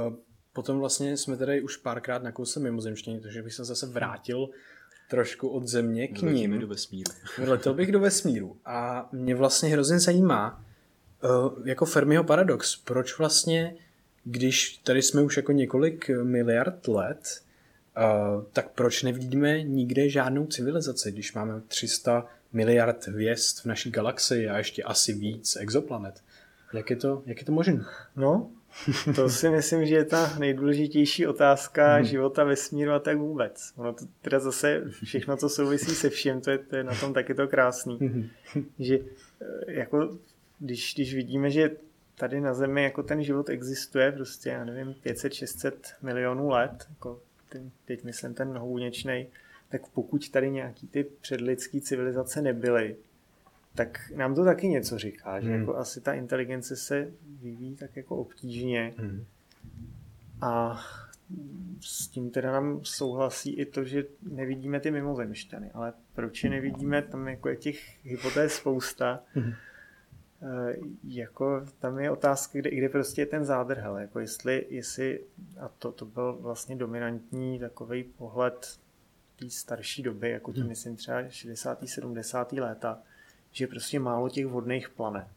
Uh, 0.08 0.14
potom 0.54 0.80
vlastně 0.80 1.18
jsme 1.18 1.38
tady 1.38 1.62
už 1.62 1.78
párkrát 1.78 2.24
nakousli 2.24 2.62
mimozemštění, 2.62 3.20
takže 3.20 3.44
bych 3.44 3.54
se 3.54 3.66
zase 3.66 3.88
vrátil 3.88 4.50
trošku 5.10 5.50
od 5.50 5.68
země 5.68 6.08
k 6.08 6.22
ním. 6.22 6.60
do 6.60 6.68
vesmíru. 6.68 7.12
Letěl 7.38 7.74
bych 7.74 7.92
do 7.92 8.00
vesmíru 8.00 8.58
a 8.66 9.10
mě 9.12 9.36
vlastně 9.36 9.70
hrozně 9.70 10.00
zajímá, 10.00 10.66
uh, 11.24 11.68
jako 11.68 11.86
Fermiho 11.86 12.24
paradox, 12.24 12.76
proč 12.76 13.18
vlastně, 13.18 13.76
když 14.24 14.78
tady 14.78 15.02
jsme 15.02 15.22
už 15.22 15.38
jako 15.38 15.52
několik 15.52 16.10
miliard 16.24 16.88
let, 16.88 17.44
uh, 17.98 18.44
tak 18.54 18.70
proč 18.70 19.04
nevidíme 19.04 19.64
nikde 19.64 20.10
žádnou 20.10 20.46
civilizaci, 20.46 21.12
když 21.12 21.34
máme 21.34 21.62
300 21.68 22.26
miliard 22.54 23.08
hvězd 23.08 23.60
v 23.60 23.66
naší 23.66 23.92
galaxii 23.92 24.50
a 24.50 24.58
ještě 24.58 24.84
asi 24.84 25.14
víc 25.14 25.56
exoplanet? 25.56 26.24
Jak 26.74 26.90
je 26.90 26.96
to, 26.96 27.24
jak 27.26 27.40
je 27.40 27.46
to 27.46 27.52
možné? 27.52 27.86
No, 28.16 28.52
to 29.16 29.30
si 29.30 29.50
myslím, 29.50 29.86
že 29.86 29.96
je 29.96 30.06
ta 30.06 30.38
nejdůležitější 30.40 31.28
otázka 31.28 31.96
hmm. 31.96 32.06
života 32.06 32.44
vesmíru 32.44 32.92
a 32.92 33.00
tak 33.00 33.18
vůbec. 33.18 33.74
Ono 33.76 33.94
to 33.94 34.06
teda 34.22 34.40
zase 34.40 34.84
všechno, 35.04 35.38
co 35.38 35.50
souvisí 35.50 35.96
se 35.96 36.10
vším, 36.10 36.42
to 36.42 36.52
je, 36.52 36.58
to 36.58 36.76
je 36.76 36.84
na 36.84 36.96
tom 36.96 37.14
taky 37.14 37.34
to 37.34 37.48
krásný. 37.48 37.98
Hmm. 37.98 38.30
že 38.80 39.00
eh, 39.42 39.72
jako 39.72 40.18
když, 40.60 40.94
když 40.96 41.16
vidíme, 41.16 41.50
že 41.50 41.72
tady 42.16 42.42
na 42.42 42.54
Zemi 42.54 42.84
jako 42.84 43.04
ten 43.04 43.24
život 43.24 43.50
existuje 43.50 44.12
prostě, 44.12 44.50
já 44.50 44.66
nevím, 44.66 44.96
500-600 45.06 45.72
milionů 46.02 46.50
let, 46.50 46.86
jako 46.90 47.22
ten, 47.50 47.72
teď 47.86 48.04
myslím 48.04 48.34
ten 48.34 48.58
hůněčnej, 48.58 49.28
tak 49.70 49.88
pokud 49.88 50.30
tady 50.30 50.52
nějaký 50.52 50.88
ty 50.88 51.04
předlidský 51.22 51.82
civilizace 51.82 52.42
nebyly, 52.42 52.96
tak 53.76 54.12
nám 54.16 54.36
to 54.36 54.46
taky 54.46 54.68
něco 54.68 54.98
říká, 54.98 55.40
že 55.40 55.50
hmm. 55.50 55.60
jako 55.60 55.76
asi 55.76 56.02
ta 56.02 56.14
inteligence 56.14 56.76
se 56.76 57.12
vyvíjí 57.42 57.76
tak 57.76 57.96
jako 57.96 58.16
obtížně. 58.16 58.94
Hmm. 58.98 59.26
A 60.42 60.82
s 61.82 62.08
tím 62.08 62.32
teda 62.32 62.52
nám 62.52 62.80
souhlasí 62.84 63.54
i 63.54 63.66
to, 63.66 63.84
že 63.84 64.04
nevidíme 64.22 64.80
ty 64.80 64.92
mimozemšťany, 64.92 65.72
ale 65.72 65.94
proč 66.14 66.44
je 66.44 66.50
nevidíme, 66.50 67.02
tam 67.02 67.28
jako 67.28 67.50
je 67.50 67.56
těch 67.56 68.06
hypotéz 68.06 68.54
spousta. 68.54 69.24
Mm-hmm. 69.36 69.56
E, 70.42 70.76
jako 71.04 71.66
tam 71.80 72.00
je 72.00 72.12
otázka, 72.12 72.60
kde, 72.60 72.70
kde 72.70 72.90
prostě 72.90 73.22
je 73.22 73.26
ten 73.26 73.46
zádrhel, 73.46 73.98
jako 73.98 74.20
jestli, 74.20 74.66
jestli 74.70 75.24
a 75.60 75.68
to, 75.68 75.92
to 75.92 76.06
byl 76.06 76.38
vlastně 76.42 76.76
dominantní 76.76 77.60
takový 77.60 78.04
pohled 78.04 78.80
té 79.40 79.50
starší 79.50 80.04
doby, 80.04 80.30
jako 80.30 80.54
to 80.54 80.62
mm. 80.62 80.68
myslím 80.68 80.96
třeba 80.96 81.30
60. 81.30 81.80
70. 81.86 82.54
léta, 82.54 83.02
že 83.52 83.64
je 83.64 83.68
prostě 83.68 84.00
málo 84.00 84.30
těch 84.30 84.48
vodných 84.48 84.90
planet. 84.90 85.28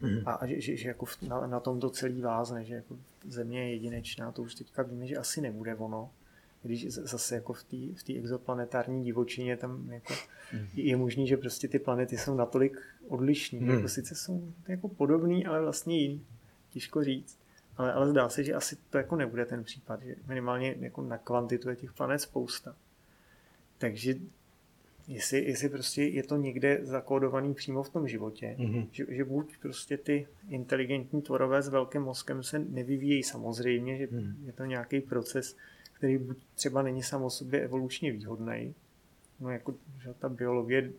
Mm. 0.00 0.18
A, 0.26 0.32
a 0.32 0.46
že, 0.46 0.60
že, 0.60 0.76
že 0.76 0.88
jako 0.88 1.06
na, 1.28 1.46
na 1.46 1.60
tom 1.60 1.80
to 1.80 1.90
celý 1.90 2.22
vázne, 2.22 2.64
že 2.64 2.74
jako 2.74 2.98
země 3.28 3.60
je 3.60 3.72
jedinečná, 3.72 4.32
to 4.32 4.42
už 4.42 4.54
teďka 4.54 4.82
víme, 4.82 5.06
že 5.06 5.16
asi 5.16 5.40
nebude 5.40 5.74
ono. 5.74 6.10
Když 6.62 6.88
zase 6.88 7.34
jako 7.34 7.52
v 7.52 7.64
té 7.64 7.76
v 7.76 8.02
tý 8.02 8.18
exoplanetární 8.18 9.04
divočině 9.04 9.56
tam 9.56 9.92
jako 9.92 10.14
mm. 10.52 10.66
je 10.74 10.96
možný, 10.96 11.28
že 11.28 11.36
prostě 11.36 11.68
ty 11.68 11.78
planety 11.78 12.18
jsou 12.18 12.34
natolik 12.34 12.80
odlišní. 13.08 13.60
Mm. 13.60 13.70
Jako 13.70 13.88
sice 13.88 14.14
jsou 14.14 14.52
jako 14.68 14.88
podobný, 14.88 15.46
ale 15.46 15.60
vlastně 15.60 15.98
jiný. 15.98 16.26
Těžko 16.70 17.04
říct. 17.04 17.38
Ale, 17.76 17.92
ale 17.92 18.10
zdá 18.10 18.28
se, 18.28 18.44
že 18.44 18.54
asi 18.54 18.76
to 18.90 18.98
jako 18.98 19.16
nebude 19.16 19.46
ten 19.46 19.64
případ, 19.64 20.02
že 20.02 20.14
minimálně 20.26 20.76
jako 20.80 21.02
na 21.02 21.18
kvantitu 21.18 21.70
je 21.70 21.76
těch 21.76 21.92
planet 21.92 22.18
spousta. 22.18 22.76
Takže 23.78 24.14
jestli, 25.08 25.44
jestli 25.44 25.68
prostě 25.68 26.02
je 26.02 26.22
to 26.22 26.36
někde 26.36 26.78
zakódovaný 26.82 27.54
přímo 27.54 27.82
v 27.82 27.90
tom 27.90 28.08
životě, 28.08 28.56
mm-hmm. 28.58 28.88
že, 28.92 29.06
že 29.08 29.24
buď 29.24 29.58
prostě 29.58 29.96
ty 29.96 30.26
inteligentní 30.48 31.22
tvorové 31.22 31.62
s 31.62 31.68
velkým 31.68 32.02
mozkem 32.02 32.42
se 32.42 32.58
nevyvíjejí 32.58 33.22
samozřejmě, 33.22 33.96
že 33.98 34.08
mm. 34.10 34.34
je 34.46 34.52
to 34.52 34.64
nějaký 34.64 35.00
proces, 35.00 35.56
který 35.92 36.18
buď 36.18 36.38
třeba 36.54 36.82
není 36.82 37.02
sám 37.02 37.22
o 37.22 37.30
sobě 37.30 37.60
evolučně 37.60 38.12
výhodný, 38.12 38.74
no 39.40 39.50
jako 39.50 39.74
že 40.02 40.14
ta 40.18 40.28
biologie 40.28 40.80
e, 40.80 40.90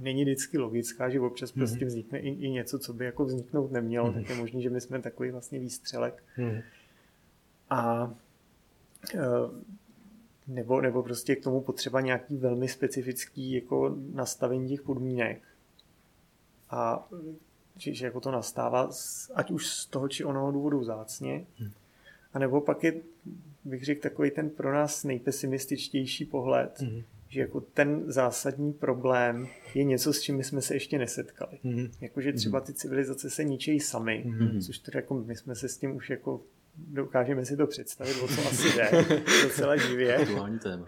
není 0.00 0.24
vždycky 0.24 0.58
logická, 0.58 1.08
že 1.08 1.20
občas 1.20 1.50
mm-hmm. 1.50 1.58
prostě 1.58 1.84
vznikne 1.84 2.18
i, 2.18 2.28
i 2.28 2.50
něco, 2.50 2.78
co 2.78 2.92
by 2.92 3.04
jako 3.04 3.24
vzniknout 3.24 3.72
nemělo, 3.72 4.10
mm-hmm. 4.10 4.14
tak 4.14 4.28
je 4.28 4.36
možný, 4.36 4.62
že 4.62 4.70
my 4.70 4.80
jsme 4.80 5.02
takový 5.02 5.30
vlastně 5.30 5.58
výstřelek. 5.58 6.22
Mm-hmm. 6.38 6.62
A 7.70 8.14
e, 9.14 9.18
nebo, 10.54 10.80
nebo 10.80 11.02
prostě 11.02 11.36
k 11.36 11.42
tomu 11.42 11.60
potřeba 11.60 12.00
nějaký 12.00 12.36
velmi 12.36 12.68
specifický 12.68 13.52
jako 13.52 13.96
nastavení 14.12 14.68
těch 14.68 14.82
podmínek. 14.82 15.42
A 16.70 17.08
že, 17.76 17.94
že 17.94 18.06
jako 18.06 18.20
to 18.20 18.30
nastává, 18.30 18.90
ať 19.34 19.50
už 19.50 19.66
z 19.66 19.86
toho 19.86 20.08
či 20.08 20.24
onoho 20.24 20.52
důvodu 20.52 20.84
zácně, 20.84 21.46
hmm. 21.56 21.70
a 22.32 22.38
nebo 22.38 22.60
pak 22.60 22.84
je, 22.84 23.00
bych 23.64 23.84
řekl, 23.84 24.00
takový 24.00 24.30
ten 24.30 24.50
pro 24.50 24.72
nás 24.72 25.04
nejpesimističtější 25.04 26.24
pohled, 26.24 26.80
hmm. 26.80 27.02
že 27.28 27.40
jako 27.40 27.60
ten 27.60 28.02
zásadní 28.06 28.72
problém 28.72 29.48
je 29.74 29.84
něco, 29.84 30.12
s 30.12 30.20
čím 30.20 30.42
jsme 30.42 30.62
se 30.62 30.74
ještě 30.74 30.98
nesetkali. 30.98 31.58
Hmm. 31.64 31.88
Jakože 32.00 32.32
třeba 32.32 32.60
ty 32.60 32.72
civilizace 32.72 33.30
se 33.30 33.44
ničejí 33.44 33.80
sami, 33.80 34.24
hmm. 34.26 34.60
což 34.60 34.78
tedy 34.78 34.98
jako 34.98 35.14
my 35.14 35.36
jsme 35.36 35.54
se 35.54 35.68
s 35.68 35.78
tím 35.78 35.96
už 35.96 36.10
jako 36.10 36.40
dokážeme 36.76 37.44
si 37.44 37.56
to 37.56 37.66
představit, 37.66 38.16
o 38.22 38.28
co 38.28 38.48
asi 38.48 38.76
jde, 38.76 38.90
docela 39.42 39.76
živě. 39.76 40.16
Aktuální 40.16 40.58
téma. 40.58 40.86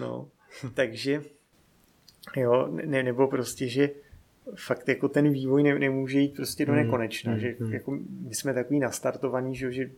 No, 0.00 0.28
takže 0.74 1.22
jo, 2.36 2.68
ne, 2.70 3.02
nebo 3.02 3.28
prostě, 3.28 3.68
že 3.68 3.90
fakt 4.54 4.88
jako 4.88 5.08
ten 5.08 5.32
vývoj 5.32 5.62
ne, 5.62 5.78
nemůže 5.78 6.20
jít 6.20 6.36
prostě 6.36 6.66
do 6.66 6.72
hmm, 6.72 6.82
nekonečna, 6.82 7.32
mm, 7.32 7.38
že 7.38 7.56
mm. 7.58 7.72
jako 7.72 7.98
my 8.28 8.34
jsme 8.34 8.54
takový 8.54 8.80
nastartovaní, 8.80 9.56
že, 9.56 9.72
že 9.72 9.90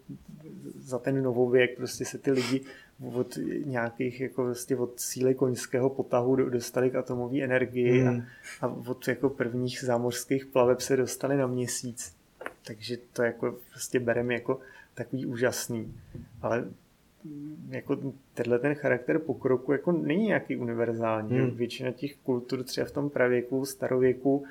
za 0.78 0.98
ten 0.98 1.22
novověk 1.22 1.76
prostě 1.76 2.04
se 2.04 2.18
ty 2.18 2.30
lidi 2.30 2.60
od 3.14 3.38
nějakých 3.64 4.20
jako 4.20 4.44
prostě 4.44 4.76
od 4.76 5.00
síly 5.00 5.34
koňského 5.34 5.90
potahu 5.90 6.36
dostali 6.36 6.90
k 6.90 6.94
atomové 6.94 7.40
energii 7.40 8.02
mm. 8.02 8.08
a, 8.08 8.66
a 8.66 8.68
od 8.68 9.08
jako 9.08 9.30
prvních 9.30 9.80
zámořských 9.80 10.46
plaveb 10.46 10.80
se 10.80 10.96
dostali 10.96 11.36
na 11.36 11.46
měsíc. 11.46 12.16
Takže 12.66 12.96
to 13.12 13.22
jako 13.22 13.58
prostě 13.70 14.00
bereme 14.00 14.34
jako 14.34 14.60
takový 14.98 15.26
úžasný. 15.26 15.94
Ale 16.42 16.64
jako 17.68 17.98
tenhle 18.34 18.58
ten 18.58 18.74
charakter 18.74 19.18
pokroku 19.18 19.72
jako 19.72 19.92
není 19.92 20.26
nějaký 20.26 20.56
univerzální. 20.56 21.38
Hmm. 21.38 21.50
Většina 21.50 21.92
těch 21.92 22.16
kultur 22.16 22.62
třeba 22.64 22.86
v 22.86 22.90
tom 22.92 23.10
pravěku, 23.10 23.64
starověku, 23.64 24.44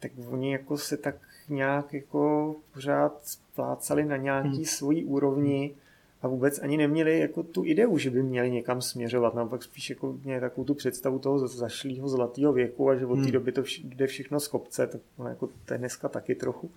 tak 0.00 0.12
oni 0.30 0.52
jako 0.52 0.78
se 0.78 0.96
tak 0.96 1.16
nějak 1.48 1.92
jako 1.94 2.54
pořád 2.74 3.26
splácali 3.26 4.04
na 4.04 4.16
nějaký 4.16 4.48
hmm. 4.48 4.64
svojí 4.64 5.04
úrovni 5.04 5.74
a 6.22 6.28
vůbec 6.28 6.58
ani 6.58 6.76
neměli 6.76 7.18
jako 7.18 7.42
tu 7.42 7.64
ideu, 7.64 7.98
že 7.98 8.10
by 8.10 8.22
měli 8.22 8.50
někam 8.50 8.82
směřovat. 8.82 9.34
Naopak 9.34 9.62
spíš 9.62 9.90
jako 9.90 10.18
měli 10.24 10.40
takovou 10.40 10.64
tu 10.64 10.74
představu 10.74 11.18
toho 11.18 11.48
zašlého 11.48 12.08
zlatého 12.08 12.52
věku 12.52 12.90
a 12.90 12.96
že 12.96 13.06
od 13.06 13.16
té 13.16 13.22
hmm. 13.22 13.32
doby 13.32 13.52
to 13.52 13.62
vš- 13.62 13.88
jde 13.88 14.06
všechno 14.06 14.40
z 14.40 14.48
kopce, 14.48 14.86
tak 14.86 15.00
jako 15.28 15.48
to 15.64 15.74
je 15.74 15.78
dneska 15.78 16.08
taky 16.08 16.34
trochu 16.34 16.70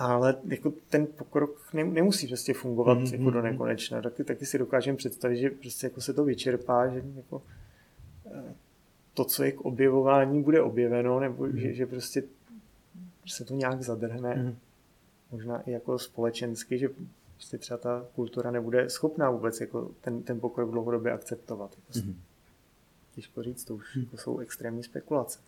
ale 0.00 0.36
jako 0.44 0.72
ten 0.88 1.06
pokrok 1.06 1.72
ne, 1.72 1.84
nemusí 1.84 2.26
prostě 2.26 2.54
fungovat 2.54 2.98
mm-hmm. 2.98 3.18
jako 3.18 3.30
do 3.30 3.42
nekonečna. 3.42 4.02
Taky, 4.02 4.24
taky 4.24 4.46
si 4.46 4.58
dokážeme 4.58 4.96
představit, 4.96 5.36
že 5.36 5.50
prostě 5.50 5.86
jako 5.86 6.00
se 6.00 6.12
to 6.12 6.24
vyčerpá, 6.24 6.88
že 6.88 7.02
jako 7.16 7.42
eh, 8.26 8.54
to, 9.14 9.24
co 9.24 9.44
je 9.44 9.52
k 9.52 9.60
objevování, 9.60 10.42
bude 10.42 10.62
objeveno, 10.62 11.20
nebo 11.20 11.44
mm-hmm. 11.44 11.56
že, 11.56 11.72
že 11.72 11.86
prostě 11.86 12.22
se 13.26 13.44
to 13.44 13.54
nějak 13.54 13.82
zadrhne. 13.82 14.34
Mm-hmm. 14.34 14.54
Možná 15.32 15.60
i 15.60 15.70
jako 15.70 15.98
společensky, 15.98 16.78
že 16.78 16.88
prostě 17.34 17.58
třeba 17.58 17.78
ta 17.78 18.06
kultura 18.14 18.50
nebude 18.50 18.90
schopná 18.90 19.30
vůbec 19.30 19.60
jako 19.60 19.90
ten, 20.00 20.22
ten 20.22 20.40
pokrok 20.40 20.70
dlouhodobě 20.70 21.12
akceptovat. 21.12 21.76
Jako 21.76 21.92
mm-hmm. 21.92 22.14
Těžko 23.14 23.42
říct, 23.42 23.64
to 23.64 23.74
už 23.74 23.96
mm-hmm. 23.96 24.04
jako 24.04 24.16
jsou 24.16 24.38
extrémní 24.38 24.82
spekulace 24.82 25.38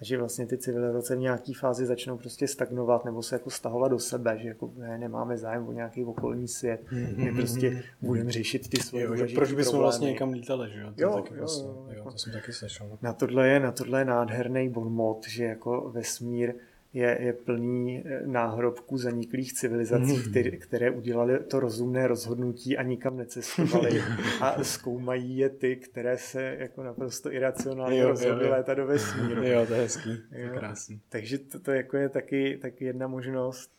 že 0.00 0.18
vlastně 0.18 0.46
ty 0.46 0.58
civilizace 0.58 1.16
v 1.16 1.18
nějaké 1.18 1.52
fázi 1.54 1.86
začnou 1.86 2.18
prostě 2.18 2.48
stagnovat 2.48 3.04
nebo 3.04 3.22
se 3.22 3.34
jako 3.34 3.50
stahovat 3.50 3.90
do 3.90 3.98
sebe, 3.98 4.38
že 4.38 4.48
jako 4.48 4.72
ne, 4.76 4.98
nemáme 4.98 5.36
zájem 5.36 5.68
o 5.68 5.72
nějaký 5.72 6.04
okolní 6.04 6.48
svět, 6.48 6.80
mm-hmm. 6.92 7.16
my 7.16 7.32
prostě 7.32 7.82
budeme 8.00 8.32
řešit 8.32 8.68
ty 8.68 8.80
svoje 8.82 9.04
jo, 9.04 9.26
Proč 9.34 9.52
bychom 9.52 9.78
vlastně 9.78 10.10
někam 10.10 10.32
lítali, 10.32 10.70
že 10.70 10.80
jo? 10.80 10.92
To, 10.92 11.02
jo, 11.02 11.14
taky 11.14 11.34
jo, 11.34 11.38
vlastně, 11.38 11.64
jo, 11.66 11.86
jo, 11.96 12.10
to 12.12 12.18
jsem 12.18 12.32
taky 12.32 12.52
slyšel. 12.52 12.98
Na 13.02 13.12
tohle 13.12 13.48
je, 13.48 13.60
na 13.60 13.72
tohle 13.72 14.00
je 14.00 14.04
nádherný 14.04 14.68
bonmot, 14.68 15.28
že 15.28 15.44
jako 15.44 15.90
vesmír 15.90 16.54
je, 16.94 17.18
je 17.20 17.32
plný 17.32 18.02
eh, 18.06 18.22
náhrobků 18.26 18.98
zaniklých 18.98 19.52
civilizací, 19.52 20.16
mm. 20.16 20.22
které, 20.30 20.50
které 20.50 20.90
udělali 20.90 21.38
to 21.38 21.60
rozumné 21.60 22.06
rozhodnutí 22.06 22.78
a 22.78 22.82
nikam 22.82 23.16
necestovali 23.16 24.02
a 24.40 24.64
zkoumají 24.64 25.36
je 25.36 25.48
ty, 25.48 25.76
které 25.76 26.18
se 26.18 26.56
jako 26.58 26.82
naprosto 26.82 27.32
iracionálně 27.32 28.04
rozhodly 28.04 28.48
létat 28.48 28.74
do 28.74 28.86
vesmíru. 28.86 29.42
Jo, 29.44 29.66
to 29.66 29.74
je 29.74 29.80
hezký, 29.80 30.16
to 30.28 30.34
je 30.34 30.48
krásný. 30.48 31.00
Takže 31.08 31.38
to, 31.38 31.60
to 31.60 31.72
jako 31.72 31.96
je 31.96 32.08
taky, 32.08 32.58
taky 32.62 32.84
jedna 32.84 33.06
možnost. 33.06 33.70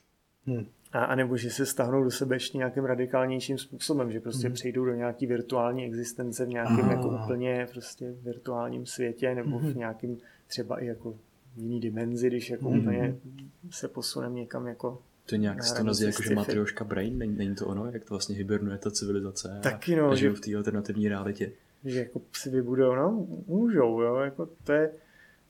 Hmm. 0.46 0.66
A, 0.92 1.04
a 1.04 1.16
nebo 1.16 1.38
že 1.38 1.50
se 1.50 1.66
stáhnou 1.66 2.04
do 2.04 2.12
sebe 2.12 2.36
ještě 2.36 2.58
nějakým 2.58 2.86
radikálnějším 2.86 3.58
způsobem, 3.58 4.12
že 4.12 4.20
prostě 4.20 4.48
hmm. 4.48 4.54
přejdou 4.54 4.86
do 4.86 4.94
nějaký 4.94 5.28
virtuální 5.28 5.86
existence 5.86 6.46
v 6.46 6.50
nějakém 6.50 6.90
jako 6.92 7.10
úplně 7.24 7.68
prostě 7.72 8.12
virtuálním 8.12 8.86
světě 8.86 9.36
nebo 9.36 9.58
hmm. 9.58 9.74
v 9.74 9.76
nějakém 9.76 10.18
třeba 10.48 10.80
i 10.80 10.86
jako 10.86 11.16
jiný 11.56 11.80
dimenzi, 11.80 12.28
když 12.28 12.50
jako 12.50 12.70
mm. 12.70 12.80
úplně 12.80 13.16
se 13.70 13.88
posuneme 13.88 14.36
někam 14.36 14.68
jako 14.68 15.02
to 15.26 15.36
nějak 15.36 15.64
se 15.64 15.76
to 15.76 15.84
nazývá 15.84 16.10
jako, 16.10 16.24
že 16.24 16.36
Matrioška 16.36 16.84
Brain, 16.84 17.18
není, 17.18 17.38
není 17.38 17.56
to 17.56 17.68
ono, 17.68 17.92
jak 17.92 18.04
to 18.04 18.14
vlastně 18.14 18.36
hibernuje 18.36 18.78
ta 18.78 18.92
civilizace 18.92 19.60
Taky 19.64 19.96
no, 19.96 20.10
a 20.10 20.16
žijou 20.16 20.34
v 20.34 20.40
té 20.40 20.56
alternativní 20.56 21.10
realitě. 21.10 21.52
Že 21.86 22.00
jako 22.00 22.22
si 22.34 22.50
vybudou, 22.50 22.96
no, 22.96 23.28
můžou, 23.48 24.02
jo, 24.02 24.16
jako 24.16 24.50
to 24.64 24.74
je, 24.74 24.92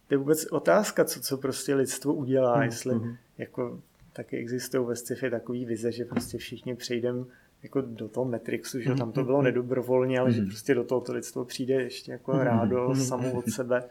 to 0.08 0.14
je 0.14 0.18
vůbec 0.18 0.46
otázka, 0.46 1.06
co, 1.06 1.22
co 1.22 1.38
prostě 1.38 1.76
lidstvo 1.76 2.14
udělá, 2.14 2.58
mm, 2.58 2.64
jestli 2.64 2.96
mm. 2.96 3.16
jako 3.38 3.82
taky 4.14 4.38
existují 4.38 4.88
ve 4.88 4.96
sci-fi 4.96 5.30
takový 5.30 5.66
vize, 5.66 5.92
že 5.92 6.06
prostě 6.06 6.38
všichni 6.38 6.76
přejdeme 6.76 7.24
jako 7.64 7.82
do 7.82 8.08
toho 8.08 8.26
Matrixu, 8.26 8.80
že 8.80 8.90
mm, 8.90 8.98
tam 8.98 9.12
to 9.12 9.24
bylo 9.24 9.42
nedobrovolně, 9.42 10.20
ale 10.20 10.30
mm. 10.30 10.36
že 10.36 10.42
prostě 10.42 10.76
do 10.76 10.84
toho 10.84 11.02
to 11.02 11.14
lidstvo 11.14 11.46
přijde 11.46 11.74
ještě 11.74 12.12
jako 12.12 12.32
rádo 12.32 12.96
samo 12.96 13.32
od 13.32 13.50
sebe. 13.50 13.84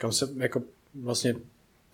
Kam 0.00 0.12
se 0.12 0.28
jako 0.36 0.62
vlastně 0.94 1.34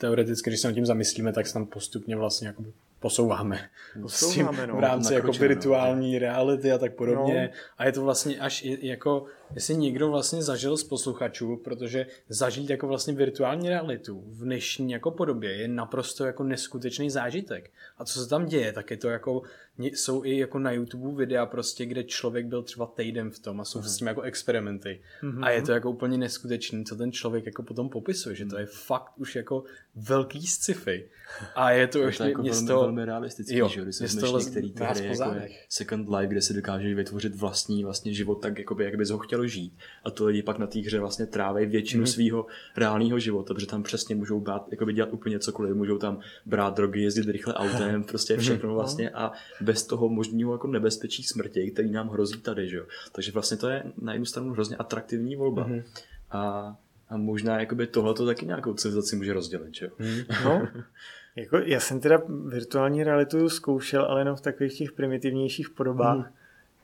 teoreticky, 0.03 0.51
když 0.51 0.61
se 0.61 0.69
nad 0.69 0.75
tím 0.75 0.87
zamyslíme, 0.87 1.33
tak 1.33 1.47
se 1.47 1.53
tam 1.53 1.67
postupně 1.67 2.17
vlastně 2.17 2.47
jako 2.49 2.65
posouváme. 3.03 3.69
Posouváme, 4.03 4.67
no. 4.67 4.77
V 4.77 4.81
rámci 4.81 5.15
jako 5.15 5.33
virtuální 5.33 6.13
no. 6.13 6.19
reality 6.19 6.73
a 6.73 6.79
tak 6.79 6.95
podobně. 6.95 7.51
No. 7.53 7.61
A 7.79 7.87
je 7.87 7.93
to 7.93 8.03
vlastně 8.03 8.39
až 8.39 8.65
jako, 8.65 9.25
jestli 9.55 9.77
někdo 9.77 10.11
vlastně 10.11 10.43
zažil 10.43 10.77
z 10.77 10.85
posluchačů, 10.85 11.57
protože 11.57 12.07
zažít 12.29 12.71
jako 12.71 12.87
vlastně 12.87 13.15
virtuální 13.15 13.69
realitu 13.69 14.23
v 14.27 14.45
dnešní 14.45 14.93
jako 14.93 15.11
podobě 15.11 15.57
je 15.57 15.69
naprosto 15.69 16.25
jako 16.25 16.45
neskutečný 16.45 17.11
zážitek. 17.11 17.71
A 17.99 18.05
co 18.05 18.21
se 18.21 18.29
tam 18.29 18.47
děje, 18.47 18.73
tak 18.73 18.91
je 18.91 18.97
to 18.97 19.09
jako, 19.09 19.43
jsou 19.79 20.25
i 20.25 20.39
jako 20.39 20.59
na 20.59 20.73
YouTube 20.73 21.17
videa 21.17 21.47
prostě, 21.47 21.87
kde 21.87 22.05
člověk 22.05 22.47
byl 22.47 22.63
třeba 22.63 22.87
týden 22.87 23.31
v 23.31 23.39
tom 23.39 23.61
a 23.61 23.65
jsou 23.65 23.79
mm. 23.79 23.85
s 23.85 23.97
tím 23.97 24.07
jako 24.07 24.21
experimenty. 24.21 25.01
Mm-hmm. 25.23 25.45
A 25.45 25.51
je 25.51 25.63
to 25.63 25.73
jako 25.73 25.91
úplně 25.91 26.19
neskutečný, 26.19 26.85
co 26.85 26.97
ten 26.97 27.13
člověk 27.13 27.47
jako 27.47 27.63
potom 27.63 27.89
popisuje, 27.89 28.35
že 28.35 28.47
to 28.47 28.59
je 28.59 28.67
fakt 28.67 29.13
už 29.17 29.37
jako 29.37 29.65
velký 29.95 30.47
sci-fi. 30.47 31.09
A 31.55 31.71
je 31.71 31.87
to, 31.87 32.01
to 32.01 32.09
už 32.09 32.21
jako 32.21 32.43
město 32.43 32.92
velmi 32.95 33.07
realistický, 33.07 33.57
jo, 33.57 33.69
že 33.69 33.83
když 33.83 33.97
se 33.97 34.05
vezmeš 34.05 34.45
některý 34.45 34.73
ty 34.73 34.85
hry, 34.85 35.07
jako 35.07 35.35
je 35.35 35.49
Second 35.69 36.09
Life, 36.09 36.27
kde 36.27 36.43
si 36.43 36.55
dokážeš 36.55 36.95
vytvořit 36.95 37.35
vlastní 37.37 37.85
vlastně 37.85 38.15
život 38.15 38.35
tak, 38.35 38.59
jakoby, 38.59 38.85
jak 38.85 38.97
bys 38.97 39.11
ho 39.11 39.19
chtěl 39.19 39.47
žít. 39.47 39.73
A 40.05 40.11
to 40.11 40.27
lidi 40.27 40.43
pak 40.43 40.59
na 40.59 40.67
té 40.67 40.79
hře 40.79 41.01
vlastně 41.01 41.27
tráví 41.27 41.67
většinu 41.67 42.05
mm-hmm. 42.05 42.13
svého 42.13 42.47
reálného 42.77 43.19
života, 43.19 43.55
protože 43.55 43.67
tam 43.67 43.83
přesně 43.83 44.15
můžou 44.15 44.41
bát, 44.41 44.69
jakoby 44.71 44.93
dělat 44.93 45.13
úplně 45.13 45.39
cokoliv, 45.39 45.75
můžou 45.75 45.99
tam 45.99 46.21
brát 46.47 46.77
drogy, 46.77 47.03
jezdit 47.03 47.29
rychle 47.29 47.55
autem, 47.55 48.05
prostě 48.09 48.37
všechno 48.37 48.69
mhm. 48.69 48.77
vlastně 48.77 49.11
a 49.11 49.33
bez 49.61 49.87
toho 49.87 50.09
možného 50.09 50.53
jako 50.53 50.67
nebezpečí 50.67 51.23
smrti, 51.23 51.71
který 51.71 51.91
nám 51.91 52.09
hrozí 52.09 52.41
tady, 52.41 52.69
že 52.69 52.77
jo. 52.77 52.87
Takže 53.13 53.33
vlastně 53.33 53.57
to 53.57 53.69
je 53.69 53.83
na 54.01 54.13
jednu 54.13 54.27
stranu 54.27 54.53
hrozně 54.53 54.77
atraktivní 54.77 55.37
volba. 55.37 55.69
Mm-hmm. 55.69 55.83
A 56.31 56.77
a 57.09 57.17
možná 57.17 57.61
jakoby 57.61 57.87
tohle 57.87 58.15
to 58.15 58.27
taky 58.27 58.47
nějakou 58.47 58.75
civilizaci 58.75 59.17
může 59.17 59.33
rozdělit, 59.33 59.75
že 59.75 59.87
jo? 59.87 59.93
Hmm. 59.99 60.23
No, 60.45 60.69
jako 61.37 61.59
já 61.59 61.81
jsem 61.81 62.01
teda 62.01 62.23
virtuální 62.47 63.05
realitu 63.05 63.49
zkoušel, 63.49 64.05
ale 64.05 64.21
jenom 64.21 64.37
v 64.37 64.41
takových 64.41 64.79
těch 64.79 64.93
primitivnějších 64.93 65.71
podobách. 65.71 66.17
Hmm. 66.17 66.35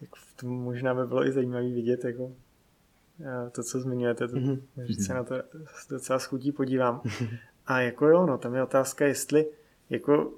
Jako 0.01 0.17
to 0.37 0.47
možná 0.47 0.95
by 0.95 1.07
bylo 1.07 1.27
i 1.27 1.33
zajímavé 1.33 1.69
vidět, 1.69 2.05
jako 2.05 2.33
to, 3.53 3.63
co 3.63 3.81
zmiňujete, 3.81 4.29
to, 4.29 4.37
hmm. 4.37 4.63
že 4.85 4.95
se 4.95 5.15
na 5.15 5.25
to 5.25 5.35
docela 5.91 6.19
schutí 6.19 6.53
podívám. 6.53 7.03
A 7.67 7.81
jako 7.81 8.07
jo, 8.07 8.27
no, 8.27 8.39
tam 8.39 8.55
je 8.55 8.63
otázka, 8.63 9.07
jestli 9.07 9.47
jako 9.91 10.33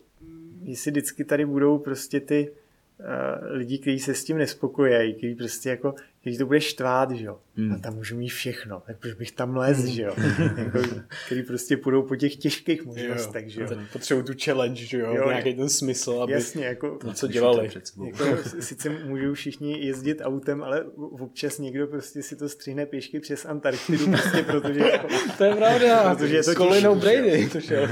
jestli 0.63 0.91
vždycky 0.91 1.25
tady 1.25 1.47
budou 1.47 1.79
prostě 1.79 2.21
ty 2.21 2.53
uh, 2.99 3.07
lidi, 3.51 3.79
kteří 3.79 3.99
se 3.99 4.15
s 4.15 4.25
tím 4.25 4.39
nespokojí, 4.39 5.15
kteří 5.15 5.35
prostě 5.35 5.71
jako 5.71 5.95
když 6.23 6.39
to 6.39 6.47
bude 6.47 6.61
štvát, 6.61 7.11
že 7.11 7.25
jo, 7.25 7.39
hmm. 7.57 7.73
a 7.73 7.79
tam 7.79 7.95
můžu 7.95 8.17
mít 8.17 8.29
všechno, 8.29 8.83
tak 8.87 8.99
proč 8.99 9.15
bych 9.15 9.33
tam 9.33 9.57
lez, 9.57 9.85
že 9.85 10.03
jo, 10.03 10.15
jako, 10.57 10.79
který 11.27 11.43
prostě 11.43 11.77
půjdou 11.77 12.03
po 12.03 12.17
těch 12.17 12.37
těžkých 12.37 12.85
možnostech, 12.85 13.49
že 13.49 13.63
jo. 13.63 13.69
Potřebují 13.93 14.27
tu 14.27 14.33
challenge, 14.45 14.85
že 14.85 14.99
jo, 14.99 15.15
jo 15.15 15.29
nějaký 15.29 15.55
ten 15.55 15.69
smysl, 15.69 16.21
aby 16.23 16.33
jasně, 16.33 16.65
jako, 16.65 16.99
to, 16.99 17.13
co 17.13 17.27
dělali. 17.27 17.71
Jako, 18.07 18.37
sice 18.61 18.91
můžou 18.91 19.35
všichni 19.35 19.87
jezdit 19.87 20.21
autem, 20.23 20.63
ale 20.63 20.85
občas 20.97 21.59
někdo 21.59 21.87
prostě 21.87 22.23
si 22.23 22.37
to 22.37 22.49
střihne 22.49 22.87
pěšky 22.87 23.21
přes 23.21 23.47
Antarktidu, 23.47 24.07
prostě 24.07 24.43
protože 24.43 24.81
jako, 24.81 25.09
To 25.39 25.45
je 25.45 25.55
pravda, 25.55 26.15
protože 26.15 26.37
je 26.37 26.43
to 26.43 26.53
s 26.53 26.55
Colinou 26.55 26.95
Brady 26.95 27.49
to 27.49 27.61
šel. 27.61 27.89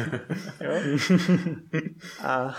jo? 0.60 0.98
A 2.22 2.56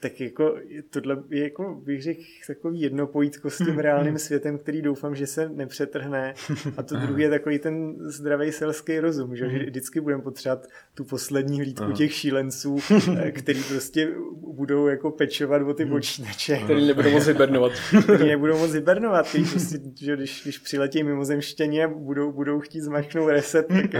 tak 0.00 0.20
jako 0.20 0.56
tohle 0.90 1.22
je 1.30 1.42
jako 1.42 1.80
bych 1.84 2.02
řekl 2.02 2.20
takový 2.46 2.80
jednopojítko 2.80 3.50
s 3.50 3.58
tím 3.58 3.78
reálným 3.78 4.18
světem, 4.18 4.58
který 4.58 4.82
doufám, 4.82 5.16
že 5.16 5.26
se 5.26 5.48
nepřetrhne 5.48 6.34
a 6.76 6.82
to 6.82 6.96
druhý 7.06 7.22
je 7.22 7.30
takový 7.30 7.58
ten 7.58 7.94
zdravý 8.00 8.52
selský 8.52 9.00
rozum, 9.00 9.36
že, 9.36 9.50
že 9.50 9.58
vždycky 9.58 10.00
budeme 10.00 10.22
potřebovat 10.22 10.66
tu 10.94 11.04
poslední 11.04 11.60
hlídku 11.60 11.92
těch 11.92 12.12
šílenců, 12.12 12.78
eh, 13.18 13.30
který 13.30 13.62
prostě 13.62 14.08
budou 14.54 14.86
jako 14.86 15.10
pečovat 15.10 15.62
o 15.62 15.74
ty 15.74 15.86
počítače. 15.86 16.56
Který 16.56 16.86
nebudou 16.86 17.10
moc 17.10 17.26
hibernovat. 17.26 17.72
který 18.02 18.28
nebudou 18.28 18.58
moc 18.58 18.72
hibernovat, 18.72 19.28
který 19.28 19.44
prostě, 19.44 19.78
že 20.00 20.16
když, 20.16 20.42
když 20.42 20.58
přiletí 20.58 21.02
mimozemštění 21.02 21.84
a 21.84 21.88
budou, 21.88 22.32
budou 22.32 22.60
chtít 22.60 22.80
zmačknout 22.80 23.30
reset, 23.30 23.66
tak, 23.68 23.94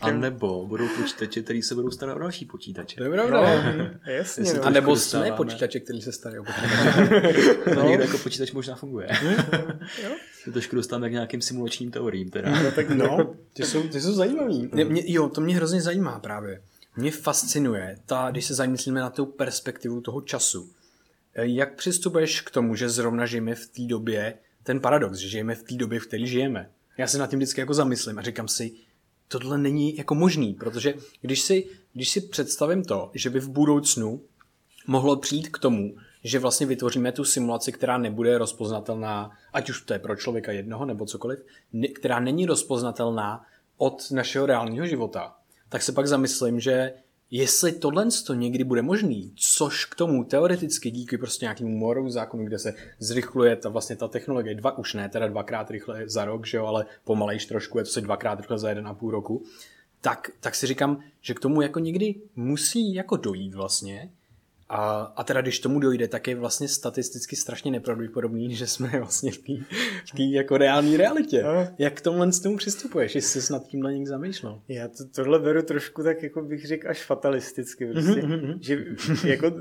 a 0.00 0.10
nebo 0.10 0.66
budou 0.66 0.88
počítače, 0.88 1.42
který 1.42 1.62
se 1.62 1.74
budou 1.74 1.90
starat 1.90 2.16
o 2.16 2.18
další 2.18 2.44
počítače. 2.44 2.96
To 2.96 3.04
je 3.04 3.10
pravda. 3.10 3.40
No, 3.76 4.12
jasně, 4.12 4.52
no. 4.52 4.65
A 4.66 4.70
nebo 4.70 4.96
jsme 4.96 5.32
počítače, 5.32 5.80
který 5.80 6.02
se 6.02 6.12
starají 6.12 6.40
o 6.40 6.44
počítače. 6.44 7.74
no. 7.76 7.88
Někdo 7.88 8.04
jako 8.04 8.18
počítač 8.18 8.52
možná 8.52 8.74
funguje. 8.74 9.08
to 10.44 10.52
trošku 10.52 10.76
dostáváme 10.76 11.08
k 11.08 11.12
nějakým 11.12 11.42
simulačním 11.42 11.90
teoriím. 11.90 12.30
Teda. 12.30 12.62
No, 12.62 12.72
tak 12.72 12.90
no, 12.90 13.34
ty 13.52 13.62
jsou, 13.62 13.82
ty 13.82 14.00
jsou 14.00 14.12
zajímavý. 14.12 14.68
Mě, 14.72 14.84
mě, 14.84 15.02
jo, 15.06 15.28
to 15.28 15.40
mě 15.40 15.56
hrozně 15.56 15.82
zajímá 15.82 16.18
právě. 16.18 16.62
Mě 16.96 17.10
fascinuje, 17.10 17.98
ta, 18.06 18.30
když 18.30 18.44
se 18.44 18.54
zamyslíme 18.54 19.00
na 19.00 19.10
tu 19.10 19.26
perspektivu 19.26 20.00
toho 20.00 20.20
času. 20.20 20.70
Jak 21.34 21.74
přistupuješ 21.74 22.40
k 22.40 22.50
tomu, 22.50 22.74
že 22.74 22.88
zrovna 22.88 23.26
žijeme 23.26 23.54
v 23.54 23.66
té 23.66 23.82
době, 23.82 24.34
ten 24.62 24.80
paradox, 24.80 25.18
že 25.18 25.28
žijeme 25.28 25.54
v 25.54 25.62
té 25.62 25.74
době, 25.74 26.00
v 26.00 26.06
které 26.06 26.26
žijeme. 26.26 26.70
Já 26.98 27.06
se 27.06 27.18
nad 27.18 27.30
tím 27.30 27.38
vždycky 27.38 27.60
jako 27.60 27.74
zamyslím 27.74 28.18
a 28.18 28.22
říkám 28.22 28.48
si, 28.48 28.72
tohle 29.28 29.58
není 29.58 29.96
jako 29.96 30.14
možný, 30.14 30.54
protože 30.54 30.94
když 31.20 31.40
si, 31.40 31.66
když 31.92 32.10
si 32.10 32.20
představím 32.20 32.84
to, 32.84 33.10
že 33.14 33.30
by 33.30 33.40
v 33.40 33.48
budoucnu 33.48 34.22
mohlo 34.86 35.16
přijít 35.16 35.48
k 35.48 35.58
tomu, 35.58 35.96
že 36.24 36.38
vlastně 36.38 36.66
vytvoříme 36.66 37.12
tu 37.12 37.24
simulaci, 37.24 37.72
která 37.72 37.98
nebude 37.98 38.38
rozpoznatelná, 38.38 39.30
ať 39.52 39.70
už 39.70 39.80
to 39.80 39.92
je 39.92 39.98
pro 39.98 40.16
člověka 40.16 40.52
jednoho 40.52 40.84
nebo 40.84 41.06
cokoliv, 41.06 41.44
která 41.94 42.20
není 42.20 42.46
rozpoznatelná 42.46 43.44
od 43.76 44.10
našeho 44.10 44.46
reálného 44.46 44.86
života, 44.86 45.34
tak 45.68 45.82
se 45.82 45.92
pak 45.92 46.08
zamyslím, 46.08 46.60
že 46.60 46.92
jestli 47.30 47.72
tohle 47.72 48.06
to 48.26 48.34
někdy 48.34 48.64
bude 48.64 48.82
možný, 48.82 49.32
což 49.36 49.84
k 49.84 49.94
tomu 49.94 50.24
teoreticky 50.24 50.90
díky 50.90 51.18
prostě 51.18 51.44
nějakému 51.44 51.76
moru 51.76 52.10
zákonu, 52.10 52.44
kde 52.44 52.58
se 52.58 52.74
zrychluje 52.98 53.56
ta 53.56 53.68
vlastně 53.68 53.96
ta 53.96 54.08
technologie, 54.08 54.54
dva 54.54 54.78
už 54.78 54.94
ne, 54.94 55.08
teda 55.08 55.28
dvakrát 55.28 55.70
rychle 55.70 56.08
za 56.08 56.24
rok, 56.24 56.46
že 56.46 56.56
jo, 56.56 56.66
ale 56.66 56.86
pomalejš 57.04 57.46
trošku, 57.46 57.78
je 57.78 57.84
to 57.84 57.90
se 57.90 58.00
dvakrát 58.00 58.40
rychle 58.40 58.58
za 58.58 58.68
jeden 58.68 58.88
a 58.88 58.94
půl 58.94 59.10
roku, 59.10 59.44
tak, 60.00 60.30
tak 60.40 60.54
si 60.54 60.66
říkám, 60.66 61.02
že 61.20 61.34
k 61.34 61.40
tomu 61.40 61.62
jako 61.62 61.78
někdy 61.78 62.14
musí 62.36 62.94
jako 62.94 63.16
dojít 63.16 63.54
vlastně, 63.54 64.10
a, 64.68 65.12
a 65.16 65.24
teda 65.24 65.40
když 65.40 65.60
tomu 65.60 65.80
dojde, 65.80 66.08
tak 66.08 66.28
je 66.28 66.36
vlastně 66.36 66.68
statisticky 66.68 67.36
strašně 67.36 67.70
nepravděpodobný, 67.70 68.54
že 68.56 68.66
jsme 68.66 68.88
vlastně 68.98 69.32
v 69.32 69.38
té 70.16 70.22
jako 70.22 70.56
reální 70.56 70.96
realitě. 70.96 71.42
No. 71.42 71.68
Jak 71.78 71.94
k 71.94 72.00
tomhle 72.00 72.32
s 72.32 72.40
tomu 72.40 72.56
přistupuješ, 72.56 73.14
jestli 73.14 73.42
jsi 73.42 73.52
nad 73.52 73.66
tímhle 73.66 73.92
někdy 73.92 74.06
zamýšlel? 74.06 74.60
Já 74.68 74.88
to, 74.88 75.04
tohle 75.14 75.38
beru 75.38 75.62
trošku 75.62 76.02
tak, 76.02 76.22
jako 76.22 76.42
bych 76.42 76.66
řekl, 76.66 76.88
až 76.88 77.02
fatalisticky. 77.02 77.86
Prostě, 77.92 78.10
mm-hmm. 78.10 78.58
že 78.60 78.84
jako 79.28 79.52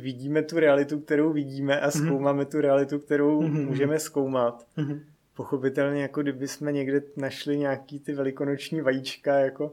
vidíme 0.00 0.42
tu 0.42 0.60
realitu, 0.60 1.00
kterou 1.00 1.32
vidíme 1.32 1.80
a 1.80 1.90
mhm. 1.94 2.06
zkoumáme 2.06 2.44
tu 2.44 2.60
realitu, 2.60 2.98
kterou 2.98 3.42
mm-hmm. 3.42 3.66
můžeme 3.66 3.98
zkoumat. 3.98 4.66
Mm-hmm 4.78 5.00
pochopitelně, 5.34 6.02
jako 6.02 6.22
kdyby 6.22 6.48
jsme 6.48 6.72
někde 6.72 7.02
našli 7.16 7.58
nějaký 7.58 8.00
ty 8.00 8.12
velikonoční 8.12 8.80
vajíčka, 8.80 9.34
jako 9.34 9.72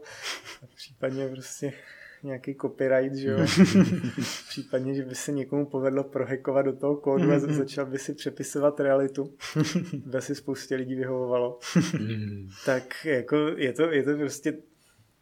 případně 0.74 1.28
prostě 1.28 1.72
nějaký 2.22 2.54
copyright, 2.54 3.16
že 3.16 3.28
jo? 3.28 3.38
Případně, 4.48 4.94
že 4.94 5.02
by 5.02 5.14
se 5.14 5.32
někomu 5.32 5.66
povedlo 5.66 6.04
prohekovat 6.04 6.64
do 6.64 6.72
toho 6.72 6.96
kódu 6.96 7.32
a 7.32 7.38
začal 7.38 7.86
by 7.86 7.98
si 7.98 8.14
přepisovat 8.14 8.80
realitu. 8.80 9.34
by 10.06 10.22
si 10.22 10.34
spoustě 10.34 10.76
lidí 10.76 10.94
vyhovovalo. 10.94 11.58
tak 12.66 13.04
jako 13.04 13.36
je 13.56 13.72
to, 13.72 13.90
je 13.90 14.02
to 14.02 14.16
prostě, 14.16 14.56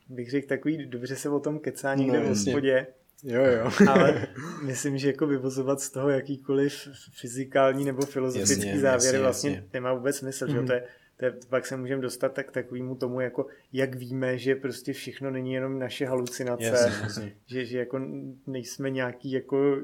bych 0.09 0.31
řekl, 0.31 0.49
takový, 0.49 0.87
dobře 0.87 1.17
se 1.17 1.29
o 1.29 1.41
tom 1.41 1.59
kecá 1.59 1.95
někde 1.95 2.19
no, 2.19 2.25
v 2.25 2.29
hospodě. 2.29 2.87
Jo, 3.23 3.45
jo. 3.45 3.71
ale 3.89 4.27
myslím, 4.63 4.99
že 4.99 5.07
jako 5.07 5.27
vyvozovat 5.27 5.81
z 5.81 5.91
toho 5.91 6.09
jakýkoliv 6.09 6.89
fyzikální 7.13 7.85
nebo 7.85 8.07
filozofický 8.07 8.67
jasně, 8.67 8.81
závěry 8.81 9.07
jasně, 9.07 9.19
vlastně 9.19 9.51
jasně. 9.51 9.69
nemá 9.73 9.95
vůbec 9.95 10.17
smysl, 10.17 10.47
mm. 10.47 10.55
že 10.55 10.63
to 10.63 10.73
je 10.73 10.85
to 11.19 11.25
je, 11.25 11.35
pak 11.49 11.67
se 11.67 11.77
můžeme 11.77 12.03
dostat 12.03 12.33
tak 12.33 12.51
takovému 12.51 12.95
tomu, 12.95 13.21
jako 13.21 13.47
jak 13.73 13.95
víme, 13.95 14.39
že 14.39 14.55
prostě 14.55 14.93
všechno 14.93 15.31
není 15.31 15.53
jenom 15.53 15.79
naše 15.79 16.07
halucinace, 16.07 16.65
yes, 16.65 17.03
yes. 17.03 17.21
Že, 17.47 17.65
že 17.65 17.79
jako 17.79 18.01
nejsme 18.47 18.91
nějaký 18.91 19.31
jako 19.31 19.77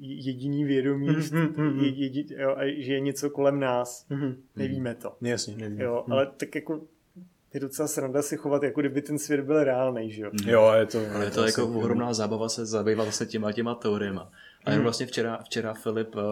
jediný 0.00 0.64
vědomí, 0.64 1.08
mm-hmm. 1.08 1.94
jedi, 1.94 2.26
jo, 2.36 2.54
a 2.56 2.82
že 2.82 2.92
je 2.92 3.00
něco 3.00 3.30
kolem 3.30 3.60
nás, 3.60 4.06
mm-hmm. 4.10 4.36
nevíme 4.56 4.94
to. 4.94 5.16
Jasně, 5.20 5.56
nevíme. 5.56 5.84
Jo, 5.84 6.04
mm. 6.06 6.12
ale 6.12 6.30
tak 6.36 6.54
jako 6.54 6.80
je 7.54 7.60
docela 7.60 7.88
sranda 7.88 8.22
si 8.22 8.36
chovat, 8.36 8.62
jako 8.62 8.80
kdyby 8.80 9.02
ten 9.02 9.18
svět 9.18 9.40
byl 9.40 9.64
reálný, 9.64 10.10
že 10.10 10.22
jo? 10.22 10.30
Jo, 10.46 10.72
je 10.78 10.86
to... 10.86 10.98
Ale 11.14 11.24
je 11.24 11.30
to, 11.30 11.40
to 11.40 11.46
jako 11.46 11.66
ohromná 11.66 12.14
zábava 12.14 12.48
se 12.48 12.66
zabývat 12.66 13.14
se 13.14 13.26
těma 13.26 13.52
těma 13.52 13.74
teoriema. 13.74 14.30
A 14.68 14.70
jen 14.70 14.78
hmm. 14.78 14.82
vlastně 14.82 15.06
včera, 15.06 15.42
včera 15.44 15.74
Filip 15.74 16.16
uh, 16.16 16.22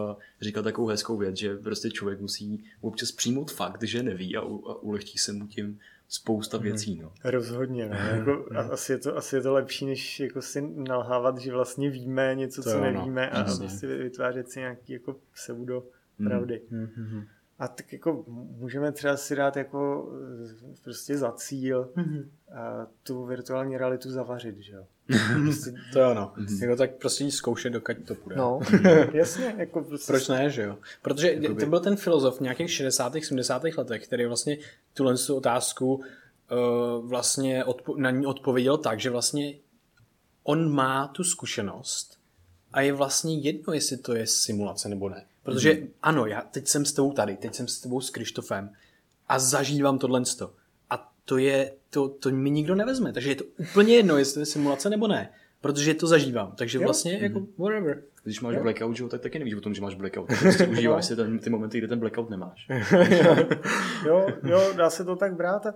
říkal 0.41 0.63
takovou 0.63 0.87
hezkou 0.87 1.17
věc, 1.17 1.37
že 1.37 1.57
prostě 1.57 1.91
člověk 1.91 2.21
musí 2.21 2.63
občas 2.81 3.11
přijmout 3.11 3.51
fakt, 3.51 3.83
že 3.83 4.03
neví 4.03 4.35
a, 4.35 4.41
u, 4.41 4.69
a 4.69 4.83
ulehčí 4.83 5.17
se 5.17 5.33
mu 5.33 5.47
tím 5.47 5.79
spousta 6.07 6.57
hmm. 6.57 6.63
věcí. 6.63 6.99
No. 7.01 7.11
Rozhodně. 7.23 7.89
No. 7.89 7.95
Jako, 7.95 8.45
asi, 8.71 8.91
je 8.91 8.97
to, 8.97 9.17
asi 9.17 9.35
je 9.35 9.41
to 9.41 9.53
lepší, 9.53 9.85
než 9.85 10.19
jako 10.19 10.41
si 10.41 10.61
nalhávat, 10.75 11.37
že 11.37 11.51
vlastně 11.51 11.89
víme 11.89 12.35
něco, 12.35 12.63
to 12.63 12.69
co 12.69 12.81
nevíme 12.81 13.31
no. 13.33 13.39
a 13.39 13.43
prostě 13.43 13.87
vytvářet 13.87 14.49
si 14.49 14.59
nějaký 14.59 14.93
jako 14.93 15.15
pseudo 15.33 15.83
pravdy. 16.23 16.61
Hmm. 16.71 16.89
Hmm. 16.95 17.25
A 17.59 17.67
tak 17.67 17.93
jako 17.93 18.23
můžeme 18.57 18.91
třeba 18.91 19.17
si 19.17 19.35
dát 19.35 19.57
jako 19.57 20.09
prostě 20.83 21.17
za 21.17 21.31
cíl 21.31 21.91
mm-hmm. 21.95 22.25
a 22.55 22.87
tu 23.03 23.25
virtuální 23.25 23.77
realitu 23.77 24.11
zavařit, 24.11 24.57
že 24.57 24.73
jo? 24.75 24.85
Prostě, 25.43 25.73
to 25.93 25.99
je 25.99 26.05
ono. 26.05 26.33
Mm-hmm. 26.37 26.61
Jako 26.61 26.75
tak 26.75 26.91
prostě 26.95 27.31
zkoušet, 27.31 27.73
dokud 27.73 27.97
to 28.07 28.15
půjde. 28.15 28.35
No, 28.35 28.59
jasně. 29.13 29.55
Jako 29.57 29.81
prostě... 29.81 30.13
Proč 30.13 30.27
ne, 30.27 30.49
že 30.49 30.61
jo? 30.61 30.77
Protože 31.01 31.33
Jakoby... 31.33 31.63
to 31.63 31.69
byl 31.69 31.79
ten 31.79 31.95
filozof 31.95 32.37
v 32.37 32.41
nějakých 32.41 32.71
60. 32.71 33.13
70. 33.23 33.63
letech, 33.77 34.07
který 34.07 34.25
vlastně 34.25 34.57
tuhle 34.93 35.15
otázku 35.33 35.95
uh, 35.95 37.09
vlastně 37.09 37.63
odpo- 37.63 37.97
na 37.97 38.11
ní 38.11 38.25
odpověděl 38.25 38.77
tak, 38.77 38.99
že 38.99 39.09
vlastně 39.09 39.53
on 40.43 40.71
má 40.71 41.07
tu 41.07 41.23
zkušenost 41.23 42.17
a 42.73 42.81
je 42.81 42.93
vlastně 42.93 43.39
jedno, 43.39 43.73
jestli 43.73 43.97
to 43.97 44.15
je 44.15 44.27
simulace 44.27 44.89
nebo 44.89 45.09
ne. 45.09 45.25
Protože 45.43 45.73
mm. 45.73 45.87
ano, 46.01 46.25
já 46.25 46.41
teď 46.41 46.67
jsem 46.67 46.85
s 46.85 46.93
tebou 46.93 47.11
tady, 47.11 47.37
teď 47.37 47.55
jsem 47.55 47.67
s 47.67 47.79
tebou 47.79 48.01
s 48.01 48.09
Krištofem 48.09 48.69
a 49.27 49.39
zažívám 49.39 49.99
tohle. 49.99 50.21
A 50.21 50.49
to 51.29 51.37
je, 51.37 51.71
to, 51.89 52.09
to 52.09 52.31
mi 52.31 52.49
nikdo 52.49 52.75
nevezme, 52.75 53.13
takže 53.13 53.29
je 53.29 53.35
to 53.35 53.43
úplně 53.57 53.95
jedno, 53.95 54.17
jestli 54.17 54.33
to 54.33 54.39
je 54.39 54.45
simulace 54.45 54.89
nebo 54.89 55.07
ne. 55.07 55.29
protože 55.61 55.93
to 55.93 56.07
zažívám. 56.07 56.53
Takže 56.57 56.77
jo. 56.77 56.83
vlastně 56.83 57.19
jako 57.21 57.39
mhm. 57.39 57.47
whatever. 57.57 58.03
Když 58.23 58.41
máš 58.41 58.55
jo. 58.55 58.61
blackout, 58.61 58.95
že, 58.95 59.07
tak 59.07 59.21
taky 59.21 59.39
nevíš 59.39 59.53
o 59.53 59.61
tom, 59.61 59.73
že 59.73 59.81
máš 59.81 59.95
blackout. 59.95 60.27
Prostě 60.39 60.67
užíváš 60.71 61.05
si 61.05 61.15
ten, 61.15 61.39
ty 61.39 61.49
momenty, 61.49 61.77
kdy 61.77 61.87
ten 61.87 61.99
blackout 61.99 62.29
nemáš. 62.29 62.67
jo, 64.05 64.27
jo, 64.43 64.73
dá 64.75 64.89
se 64.89 65.05
to 65.05 65.15
tak 65.15 65.35
brát 65.35 65.65
a 65.65 65.73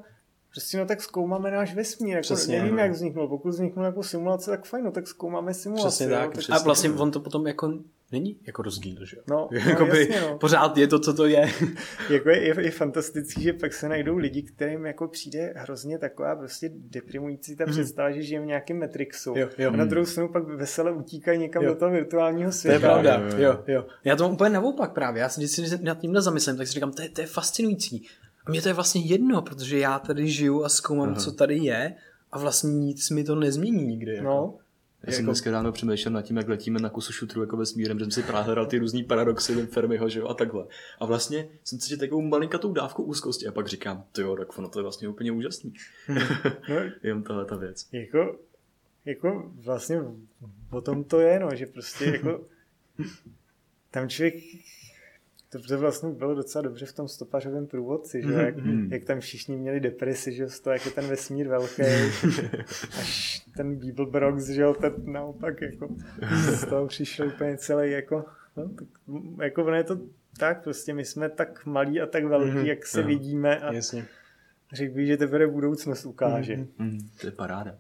Prostě 0.52 0.78
no 0.78 0.86
tak 0.86 1.02
zkoumáme 1.02 1.52
náš 1.52 1.76
vesmír, 1.76 2.16
jako 2.16 2.22
Přesně, 2.22 2.62
nevím, 2.62 2.80
jak 2.80 2.91
vzniknul. 2.91 3.28
Pokud 3.28 3.49
vzniknul 3.49 3.86
jako 3.86 4.04
simulace, 4.04 4.52
tak 4.52 4.66
fajn, 4.66 4.86
no 4.86 4.91
tak 4.91 5.08
zkoumáme 5.08 5.54
simulaci. 5.54 5.88
Přesně 5.88 6.08
tak. 6.08 6.36
Jo, 6.36 6.41
tak 6.47 6.62
a 6.62 6.64
vlastně 6.64 6.91
on 6.91 7.12
to 7.12 7.20
potom 7.20 7.47
jako 7.47 7.74
není 8.12 8.38
jako 8.47 8.62
rozdíl, 8.62 9.05
že 9.05 9.18
jo? 9.18 9.24
No, 9.30 9.49
no 9.80 9.86
jasně, 9.86 10.22
no. 10.22 10.38
Pořád 10.38 10.78
je 10.78 10.88
to, 10.88 10.99
co 10.99 11.14
to 11.14 11.26
je. 11.26 11.49
jako 12.09 12.30
je, 12.30 12.47
je, 12.47 12.55
je, 12.62 12.72
fantastický, 12.72 13.43
že 13.43 13.53
pak 13.53 13.74
se 13.74 13.89
najdou 13.89 14.18
lidi, 14.18 14.41
kterým 14.41 14.86
jako 14.86 15.07
přijde 15.07 15.53
hrozně 15.55 15.97
taková 15.97 16.36
prostě 16.36 16.70
deprimující 16.74 17.55
ta 17.55 17.66
mm. 17.66 17.72
představa, 17.72 18.12
že 18.12 18.22
žijeme 18.22 18.45
v 18.45 18.47
nějakém 18.47 18.80
Matrixu. 18.80 19.34
Jo, 19.38 19.49
jo. 19.57 19.74
A 19.74 19.76
na 19.76 19.86
druhou 19.86 20.05
stranu 20.05 20.30
pak 20.30 20.43
vesele 20.43 20.91
utíkají 20.91 21.39
někam 21.39 21.64
jo. 21.64 21.74
do 21.74 21.80
toho 21.80 21.91
virtuálního 21.91 22.51
světa. 22.51 22.80
To 22.80 22.86
je 22.86 22.91
pravda, 22.91 23.30
jo, 23.30 23.38
jo. 23.38 23.64
jo. 23.68 23.86
Já 24.03 24.16
to 24.16 24.24
mám 24.24 24.34
úplně 24.34 24.49
naopak 24.49 24.93
právě. 24.93 25.22
Já 25.22 25.30
si 25.30 25.41
vždycky 25.41 25.86
nad 25.86 25.99
tímhle 25.99 26.22
zamyslím, 26.22 26.57
tak 26.57 26.68
si 26.68 26.74
říkám, 26.74 26.91
to 26.91 27.01
je, 27.01 27.09
to 27.09 27.22
je 27.22 27.28
fascinující. 27.28 28.07
A 28.45 28.51
mě 28.51 28.62
to 28.62 28.68
je 28.68 28.74
vlastně 28.74 29.01
jedno, 29.01 29.41
protože 29.41 29.80
já 29.80 29.99
tady 29.99 30.28
žiju 30.28 30.64
a 30.64 30.70
zkoumám, 30.70 31.09
Aha. 31.09 31.20
co 31.20 31.32
tady 31.32 31.57
je 31.57 31.95
a 32.32 32.39
vlastně 32.39 32.72
nic 32.74 33.09
mi 33.09 33.24
to 33.24 33.36
nezmění 33.36 33.86
nikdy. 33.86 34.16
Jako. 34.16 34.28
No. 34.28 34.57
Já 35.04 35.14
jsem 35.14 35.22
jako... 35.22 35.32
dneska 35.32 35.52
ráno 35.52 35.72
přemýšlel 35.72 36.14
nad 36.14 36.22
tím, 36.22 36.38
jak 36.38 36.47
letíme 36.47 36.80
na 36.80 36.89
kusu 36.89 37.14
šutru 37.14 37.41
jako 37.41 37.58
vesmírem, 37.58 37.99
že 37.99 38.06
jsem 38.06 38.12
si 38.12 38.24
právě 38.24 38.45
hledal 38.45 38.66
ty 38.66 38.78
různý 38.78 39.04
paradoxy 39.04 39.66
Fermiho, 39.66 40.10
že 40.10 40.20
jo, 40.20 40.28
a 40.28 40.34
takhle. 40.34 40.68
A 40.99 41.06
vlastně 41.06 41.49
jsem 41.64 41.80
cítil 41.80 41.97
takovou 41.97 42.22
malinkatou 42.22 42.74
dávku 42.74 43.04
úzkosti 43.04 43.47
a 43.47 43.52
pak 43.52 43.68
říkám, 43.68 44.04
to 44.12 44.22
jo, 44.22 44.36
tak 44.36 44.58
ono 44.58 44.70
to 44.70 44.80
je 44.80 44.84
vlastně 44.84 45.08
úplně 45.08 45.32
úžasný. 45.32 45.74
no, 46.70 46.76
Jenom 47.04 47.24
tahle 47.24 47.45
ta 47.45 47.56
věc. 47.56 47.88
Jako, 47.91 48.39
jako 49.06 49.52
vlastně 49.56 50.02
o 50.70 50.82
tom 50.82 51.04
to 51.04 51.20
je, 51.20 51.39
no, 51.39 51.56
že 51.56 51.66
prostě 51.66 52.06
jako 52.06 52.45
tam 53.91 54.10
člověk 54.10 54.36
to, 55.52 55.78
vlastně 55.78 56.10
bylo 56.10 56.36
docela 56.36 56.62
dobře 56.62 56.86
v 56.86 56.93
tom 56.93 57.08
stopařovém 57.08 57.68
průvodci, 57.68 58.22
že 58.22 58.28
mm-hmm. 58.28 58.45
jak, 58.45 58.58
mhm. 58.58 58.88
jak, 58.91 59.04
tam 59.04 59.20
všichni 59.20 59.58
měli 59.58 59.80
depresi, 59.80 60.34
že 60.34 60.49
z 60.49 60.60
toho, 60.60 60.74
jak 60.74 60.86
je 60.86 60.91
ten 60.91 61.08
vesmír 61.08 61.47
velký, 61.47 61.82
až 62.99 63.41
ten 63.58 63.76
Beeblebrox, 63.76 64.47
že 64.47 64.62
jo, 64.62 64.74
ten 64.74 64.93
naopak 65.06 65.62
jako 65.62 65.88
z 66.41 66.66
toho 66.66 66.88
přišel 66.88 67.28
úplně 67.28 67.58
celý 67.58 67.91
jako, 67.91 68.26
no, 68.58 68.70
tak, 68.70 68.88
jako 69.41 69.66
ono 69.66 69.76
je 69.76 69.84
to 69.84 69.99
tak, 70.38 70.64
prostě 70.64 70.93
my 70.93 71.06
jsme 71.06 71.30
tak 71.30 71.66
malí 71.66 72.02
a 72.02 72.06
tak 72.06 72.26
velký, 72.26 72.52
mm-hmm. 72.52 72.66
jak 72.66 72.86
se 72.86 73.02
no, 73.02 73.08
vidíme 73.08 73.60
a 73.60 73.74
Jasně. 73.74 74.06
řekl 74.74 74.95
bych, 74.95 75.08
že 75.08 75.18
teprve 75.18 75.47
budoucnost 75.47 76.06
ukáže. 76.06 76.56
Mm-hmm. 76.56 77.10
To 77.22 77.28
je 77.28 77.32
paráda. 77.32 77.76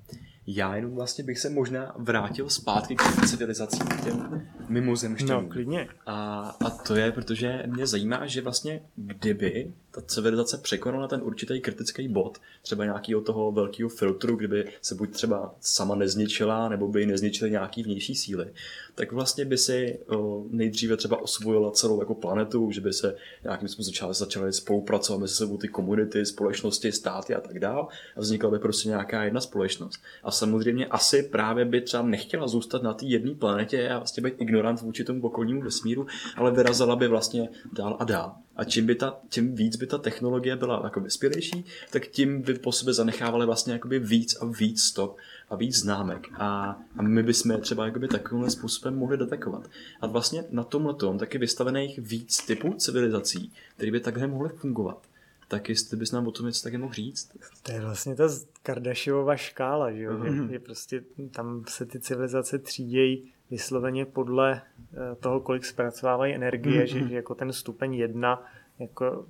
Já 0.47 0.75
jenom 0.75 0.91
vlastně 0.91 1.23
bych 1.23 1.39
se 1.39 1.49
možná 1.49 1.95
vrátil 1.97 2.49
zpátky 2.49 2.95
k 2.95 3.27
civilizacím, 3.27 3.85
k 3.85 4.03
těm 4.03 4.47
mimozemšťanům. 4.71 5.43
No, 5.43 5.49
klidně. 5.49 5.87
A, 6.05 6.41
a 6.65 6.69
to 6.69 6.95
je, 6.95 7.11
protože 7.11 7.63
mě 7.67 7.87
zajímá, 7.87 8.25
že 8.25 8.41
vlastně 8.41 8.81
kdyby 8.95 9.71
ta 9.91 10.01
civilizace 10.01 10.57
překonala 10.57 11.07
ten 11.07 11.21
určitý 11.23 11.61
kritický 11.61 12.07
bod, 12.07 12.37
třeba 12.61 12.85
nějakého 12.85 13.21
toho 13.21 13.51
velkého 13.51 13.89
filtru, 13.89 14.35
kdyby 14.35 14.67
se 14.81 14.95
buď 14.95 15.11
třeba 15.11 15.55
sama 15.59 15.95
nezničila, 15.95 16.69
nebo 16.69 16.87
by 16.87 16.99
ji 16.99 17.05
nezničily 17.05 17.51
nějaký 17.51 17.83
vnější 17.83 18.15
síly, 18.15 18.53
tak 18.95 19.11
vlastně 19.11 19.45
by 19.45 19.57
si 19.57 19.99
o, 20.07 20.43
nejdříve 20.49 20.97
třeba 20.97 21.21
osvojila 21.21 21.71
celou 21.71 21.99
jako 21.99 22.15
planetu, 22.15 22.71
že 22.71 22.81
by 22.81 22.93
se 22.93 23.15
nějakým 23.43 23.67
způsobem 23.67 23.93
začaly, 23.93 24.13
začaly 24.13 24.53
spolupracovat 24.53 25.19
mezi 25.19 25.35
sebou 25.35 25.57
ty 25.57 25.67
komunity, 25.67 26.25
společnosti, 26.25 26.91
státy 26.91 27.35
a 27.35 27.41
tak 27.41 27.59
dále 27.59 27.87
a 28.15 28.19
vznikla 28.19 28.49
by 28.49 28.59
prostě 28.59 28.89
nějaká 28.89 29.23
jedna 29.23 29.41
společnost. 29.41 30.01
A 30.23 30.31
samozřejmě 30.31 30.85
asi 30.85 31.23
právě 31.23 31.65
by 31.65 31.81
třeba 31.81 32.03
nechtěla 32.03 32.47
zůstat 32.47 32.83
na 32.83 32.93
té 32.93 33.05
jedné 33.05 33.35
planetě 33.35 33.89
a 33.89 33.97
vlastně 33.97 34.23
být 34.23 34.37
ignorant 34.61 34.81
vůči 34.81 35.03
tomu 35.03 35.21
okolnímu 35.21 35.61
vesmíru, 35.61 36.07
ale 36.35 36.51
vyrazila 36.51 36.95
by 36.95 37.07
vlastně 37.07 37.49
dál 37.73 37.97
a 37.99 38.03
dál. 38.03 38.35
A 38.55 38.63
čím, 38.63 38.85
by 38.85 38.95
ta, 38.95 39.19
tím 39.29 39.55
víc 39.55 39.75
by 39.75 39.87
ta 39.87 39.97
technologie 39.97 40.55
byla 40.55 40.81
jako 40.83 40.99
vyspělejší, 40.99 41.65
tak 41.91 42.07
tím 42.07 42.41
by 42.41 42.53
po 42.53 42.71
sebe 42.71 42.93
zanechávali 42.93 43.45
vlastně 43.45 43.73
jakoby 43.73 43.99
víc 43.99 44.35
a 44.41 44.45
víc 44.45 44.81
stop 44.81 45.17
a 45.49 45.55
víc 45.55 45.75
známek. 45.75 46.27
A, 46.33 46.79
a 46.97 47.01
my 47.01 47.23
bychom 47.23 47.51
je 47.51 47.57
třeba 47.57 47.85
jakoby 47.85 48.07
takovým 48.07 48.49
způsobem 48.49 48.95
mohli 48.95 49.17
detekovat. 49.17 49.67
A 50.01 50.07
vlastně 50.07 50.43
na 50.51 50.63
tomhle 50.63 50.93
tom 50.93 51.17
taky 51.17 51.37
vystavených 51.37 51.99
víc 51.99 52.45
typů 52.45 52.73
civilizací, 52.73 53.53
které 53.75 53.91
by 53.91 53.99
takhle 53.99 54.27
mohly 54.27 54.49
fungovat. 54.49 55.07
Tak 55.47 55.69
jestli 55.69 55.97
bys 55.97 56.11
nám 56.11 56.27
o 56.27 56.31
tom 56.31 56.45
něco 56.45 56.63
taky 56.63 56.77
mohl 56.77 56.93
říct? 56.93 57.31
To 57.63 57.71
je 57.71 57.81
vlastně 57.81 58.15
ta 58.15 58.29
Kardashiova 58.63 59.35
škála, 59.35 59.91
že 59.91 60.03
jo? 60.03 60.13
Uh-huh. 60.13 60.47
Je, 60.47 60.53
je 60.53 60.59
prostě, 60.59 61.03
tam 61.31 61.63
se 61.67 61.85
ty 61.85 61.99
civilizace 61.99 62.59
třídějí 62.59 63.31
vysloveně 63.51 64.05
podle 64.05 64.61
eh, 64.61 65.15
toho, 65.15 65.39
kolik 65.39 65.65
zpracovávají 65.65 66.35
energie, 66.35 66.83
mm-hmm. 66.83 67.03
že, 67.03 67.07
že 67.07 67.15
jako 67.15 67.35
ten 67.35 67.53
stupeň 67.53 67.93
jedna 67.93 68.43
jako 68.79 69.25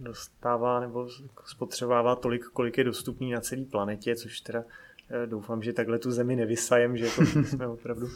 dostává 0.00 0.80
nebo 0.80 1.08
spotřebává 1.44 2.16
tolik, 2.16 2.44
kolik 2.44 2.78
je 2.78 2.84
dostupný 2.84 3.32
na 3.32 3.40
celé 3.40 3.64
planetě, 3.64 4.16
což 4.16 4.40
teda 4.40 4.64
eh, 5.10 5.26
doufám, 5.26 5.62
že 5.62 5.72
takhle 5.72 5.98
tu 5.98 6.10
zemi 6.10 6.36
nevysajem, 6.36 6.96
že 6.96 7.04
jako 7.04 7.22
jsme 7.24 7.66
opravdu 7.66 8.06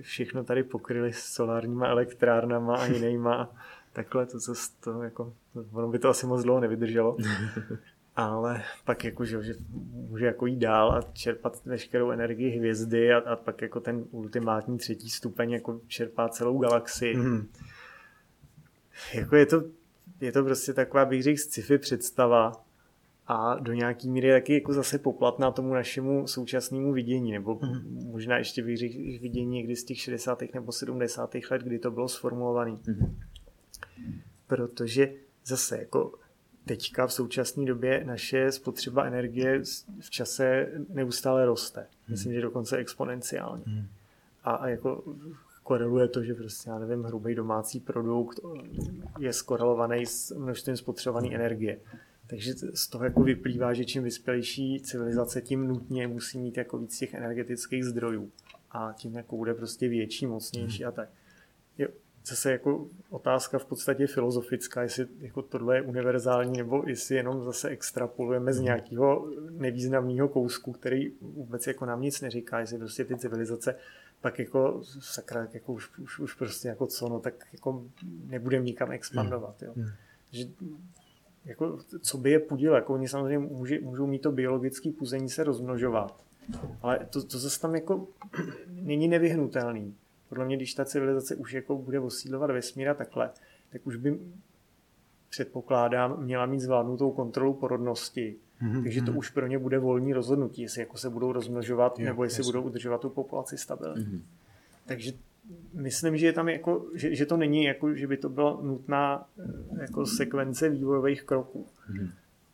všechno 0.00 0.44
tady 0.44 0.62
pokryli 0.62 1.12
s 1.12 1.24
solárníma 1.24 1.86
elektrárnama 1.86 2.76
a 2.76 2.86
jinýma. 2.86 3.52
Takhle 3.92 4.26
to, 4.26 4.40
co 4.40 4.54
to 4.80 5.02
jako, 5.02 5.32
ono 5.72 5.88
by 5.88 5.98
to 5.98 6.08
asi 6.08 6.26
moc 6.26 6.42
dlouho 6.42 6.60
nevydrželo. 6.60 7.16
ale 8.18 8.62
pak 8.84 9.04
jako, 9.04 9.24
že, 9.24 9.42
že 9.42 9.54
může 9.92 10.26
jako 10.26 10.46
jít 10.46 10.56
dál 10.56 10.92
a 10.92 11.02
čerpat 11.12 11.64
veškerou 11.64 12.10
energii 12.10 12.50
hvězdy 12.50 13.12
a, 13.12 13.18
a 13.18 13.36
pak 13.36 13.62
jako 13.62 13.80
ten 13.80 14.04
ultimátní 14.10 14.78
třetí 14.78 15.10
stupeň 15.10 15.50
jako 15.50 15.80
čerpá 15.86 16.28
celou 16.28 16.58
galaxii. 16.58 17.16
Mm. 17.16 17.48
Jako 19.14 19.36
je 19.36 19.46
to, 19.46 19.62
je 20.20 20.32
to 20.32 20.44
prostě 20.44 20.72
taková, 20.72 21.04
bych 21.04 21.22
řekl, 21.22 21.38
sci-fi 21.38 21.78
představa 21.78 22.52
a 23.26 23.54
do 23.54 23.72
nějaký 23.72 24.10
míry 24.10 24.30
taky 24.30 24.54
jako 24.54 24.72
zase 24.72 24.98
poplatná 24.98 25.50
tomu 25.50 25.74
našemu 25.74 26.26
současnému 26.26 26.92
vidění, 26.92 27.32
nebo 27.32 27.58
mm. 27.62 28.10
možná 28.10 28.38
ještě 28.38 28.62
bych 28.62 28.78
řekl 28.78 28.94
vidění 29.20 29.56
někdy 29.56 29.76
z 29.76 29.84
těch 29.84 30.00
60. 30.00 30.42
nebo 30.54 30.72
70. 30.72 31.34
let, 31.50 31.62
kdy 31.62 31.78
to 31.78 31.90
bylo 31.90 32.08
sformulované. 32.08 32.70
Mm. 32.70 33.18
Protože 34.46 35.12
zase 35.44 35.78
jako 35.78 36.18
teďka 36.68 37.06
v 37.06 37.12
současné 37.12 37.64
době 37.64 38.04
naše 38.04 38.52
spotřeba 38.52 39.04
energie 39.04 39.62
v 40.00 40.10
čase 40.10 40.68
neustále 40.88 41.46
roste. 41.46 41.80
Hmm. 41.80 41.88
Myslím, 42.08 42.32
že 42.32 42.40
dokonce 42.40 42.76
exponenciálně. 42.76 43.62
Hmm. 43.66 43.86
A, 44.44 44.50
a 44.50 44.68
jako 44.68 45.02
koreluje 45.62 46.08
to, 46.08 46.22
že 46.22 46.34
prostě, 46.34 46.70
já 46.70 46.78
nevím, 46.78 47.04
hrubý 47.04 47.34
domácí 47.34 47.80
produkt 47.80 48.40
je 49.18 49.32
skorelovaný 49.32 50.06
s 50.06 50.36
množstvím 50.36 50.76
spotřebované 50.76 51.34
energie. 51.34 51.78
Takže 52.26 52.54
z 52.74 52.88
toho 52.88 53.04
jako 53.04 53.22
vyplývá, 53.22 53.74
že 53.74 53.84
čím 53.84 54.02
vyspělejší 54.02 54.80
civilizace, 54.80 55.42
tím 55.42 55.68
nutně 55.68 56.08
musí 56.08 56.38
mít 56.38 56.56
jako 56.56 56.78
víc 56.78 56.98
těch 56.98 57.14
energetických 57.14 57.84
zdrojů. 57.84 58.30
A 58.70 58.92
tím 58.96 59.14
jako 59.14 59.36
bude 59.36 59.54
prostě 59.54 59.88
větší, 59.88 60.26
mocnější 60.26 60.82
hmm. 60.82 60.88
a 60.88 60.92
tak. 60.92 61.08
Je 61.78 61.88
zase 62.28 62.52
jako 62.52 62.86
otázka 63.10 63.58
v 63.58 63.64
podstatě 63.64 64.06
filozofická, 64.06 64.82
jestli 64.82 65.06
jako 65.20 65.42
tohle 65.42 65.76
je 65.76 65.82
univerzální, 65.82 66.58
nebo 66.58 66.82
jestli 66.86 67.14
jenom 67.14 67.44
zase 67.44 67.68
extrapolujeme 67.68 68.52
z 68.52 68.56
hmm. 68.56 68.64
nějakého 68.64 69.28
nevýznamného 69.50 70.28
kousku, 70.28 70.72
který 70.72 71.12
vůbec 71.20 71.66
jako 71.66 71.86
nám 71.86 72.02
nic 72.02 72.20
neříká, 72.20 72.60
jestli 72.60 72.78
prostě 72.78 73.04
ty 73.04 73.16
civilizace 73.16 73.74
pak 74.20 74.38
jako 74.38 74.80
sakra, 75.00 75.48
jako 75.52 75.72
už, 75.72 75.98
už, 75.98 76.18
už 76.18 76.34
prostě 76.34 76.68
jako 76.68 76.86
co, 76.86 77.08
no 77.08 77.20
tak 77.20 77.34
jako 77.52 77.84
nebudeme 78.26 78.64
nikam 78.64 78.92
expandovat, 78.92 79.62
jo. 79.62 79.72
Hmm. 79.76 79.86
Že, 80.30 80.44
jako, 81.44 81.78
co 82.00 82.18
by 82.18 82.30
je 82.30 82.38
pudil, 82.38 82.74
jako 82.74 82.94
oni 82.94 83.08
samozřejmě 83.08 83.38
může, 83.38 83.80
můžou 83.80 84.06
mít 84.06 84.22
to 84.22 84.32
biologické 84.32 84.90
puzení 84.92 85.28
se 85.28 85.44
rozmnožovat, 85.44 86.24
ale 86.82 87.06
to, 87.10 87.24
to 87.24 87.38
zase 87.38 87.60
tam 87.60 87.74
jako 87.74 88.08
není 88.66 89.08
nevyhnutelný 89.08 89.94
podle 90.28 90.44
mě, 90.44 90.56
když 90.56 90.74
ta 90.74 90.84
civilizace 90.84 91.34
už 91.34 91.52
jako 91.52 91.78
bude 91.78 92.00
osídlovat 92.00 92.50
vesmíra 92.50 92.94
takhle, 92.94 93.30
tak 93.70 93.86
už 93.86 93.96
by 93.96 94.18
předpokládám, 95.30 96.22
měla 96.22 96.46
mít 96.46 96.60
zvládnutou 96.60 97.10
kontrolu 97.10 97.54
porodnosti. 97.54 98.36
Mm-hmm. 98.62 98.82
Takže 98.82 99.02
to 99.02 99.10
mhm. 99.10 99.18
už 99.18 99.30
pro 99.30 99.46
ně 99.46 99.58
bude 99.58 99.78
volní 99.78 100.12
rozhodnutí, 100.12 100.62
jestli 100.62 100.80
jako 100.80 100.96
se 100.98 101.10
budou 101.10 101.32
rozmnožovat, 101.32 101.98
jo, 101.98 102.04
nebo 102.04 102.24
jestli 102.24 102.40
jasný. 102.40 102.52
budou 102.52 102.62
udržovat 102.62 103.00
tu 103.00 103.10
populaci 103.10 103.58
stabilně. 103.58 104.04
Mm-hmm. 104.04 104.22
Takže 104.86 105.12
myslím, 105.74 106.16
že 106.16 106.26
je 106.26 106.32
tam 106.32 106.48
jako, 106.48 106.86
že, 106.94 107.14
že 107.14 107.26
to 107.26 107.36
není 107.36 107.64
jako, 107.64 107.94
že 107.94 108.06
by 108.06 108.16
to 108.16 108.28
byla 108.28 108.58
nutná 108.62 109.28
eh, 109.38 109.80
jako 109.80 110.06
sekvence 110.06 110.68
vývojových 110.68 111.22
kroků. 111.22 111.66
Mm-hmm. 111.90 112.10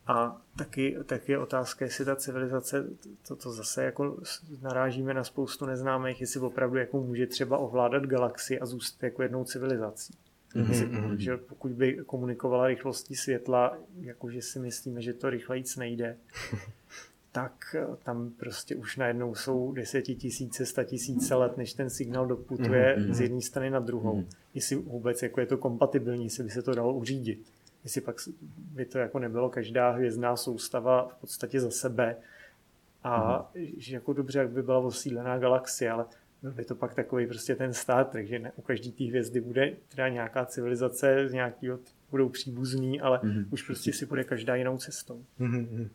A 0.07 0.41
taky, 0.59 0.97
taky 1.07 1.33
je 1.33 1.39
otázka, 1.39 1.85
jestli 1.85 2.05
ta 2.05 2.17
civilizace, 2.17 2.85
to, 3.29 3.37
to 3.37 3.53
zase 3.53 3.85
jako 3.85 4.21
narážíme 4.63 5.15
na 5.15 5.25
spoustu 5.25 5.67
neznámých, 5.67 6.21
jestli 6.21 6.41
opravdu 6.41 6.77
jako 6.77 7.01
může 7.01 7.27
třeba 7.27 7.59
ovládat 7.59 8.07
galaxii 8.07 8.61
a 8.61 8.67
zůstat 8.67 9.03
jako 9.03 9.23
jednou 9.23 9.45
civilizací. 9.45 10.15
Mm-hmm. 10.55 11.17
Že 11.17 11.37
pokud 11.37 11.73
by 11.73 11.99
komunikovala 12.07 12.67
rychlostí 12.67 13.15
světla, 13.15 13.79
jakože 14.01 14.43
si 14.43 14.59
myslíme, 14.59 15.03
že 15.03 15.13
to 15.13 15.31
rychlejíc 15.31 15.77
nejde, 15.77 16.17
tak 17.33 17.77
eh, 17.79 17.87
tam 18.03 18.31
prostě 18.31 18.77
už 18.77 18.97
najednou 18.97 19.35
jsou 19.35 19.73
desetitisíce, 19.73 20.67
statisíce 20.67 21.35
let, 21.35 21.57
než 21.57 21.73
ten 21.73 21.91
signál 21.91 22.27
doputuje 22.27 22.97
mm-hmm. 22.99 23.13
z 23.13 23.21
jedné 23.21 23.41
strany 23.41 23.71
na 23.71 23.81
druhou. 23.81 24.21
Mm-hmm. 24.21 24.37
Jestli 24.55 24.77
vůbec 24.77 25.23
jako 25.23 25.41
je 25.41 25.47
to 25.47 25.59
kompatibilní, 25.59 26.25
jestli 26.25 26.45
by 26.45 26.51
se 26.51 26.63
to 26.63 26.75
dalo 26.75 26.95
uřídit. 26.95 27.54
Jestli 27.85 28.01
pak 28.01 28.17
by 28.57 28.85
to 28.85 28.99
jako 28.99 29.19
nebylo 29.19 29.51
každá 29.51 29.91
hvězdná 29.91 30.37
soustava 30.37 31.09
v 31.09 31.15
podstatě 31.15 31.61
za 31.61 31.71
sebe 31.71 32.17
a 33.03 33.39
mm-hmm. 33.39 33.75
že 33.77 33.95
jako 33.95 34.13
dobře, 34.13 34.39
jak 34.39 34.51
by 34.51 34.63
byla 34.63 34.79
osídlená 34.79 35.39
galaxie, 35.39 35.91
ale 35.91 36.05
byl 36.43 36.53
by 36.53 36.65
to 36.65 36.75
pak 36.75 36.95
takový 36.95 37.27
prostě 37.27 37.55
ten 37.55 37.75
Star 37.75 38.05
Trek, 38.05 38.27
že 38.27 38.39
ne, 38.39 38.53
u 38.57 38.63
každý 38.63 38.93
té 38.93 39.05
hvězdy 39.05 39.41
bude 39.41 39.73
teda 39.89 40.09
nějaká 40.09 40.47
civilizace 40.47 41.29
z 41.29 41.33
nějakého 41.33 41.79
budou 42.11 42.29
příbuzní, 42.29 43.01
ale 43.01 43.19
mm-hmm. 43.19 43.47
už 43.51 43.63
prostě 43.63 43.93
si 43.93 44.07
bude 44.07 44.25
každá 44.25 44.55
jinou 44.55 44.79
cestou. 44.79 45.25
Mm-hmm. 45.41 45.89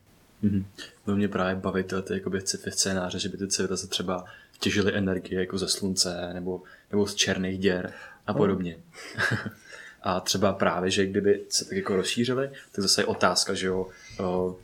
Mm-hmm. 0.44 0.66
To 1.06 1.16
mě 1.16 1.28
právě 1.28 1.56
baví 1.56 1.84
ty, 1.84 1.96
ty 2.02 2.14
jakoby 2.14 2.42
sci-fi 2.42 2.72
scénáře, 2.72 3.20
že 3.20 3.30
by 3.30 3.38
ty 3.38 3.48
civilizace 3.48 3.88
třeba 3.88 4.26
těžily 4.60 4.98
energie 4.98 5.40
jako 5.40 5.58
ze 5.58 5.68
slunce 5.68 6.34
nebo, 6.34 6.62
nebo 6.92 7.08
z 7.08 7.16
černých 7.16 7.60
děr 7.60 7.94
a 8.28 8.34
podobně. 8.34 8.78
a 10.04 10.20
třeba 10.20 10.54
právě, 10.54 10.92
že 10.92 11.06
kdyby 11.06 11.42
se 11.50 11.66
tak 11.66 11.78
jako 11.78 11.96
rozšířili, 11.96 12.50
tak 12.72 12.82
zase 12.82 13.02
je 13.02 13.06
otázka, 13.06 13.54
že 13.54 13.68
jo, 13.68 13.88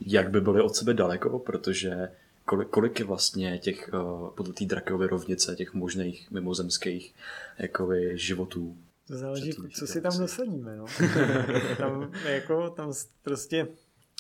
jak 0.02 0.30
by 0.30 0.42
byly 0.42 0.62
od 0.62 0.76
sebe 0.76 0.94
daleko, 0.94 1.40
protože 1.40 2.10
kolik, 2.46 2.68
kolik 2.68 3.00
je 3.00 3.06
vlastně 3.06 3.58
těch, 3.58 3.90
podle 4.36 4.54
té 4.54 4.66
drakovy 4.66 5.08
rovnice, 5.08 5.56
těch 5.56 5.74
možných 5.74 6.32
mimozemských 6.32 7.14
jakoby, 7.60 8.12
životů. 8.18 8.78
To 9.08 9.18
záleží, 9.18 9.54
co 9.74 9.88
si 9.88 10.02
tam 10.02 10.18
dosadíme, 10.18 10.76
no. 10.76 10.86
tam, 11.78 12.12
jako, 12.26 12.70
tam 12.70 12.94
prostě 13.24 13.68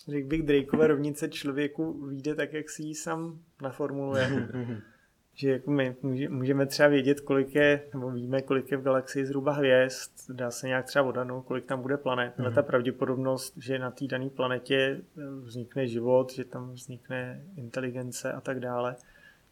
řekl 0.07 0.27
bych, 0.27 0.43
Drakeové 0.43 0.87
rovnice 0.87 1.29
člověku 1.29 2.07
vyjde 2.07 2.35
tak, 2.35 2.53
jak 2.53 2.69
si 2.69 2.83
ji 2.83 2.95
sám 2.95 3.39
naformuluje. 3.61 4.49
že 5.35 5.49
jako 5.49 5.71
my 5.71 5.95
můžeme 6.29 6.65
třeba 6.65 6.89
vědět, 6.89 7.19
kolik 7.19 7.55
je, 7.55 7.81
nebo 7.93 8.11
víme, 8.11 8.41
kolik 8.41 8.71
je 8.71 8.77
v 8.77 8.81
galaxii 8.81 9.25
zhruba 9.25 9.51
hvězd, 9.51 10.11
dá 10.29 10.51
se 10.51 10.67
nějak 10.67 10.85
třeba 10.85 11.05
odhadnout, 11.05 11.45
kolik 11.45 11.65
tam 11.65 11.81
bude 11.81 11.97
planet, 11.97 12.33
ale 12.39 12.51
ta 12.51 12.61
mhm. 12.61 12.67
pravděpodobnost, 12.67 13.53
že 13.57 13.79
na 13.79 13.91
té 13.91 14.07
dané 14.07 14.29
planetě 14.29 15.01
vznikne 15.41 15.87
život, 15.87 16.33
že 16.33 16.43
tam 16.43 16.71
vznikne 16.71 17.41
inteligence 17.55 18.31
a 18.31 18.41
tak 18.41 18.59
dále, 18.59 18.95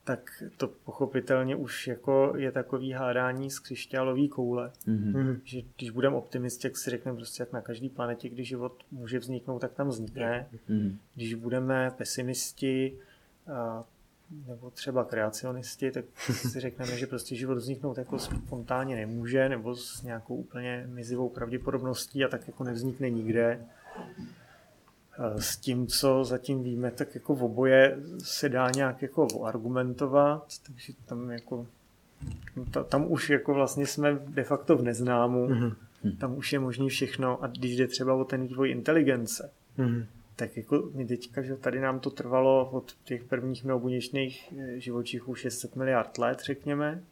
tak 0.04 0.44
to 0.58 0.68
pochopitelně 0.68 1.56
už 1.56 1.88
jako 1.88 2.34
je 2.38 2.52
takový 2.52 2.92
hádání 2.92 3.50
z 3.50 3.60
křišťálové 3.60 4.28
koule. 4.28 4.72
Mm-hmm. 4.88 5.40
Že 5.44 5.62
když 5.78 5.90
budeme 5.90 6.16
optimisti, 6.16 6.68
jak 6.68 6.78
si 6.78 6.90
řekneme 6.90 7.18
prostě, 7.18 7.42
jak 7.42 7.52
na 7.52 7.62
každé 7.62 7.90
planetě, 7.90 8.30
kdy 8.30 8.44
život 8.44 8.84
může 8.92 9.20
vzniknout, 9.20 9.60
tak 9.60 9.74
tam 9.74 9.88
vznikne. 9.88 10.48
Mm-hmm. 10.70 10.96
Když 11.16 11.34
budeme 11.34 11.92
pesimisti, 11.98 12.98
a, 13.54 13.84
nebo 14.48 14.70
třeba 14.70 15.04
kreacionisti, 15.04 15.92
tak 15.92 16.06
si 16.32 16.60
řekneme, 16.60 16.98
že 16.98 17.08
prostě 17.08 17.36
život 17.36 17.56
vzniknout 17.56 17.98
jako 17.98 18.20
spontánně 18.20 18.96
nemůže, 18.96 19.50
nebo 19.50 19.76
s 19.76 20.02
nějakou 20.02 20.36
úplně 20.36 20.84
mizivou 20.88 21.30
pravděpodobností 21.30 22.26
a 22.26 22.28
tak 22.28 22.48
jako 22.48 22.64
nevznikne 22.64 23.10
nikde 23.10 23.66
s 25.38 25.58
tím, 25.58 25.88
co 25.88 26.24
zatím 26.24 26.64
víme, 26.64 26.92
tak 26.92 27.16
jako 27.16 27.36
v 27.36 27.44
oboje 27.44 27.98
se 28.20 28.50
dá 28.50 28.72
nějak 28.76 29.02
jako 29.02 29.46
argumentovat, 29.46 30.46
takže 30.66 30.94
tam 31.06 31.32
jako 31.32 31.68
tam 32.90 33.12
už 33.12 33.30
jako 33.30 33.54
vlastně 33.54 33.88
jsme 33.88 34.20
de 34.28 34.44
facto 34.44 34.78
v 34.78 34.82
neznámu, 34.82 35.48
mm-hmm. 35.48 36.18
tam 36.18 36.38
už 36.38 36.54
je 36.54 36.60
možný 36.60 36.90
všechno 36.90 37.44
a 37.44 37.48
když 37.48 37.76
jde 37.76 37.88
třeba 37.88 38.14
o 38.14 38.24
ten 38.24 38.48
vývoj 38.48 38.70
inteligence, 38.70 39.52
mm-hmm. 39.78 40.06
Tak 40.36 40.58
jako 40.58 40.90
my 40.94 41.06
teďka, 41.06 41.42
že 41.42 41.56
tady 41.56 41.80
nám 41.80 42.00
to 42.00 42.10
trvalo 42.10 42.70
od 42.72 42.94
těch 43.04 43.24
prvních 43.24 43.64
mnohobuněčných 43.64 44.54
eh, 44.58 44.80
živočichů 44.80 45.36
600 45.36 45.76
miliard 45.76 46.18
let, 46.18 46.40
řekněme, 46.40 47.04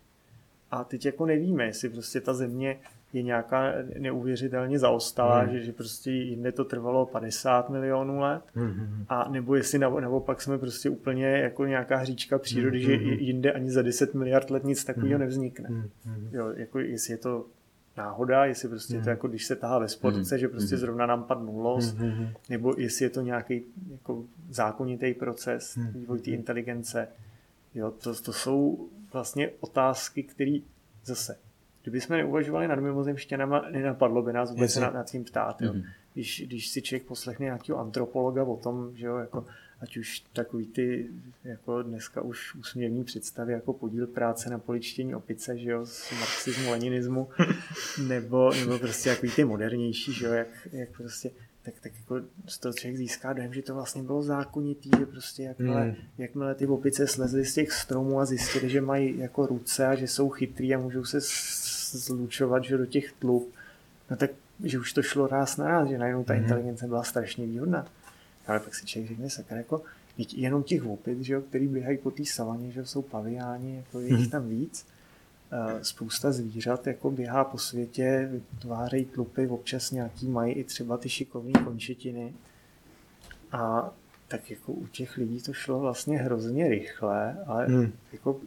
a 0.72 0.84
teď 0.84 1.06
jako 1.06 1.26
nevíme, 1.26 1.66
jestli 1.66 1.90
prostě 1.90 2.22
ta 2.22 2.34
země 2.34 2.80
je 3.14 3.22
nějaká 3.22 3.74
neuvěřitelně 4.00 4.80
zaostalá, 4.80 5.40
hmm. 5.40 5.52
že, 5.52 5.64
že 5.64 5.72
prostě 5.72 6.12
jinde 6.12 6.52
to 6.52 6.66
trvalo 6.66 7.06
50 7.06 7.70
milionů 7.70 8.20
let, 8.20 8.42
hmm. 8.54 9.06
a 9.10 9.30
nebo 9.30 9.56
jestli 9.56 9.80
naopak 9.80 10.42
jsme 10.42 10.58
prostě 10.58 10.90
úplně 10.90 11.26
jako 11.26 11.66
nějaká 11.66 11.98
hříčka 11.98 12.38
přírody, 12.38 12.80
hmm. 12.80 12.88
že 12.88 12.94
jinde 13.14 13.52
ani 13.52 13.72
za 13.72 13.82
10 13.82 14.14
miliard 14.14 14.50
let 14.50 14.64
nic 14.64 14.84
takového 14.84 15.18
hmm. 15.18 15.22
nevznikne. 15.22 15.70
Hmm. 15.70 16.30
Jo, 16.32 16.54
jako 16.56 16.80
jestli 16.80 17.14
je 17.14 17.18
to 17.18 17.46
náhoda, 17.98 18.46
jestli 18.46 18.70
prostě 18.70 18.94
hmm. 18.94 19.04
to 19.04 19.10
jako 19.10 19.28
když 19.28 19.46
se 19.46 19.56
tahá 19.56 19.80
ve 19.80 19.88
sportce, 19.88 20.36
hmm. 20.36 20.40
že 20.40 20.48
prostě 20.48 20.78
zrovna 20.78 21.06
nám 21.06 21.24
padnul 21.24 21.62
los, 21.62 21.94
hmm. 21.94 22.28
nebo 22.50 22.74
jestli 22.78 23.06
je 23.06 23.10
to 23.10 23.22
nějaký 23.22 23.64
jako 23.92 24.24
zákonitý 24.50 25.14
proces 25.14 25.78
hmm. 25.78 25.92
vývoj 25.92 26.20
té 26.20 26.32
inteligence. 26.32 27.08
Jo, 27.76 27.92
to, 27.92 28.22
to 28.22 28.34
jsou 28.34 28.90
vlastně 29.14 29.50
otázky, 29.60 30.24
které 30.24 30.58
zase 31.06 31.38
Kdyby 31.82 32.02
jsme 32.02 32.18
neuvažovali 32.18 32.68
nad 32.68 32.80
mimozemštěnama, 32.80 33.66
nenapadlo 33.72 34.22
by 34.22 34.34
nás 34.34 34.52
vůbec 34.52 34.76
nad, 34.76 34.94
nad 34.94 35.12
tím 35.12 35.24
ptát. 35.24 35.62
Jo. 35.62 35.74
Mm-hmm. 35.74 35.86
Když, 36.14 36.44
když 36.48 36.68
si 36.68 36.82
člověk 36.82 37.08
poslechne 37.08 37.44
nějakého 37.44 37.80
antropologa 37.80 38.44
o 38.44 38.58
tom, 38.58 38.92
že 38.96 39.06
jo, 39.06 39.18
jako, 39.18 39.46
ať 39.82 39.98
už 39.98 40.24
takový 40.34 40.66
ty 40.66 41.08
jako 41.44 41.82
dneska 41.82 42.22
už 42.22 42.56
úsměvní 42.56 43.04
představy 43.04 43.54
jako 43.54 43.74
podíl 43.74 44.08
práce 44.08 44.50
na 44.50 44.60
poličtění 44.60 45.16
opice, 45.16 45.58
že 45.58 45.70
jo, 45.70 45.86
z 45.86 46.12
marxismu, 46.20 46.72
leninismu, 46.72 47.30
nebo, 48.08 48.52
nebo 48.54 48.80
prostě 48.80 49.10
takový 49.10 49.32
ty 49.32 49.46
modernější, 49.46 50.14
že 50.14 50.26
jo, 50.26 50.34
jak, 50.34 50.48
jak 50.72 50.90
prostě 50.90 51.32
tak, 51.64 51.74
tak 51.82 51.92
jako 52.00 52.22
z 52.48 52.58
toho 52.58 52.74
člověk 52.74 52.98
získá 52.98 53.34
dojem, 53.34 53.54
že 53.54 53.62
to 53.62 53.74
vlastně 53.74 54.04
bylo 54.04 54.24
zákonitý, 54.24 54.90
že 55.00 55.06
prostě 55.06 55.44
jakmile, 55.44 55.86
mm. 55.86 55.96
jakmile 56.18 56.56
ty 56.56 56.68
opice 56.68 57.08
slezly 57.08 57.46
z 57.46 57.54
těch 57.54 57.72
stromů 57.72 58.20
a 58.20 58.26
zjistili, 58.26 58.70
že 58.70 58.82
mají 58.82 59.18
jako 59.18 59.46
ruce 59.46 59.88
a 59.88 59.96
že 59.96 60.08
jsou 60.08 60.30
chytrý 60.30 60.76
a 60.76 60.80
můžou 60.80 61.06
se 61.06 61.20
zlučovat 61.98 62.64
že 62.64 62.78
do 62.78 62.86
těch 62.86 63.12
tlub, 63.12 63.54
no 64.10 64.18
tak, 64.18 64.32
že 64.64 64.80
už 64.80 64.94
to 64.94 65.02
šlo 65.02 65.28
ráz 65.28 65.58
na 65.58 65.68
ráz, 65.68 65.90
že 65.90 65.98
najednou 65.98 66.24
ta 66.24 66.34
mm. 66.34 66.40
inteligence 66.40 66.88
byla 66.88 67.04
strašně 67.04 67.46
výhodná. 67.46 67.88
Ale 68.48 68.60
pak 68.60 68.76
si 68.76 68.86
člověk 68.86 69.10
řekne, 69.10 69.30
sakra, 69.30 69.58
jako 69.58 69.82
jenom 70.34 70.64
těch 70.64 70.86
opit, 70.86 71.22
že 71.22 71.34
jo, 71.34 71.42
který 71.42 71.68
běhají 71.68 71.98
po 71.98 72.12
té 72.12 72.26
savaně, 72.26 72.72
že 72.72 72.86
jsou 72.86 73.02
paviáni, 73.02 73.76
jako 73.76 74.00
je 74.00 74.08
jich 74.08 74.20
mhm. 74.20 74.30
tam 74.30 74.50
víc, 74.50 74.86
Eh, 75.54 75.84
spousta 75.84 76.32
zvířat 76.32 76.88
jako 76.88 77.12
běhá 77.12 77.44
po 77.44 77.58
světě, 77.58 78.30
vytvářejí 78.32 79.06
tlupy, 79.06 79.48
občas 79.48 79.92
nějaký 79.92 80.28
mají 80.28 80.54
i 80.54 80.64
třeba 80.64 80.98
ty 80.98 81.10
šikovné 81.10 81.64
končetiny. 81.64 82.34
A 83.52 83.94
tak 84.28 84.52
jako 84.52 84.72
u 84.72 84.88
těch 84.88 85.18
lidí 85.18 85.42
to 85.42 85.54
šlo 85.54 85.80
vlastně 85.80 86.18
hrozně 86.18 86.68
rychle, 86.68 87.44
ale 87.48 87.66
hmm. 87.66 87.94
jako 88.12 88.40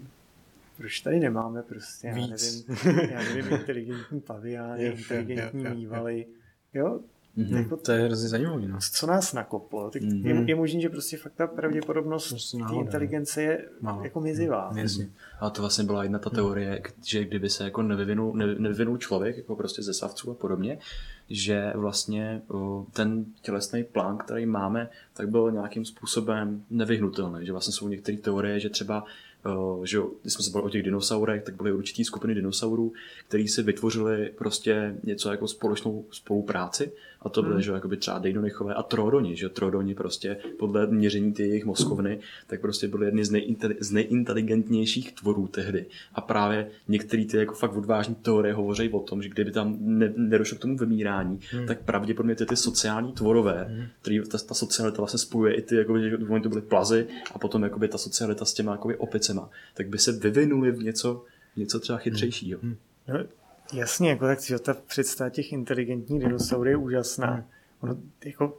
proč 0.76 1.00
tady 1.00 1.20
nemáme 1.20 1.62
prostě, 1.62 2.06
já 2.06 2.14
Víc. 2.14 2.66
nevím, 2.74 3.10
já 3.10 3.22
nevím, 3.22 3.52
inteligentní 3.60 4.20
paviány, 4.20 4.84
inteligentní 4.84 5.64
mývaly. 5.64 6.26
Jo, 6.74 7.00
Mm-hmm. 7.38 7.56
Jako, 7.56 7.76
to 7.76 7.92
je 7.92 8.04
hrozně 8.04 8.28
zajímavé. 8.28 8.68
No. 8.68 8.78
Co 8.92 9.06
nás 9.06 9.32
nakoplo? 9.32 9.90
Tak 9.90 10.02
mm-hmm. 10.02 10.26
je, 10.26 10.44
je 10.46 10.54
možné, 10.54 10.80
že 10.80 10.88
prostě 10.88 11.16
fakt 11.16 11.32
ta 11.34 11.46
pravděpodobnost 11.46 12.28
prostě 12.28 12.58
té 12.58 12.74
inteligence 12.74 13.42
je 13.42 13.64
Málo. 13.80 14.04
jako 14.04 14.20
mizivá. 14.20 14.70
Mm, 14.70 14.78
jasně. 14.78 15.10
A 15.40 15.50
to 15.50 15.62
vlastně 15.62 15.84
byla 15.84 16.02
jedna 16.02 16.18
ta 16.18 16.30
teorie, 16.30 16.82
že 17.04 17.24
kdyby 17.24 17.50
se 17.50 17.64
jako 17.64 17.82
nevyvinul, 17.82 18.32
nevyvinul 18.36 18.98
člověk, 18.98 19.36
jako 19.36 19.56
prostě 19.56 19.82
ze 19.82 19.94
savců 19.94 20.30
a 20.30 20.34
podobně, 20.34 20.78
že 21.30 21.72
vlastně 21.74 22.42
ten 22.92 23.24
tělesný 23.42 23.84
plán, 23.84 24.18
který 24.18 24.46
máme, 24.46 24.88
tak 25.14 25.28
byl 25.28 25.50
nějakým 25.50 25.84
způsobem 25.84 26.64
nevyhnutelný. 26.70 27.46
Že 27.46 27.52
vlastně 27.52 27.72
jsou 27.72 27.88
některé 27.88 28.18
teorie, 28.18 28.60
že 28.60 28.68
třeba 28.68 29.04
že 29.84 29.98
když 30.22 30.34
jsme 30.34 30.44
se 30.44 30.50
bavili 30.50 30.66
o 30.66 30.70
těch 30.70 30.82
dinosaurech, 30.82 31.42
tak 31.42 31.54
byly 31.56 31.72
určitý 31.72 32.04
skupiny 32.04 32.34
dinosaurů, 32.34 32.92
které 33.28 33.48
si 33.48 33.62
vytvořili 33.62 34.30
prostě 34.38 34.96
něco 35.02 35.30
jako 35.30 35.48
společnou 35.48 36.04
spolupráci 36.10 36.92
a 37.24 37.28
to 37.28 37.42
byly, 37.42 37.54
hmm. 37.54 37.62
že 37.62 37.72
jakoby 37.72 37.96
třeba 37.96 38.18
Dejdonichové 38.18 38.74
a 38.74 38.82
Trodoni, 38.82 39.36
že 39.36 39.48
Trodoni 39.48 39.94
prostě 39.94 40.36
podle 40.58 40.86
měření 40.86 41.32
ty 41.32 41.48
jejich 41.48 41.64
mozkovny, 41.64 42.20
tak 42.46 42.60
prostě 42.60 42.88
byly 42.88 43.06
jedny 43.06 43.24
z, 43.24 43.32
nejinteli- 43.32 43.76
z 43.80 43.90
nejinteligentnějších 43.90 45.12
tvorů 45.12 45.46
tehdy. 45.46 45.86
A 46.14 46.20
právě 46.20 46.70
některé 46.88 47.24
ty 47.24 47.36
jako 47.36 47.54
fakt 47.54 47.76
odvážní 47.76 48.14
teorie 48.14 48.54
hovoří 48.54 48.88
o 48.88 49.00
tom, 49.00 49.22
že 49.22 49.28
kdyby 49.28 49.52
tam 49.52 49.76
ne- 49.80 50.12
nedošlo 50.16 50.58
k 50.58 50.60
tomu 50.60 50.76
vymírání, 50.76 51.40
hmm. 51.50 51.66
tak 51.66 51.82
pravděpodobně 51.82 52.34
ty, 52.34 52.46
ty 52.46 52.56
sociální 52.56 53.12
tvorové, 53.12 53.66
hmm. 53.68 53.86
který 54.02 54.20
ta, 54.20 54.38
ta 54.38 54.54
socialita 54.54 54.96
vlastně 54.96 55.18
spojuje 55.18 55.54
i 55.54 55.62
ty, 55.62 55.76
jako, 55.76 55.98
že 55.98 56.16
oni 56.16 56.42
to 56.42 56.48
byly 56.48 56.62
plazy 56.62 57.06
a 57.34 57.38
potom 57.38 57.62
jakoby 57.62 57.88
ta 57.88 57.98
socialita 57.98 58.44
s 58.44 58.54
těma 58.54 58.72
jakoby 58.72 58.96
opicema, 58.96 59.50
tak 59.74 59.88
by 59.88 59.98
se 59.98 60.12
vyvinuli 60.12 60.70
v 60.70 60.82
něco, 60.82 61.24
něco 61.56 61.80
třeba 61.80 61.98
chytřejšího. 61.98 62.60
Hmm. 62.62 62.76
No, 63.08 63.14
Jasně, 63.74 64.10
jako 64.10 64.26
tak 64.26 64.40
že 64.40 64.58
ta 64.58 64.74
představa 64.74 65.30
těch 65.30 65.52
inteligentních 65.52 66.20
dinosaurů 66.20 66.68
je 66.68 66.76
úžasná. 66.76 67.30
Hmm. 67.30 67.44
Ono, 67.80 67.96
jako, 68.24 68.58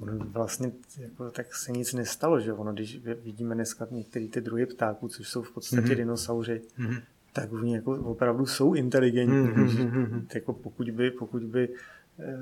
ono 0.00 0.24
vlastně 0.24 0.72
jako, 0.98 1.30
tak 1.30 1.54
se 1.54 1.72
nic 1.72 1.92
nestalo, 1.92 2.40
že 2.40 2.52
ono, 2.52 2.72
když 2.72 3.00
vidíme 3.24 3.54
dneska 3.54 3.86
některé 3.90 4.28
ty 4.28 4.40
druhy 4.40 4.66
ptáků, 4.66 5.08
což 5.08 5.28
jsou 5.28 5.42
v 5.42 5.52
podstatě 5.52 5.86
hmm. 5.86 5.96
dinosauři, 5.96 6.60
hmm. 6.74 6.96
tak 7.32 7.52
oni 7.52 7.74
jako 7.74 7.92
opravdu 7.92 8.46
jsou 8.46 8.74
inteligentní. 8.74 9.64
Hmm. 9.82 10.26
Jako 10.34 10.52
pokud 10.52 10.90
by, 10.90 11.10
pokud 11.10 11.42
by 11.42 11.68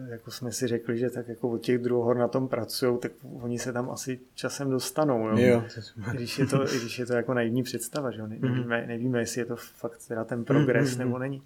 jako 0.08 0.30
jsme 0.30 0.52
si 0.52 0.66
řekli, 0.66 0.98
že 0.98 1.10
tak 1.10 1.28
jako 1.28 1.48
od 1.48 1.58
těch 1.58 1.78
druhohor 1.78 2.16
na 2.16 2.28
tom 2.28 2.48
pracují, 2.48 2.98
tak 2.98 3.12
oni 3.40 3.58
se 3.58 3.72
tam 3.72 3.90
asi 3.90 4.20
časem 4.34 4.70
dostanou. 4.70 5.28
Jo? 5.28 5.36
Jo. 5.38 5.64
Když, 6.12 6.38
je 6.38 6.46
to, 6.46 6.58
když 6.64 6.98
je 6.98 7.06
to 7.06 7.12
jako 7.12 7.34
naivní 7.34 7.62
představa, 7.62 8.10
že 8.10 8.20
jo? 8.20 8.26
Ne- 8.26 8.38
nevíme, 8.40 8.86
nevíme, 8.86 9.18
jestli 9.20 9.40
je 9.40 9.44
to 9.44 9.56
fakt 9.56 10.00
teda 10.08 10.24
ten 10.24 10.44
progres 10.44 10.96
nebo 10.96 11.18
není. 11.18 11.42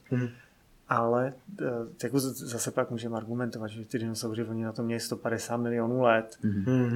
Ale 0.88 1.32
eh, 1.62 1.64
jako 2.02 2.20
zase 2.20 2.70
pak 2.70 2.90
můžeme 2.90 3.16
argumentovat, 3.16 3.68
že 3.68 3.84
ty 3.84 3.98
dinosauři, 3.98 4.44
oni 4.44 4.64
na 4.64 4.72
to 4.72 4.82
měli 4.82 5.00
150 5.00 5.56
milionů 5.56 6.02
let, 6.02 6.38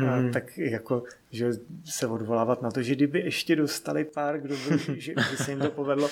a 0.08 0.32
tak 0.32 0.58
jako, 0.58 1.02
že 1.30 1.50
se 1.84 2.06
odvolávat 2.06 2.62
na 2.62 2.70
to, 2.70 2.82
že 2.82 2.94
kdyby 2.94 3.20
ještě 3.20 3.56
dostali 3.56 4.04
pár, 4.04 4.38
kdo 4.40 4.54
by, 4.54 5.00
že 5.00 5.14
by 5.14 5.36
se 5.36 5.50
jim 5.50 5.60
to 5.60 5.70
povedlo, 5.70 6.08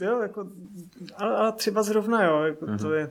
jo, 0.00 0.22
jako, 0.22 0.48
ale, 1.16 1.36
ale 1.36 1.52
třeba 1.52 1.82
zrovna, 1.82 2.24
jo, 2.24 2.42
jako 2.42 2.66
to 2.78 2.92
je, 2.92 3.10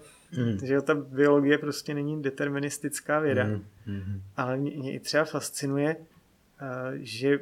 že 0.63 0.73
jo, 0.73 0.81
ta 0.81 0.95
biologie 0.95 1.57
prostě 1.57 1.93
není 1.93 2.21
deterministická 2.21 3.19
věda, 3.19 3.43
ale 4.37 4.57
mě, 4.57 4.71
mě 4.71 4.93
i 4.93 4.99
třeba 4.99 5.25
fascinuje, 5.25 5.95
eh, 6.61 6.65
že 6.93 7.39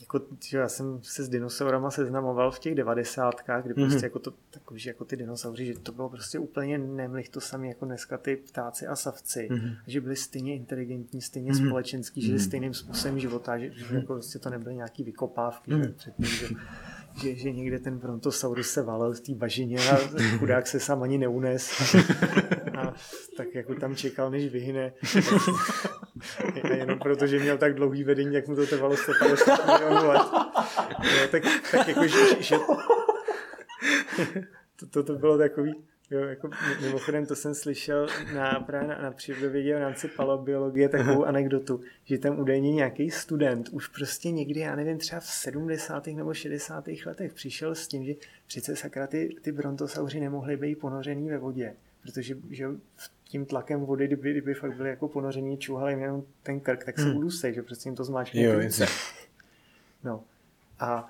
jako, 0.00 0.20
že 0.48 0.58
já 0.58 0.68
jsem 0.68 0.98
se 1.02 1.24
s 1.24 1.28
dinosaurama 1.28 1.90
seznamoval 1.90 2.50
v 2.50 2.58
těch 2.58 2.74
devadesátkách, 2.74 3.64
kdy 3.64 3.74
prostě 3.74 4.06
jako 4.06 4.18
to 4.18 4.32
takový, 4.50 4.80
že 4.80 4.90
jako 4.90 5.04
ty 5.04 5.16
dinosauři, 5.16 5.66
že 5.66 5.78
to 5.78 5.92
bylo 5.92 6.08
prostě 6.08 6.38
úplně 6.38 6.78
nemlich 6.78 7.28
to 7.28 7.40
samé 7.40 7.68
jako 7.68 7.84
dneska 7.84 8.18
ty 8.18 8.36
ptáci 8.36 8.86
a 8.86 8.96
savci, 8.96 9.48
že 9.86 10.00
byli 10.00 10.16
stejně 10.16 10.56
inteligentní, 10.56 11.20
stejně 11.22 11.54
společenský, 11.54 12.22
žili 12.22 12.38
stejným 12.38 12.74
způsobem 12.74 13.18
života, 13.18 13.58
že, 13.58 13.70
že 13.70 13.94
jako 13.94 14.12
prostě 14.14 14.38
to 14.38 14.50
nebyly 14.50 14.74
nějaký 14.74 15.04
vykopávky, 15.04 15.70
že, 15.70 15.88
předtím, 15.88 16.26
že, 16.26 16.48
že, 17.16 17.34
že 17.34 17.52
někde 17.52 17.78
ten 17.78 17.98
brontosaurus 17.98 18.70
se 18.70 18.82
valil 18.82 19.14
v 19.14 19.20
té 19.20 19.34
bažině 19.34 19.78
a 19.90 19.96
chudák 20.38 20.66
se 20.66 20.80
sám 20.80 21.02
ani 21.02 21.18
neunes. 21.18 21.94
A 22.78 22.94
tak 23.36 23.54
jako 23.54 23.74
tam 23.74 23.96
čekal, 23.96 24.30
než 24.30 24.52
vyhne. 24.52 24.92
A 26.62 26.68
jenom 26.68 26.98
proto, 26.98 27.26
že 27.26 27.38
měl 27.38 27.58
tak 27.58 27.74
dlouhý 27.74 28.04
vedení, 28.04 28.34
jak 28.34 28.48
mu 28.48 28.56
to 28.56 28.66
trvalo 28.66 28.96
150 28.96 29.66
milionů 29.66 30.08
let. 30.08 30.22
Jo, 31.02 31.28
tak, 31.30 31.42
tak 31.70 31.88
jako, 31.88 32.06
že, 32.06 32.42
že 32.42 32.56
to, 34.76 34.86
to, 34.90 35.02
to 35.02 35.14
bylo 35.14 35.38
takový, 35.38 35.84
jo, 36.12 36.20
jako 36.20 36.50
mimochodem 36.80 37.26
to 37.26 37.36
jsem 37.36 37.54
slyšel 37.54 38.06
na, 38.34 38.60
právě 38.60 38.88
na, 38.88 39.02
na 39.02 39.10
přírodovědě 39.10 39.76
v 39.76 39.80
rámci 39.80 40.08
paleobiologie 40.08 40.88
takovou 40.88 41.24
anekdotu, 41.24 41.80
že 42.04 42.18
tam 42.18 42.40
údajně 42.40 42.72
nějaký 42.72 43.10
student 43.10 43.68
už 43.68 43.88
prostě 43.88 44.30
někdy, 44.30 44.60
já 44.60 44.76
nevím, 44.76 44.98
třeba 44.98 45.20
v 45.20 45.26
70. 45.26 46.06
nebo 46.06 46.34
60. 46.34 46.84
letech 47.06 47.32
přišel 47.32 47.74
s 47.74 47.88
tím, 47.88 48.04
že 48.04 48.14
přece 48.46 48.76
sakra 48.76 49.06
ty, 49.06 49.36
ty 49.42 49.52
brontosauři 49.52 50.20
nemohly 50.20 50.56
být 50.56 50.74
ponořený 50.74 51.28
ve 51.28 51.38
vodě, 51.38 51.74
protože 52.02 52.36
že 52.50 52.66
tím 53.24 53.46
tlakem 53.46 53.80
vody, 53.80 54.06
kdyby, 54.06 54.30
kdyby 54.30 54.54
fakt 54.54 54.76
byli 54.76 54.88
jako 54.88 55.08
ponoření, 55.08 55.58
čuhali 55.58 55.92
jenom 55.92 56.22
ten 56.42 56.60
krk, 56.60 56.84
tak 56.84 56.98
se 56.98 57.04
hmm. 57.04 57.16
udusej, 57.16 57.54
že 57.54 57.62
prostě 57.62 57.88
jim 57.88 57.96
to 57.96 58.04
zmáčkne. 58.04 58.42
Jo. 58.42 58.60
No. 60.04 60.24
A 60.80 61.08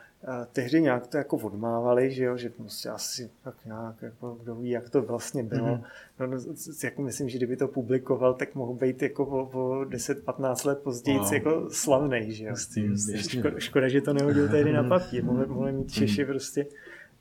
tehdy 0.53 0.83
nějak 0.83 1.07
to 1.07 1.17
jako 1.17 1.37
odmávali, 1.37 2.11
že 2.13 2.25
jo, 2.25 2.37
že 2.37 2.51
prostě 2.51 2.89
asi 2.89 3.31
tak 3.45 3.55
nějak, 3.65 4.03
jako 4.03 4.35
kdo 4.43 4.55
ví, 4.55 4.71
jak 4.71 4.91
to 4.91 5.03
vlastně 5.03 5.43
bylo. 5.43 5.67
Mm-hmm. 5.67 5.85
No, 6.21 6.27
no, 6.27 6.39
jako 6.85 7.03
myslím, 7.03 7.29
že 7.29 7.39
kdyby 7.39 7.57
to 7.57 7.69
publikoval, 7.69 8.35
tak 8.35 8.55
mohl 8.55 8.75
být 8.75 9.03
jako 9.03 9.27
o, 9.27 9.43
o 9.43 9.85
10-15 9.85 10.69
let 10.69 10.79
později 10.79 11.19
Wow. 11.19 11.35
jako 11.35 11.71
slavnej, 11.71 12.33
že 12.33 12.45
jo. 12.45 12.51
Hustý, 12.51 12.89
hustý. 12.89 13.19
Škoda, 13.23 13.59
škoda, 13.61 13.89
že 13.89 14.01
to 14.01 14.13
nehodil 14.13 14.49
tehdy 14.49 14.73
na 14.73 14.83
papír. 14.89 15.25
Mohli, 15.25 15.47
mohli 15.47 15.73
mít 15.73 15.93
Češi 15.93 16.25
prostě, 16.25 16.67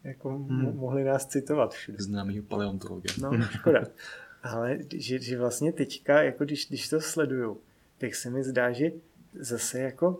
jako 0.03 0.29
mo- 0.29 0.75
mohli 0.75 1.03
nás 1.03 1.25
citovat 1.25 1.73
všude. 1.73 1.97
Známýho 1.99 2.43
paleontologa. 2.43 3.13
No, 3.21 3.41
škoda. 3.41 3.83
Ale 4.43 4.77
že, 4.95 5.19
že 5.19 5.37
vlastně 5.39 5.73
teďka, 5.73 6.21
jako 6.21 6.43
když, 6.45 6.67
když 6.67 6.89
to 6.89 7.01
sleduju, 7.01 7.57
tak 7.97 8.15
se 8.15 8.29
mi 8.29 8.43
zdá, 8.43 8.71
že 8.71 8.91
zase 9.39 9.79
jako, 9.79 10.19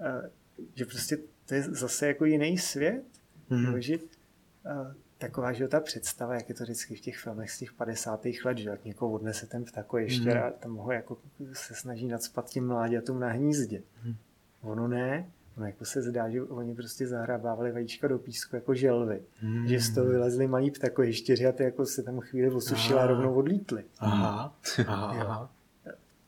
eh, 0.00 0.30
že 0.74 0.84
prostě 0.86 1.18
to 1.46 1.54
je 1.54 1.62
zase 1.62 2.06
jako 2.06 2.24
jiný 2.24 2.58
svět. 2.58 3.04
Mm. 3.50 3.80
Že 3.80 3.94
eh, 3.94 4.94
taková, 5.18 5.52
že 5.52 5.68
ta 5.68 5.80
představa, 5.80 6.34
jak 6.34 6.48
je 6.48 6.54
to 6.54 6.64
vždycky 6.64 6.94
v 6.94 7.00
těch 7.00 7.16
filmech 7.16 7.50
z 7.50 7.58
těch 7.58 7.72
50. 7.72 8.26
let, 8.44 8.58
že 8.58 8.70
jak 8.70 8.84
někoho 8.84 9.12
odnese 9.12 9.46
ten 9.46 9.64
ptako 9.64 9.98
ještě 9.98 10.34
mm. 10.34 10.42
a 10.42 10.50
tam 10.50 10.76
ho 10.76 10.92
jako 10.92 11.18
se 11.52 11.74
snaží 11.74 12.06
nadspat 12.06 12.50
tím 12.50 12.66
mláďatům 12.66 13.20
na 13.20 13.28
hnízdě. 13.28 13.82
Mm. 14.04 14.14
Ono 14.62 14.88
ne, 14.88 15.30
ono 15.56 15.66
jako 15.66 15.84
se 15.84 16.02
zdá, 16.02 16.30
že 16.30 16.42
oni 16.42 16.74
prostě 16.74 17.06
zahrabávali 17.06 17.72
vajíčka 17.72 18.08
do 18.08 18.18
písku 18.18 18.56
jako 18.56 18.74
želvy. 18.74 19.22
Mm. 19.42 19.68
Že 19.68 19.80
z 19.80 19.94
toho 19.94 20.06
vylezli 20.06 20.46
malí 20.46 20.70
ptako 20.70 21.02
ještěři 21.02 21.46
a 21.46 21.52
ty 21.52 21.62
jako 21.62 21.86
se 21.86 22.02
tam 22.02 22.20
chvíli 22.20 22.50
osušila 22.50 23.02
a 23.02 23.06
rovnou 23.06 23.34
odlítli. 23.34 23.84
Aha, 23.98 24.56
aha, 24.86 25.20
aha. 25.20 25.50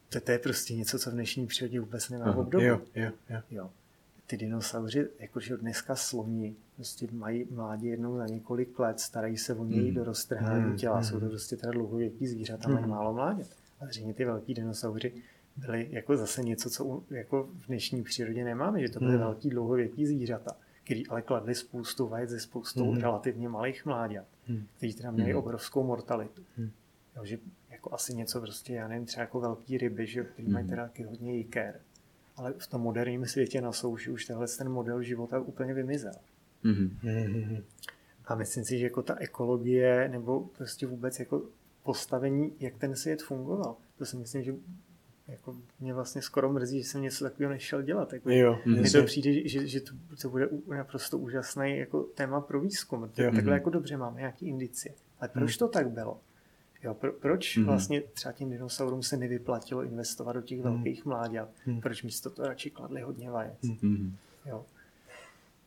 To, 0.09 0.21
to 0.21 0.33
je 0.33 0.39
prostě 0.39 0.75
něco, 0.75 0.99
co 0.99 1.11
v 1.11 1.13
dnešní 1.13 1.47
přírodě 1.47 1.81
vůbec 1.81 2.11
nemá 2.11 2.37
obdobu. 2.37 2.65
Jo, 2.65 2.81
jo, 2.95 3.11
jo. 3.31 3.41
Jo. 3.51 3.71
Ty 4.31 4.37
dinosauři, 4.37 5.09
jakože 5.19 5.57
dneska 5.57 5.97
sloni, 5.97 6.57
prostě 6.77 7.09
mají 7.13 7.47
mládě 7.51 7.89
jednou 7.89 8.17
za 8.17 8.27
několik 8.27 8.79
let, 8.79 9.01
starají 9.01 9.37
se 9.37 9.55
o 9.55 9.65
něj 9.65 9.93
do 9.93 10.05
roztrhání 10.05 10.77
těla. 10.77 11.03
Jsou 11.03 11.21
to 11.21 11.29
prostě 11.29 11.57
teda 11.57 11.73
dlouhověký 11.73 12.27
zvířata, 12.27 12.69
mají 12.69 12.87
málo 12.87 13.13
mládět. 13.15 13.49
A 13.81 13.87
zřejmě 13.87 14.15
ty 14.15 14.25
velký 14.25 14.55
dinosauři 14.55 15.13
byly 15.57 15.89
jako 15.91 16.17
zase 16.17 16.43
něco, 16.43 16.71
co 16.71 16.85
u- 16.85 17.05
jako 17.11 17.49
v 17.59 17.67
dnešní 17.67 18.03
přírodě 18.03 18.45
nemáme, 18.45 18.81
že 18.81 18.89
to 18.89 18.99
byly 18.99 19.13
velký 19.19 19.51
dlouhověký 19.51 20.07
zvířata, 20.07 20.57
který 20.85 21.07
ale 21.07 21.23
kladly 21.23 21.55
spoustu 21.55 22.07
vajec 22.09 22.31
ze 22.31 22.41
spoustou 22.41 22.95
relativně 23.01 23.49
malých 23.49 23.87
mláďat, 23.87 24.25
kteří 24.77 24.95
teda 24.95 25.11
měli 25.11 25.35
obrovskou 25.35 25.83
mortalitu. 25.85 26.43
Jo, 27.17 27.25
že 27.25 27.39
jako 27.71 27.95
asi 27.95 28.15
něco 28.15 28.41
prostě, 28.41 28.75
já 28.75 28.89
nevím, 28.89 29.07
třeba 29.07 29.21
jako 29.23 29.41
velký 29.41 29.79
ryby, 29.79 30.07
že, 30.07 30.25
který 30.25 30.49
mají 30.49 30.69
teda 30.69 30.83
taky 30.83 31.03
hodně 31.03 31.37
jiker. 31.37 31.81
Ale 32.39 32.55
v 32.59 32.67
tom 32.67 32.81
moderním 32.81 33.27
světě 33.27 33.61
na 33.61 33.73
souši 33.73 34.11
už 34.11 34.25
tenhle 34.25 34.47
ten 34.59 34.69
model 34.69 35.03
života 35.03 35.41
úplně 35.41 35.75
vymizel. 35.75 36.13
Mhm. 36.63 36.99
A 38.25 38.35
myslím 38.35 38.65
si, 38.65 38.79
že 38.79 38.85
jako 38.85 39.03
ta 39.03 39.17
ekologie 39.19 40.09
nebo 40.09 40.41
prostě 40.41 40.87
vůbec 40.87 41.19
jako 41.19 41.43
postavení, 41.83 42.53
jak 42.61 42.77
ten 42.77 42.97
svět 42.97 43.23
fungoval, 43.23 43.77
to 43.99 44.07
si 44.07 44.17
myslím, 44.17 44.43
že 44.43 44.55
jako 45.29 45.57
mě 45.81 45.95
vlastně 45.95 46.23
skoro 46.23 46.53
mrzí, 46.53 46.83
že 46.83 46.89
jsem 46.89 47.03
něco 47.03 47.25
takového 47.25 47.53
nešel 47.53 47.83
dělat. 47.83 48.13
Jako, 48.13 48.31
Jo, 48.31 48.59
mně 48.67 48.91
to 48.91 49.03
přijde, 49.03 49.49
že, 49.49 49.67
že 49.67 49.81
to, 49.81 49.93
to 50.23 50.29
bude 50.29 50.49
naprosto 50.69 51.19
úžasný 51.19 51.79
jako 51.79 52.03
téma 52.03 52.41
pro 52.41 52.61
výzkum. 52.61 53.03
Jo. 53.03 53.25
Jo. 53.25 53.31
Takhle 53.35 53.55
jako 53.55 53.71
dobře 53.71 53.97
máme 53.97 54.21
nějaký 54.21 54.49
indicie. 54.49 54.95
Ale 55.21 55.29
proč 55.29 55.57
to 55.57 55.69
tak 55.69 55.91
bylo? 55.91 56.21
Jo, 56.83 56.95
pro, 56.95 57.13
proč 57.13 57.59
vlastně 57.59 58.01
třeba 58.01 58.33
těm 58.33 58.51
dinosaurům 58.51 59.03
se 59.03 59.17
nevyplatilo 59.17 59.83
investovat 59.85 60.33
do 60.33 60.43
těch 60.43 60.63
velkých 60.63 61.05
mláďat? 61.05 61.49
Proč 61.83 62.03
místo 62.03 62.31
toho 62.31 62.49
radši 62.49 62.71
kladli 62.71 63.01
hodně 63.01 63.31
vajec? 63.31 63.63
Mhm. 63.63 64.17
Jo. 64.47 64.65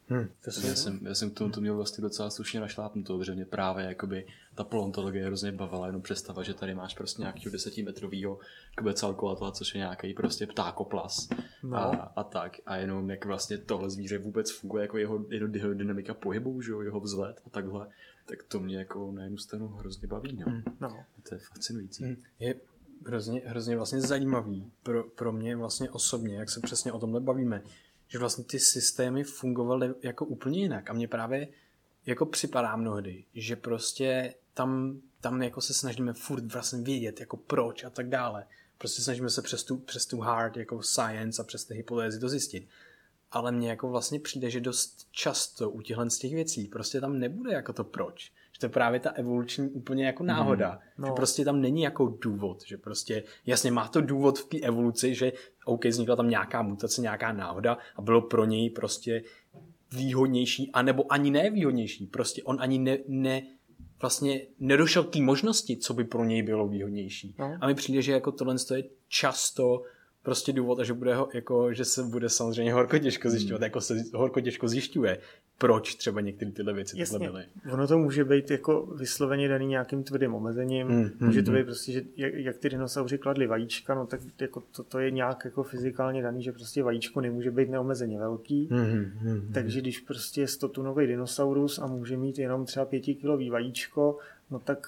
Hm, 0.09 0.27
to. 0.43 0.67
Já 0.67 0.75
jsem, 0.75 0.99
já 1.01 1.15
jsem 1.15 1.29
k 1.31 1.33
tomu 1.33 1.51
to 1.51 1.61
měl 1.61 1.75
vlastně 1.75 2.01
docela 2.01 2.29
slušně 2.29 2.59
našlápnuto, 2.59 3.17
protože 3.17 3.35
mě 3.35 3.45
právě 3.45 3.85
jakoby 3.85 4.25
ta 4.55 4.63
paleontologie 4.63 5.25
hrozně 5.25 5.51
bavila, 5.51 5.85
jenom 5.87 6.01
představa, 6.01 6.43
že 6.43 6.53
tady 6.53 6.75
máš 6.75 6.93
prostě 6.93 7.21
nějakého 7.21 7.51
desetimetrového 7.51 8.39
Quetzalcoatla, 8.75 9.51
což 9.51 9.75
je 9.75 9.79
nějaký 9.79 10.13
prostě 10.13 10.47
ptákoplas 10.47 11.27
No. 11.63 11.77
a, 11.77 12.11
a, 12.15 12.23
tak. 12.23 12.57
A 12.65 12.75
jenom 12.75 13.09
jak 13.09 13.25
vlastně 13.25 13.57
tohle 13.57 13.89
zvíře 13.89 14.17
vůbec 14.17 14.51
funguje, 14.51 14.81
jako 14.81 14.97
jeho, 14.97 15.25
jeho, 15.29 15.47
jeho 15.53 15.73
dynamika 15.73 16.13
pohybu, 16.13 16.61
že 16.61 16.71
jo, 16.71 16.81
jeho 16.81 16.99
vzhled 16.99 17.41
a 17.45 17.49
takhle, 17.49 17.87
tak 18.31 18.43
to 18.43 18.59
mě 18.59 18.77
jako 18.77 19.11
na 19.11 19.23
jednu 19.23 19.37
stranu 19.37 19.67
hrozně 19.67 20.07
baví, 20.07 20.33
no. 20.33 20.61
No. 20.79 21.05
To 21.29 21.35
je 21.35 21.39
fascinující. 21.39 22.03
Hm, 22.03 22.23
Je 22.39 22.55
hrozně, 23.05 23.41
hrozně 23.45 23.75
vlastně 23.75 24.01
zajímavý 24.01 24.71
pro, 24.83 25.03
pro 25.03 25.31
mě 25.31 25.55
vlastně 25.55 25.89
osobně, 25.89 26.35
jak 26.35 26.49
se 26.49 26.59
přesně 26.59 26.91
o 26.91 26.99
tomhle 26.99 27.21
bavíme, 27.21 27.63
že 28.07 28.19
vlastně 28.19 28.43
ty 28.43 28.59
systémy 28.59 29.23
fungovaly 29.23 29.93
jako 30.03 30.25
úplně 30.25 30.59
jinak 30.59 30.89
a 30.89 30.93
mně 30.93 31.07
právě 31.07 31.47
jako 32.05 32.25
připadá 32.25 32.75
mnohdy, 32.75 33.23
že 33.33 33.55
prostě 33.55 34.33
tam, 34.53 35.01
tam 35.21 35.43
jako 35.43 35.61
se 35.61 35.73
snažíme 35.73 36.13
furt 36.13 36.53
vlastně 36.53 36.83
vědět, 36.83 37.19
jako 37.19 37.37
proč 37.37 37.83
a 37.83 37.89
tak 37.89 38.09
dále. 38.09 38.45
Prostě 38.77 39.01
snažíme 39.01 39.29
se 39.29 39.41
přes 39.41 39.63
tu, 39.63 39.77
přes 39.77 40.05
tu 40.05 40.19
hard 40.19 40.57
jako 40.57 40.83
science 40.83 41.41
a 41.41 41.45
přes 41.45 41.65
ty 41.65 41.73
hypotézy 41.73 42.19
to 42.19 42.29
zjistit. 42.29 42.67
Ale 43.31 43.51
mně 43.51 43.69
jako 43.69 43.89
vlastně 43.89 44.19
přijde, 44.19 44.49
že 44.49 44.59
dost 44.59 45.07
často 45.11 45.69
u 45.69 45.81
těchhle 45.81 46.09
z 46.09 46.17
těch 46.17 46.33
věcí 46.33 46.67
prostě 46.67 47.01
tam 47.01 47.19
nebude 47.19 47.53
jako 47.53 47.73
to 47.73 47.83
proč. 47.83 48.31
Že 48.53 48.59
to 48.59 48.65
je 48.65 48.69
právě 48.69 48.99
ta 48.99 49.09
evoluční 49.09 49.69
úplně 49.69 50.05
jako 50.05 50.23
náhoda. 50.23 50.79
No. 50.97 51.07
Že 51.07 51.11
prostě 51.11 51.45
tam 51.45 51.61
není 51.61 51.81
jako 51.81 52.17
důvod, 52.21 52.63
že 52.65 52.77
prostě 52.77 53.23
jasně 53.45 53.71
má 53.71 53.87
to 53.87 54.01
důvod 54.01 54.39
v 54.39 54.45
té 54.45 54.57
evoluci, 54.59 55.15
že 55.15 55.33
OK, 55.65 55.85
vznikla 55.85 56.15
tam 56.15 56.29
nějaká 56.29 56.61
mutace, 56.61 57.01
nějaká 57.01 57.33
náhoda 57.33 57.77
a 57.95 58.01
bylo 58.01 58.21
pro 58.21 58.45
něj 58.45 58.69
prostě 58.69 59.23
výhodnější, 59.91 60.71
anebo 60.71 61.13
ani 61.13 61.31
nevýhodnější. 61.31 62.07
Prostě 62.07 62.43
on 62.43 62.57
ani 62.59 62.79
ne, 62.79 62.97
ne 63.07 63.41
vlastně 64.01 64.41
nedošel 64.59 65.03
k 65.03 65.13
té 65.13 65.21
možnosti, 65.21 65.77
co 65.77 65.93
by 65.93 66.03
pro 66.03 66.25
něj 66.25 66.43
bylo 66.43 66.67
výhodnější. 66.67 67.35
No. 67.39 67.57
A 67.61 67.67
mi 67.67 67.75
přijde, 67.75 68.01
že 68.01 68.11
jako 68.11 68.31
tohle 68.31 68.55
je 68.75 68.83
často 69.07 69.83
prostě 70.23 70.53
důvod 70.53 70.79
a 70.79 70.83
že, 70.83 70.93
bude 70.93 71.15
ho, 71.15 71.29
jako, 71.33 71.73
že 71.73 71.85
se 71.85 72.03
bude 72.03 72.29
samozřejmě 72.29 72.73
horko 72.73 72.97
těžko 72.97 73.29
zjišťovat, 73.29 73.61
jako 73.61 73.81
se 73.81 74.03
horko 74.13 74.41
těžko 74.41 74.67
zjišťuje, 74.67 75.17
proč 75.57 75.95
třeba 75.95 76.21
některé 76.21 76.51
tyhle 76.51 76.73
věci 76.73 76.99
Jasně. 76.99 77.19
byly. 77.29 77.45
Ono 77.71 77.87
to 77.87 77.97
může 77.97 78.25
být 78.25 78.51
jako 78.51 78.85
vysloveně 78.85 79.47
daný 79.47 79.65
nějakým 79.65 80.03
tvrdým 80.03 80.33
omezením. 80.33 80.87
Hmm, 80.87 81.01
Mm, 81.01 81.07
hmm, 81.19 81.27
může 81.27 81.43
to 81.43 81.51
hmm. 81.51 81.59
být 81.59 81.65
prostě, 81.65 81.91
že 81.91 82.03
jak, 82.17 82.33
jak 82.33 82.57
ty 82.57 82.69
dinosauři 82.69 83.17
kladli 83.17 83.47
vajíčka, 83.47 83.95
no 83.95 84.05
tak 84.05 84.21
jako 84.41 84.63
to, 84.75 84.83
to 84.83 84.99
je 84.99 85.11
nějak 85.11 85.45
jako 85.45 85.63
fyzikálně 85.63 86.21
daný, 86.21 86.43
že 86.43 86.51
prostě 86.51 86.83
vajíčko 86.83 87.21
nemůže 87.21 87.51
být 87.51 87.69
neomezeně 87.69 88.19
velký. 88.19 88.67
Hmm, 88.71 88.85
hmm, 88.85 89.11
hmm. 89.17 89.51
Takže 89.53 89.81
když 89.81 89.99
prostě 89.99 90.41
je 90.41 90.47
100 90.47 90.67
tunový 90.67 91.07
dinosaurus 91.07 91.79
a 91.79 91.87
může 91.87 92.17
mít 92.17 92.39
jenom 92.39 92.65
třeba 92.65 92.85
pětikilový 92.85 93.49
vajíčko, 93.49 94.17
no 94.51 94.59
tak 94.59 94.87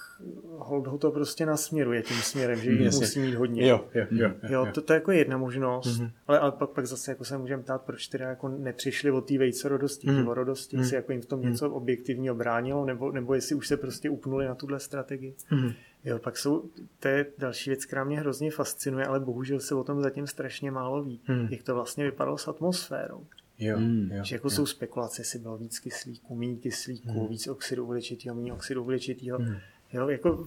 hold 0.58 0.86
ho 0.86 0.98
to 0.98 1.10
prostě 1.10 1.46
nasměruje 1.46 2.02
tím 2.02 2.16
směrem, 2.16 2.58
že 2.58 2.70
jich 2.70 2.92
musí 2.92 3.20
mít 3.20 3.34
hodně. 3.34 3.68
Jo, 3.68 3.84
jo, 3.94 4.06
jo. 4.10 4.30
Jo, 4.48 4.66
to, 4.74 4.80
to 4.82 4.92
je 4.92 4.94
jako 4.94 5.12
jedna 5.12 5.36
možnost, 5.36 5.86
Mhm. 5.98 6.06
mm-hmm. 6.06 6.10
ale, 6.26 6.38
ale 6.38 6.52
pak, 6.52 6.70
pak 6.70 6.86
zase 6.86 7.10
jako 7.10 7.24
se 7.24 7.38
můžeme 7.38 7.62
ptát, 7.62 7.82
proč 7.82 8.06
teda 8.06 8.28
jako 8.28 8.48
nepřišli 8.48 9.10
od 9.10 9.20
té 9.28 9.38
vejcorodosti, 9.38 10.06
Mhm. 10.10 10.26
mm-hmm. 10.26 10.48
jestli 10.50 10.76
Mhm. 10.78 10.94
jako 10.94 11.12
jim 11.12 11.20
v 11.20 11.26
tom 11.26 11.42
něco 11.42 11.70
objektivního 11.70 12.34
bránilo, 12.34 12.84
nebo, 12.84 13.12
nebo 13.12 13.34
jestli 13.34 13.54
už 13.54 13.68
se 13.68 13.76
prostě 13.76 14.10
upnuli 14.10 14.46
na 14.46 14.54
tuhle 14.54 14.80
strategii. 14.80 15.34
Mhm. 15.50 15.72
Jo, 16.04 16.18
pak 16.18 16.38
jsou, 16.38 16.64
to 17.00 17.08
je 17.08 17.26
další 17.38 17.70
věc, 17.70 17.84
která 17.84 18.04
mě 18.04 18.20
hrozně 18.20 18.50
fascinuje, 18.50 19.06
ale 19.06 19.20
bohužel 19.20 19.60
se 19.60 19.74
o 19.74 19.84
tom 19.84 20.02
zatím 20.02 20.26
strašně 20.26 20.70
málo 20.70 21.02
ví, 21.02 21.20
Mhm. 21.28 21.46
jak 21.50 21.62
to 21.62 21.74
vlastně 21.74 22.04
vypadalo 22.04 22.38
s 22.38 22.48
atmosférou. 22.48 23.24
Jo, 23.58 23.76
Hmm. 23.76 24.10
jo, 24.12 24.24
Že 24.24 24.34
jako 24.36 24.46
jo. 24.46 24.50
jsou 24.50 24.66
spekulace, 24.66 25.20
jestli 25.20 25.38
bylo 25.38 25.56
víc 25.56 25.78
kyslíku, 25.78 26.34
méně 26.36 26.56
kyslíku, 26.56 27.08
Mhm. 27.12 27.28
víc 27.28 27.48
oxidu 27.48 27.84
uhličitého, 27.86 28.36
méně 28.36 28.52
oxidu 28.52 28.82
uhličitého. 28.84 29.38
Mhm. 29.38 29.56
Jo, 29.92 30.08
jako, 30.08 30.46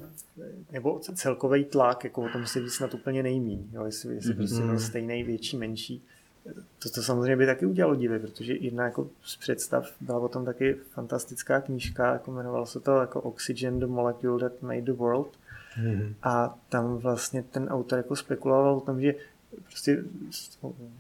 nebo 0.72 1.00
celkový 1.00 1.66
tlak, 1.66 2.04
jako 2.04 2.22
o 2.26 2.30
tom 2.30 2.46
se 2.48 2.60
ví 2.60 2.70
snad 2.70 2.94
úplně 2.94 3.24
nejmíň, 3.24 3.68
jo, 3.74 3.86
jestli, 3.86 4.16
jestli 4.16 4.30
Mhm. 4.30 4.38
prostě 4.38 4.62
byl 4.64 4.80
stejný, 4.80 5.24
větší, 5.24 5.58
menší. 5.58 6.04
To, 6.80 6.90
to 6.90 7.02
samozřejmě 7.02 7.36
by 7.36 7.46
taky 7.46 7.66
udělalo 7.66 7.96
divy, 7.96 8.20
protože 8.20 8.54
jedna 8.54 8.84
jako 8.84 9.10
z 9.24 9.38
představ 9.38 9.92
byla 10.02 10.20
o 10.20 10.28
tom 10.28 10.46
taky 10.46 10.74
fantastická 10.92 11.62
knížka, 11.62 12.14
jako 12.14 12.32
jmenovalo 12.32 12.66
se 12.66 12.80
to 12.80 12.98
jako 12.98 13.22
Oxygen, 13.22 13.80
the 13.80 13.86
Molecule 13.86 14.40
That 14.50 14.62
Made 14.62 14.82
the 14.82 14.92
World. 14.94 15.28
Mhm. 15.84 16.16
A 16.24 16.60
tam 16.70 16.98
vlastně 16.98 17.44
ten 17.44 17.68
autor 17.70 17.98
jako 17.98 18.16
spekuloval 18.16 18.78
o 18.78 18.82
tom, 18.82 19.02
že 19.02 19.16
prostě 19.64 20.04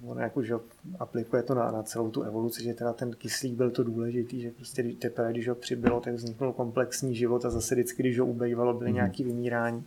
on 0.06 0.18
jako, 0.20 0.44
že 0.44 0.54
aplikuje 1.00 1.44
to 1.44 1.54
na, 1.56 1.72
na 1.72 1.84
celou 1.84 2.10
tu 2.12 2.22
evoluci, 2.22 2.64
že 2.64 2.74
teda 2.74 2.94
ten 2.94 3.12
kyslík 3.14 3.54
byl 3.54 3.72
to 3.72 3.84
důležitý, 3.84 4.42
že 4.42 4.52
prostě 4.52 4.84
teprve, 4.84 5.32
když 5.32 5.48
ho 5.48 5.56
přibylo, 5.56 6.02
tak 6.02 6.14
vzniknul 6.14 6.54
komplexní 6.54 7.16
život 7.16 7.46
a 7.46 7.50
zase 7.50 7.76
vždycky, 7.76 8.04
když 8.04 8.20
ho 8.20 8.26
ubejvalo, 8.26 8.74
byly 8.74 8.90
Mhm. 8.90 8.96
nějaký 8.96 9.24
vymírání. 9.24 9.84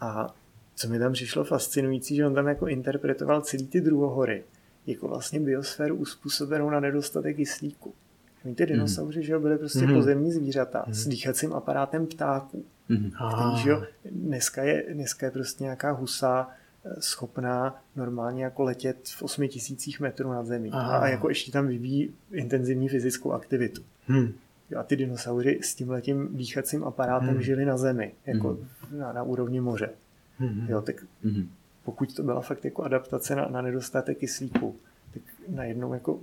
A 0.00 0.34
co 0.74 0.88
mi 0.88 0.98
tam 0.98 1.12
přišlo 1.12 1.44
fascinující, 1.44 2.16
že 2.16 2.26
on 2.26 2.34
tam 2.34 2.46
jako 2.48 2.66
interpretoval 2.66 3.40
celý 3.40 3.66
ty 3.66 3.80
druhohory 3.80 4.44
jako 4.86 5.08
vlastně 5.08 5.40
biosféru 5.40 5.96
uspůsobenou 5.96 6.70
na 6.70 6.80
nedostatek 6.80 7.36
kyslíku. 7.36 7.94
Víte, 8.44 8.66
dinosauři, 8.66 9.22
že 9.22 9.32
jo, 9.32 9.40
byly 9.40 9.58
prostě 9.58 9.84
Mhm. 9.84 9.94
pozemní 9.94 10.32
zvířata 10.32 10.84
s 10.90 11.08
dýchacím 11.08 11.52
aparátem 11.52 12.06
ptáků 12.06 12.64
Mhm. 12.88 13.10
který, 13.10 13.62
že 13.62 13.70
jo, 13.70 13.82
dneska 14.10 14.62
je, 14.62 14.84
dneska 14.94 15.26
je 15.26 15.32
prostě 15.32 15.64
nějaká 15.64 15.90
husa 15.90 16.50
schopná 16.98 17.82
normálně 17.96 18.44
jako 18.44 18.62
letět 18.62 18.96
v 19.08 19.22
8000 19.22 19.98
metrů 19.98 20.32
nad 20.32 20.46
zemí 20.46 20.70
a, 20.70 20.76
Aha. 20.78 20.98
a 20.98 21.08
jako 21.08 21.28
ještě 21.28 21.52
tam 21.52 21.66
vyvíjí 21.66 22.14
intenzivní 22.32 22.88
fyzickou 22.88 23.32
aktivitu. 23.32 23.82
Hmm. 24.06 24.32
Jo, 24.70 24.78
a 24.78 24.82
ty 24.82 24.96
dinosauři 24.96 25.58
s 25.62 25.74
tím 25.74 25.90
letím 25.90 26.28
dýchacím 26.36 26.84
aparátem 26.84 27.28
Hmm. 27.28 27.42
žili 27.42 27.64
na 27.64 27.76
zemi, 27.76 28.12
jako 28.26 28.58
na, 28.98 29.12
na 29.12 29.22
úrovni 29.22 29.60
moře. 29.60 29.90
Hmm. 30.38 30.66
Jo, 30.68 30.82
tak 30.82 30.96
Mhm. 31.22 31.48
pokud 31.84 32.14
to 32.14 32.22
byla 32.22 32.40
fakt 32.40 32.64
jako 32.64 32.82
adaptace 32.82 33.34
na, 33.36 33.48
na 33.48 33.62
nedostatek 33.62 34.18
kyslíku, 34.18 34.76
tak 35.14 35.22
najednou 35.48 35.94
jako 35.94 36.20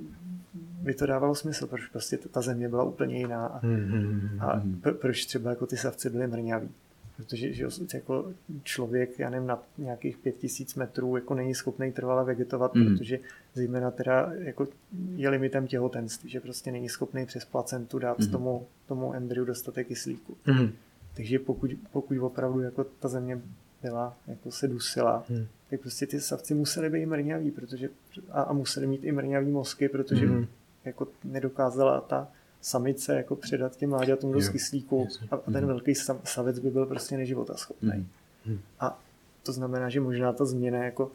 by 0.81 0.93
to 0.93 1.05
dávalo 1.05 1.35
smysl, 1.35 1.67
proč 1.67 1.85
prostě 1.87 2.17
ta 2.17 2.41
země 2.41 2.69
byla 2.69 2.83
úplně 2.83 3.17
jiná 3.17 3.45
a 3.45 3.57
Hmm. 3.57 4.37
a 4.39 4.59
pr- 4.81 4.93
proč 4.93 5.25
třeba 5.25 5.49
jako 5.49 5.65
ty 5.67 5.77
savci 5.77 6.09
byly 6.09 6.27
mrňaví? 6.27 6.69
Protože 7.17 7.53
že 7.53 7.65
jako 7.93 8.33
člověk, 8.63 9.19
já 9.19 9.29
nevím, 9.29 9.47
na 9.47 9.63
nějakých 9.77 10.17
pět 10.17 10.35
tisíc 10.37 10.75
metrů 10.75 11.15
jako 11.15 11.33
není 11.33 11.55
schopný 11.55 11.91
trvale 11.91 12.23
vegetovat, 12.25 12.75
Mhm. 12.75 12.85
protože 12.97 13.19
zejména 13.53 13.91
teda 13.91 14.31
jako 14.37 14.67
je 15.15 15.29
limitem 15.29 15.67
těhotenství, 15.67 16.29
že 16.29 16.39
prostě 16.39 16.71
není 16.71 16.89
schopný 16.89 17.25
přes 17.25 17.45
placentu 17.45 17.99
dát 17.99 18.19
Mhm. 18.19 18.31
tomu, 18.31 18.67
tomu 18.87 19.13
embryu 19.15 19.45
dostatek 19.45 19.87
kyslíku. 19.87 20.37
Hmm. 20.43 20.71
Takže 21.15 21.39
pokud, 21.39 21.71
pokud 21.91 22.17
opravdu 22.19 22.59
jako 22.61 22.83
ta 22.83 23.07
země 23.07 23.41
byla, 23.81 24.17
jako 24.27 24.51
se 24.51 24.67
dusila, 24.67 25.25
Mhm. 25.29 25.47
tak 25.69 25.81
prostě 25.81 26.07
ty 26.07 26.21
savci 26.21 26.53
museli 26.53 26.89
být 26.89 27.05
mrňaví, 27.05 27.51
protože, 27.51 27.89
a, 28.31 28.41
a 28.41 28.53
museli 28.53 28.87
mít 28.87 29.03
i 29.03 29.11
mrňavý 29.11 29.51
mozky, 29.51 29.89
protože 29.89 30.25
Mhm. 30.25 30.47
jako 30.85 31.07
nedokázala 31.23 32.01
ta 32.01 32.27
samice 32.65 33.15
jako 33.15 33.35
předat 33.35 33.75
těm 33.77 33.89
mláďatům 33.89 34.33
Jo, 34.33 34.51
kyslíku 34.51 35.07
a, 35.31 35.35
a 35.35 35.51
ten 35.51 35.65
velký 35.65 35.91
sa- 35.93 36.19
savec 36.23 36.59
by 36.59 36.69
byl 36.69 36.85
prostě 36.85 37.17
neživotaschopný. 37.17 37.89
Mhm. 37.89 38.07
Mhm. 38.45 38.59
A 38.79 38.99
to 39.43 39.51
znamená, 39.53 39.89
že 39.89 39.99
možná 40.01 40.33
ta 40.33 40.45
změna 40.45 40.77
jako, 40.83 41.11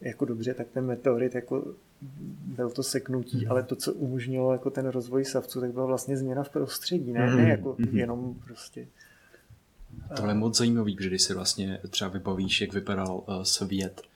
jako 0.00 0.24
dobře, 0.24 0.54
tak 0.54 0.66
ten 0.74 0.86
meteorit 0.86 1.34
jako 1.34 1.64
byl 2.56 2.70
to 2.70 2.82
seknutí, 2.82 3.36
Mhm. 3.42 3.50
ale 3.50 3.62
to, 3.62 3.76
co 3.76 3.92
umožnilo 3.92 4.52
jako 4.52 4.70
ten 4.70 4.86
rozvoj 4.86 5.24
savců, 5.24 5.60
tak 5.60 5.72
byla 5.72 5.86
vlastně 5.86 6.16
změna 6.16 6.42
v 6.42 6.48
prostředí, 6.50 7.12
ne, 7.12 7.26
Mhm. 7.26 7.36
ne 7.36 7.48
jako 7.48 7.74
Mhm. 7.78 7.98
jenom 7.98 8.34
prostě. 8.46 8.86
Tohle 10.16 10.30
je 10.30 10.38
moc 10.38 10.58
zajímavý, 10.58 10.96
protože 10.96 11.08
když 11.08 11.22
si 11.22 11.34
vlastně 11.34 11.78
třeba 11.90 12.10
vybavíš, 12.10 12.60
jak 12.60 12.72
vypadal 12.72 13.16
uh, 13.16 13.42
svět 13.42 14.00
uh, 14.00 14.11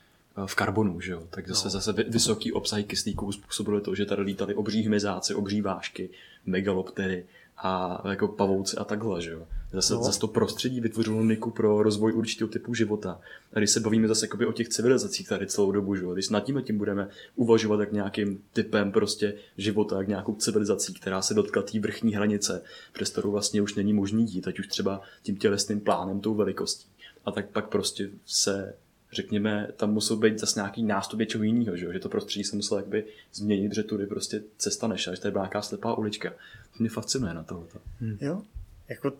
v 0.46 0.54
karbonu, 0.54 1.00
že 1.00 1.12
jo? 1.12 1.22
tak 1.30 1.48
zase, 1.48 1.66
No. 1.66 1.70
zase 1.70 1.92
vy- 1.92 2.04
vysoký 2.08 2.52
obsah 2.52 2.84
kyslíku 2.84 3.32
způsobilo 3.32 3.80
to, 3.80 3.94
že 3.94 4.06
tady 4.06 4.22
lítali 4.22 4.54
obří 4.54 4.82
hmyzáci, 4.82 5.34
obří 5.34 5.60
vášky, 5.60 6.10
megaloptery 6.46 7.26
a 7.58 8.02
jako 8.10 8.28
pavouci 8.28 8.76
a 8.76 8.84
takhle, 8.84 9.22
že 9.22 9.30
jo. 9.30 9.46
Zase, 9.72 9.94
No. 9.94 10.02
zase 10.04 10.20
to 10.20 10.28
prostředí 10.28 10.80
vytvořilo 10.80 11.24
niku 11.24 11.50
pro 11.50 11.82
rozvoj 11.82 12.12
určitého 12.12 12.48
typu 12.48 12.74
života. 12.74 13.20
A 13.52 13.58
když 13.58 13.70
se 13.70 13.80
bavíme 13.80 14.08
zase 14.08 14.28
o 14.48 14.52
těch 14.52 14.68
civilizacích 14.68 15.28
tady 15.28 15.46
celou 15.46 15.72
dobu, 15.72 15.94
že 15.94 16.02
jo, 16.02 16.12
když 16.14 16.28
nad 16.28 16.40
tím 16.40 16.62
tím 16.66 16.78
budeme 16.78 17.08
uvažovat 17.36 17.80
jak 17.80 17.92
nějakým 17.92 18.42
typem 18.52 18.92
prostě 18.92 19.34
života, 19.58 19.98
jak 19.98 20.08
nějakou 20.08 20.34
civilizací, 20.34 20.94
která 20.94 21.22
se 21.22 21.34
dotkla 21.34 21.62
té 21.62 21.80
vrchní 21.80 22.14
hranice, 22.14 22.62
přes 22.92 23.10
kterou 23.10 23.30
vlastně 23.30 23.62
už 23.62 23.74
není 23.74 23.92
možný 23.92 24.32
jít, 24.34 24.48
ať 24.48 24.58
už 24.58 24.66
třeba 24.68 25.00
tím 25.22 25.36
tělesným 25.36 25.80
plánem, 25.80 26.20
tou 26.20 26.34
velikostí. 26.34 26.86
A 27.24 27.30
tak 27.30 27.48
pak 27.48 27.68
prostě 27.68 28.10
se 28.26 28.74
řekněme, 29.16 29.68
tam 29.76 29.92
musel 29.92 30.16
být 30.16 30.38
zase 30.38 30.60
nějaký 30.60 30.82
nástup 30.82 31.20
něčeho 31.20 31.44
jiného, 31.44 31.76
že, 31.76 31.86
jo? 31.86 31.92
že 31.92 31.98
to 31.98 32.08
prostředí 32.08 32.44
se 32.44 32.56
muselo 32.56 32.80
jakby 32.80 33.04
změnit, 33.32 33.74
že 33.74 33.82
tudy 33.82 34.06
prostě 34.06 34.42
cesta 34.58 34.88
nešla, 34.88 35.14
že 35.14 35.20
to 35.20 35.30
byla 35.30 35.44
nějaká 35.44 35.62
slepá 35.62 35.94
ulička. 35.94 36.30
To 36.30 36.78
mě 36.78 36.90
fascinuje 36.90 37.34
na 37.34 37.42
tohleto. 37.42 37.78
Jo, 38.20 38.42
jako 38.88 39.12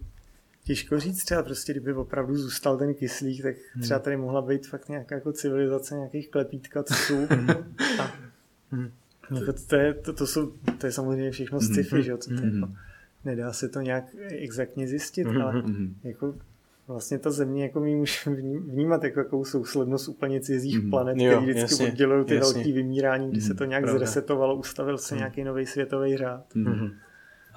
těžko 0.65 1.01
říct 1.01 1.25
třeba 1.25 1.43
prostě, 1.43 1.73
kdyby 1.73 1.93
opravdu 1.93 2.37
zůstal 2.37 2.79
ten 2.79 2.95
kyslík, 2.95 3.43
tak 3.43 3.57
třeba 3.83 4.01
tady 4.01 4.17
mohla 4.17 4.43
být 4.43 4.67
fakt 4.67 4.89
nějaká 4.89 5.15
jako 5.15 5.33
civilizace 5.33 5.95
nějakých 5.95 6.31
klepítkaců. 6.31 7.29
a 8.01 8.13
jako 9.35 9.53
to, 9.69 9.77
je, 9.77 9.95
to, 9.95 10.13
to, 10.13 10.27
jsou, 10.27 10.53
to 10.79 10.87
je 10.87 10.93
samozřejmě 10.93 11.31
všechno 11.31 11.61
sci-fi, 11.61 12.03
že 12.03 12.11
jo, 12.11 12.19
co 12.19 12.31
to 12.31 12.47
jako, 12.47 12.73
nedá 13.25 13.53
se 13.53 13.69
to 13.69 13.81
nějak 13.81 14.05
exaktně 14.21 14.89
zjistit, 14.89 15.27
ale 15.27 15.63
jako 16.05 16.35
vlastně 16.87 17.19
ta 17.19 17.31
země 17.31 17.63
jako 17.63 17.81
my 17.81 17.97
můžeme 17.97 18.37
vní- 18.37 18.59
vnímat 18.71 19.05
jako 19.05 19.21
jakou 19.21 19.45
souslednost 19.45 20.09
úplně 20.09 20.41
cizích 20.41 20.79
Mhm. 20.81 20.91
planet, 20.91 21.17
Jo, 21.19 21.31
které 21.31 21.41
vždycky 21.41 21.61
jasně, 21.61 21.87
oddělují 21.89 22.25
ty 22.25 22.35
jasně. 22.35 22.55
velké 22.55 22.73
vymírání, 22.73 23.31
kdy 23.31 23.41
se 23.41 23.55
to 23.55 23.65
nějak 23.65 23.83
pravda. 23.85 23.99
zresetovalo, 23.99 24.57
ustavil 24.57 24.99
se 24.99 25.17
nějaký 25.17 25.45
nový 25.45 25.67
světový 25.67 26.17
řád. 26.17 26.55
Mhm. 26.55 26.91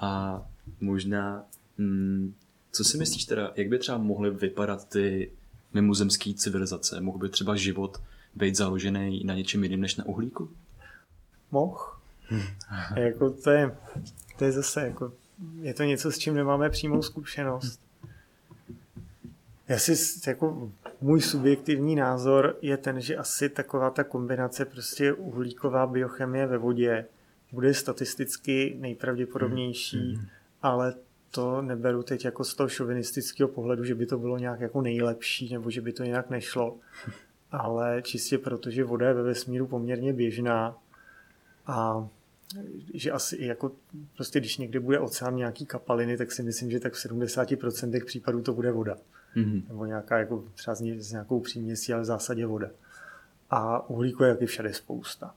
A 0.00 0.42
možná, 0.80 1.44
mm, 1.78 2.34
co 2.72 2.84
si 2.84 2.98
myslíš 2.98 3.24
teda, 3.24 3.52
jak 3.56 3.68
by 3.68 3.78
třeba 3.78 3.98
mohly 3.98 4.30
vypadat 4.30 4.88
ty 4.88 5.30
mimozemské 5.74 6.34
civilizace? 6.34 7.00
Mohl 7.00 7.18
by 7.18 7.28
třeba 7.28 7.56
život 7.56 8.00
být 8.34 8.56
založený 8.56 9.24
na 9.24 9.34
něčem 9.34 9.62
jiném 9.62 9.80
než 9.80 9.96
na 9.96 10.06
uhlíku? 10.06 10.48
moh. 11.50 12.02
A 12.94 12.98
jako 12.98 13.30
to 13.30 13.50
je, 13.50 13.76
to 14.38 14.44
je 14.44 14.52
zase 14.52 14.80
jako, 14.82 15.12
je 15.62 15.74
to 15.74 15.82
něco, 15.82 16.12
s 16.12 16.18
čím 16.18 16.34
nemáme 16.34 16.70
přímou 16.70 17.02
zkušenost. 17.02 17.80
Já 19.70 19.78
si 19.78 19.94
jako 20.26 20.72
můj 21.00 21.20
subjektivní 21.20 21.96
názor 21.96 22.56
je 22.62 22.76
ten, 22.76 23.00
že 23.00 23.16
asi 23.16 23.48
taková 23.48 23.90
ta 23.90 24.04
kombinace 24.04 24.64
prostě 24.64 25.12
uhlíková 25.12 25.86
biochemie 25.86 26.46
ve 26.46 26.58
vodě 26.58 27.06
bude 27.52 27.74
statisticky 27.74 28.76
nejpravděpodobnější, 28.80 30.18
ale 30.62 30.94
to 31.30 31.62
neberu 31.62 32.02
teď 32.02 32.24
jako 32.24 32.44
z 32.44 32.54
toho 32.54 32.68
šovinistického 32.68 33.48
pohledu, 33.48 33.84
že 33.84 33.94
by 33.94 34.06
to 34.06 34.18
bylo 34.18 34.38
nějak 34.38 34.60
jako 34.60 34.82
nejlepší, 34.82 35.52
nebo 35.52 35.70
že 35.70 35.80
by 35.80 35.92
to 35.92 36.02
jinak 36.02 36.30
nešlo. 36.30 36.76
Ale 37.50 38.02
čistě 38.02 38.38
proto, 38.38 38.70
že 38.70 38.84
voda 38.84 39.08
je 39.08 39.14
ve 39.14 39.22
vesmíru 39.22 39.66
poměrně 39.66 40.12
běžná 40.12 40.78
a 41.66 42.08
že 42.94 43.10
asi 43.10 43.36
i 43.36 43.46
jako 43.46 43.72
prostě 44.16 44.40
když 44.40 44.58
někde 44.58 44.80
bude 44.80 44.98
oceán 44.98 45.36
nějaký 45.36 45.66
kapaliny, 45.66 46.16
tak 46.16 46.32
si 46.32 46.42
myslím, 46.42 46.70
že 46.70 46.80
tak 46.80 46.92
v 46.92 46.96
70% 46.96 48.04
případů 48.04 48.42
to 48.42 48.52
bude 48.52 48.72
voda. 48.72 48.96
Mhm. 49.34 49.62
Nebo 49.68 49.84
nějaká 49.84 50.18
jako 50.18 50.44
třeba 50.54 50.74
s, 50.74 50.80
ně- 50.80 51.02
s 51.02 51.12
nějakou 51.12 51.40
příměsí, 51.40 51.92
ale 51.92 52.02
v 52.02 52.04
zásadě 52.04 52.46
voda. 52.46 52.70
A 53.50 53.90
uhlíku 53.90 54.24
je 54.24 54.34
taky 54.34 54.46
všade 54.46 54.74
spousta. 54.74 55.34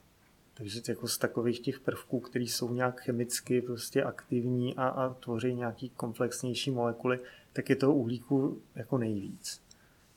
Takže 0.53 0.81
jako 0.87 1.07
z 1.07 1.17
takových 1.17 1.59
těch 1.59 1.79
prvků, 1.79 2.19
které 2.19 2.45
jsou 2.45 2.73
nějak 2.73 3.01
chemicky 3.01 3.61
prostě 3.61 4.03
aktivní 4.03 4.75
a, 4.75 4.87
a 4.87 5.13
tvoří 5.13 5.53
nějaký 5.53 5.89
komplexnější 5.89 6.71
molekuly, 6.71 7.19
tak 7.53 7.69
je 7.69 7.75
toho 7.75 7.93
uhlíku 7.93 8.61
jako 8.75 8.97
nejvíc. 8.97 9.61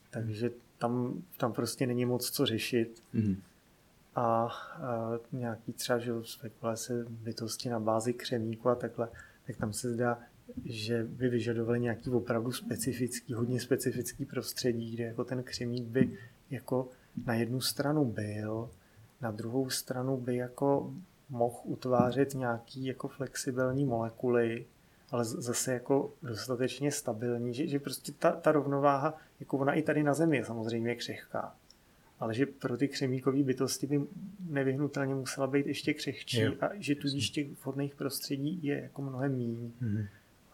Takže 0.09 0.51
tam, 0.77 1.23
tam 1.37 1.53
prostě 1.53 1.87
není 1.87 2.05
moc 2.05 2.29
co 2.31 2.45
řešit. 2.45 3.03
Mm-hmm. 3.15 3.37
A, 4.15 4.23
a 4.23 4.49
nějaký 5.31 5.73
třeba, 5.73 5.99
že 5.99 6.11
se 6.75 7.05
bytosti 7.09 7.69
na 7.69 7.79
bázi 7.79 8.13
křemíku 8.13 8.69
a 8.69 8.75
takhle, 8.75 9.09
tak 9.47 9.57
tam 9.57 9.73
se 9.73 9.93
zdá, 9.93 10.19
že 10.65 11.03
by 11.03 11.29
vyžadovali 11.29 11.79
nějaký 11.79 12.09
opravdu 12.09 12.51
specifický, 12.51 13.33
hodně 13.33 13.59
specifický 13.59 14.25
prostředí, 14.25 14.91
kde 14.91 15.03
jako 15.03 15.23
ten 15.23 15.43
křemík 15.43 15.83
by 15.83 16.17
jako 16.49 16.89
na 17.25 17.33
jednu 17.33 17.61
stranu 17.61 18.05
byl, 18.05 18.69
na 19.21 19.31
druhou 19.31 19.69
stranu 19.69 20.17
by 20.17 20.35
jako 20.35 20.93
mohl 21.29 21.55
utvářet 21.63 22.33
nějaký 22.33 22.85
jako 22.85 23.07
flexibilní 23.07 23.85
molekuly, 23.85 24.65
ale 25.11 25.25
zase 25.25 25.73
jako 25.73 26.13
dostatečně 26.23 26.91
stabilní, 26.91 27.53
že, 27.53 27.67
že 27.67 27.79
prostě 27.79 28.11
ta, 28.11 28.31
ta 28.31 28.51
rovnováha, 28.51 29.17
jako 29.39 29.57
ona 29.57 29.73
i 29.73 29.81
tady 29.81 30.03
na 30.03 30.13
Zemi 30.13 30.37
je 30.37 30.45
samozřejmě 30.45 30.95
křehká, 30.95 31.55
ale 32.19 32.33
že 32.33 32.45
pro 32.45 32.77
ty 32.77 32.87
křemíkové 32.87 33.43
bytosti 33.43 33.87
by 33.87 34.01
nevyhnutelně 34.49 35.15
musela 35.15 35.47
být 35.47 35.67
ještě 35.67 35.93
křehčí 35.93 36.41
jo. 36.41 36.53
a 36.61 36.69
že 36.73 36.95
tudíž 36.95 37.29
těch 37.29 37.47
vhodných 37.65 37.95
prostředí 37.95 38.59
je 38.63 38.81
jako 38.81 39.01
mnohem 39.01 39.31
méně. 39.31 39.71
Mm-hmm. 39.81 40.07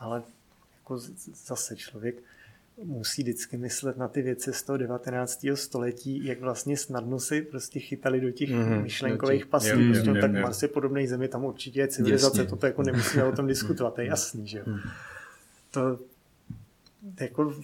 Ale 0.03 0.23
jako 0.79 0.97
zase 1.45 1.75
člověk 1.75 2.15
musí 2.83 3.21
vždycky 3.21 3.57
myslet 3.57 3.97
na 3.97 4.07
ty 4.07 4.21
věci 4.21 4.53
z 4.53 4.63
toho 4.63 4.77
19. 4.77 5.45
století, 5.53 6.25
jak 6.25 6.41
vlastně 6.41 6.77
snadno 6.77 7.19
si 7.19 7.41
prostě 7.41 7.79
chytali 7.79 8.21
do 8.21 8.31
těch 8.31 8.49
mm-hmm, 8.49 8.83
myšlenkových 8.83 9.45
pasů. 9.45 9.79
Jo, 9.79 9.93
prostě, 9.93 10.09
jo, 10.09 10.15
tak 10.21 10.31
Mars 10.31 10.61
je 10.61 10.67
podobný 10.67 11.07
zemi, 11.07 11.27
tam 11.27 11.45
určitě 11.45 11.79
je 11.79 11.87
civilizace, 11.87 12.41
Jasně. 12.41 12.49
toto 12.49 12.65
jako 12.65 12.83
nemusíme 12.83 13.23
o 13.23 13.31
tom 13.31 13.47
diskutovat, 13.47 13.93
to 13.93 14.01
je 14.01 14.07
jasný, 14.07 14.47
že 14.47 14.57
jo. 14.57 14.63
Mm. 14.67 14.79
To 15.71 15.99
jako 17.21 17.55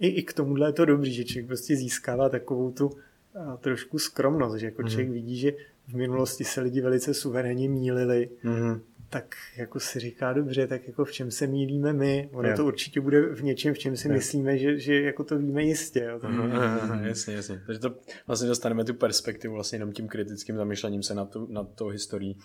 i, 0.00 0.08
i 0.08 0.22
k 0.22 0.32
tomuhle 0.32 0.68
je 0.68 0.72
to 0.72 0.84
dobrý, 0.84 1.12
že 1.12 1.24
člověk 1.24 1.46
prostě 1.46 1.76
získává 1.76 2.28
takovou 2.28 2.70
tu 2.70 2.90
a, 3.34 3.56
trošku 3.56 3.98
skromnost, 3.98 4.56
že 4.56 4.66
jako 4.66 4.82
mm. 4.82 4.88
člověk 4.88 5.10
vidí, 5.10 5.36
že 5.36 5.52
v 5.88 5.94
minulosti 5.94 6.44
se 6.44 6.60
lidi 6.60 6.80
velice 6.80 7.14
suverénně 7.14 7.68
mílili, 7.68 8.30
mm 8.42 8.80
tak 9.12 9.34
jako 9.56 9.80
si 9.80 10.00
říká 10.00 10.32
dobře, 10.32 10.66
tak 10.66 10.86
jako 10.86 11.04
v 11.04 11.12
čem 11.12 11.30
se 11.30 11.46
mílíme 11.46 11.92
my, 11.92 12.30
ono 12.32 12.48
jo. 12.48 12.56
to 12.56 12.66
určitě 12.66 13.00
bude 13.00 13.20
v 13.34 13.42
něčem, 13.42 13.74
v 13.74 13.78
čem 13.78 13.96
si 13.96 14.08
jo. 14.08 14.14
myslíme, 14.14 14.58
že, 14.58 14.78
že 14.78 15.00
jako 15.00 15.24
to 15.24 15.38
víme 15.38 15.62
jistě. 15.62 16.00
Jo. 16.00 16.20
Mm, 16.28 17.04
jasně, 17.04 17.34
jasně. 17.34 17.62
Takže 17.66 17.80
to 17.80 17.94
vlastně 18.26 18.48
dostaneme 18.48 18.84
tu 18.84 18.94
perspektivu 18.94 19.54
vlastně 19.54 19.76
jenom 19.76 19.92
tím 19.92 20.08
kritickým 20.08 20.56
zamýšlením 20.56 21.02
se 21.02 21.14
na 21.14 21.24
tu, 21.24 21.46
na 21.50 21.64
tou 21.64 21.88
historií. 21.88 22.38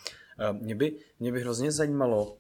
Uh, 0.52 0.62
mě, 0.62 0.76
by, 0.76 0.96
mě 1.20 1.32
by 1.32 1.42
hrozně 1.42 1.72
zajímalo, 1.72 2.32
uh, 2.32 2.38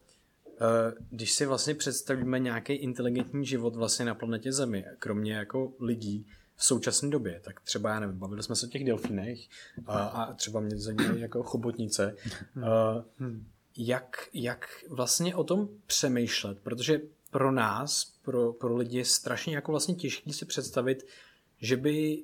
když 1.10 1.32
si 1.32 1.45
vlastně 1.45 1.76
představíme 1.76 2.40
nějaký 2.40 2.74
inteligentní 2.74 3.45
život 3.45 3.76
vlastně 3.76 4.06
na 4.06 4.16
planetě 4.16 4.52
Zemi, 4.52 4.86
kromě 4.99 5.34
jako 5.34 5.74
lidí, 5.80 6.28
v 6.56 6.66
současné 6.66 7.10
době, 7.10 7.41
tak 7.44 7.62
třeba, 7.62 7.90
já 7.90 7.99
nevím, 7.99 8.18
bavili 8.18 8.44
jsme 8.44 8.56
se 8.56 8.66
o 8.66 8.70
těch 8.70 8.86
delfínech 8.86 9.40
a, 9.86 9.99
a 9.99 10.34
třeba 10.34 10.60
mě 10.60 10.78
zajímají 10.78 11.22
jako 11.22 11.44
chobotnice. 11.44 12.16
Uh, 12.56 12.64
hmm 13.18 13.48
jak, 13.78 14.30
jak 14.34 14.68
vlastně 14.90 15.36
o 15.36 15.44
tom 15.44 15.70
přemýšlet, 15.86 16.60
protože 16.64 17.02
pro 17.32 17.52
nás, 17.52 18.12
pro, 18.22 18.54
pro 18.54 18.76
lidi 18.76 18.98
je 18.98 19.06
strašně 19.06 19.56
jako 19.56 19.72
vlastně 19.72 19.95
těžký 19.95 20.34
si 20.34 20.45
představit, 20.45 21.06
že 21.62 21.78
by 21.78 22.24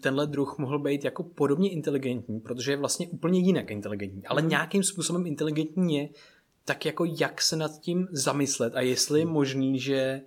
tenhle 0.00 0.26
druh 0.26 0.58
mohl 0.58 0.78
být 0.78 1.04
jako 1.04 1.22
podobně 1.22 1.70
inteligentní, 1.70 2.40
protože 2.40 2.72
je 2.72 2.76
vlastně 2.76 3.08
úplně 3.08 3.40
jinak 3.40 3.70
inteligentní, 3.70 4.26
ale 4.26 4.42
mm. 4.42 4.48
nějakým 4.48 4.82
způsobem 4.82 5.26
inteligentní 5.26 5.96
je, 5.96 6.08
tak 6.64 6.86
jako 6.86 7.04
jak 7.04 7.42
se 7.42 7.56
nad 7.56 7.80
tím 7.80 8.08
zamyslet 8.12 8.74
a 8.76 8.80
jestli 8.80 9.20
je 9.20 9.26
možný, 9.26 9.80
že, 9.80 10.22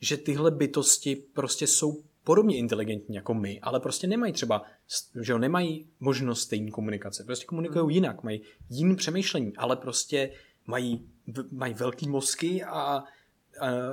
že 0.00 0.16
tyhle 0.16 0.50
bytosti 0.50 1.16
prostě 1.16 1.66
jsou 1.66 2.02
podobně 2.28 2.56
inteligentní 2.56 3.16
jako 3.16 3.34
my, 3.34 3.60
ale 3.60 3.80
prostě 3.80 4.06
nemají 4.06 4.32
třeba, 4.32 4.62
že 5.20 5.32
jo, 5.32 5.38
nemají 5.38 5.88
možnost 6.00 6.40
stejné 6.40 6.70
komunikace. 6.70 7.24
Prostě 7.24 7.46
komunikují 7.46 7.80
hmm. 7.80 7.90
jinak, 7.90 8.22
mají 8.22 8.42
jiný 8.70 8.96
přemýšlení, 8.96 9.52
ale 9.56 9.76
prostě 9.76 10.30
mají, 10.66 11.08
mají 11.50 11.74
velký 11.74 12.08
mozky 12.08 12.64
a, 12.64 12.70
a 12.70 13.04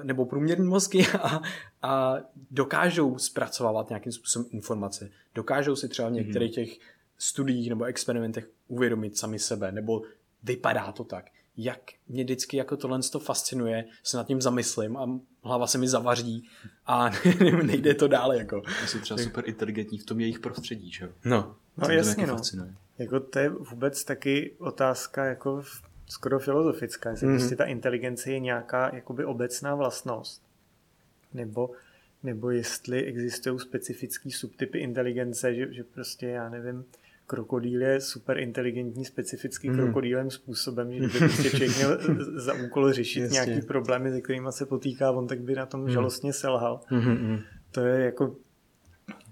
nebo 0.04 0.26
průměrný 0.26 0.68
mozky 0.68 1.08
a, 1.22 1.42
a 1.82 2.16
dokážou 2.52 3.18
zpracovávat 3.18 3.90
nějakým 3.90 4.12
způsobem 4.12 4.50
informace. 4.52 5.10
Dokážou 5.36 5.76
si 5.76 5.90
třeba 5.90 6.10
v 6.10 6.14
některých 6.14 6.58
hmm. 6.58 6.66
těch 6.66 6.78
studiích 7.18 7.70
nebo 7.70 7.84
experimentech 7.84 8.50
uvědomit 8.68 9.18
sami 9.18 9.40
sebe, 9.40 9.72
nebo 9.72 10.02
vypadá 10.44 10.92
to 10.92 11.04
tak 11.04 11.26
jak 11.58 11.80
mě 12.08 12.24
vždycky 12.24 12.58
jako 12.58 12.78
tohle 12.78 13.00
to 13.12 13.20
fascinuje, 13.20 13.86
se 14.04 14.18
nad 14.18 14.28
tím 14.28 14.42
zamyslím 14.42 14.98
a 14.98 15.20
hlava 15.44 15.68
se 15.68 15.78
mi 15.78 15.88
zavaří 15.88 16.50
a 16.86 17.10
nejde 17.64 17.94
to 17.94 18.08
dále. 18.08 18.38
Jako. 18.38 18.62
Jsou 18.86 19.00
třeba 19.00 19.18
super 19.18 19.44
inteligentní 19.50 19.98
v 19.98 20.06
tom 20.06 20.20
jejich 20.20 20.40
prostředí, 20.40 20.92
že 20.92 21.06
jo? 21.06 21.12
No. 21.26 21.56
No 21.78 21.90
jasně, 21.90 22.28
no. 22.28 22.38
Fascinuje. 22.38 22.74
Jako 22.98 23.20
to 23.20 23.40
je 23.40 23.50
vůbec 23.50 24.04
taky 24.04 24.56
otázka 24.60 25.26
jako 25.26 25.64
skoro 26.10 26.40
filozofická, 26.40 27.10
jestli 27.10 27.28
mm-hmm. 27.28 27.38
prostě 27.38 27.56
ta 27.56 27.66
inteligence 27.66 28.32
je 28.32 28.40
nějaká 28.40 28.96
jakoby 28.96 29.26
obecná 29.26 29.76
vlastnost, 29.76 30.44
nebo, 31.34 31.72
nebo 32.24 32.52
jestli 32.52 33.04
existují 33.04 33.60
specifický 33.60 34.32
subtypy 34.32 34.80
inteligence, 34.80 35.56
že, 35.56 35.74
že 35.74 35.84
prostě 35.84 36.28
já 36.28 36.50
nevím, 36.50 36.86
krokodýl 37.28 37.82
je 37.82 38.02
super 38.02 38.40
inteligentní, 38.40 39.06
specifický 39.06 39.70
mm. 39.70 39.76
krokodýlem 39.76 40.32
způsobem, 40.32 40.94
že 40.94 41.00
kdyby 41.00 41.20
prostě 41.20 41.50
člověk 41.50 41.78
měl 41.78 42.00
za 42.36 42.54
úkol 42.54 42.94
řešit 42.94 43.20
Jasně. 43.22 43.34
nějaký 43.34 43.68
problémy, 43.68 44.12
se 44.12 44.22
kterými 44.22 44.48
se 44.52 44.66
potýká 44.66 45.12
on, 45.12 45.28
tak 45.28 45.42
by 45.42 45.56
na 45.56 45.66
tom 45.66 45.82
mm. 45.82 45.90
žalostně 45.90 46.34
selhal. 46.34 46.82
Mm-hmm. 46.92 47.44
To 47.72 47.82
je 47.82 48.06
jako 48.06 48.36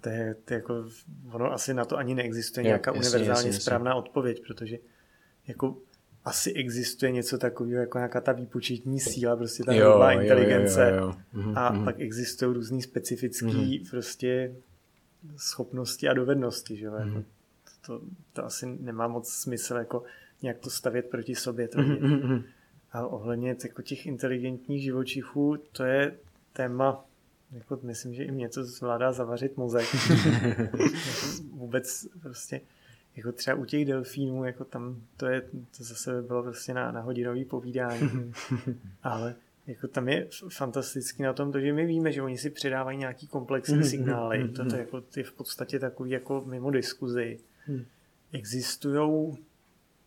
to 0.02 0.10
je, 0.10 0.36
to 0.46 0.54
je 0.54 0.56
jako, 0.56 0.86
ono 1.32 1.54
asi 1.54 1.74
na 1.74 1.86
to 1.86 1.98
ani 1.98 2.16
neexistuje 2.16 2.64
nějaká 2.64 2.92
jasně, 2.92 3.00
univerzálně 3.00 3.50
jasně, 3.50 3.62
správná 3.62 3.92
jasně. 3.92 4.00
odpověď, 4.00 4.44
protože 4.48 4.78
jako 5.48 5.78
asi 6.26 6.54
existuje 6.54 7.12
něco 7.12 7.38
takového 7.38 7.82
jako 7.82 7.98
nějaká 7.98 8.22
ta 8.22 8.32
výpočetní 8.32 9.00
síla, 9.00 9.36
prostě 9.36 9.64
ta 9.64 9.72
hrubá 9.72 10.12
inteligence 10.12 10.82
jo, 10.82 10.96
jo, 10.96 10.96
jo, 10.96 11.14
jo. 11.34 11.42
Mm-hmm. 11.42 11.60
a 11.60 11.72
mhm. 11.72 11.86
pak 11.86 12.00
existují 12.00 12.54
různý 12.54 12.82
specifický 12.82 13.46
mm-hmm. 13.48 13.90
prostě 13.90 14.56
schopnosti 15.38 16.10
a 16.10 16.14
dovednosti, 16.14 16.78
že 16.78 16.86
jo? 16.86 16.94
Mm-hmm 16.94 17.24
to, 17.86 18.02
to 18.34 18.46
asi 18.46 18.66
nemá 18.80 19.08
moc 19.08 19.30
smysl 19.30 19.76
jako 19.76 20.04
nějak 20.42 20.60
to 20.60 20.70
stavět 20.70 21.10
proti 21.10 21.36
sobě. 21.36 21.68
To 21.68 21.78
mm-hmm. 21.78 22.44
A 22.92 23.08
ohledně 23.08 23.56
jako 23.64 23.82
těch 23.82 24.06
inteligentních 24.06 24.84
živočichů, 24.84 25.58
to 25.72 25.84
je 25.84 26.16
téma, 26.54 27.06
jako 27.52 27.80
myslím, 27.84 28.14
že 28.14 28.24
i 28.24 28.32
mě 28.32 28.50
to 28.50 28.64
zvládá 28.64 29.12
zavařit 29.12 29.58
mozek. 29.58 29.88
Vůbec 31.52 32.08
prostě 32.22 32.62
jako 33.16 33.32
třeba 33.32 33.58
u 33.58 33.66
těch 33.66 33.86
delfínů, 33.86 34.44
jako 34.44 34.66
tam 34.66 35.02
to 35.18 35.26
je, 35.26 35.42
to 35.78 35.84
zase 35.84 36.22
bylo 36.22 36.44
prostě 36.44 36.74
na, 36.74 36.92
na 36.92 37.02
hodinový 37.02 37.46
povídání, 37.46 38.34
ale 39.04 39.36
jako 39.68 39.88
tam 39.88 40.10
je 40.10 40.28
fantastický 40.50 41.24
na 41.24 41.34
tom 41.34 41.52
to, 41.52 41.60
že 41.60 41.74
my 41.74 41.86
víme, 41.86 42.12
že 42.12 42.22
oni 42.22 42.38
si 42.38 42.50
předávají 42.50 42.98
nějaký 42.98 43.28
komplexní 43.28 43.84
signály, 43.84 44.50
to 44.50 44.76
je 44.76 44.80
jako 44.80 45.02
ty 45.02 45.24
v 45.24 45.34
podstatě 45.34 45.80
takový 45.80 46.12
jako 46.12 46.44
mimo 46.46 46.72
diskuzi 46.72 47.40
Hmm. 47.66 47.86
Existují 48.32 49.38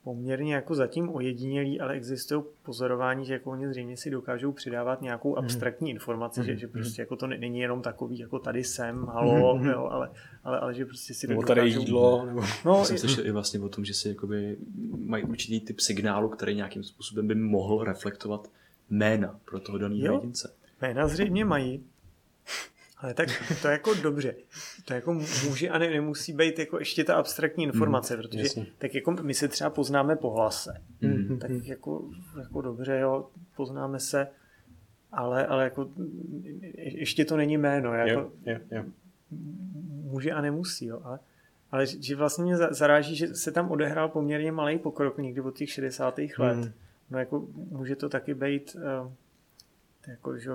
poměrně 0.05 0.55
jako 0.55 0.75
zatím 0.75 1.15
ojedinělí, 1.15 1.81
ale 1.81 1.95
existují 1.95 2.43
pozorování, 2.63 3.27
že 3.27 3.33
jako 3.33 3.51
oni 3.51 3.69
zřejmě 3.69 3.97
si 3.97 4.11
dokážou 4.11 4.53
přidávat 4.53 5.03
nějakou 5.03 5.35
hmm. 5.35 5.45
abstraktní 5.45 5.91
informaci, 5.91 6.41
hmm. 6.41 6.47
že, 6.47 6.57
že 6.57 6.69
prostě 6.69 7.03
jako 7.03 7.17
to 7.17 7.27
není 7.27 7.61
jenom 7.61 7.83
takový, 7.83 8.19
jako 8.19 8.39
tady 8.39 8.65
jsem, 8.65 9.05
halo, 9.05 9.55
hmm. 9.55 9.69
jo, 9.69 9.89
ale, 9.91 10.11
ale, 10.45 10.59
ale, 10.59 10.75
že 10.75 10.87
prostě 10.87 11.15
si 11.15 11.27
nebo 11.27 11.43
dokážou... 11.43 11.61
tady 11.61 11.71
jídlo. 11.71 12.27
Nebo... 12.27 12.43
No, 12.65 12.85
jsem 12.85 12.99
slyšel 12.99 13.27
i 13.27 13.31
vlastně 13.31 13.61
o 13.61 13.69
tom, 13.69 13.85
že 13.85 13.95
si 13.95 14.09
jakoby 14.09 14.57
mají 14.99 15.25
určitý 15.25 15.61
typ 15.61 15.81
signálu, 15.81 16.29
který 16.29 16.55
nějakým 16.55 16.85
způsobem 16.85 17.27
by 17.27 17.35
mohl 17.35 17.85
reflektovat 17.85 18.51
jména 18.91 19.41
pro 19.45 19.61
toho 19.61 19.79
daného 19.79 20.15
jedince. 20.15 20.55
Jména 20.83 21.09
zřejmě 21.09 21.45
mají, 21.45 21.85
ale 23.07 23.15
tak 23.15 23.29
to 23.63 23.69
je 23.69 23.73
jako 23.73 23.95
dobře. 23.95 24.35
To 24.85 24.95
jako 24.95 25.15
může 25.15 25.69
a 25.69 25.79
ne, 25.79 25.91
nemusí 25.91 26.33
být 26.33 26.59
jako 26.59 26.79
ještě 26.79 27.05
ta 27.05 27.15
abstraktní 27.15 27.65
informace, 27.65 28.17
mm, 28.17 28.23
protože 28.23 28.43
jasně. 28.43 28.67
tak 28.79 28.95
jako 28.95 29.17
my 29.23 29.35
se 29.35 29.49
třeba 29.49 29.71
poznáme 29.71 30.17
po 30.17 30.31
hlase. 30.31 30.83
Mm, 31.01 31.39
tak 31.39 31.51
jako, 31.51 32.09
jako 32.39 32.61
dobře, 32.61 32.99
jo, 32.99 33.29
poznáme 33.57 34.01
se, 34.01 34.29
ale, 35.13 35.47
ale 35.47 35.65
jako 35.65 35.89
ještě 36.75 37.25
to 37.25 37.37
není 37.37 37.59
jméno. 37.59 37.95
Jako, 37.95 38.21
jo, 38.21 38.31
jo, 38.47 38.59
jo. 38.71 38.85
Může 40.03 40.33
a 40.33 40.41
nemusí, 40.41 40.87
jo, 40.87 41.01
ale, 41.05 41.19
ale 41.71 41.87
že 41.87 42.17
vlastně 42.17 42.45
mě 42.45 42.57
zaráží, 42.57 43.17
že 43.17 43.35
se 43.35 43.53
tam 43.53 43.71
odehrál 43.71 44.09
poměrně 44.09 44.53
malý 44.53 44.79
pokrok 44.79 45.19
někdy 45.19 45.41
od 45.41 45.57
těch 45.57 45.71
60. 45.71 46.19
let. 46.39 46.57
Mm. 46.57 46.73
No 47.11 47.19
jako 47.19 47.47
může 47.55 47.97
to 47.97 48.09
taky 48.09 48.35
být 48.35 48.77
uh, 48.77 49.13
jako, 50.09 50.39
že 50.39 50.51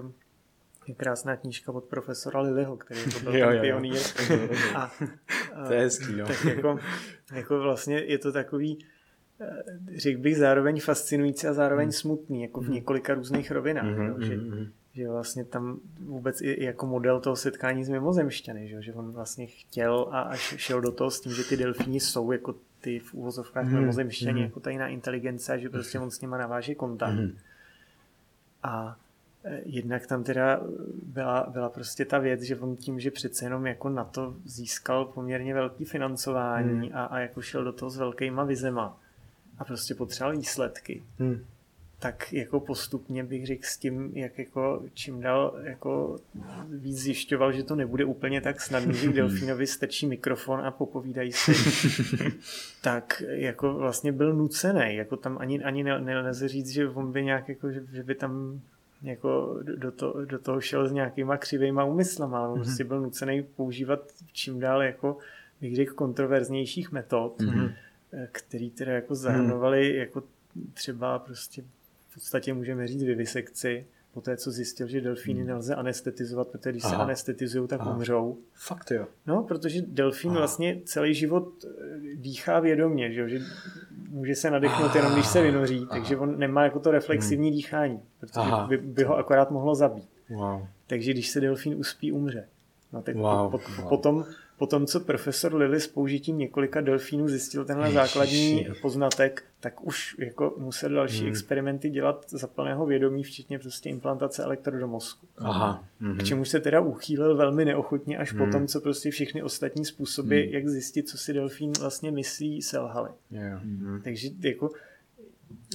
je 0.87 0.95
krásná 0.95 1.35
knížka 1.35 1.71
od 1.71 1.83
profesora 1.83 2.41
Liliho, 2.41 2.77
který 2.77 3.03
to 3.03 3.19
byl 3.19 3.35
jo, 3.37 3.47
ten 3.47 3.61
pionýr. 3.61 3.99
A, 4.75 4.81
a, 5.55 5.67
to 5.67 5.73
je 5.73 5.79
hezký, 5.79 6.15
no. 6.15 6.25
Tak 6.25 6.45
jako, 6.45 6.79
jako 7.33 7.59
vlastně 7.59 7.97
je 7.99 8.17
to 8.17 8.31
takový, 8.31 8.85
řekl 9.97 10.21
bych 10.21 10.37
zároveň 10.37 10.81
fascinující 10.81 11.47
a 11.47 11.53
zároveň 11.53 11.85
hmm. 11.85 11.91
smutný, 11.91 12.41
jako 12.41 12.61
v 12.61 12.63
hmm. 12.63 12.73
několika 12.73 13.13
různých 13.13 13.51
rovinách. 13.51 13.85
Hmm. 13.85 14.07
Jo, 14.07 14.15
že, 14.19 14.35
hmm. 14.35 14.67
že 14.93 15.07
vlastně 15.07 15.45
tam 15.45 15.79
vůbec 15.99 16.41
i 16.41 16.63
jako 16.63 16.87
model 16.87 17.19
toho 17.19 17.35
setkání 17.35 17.83
s 17.83 17.89
mimozemšťany, 17.89 18.67
že, 18.67 18.81
že 18.81 18.93
on 18.93 19.11
vlastně 19.11 19.47
chtěl 19.47 20.07
a 20.11 20.21
až 20.21 20.55
šel 20.57 20.81
do 20.81 20.91
toho 20.91 21.11
s 21.11 21.21
tím, 21.21 21.33
že 21.33 21.43
ty 21.43 21.57
delfíni 21.57 21.99
jsou 21.99 22.31
jako 22.31 22.55
ty 22.81 22.99
v 22.99 23.13
úvozovkách 23.13 23.65
hmm. 23.65 23.79
mimozemšťani, 23.79 24.31
hmm. 24.31 24.43
jako 24.43 24.59
tajná 24.59 24.87
inteligence 24.87 25.53
a 25.53 25.57
že 25.57 25.69
prostě 25.69 25.99
on 25.99 26.11
s 26.11 26.21
nima 26.21 26.37
naváže 26.37 26.75
kontakt. 26.75 27.13
Hmm. 27.13 27.37
A 28.63 28.97
jednak 29.65 30.07
tam 30.07 30.23
teda 30.23 30.61
byla, 31.03 31.47
byla 31.49 31.69
prostě 31.69 32.05
ta 32.05 32.19
věc, 32.19 32.41
že 32.41 32.55
on 32.55 32.75
tím, 32.75 32.99
že 32.99 33.11
přece 33.11 33.45
jenom 33.45 33.67
jako 33.67 33.89
na 33.89 34.03
to 34.03 34.35
získal 34.45 35.05
poměrně 35.05 35.53
velký 35.53 35.85
financování 35.85 36.87
hmm. 36.87 36.97
a, 36.97 37.05
a 37.05 37.19
jako 37.19 37.41
šel 37.41 37.63
do 37.63 37.73
toho 37.73 37.89
s 37.89 37.97
velkýma 37.97 38.43
vizema 38.43 38.97
a 39.57 39.63
prostě 39.63 39.95
potřeboval 39.95 40.37
výsledky. 40.37 41.03
Hmm 41.19 41.45
tak 42.01 42.33
jako 42.33 42.59
postupně 42.59 43.23
bych 43.23 43.45
řekl 43.45 43.63
s 43.65 43.77
tím, 43.77 44.11
jak 44.13 44.39
jako 44.39 44.83
čím 44.93 45.21
dál 45.21 45.59
jako 45.63 46.19
víc 46.69 46.97
zjišťoval, 46.97 47.51
že 47.51 47.63
to 47.63 47.75
nebude 47.75 48.05
úplně 48.05 48.41
tak 48.41 48.61
snadný, 48.61 48.93
že 48.93 49.09
delfínovi 49.13 49.67
stačí 49.67 50.07
mikrofon 50.07 50.59
a 50.59 50.71
popovídají 50.71 51.31
si, 51.31 51.51
tak 52.81 53.23
jako 53.27 53.73
vlastně 53.73 54.11
byl 54.11 54.33
nucený, 54.33 54.95
jako 54.95 55.17
tam 55.17 55.37
ani, 55.37 55.63
ani 55.63 55.83
nelze 55.83 56.47
říct, 56.47 56.69
že 56.69 56.89
on 56.89 57.11
by 57.11 57.23
nějak 57.23 57.49
jako, 57.49 57.71
že, 57.71 57.83
že 57.93 58.03
by 58.03 58.15
tam 58.15 58.61
jako 59.01 59.59
do, 59.63 59.91
to, 59.91 60.25
do 60.25 60.39
toho 60.39 60.61
šel 60.61 60.87
s 60.87 60.91
nějakýma 60.91 61.37
křivýma 61.37 61.83
úmyslama, 61.83 62.39
ale 62.39 62.47
on 62.49 62.59
mm-hmm. 62.59 62.63
prostě 62.63 62.83
byl 62.83 63.01
nucený 63.01 63.43
používat 63.43 64.11
čím 64.31 64.59
dál 64.59 64.83
jako 64.83 65.17
bych 65.61 65.75
řekl 65.75 65.93
kontroverznějších 65.93 66.91
metod, 66.91 67.39
mm-hmm. 67.39 67.73
který 68.31 68.69
teda 68.69 68.91
jako 68.91 69.15
zahrnovaly 69.15 69.81
mm-hmm. 69.81 69.99
jako 69.99 70.23
třeba 70.73 71.19
prostě 71.19 71.63
v 72.09 72.13
podstatě 72.13 72.53
můžeme 72.53 72.87
říct 72.87 73.03
vivisekci, 73.03 73.85
po 74.13 74.21
té, 74.21 74.37
co 74.37 74.51
zjistil, 74.51 74.87
že 74.87 75.01
delfíny 75.01 75.39
hmm. 75.39 75.47
nelze 75.47 75.75
anestetizovat, 75.75 76.47
protože 76.47 76.71
když 76.71 76.83
Aha. 76.83 76.95
se 76.95 77.01
anestetizují, 77.01 77.67
tak 77.67 77.81
Aha. 77.81 77.95
umřou. 77.95 78.37
Fakt 78.53 78.91
jo. 78.91 79.07
No, 79.27 79.43
protože 79.43 79.81
delfín 79.81 80.31
Aha. 80.31 80.39
vlastně 80.39 80.81
celý 80.85 81.13
život 81.13 81.47
eh, 81.65 81.69
dýchá 82.15 82.59
vědomě, 82.59 83.11
že, 83.11 83.29
že 83.29 83.39
může 84.09 84.35
se 84.35 84.51
nadechnout 84.51 84.89
Aha. 84.89 84.97
jenom, 84.97 85.13
když 85.13 85.27
se 85.27 85.41
vynoří, 85.41 85.77
Aha. 85.77 85.87
takže 85.89 86.17
on 86.17 86.39
nemá 86.39 86.63
jako 86.63 86.79
to 86.79 86.91
reflexivní 86.91 87.47
hmm. 87.47 87.55
dýchání, 87.55 88.01
protože 88.19 88.49
by, 88.67 88.77
by 88.77 89.03
ho 89.03 89.17
akorát 89.17 89.51
mohlo 89.51 89.75
zabít. 89.75 90.09
Wow. 90.29 90.67
Takže 90.87 91.11
když 91.11 91.29
se 91.29 91.41
delfín 91.41 91.75
uspí, 91.75 92.11
umře. 92.11 92.47
No 92.93 93.01
tak 93.01 93.15
wow. 93.15 93.51
po, 93.51 93.57
po, 93.57 93.81
wow. 93.81 93.89
potom 93.89 94.25
po 94.61 94.67
tom, 94.67 94.85
co 94.85 94.99
profesor 94.99 95.55
Lilly 95.55 95.79
s 95.79 95.87
použitím 95.87 96.37
několika 96.37 96.81
delfínů 96.81 97.27
zjistil 97.27 97.65
tenhle 97.65 97.85
Ježiši. 97.85 97.95
základní 97.95 98.67
poznatek, 98.81 99.43
tak 99.59 99.83
už 99.87 100.15
jako 100.19 100.55
musel 100.57 100.89
další 100.89 101.19
hmm. 101.19 101.29
experimenty 101.29 101.89
dělat 101.89 102.25
za 102.29 102.47
plného 102.47 102.85
vědomí, 102.85 103.23
včetně 103.23 103.59
prostě 103.59 103.89
implantace 103.89 104.43
elektrod 104.43 104.79
do 104.79 104.87
mozku. 104.87 105.27
Aha. 105.37 105.83
Hmm. 105.99 106.17
K 106.17 106.23
čemu 106.23 106.45
se 106.45 106.59
teda 106.59 106.79
uchýlil 106.79 107.35
velmi 107.35 107.65
neochotně 107.65 108.17
až 108.17 108.33
hmm. 108.33 108.45
po 108.45 108.51
tom, 108.51 108.67
co 108.67 108.81
prostě 108.81 109.11
všechny 109.11 109.43
ostatní 109.43 109.85
způsoby, 109.85 110.41
hmm. 110.41 110.53
jak 110.53 110.67
zjistit, 110.67 111.09
co 111.09 111.17
si 111.17 111.33
delfín 111.33 111.73
vlastně 111.79 112.11
myslí, 112.11 112.61
selhaly. 112.61 113.09
Yeah. 113.31 113.63
Hmm. 113.63 114.01
Takže 114.03 114.29
jako 114.39 114.71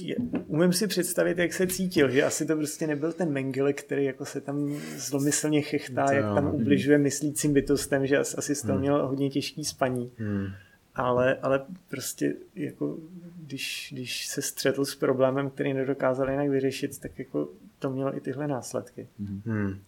je, 0.01 0.15
umím 0.47 0.73
si 0.73 0.87
představit, 0.87 1.37
jak 1.37 1.53
se 1.53 1.67
cítil, 1.67 2.09
že 2.09 2.23
asi 2.23 2.45
to 2.45 2.55
prostě 2.55 2.87
nebyl 2.87 3.13
ten 3.13 3.31
Mengele, 3.31 3.73
který 3.73 4.05
jako 4.05 4.25
se 4.25 4.41
tam 4.41 4.73
zlomyslně 4.97 5.61
chechtá, 5.61 6.05
to, 6.05 6.13
jak 6.13 6.25
tam 6.25 6.55
ubližuje 6.55 6.97
myslícím 6.97 7.53
bytostem, 7.53 8.07
že 8.07 8.17
asi 8.17 8.55
z 8.55 8.61
toho 8.61 8.73
hmm. 8.73 8.81
měl 8.81 9.07
hodně 9.07 9.29
těžký 9.29 9.65
spaní. 9.65 10.11
Hmm. 10.17 10.47
Ale, 10.95 11.35
ale 11.41 11.65
prostě 11.89 12.33
jako 12.55 12.97
když, 13.45 13.89
když 13.93 14.27
se 14.27 14.41
střetl 14.41 14.85
s 14.85 14.95
problémem, 14.95 15.49
který 15.49 15.73
nedokázal 15.73 16.29
jinak 16.29 16.49
vyřešit, 16.49 16.99
tak 16.99 17.19
jako 17.19 17.49
to 17.79 17.89
mělo 17.89 18.17
i 18.17 18.21
tyhle 18.21 18.47
následky. 18.47 19.07
Hmm 19.45 19.79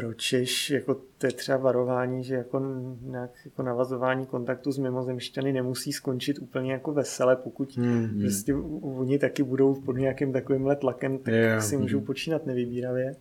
pročeš, 0.00 0.70
jako 0.70 0.94
to 1.18 1.26
je 1.26 1.32
třeba 1.32 1.58
varování, 1.58 2.24
že 2.24 2.34
jako 2.34 2.62
nějak 3.02 3.30
jako 3.44 3.62
navazování 3.62 4.26
kontaktu 4.26 4.72
s 4.72 4.78
mimozemšťany 4.78 5.52
nemusí 5.52 5.92
skončit 5.92 6.38
úplně 6.38 6.72
jako 6.72 6.92
vesele, 6.92 7.36
pokud 7.36 7.76
hmm, 7.76 8.20
prostě 8.20 8.54
oni 8.82 9.18
taky 9.18 9.42
budou 9.42 9.74
pod 9.74 9.92
nějakým 9.92 10.32
takovým 10.32 10.70
tlakem, 10.80 11.18
tak 11.18 11.34
yeah, 11.34 11.64
si 11.64 11.76
můžou 11.76 11.98
hmm. 11.98 12.06
počínat 12.06 12.46
nevybíravě. 12.46 13.16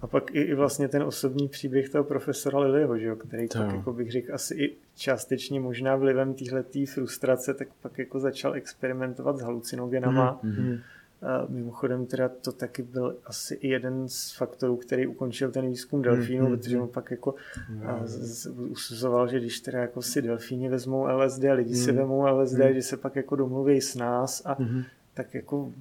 A 0.00 0.06
pak 0.06 0.34
i, 0.34 0.40
i 0.40 0.54
vlastně 0.54 0.88
ten 0.88 1.02
osobní 1.02 1.48
příběh 1.48 1.88
toho 1.88 2.04
profesora 2.04 2.58
Liliho, 2.58 2.98
že 2.98 3.06
jo, 3.06 3.16
který 3.16 3.48
to. 3.48 3.58
pak, 3.58 3.74
jako 3.74 3.92
bych 3.92 4.12
řekl, 4.12 4.34
asi 4.34 4.54
i 4.54 4.76
částečně 4.96 5.60
možná 5.60 5.96
vlivem 5.96 6.34
téhletý 6.34 6.86
frustrace, 6.86 7.54
tak 7.54 7.68
pak 7.82 7.98
jako 7.98 8.20
začal 8.20 8.54
experimentovat 8.54 9.38
s 9.38 9.40
halucinogenama. 9.40 10.40
Hmm, 10.42 10.52
hmm 10.52 10.78
a 11.22 11.46
mimochodem 11.48 12.06
teda 12.06 12.28
to 12.28 12.52
taky 12.52 12.82
byl 12.82 13.16
asi 13.24 13.58
jeden 13.62 14.08
z 14.08 14.32
faktorů, 14.32 14.76
který 14.76 15.06
ukončil 15.06 15.50
ten 15.50 15.68
výzkum 15.68 16.02
delfínů, 16.02 16.48
mm, 16.48 16.56
protože 16.56 16.80
on 16.80 16.88
pak 16.88 17.10
jako 17.10 17.34
mm. 17.70 18.70
usuzoval, 18.70 19.28
že 19.28 19.40
když 19.40 19.60
teda 19.60 19.80
jako 19.80 20.02
si 20.02 20.22
delfíni 20.22 20.68
vezmou 20.68 21.06
LSD 21.06 21.44
a 21.44 21.52
lidi 21.52 21.70
mm. 21.70 21.76
si 21.76 21.92
vezmou 21.92 22.26
LSD, 22.26 22.58
mm. 22.58 22.74
že 22.74 22.82
se 22.82 22.96
pak 22.96 23.16
jako 23.16 23.36
domluví 23.36 23.80
s 23.80 23.94
nás 23.94 24.42
a 24.44 24.56
mm. 24.58 24.82
tak 25.14 25.34
jako 25.34 25.72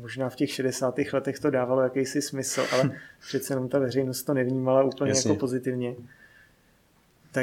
možná 0.00 0.28
v 0.28 0.36
těch 0.36 0.50
60. 0.50 0.94
letech 1.12 1.38
to 1.38 1.50
dávalo 1.50 1.82
jakýsi 1.82 2.22
smysl, 2.22 2.62
ale 2.72 2.90
přece 3.20 3.52
jenom 3.52 3.68
ta 3.68 3.78
veřejnost 3.78 4.22
to 4.22 4.34
nevnímala 4.34 4.82
úplně 4.82 5.10
Jasně. 5.10 5.30
jako 5.30 5.40
pozitivně 5.40 5.94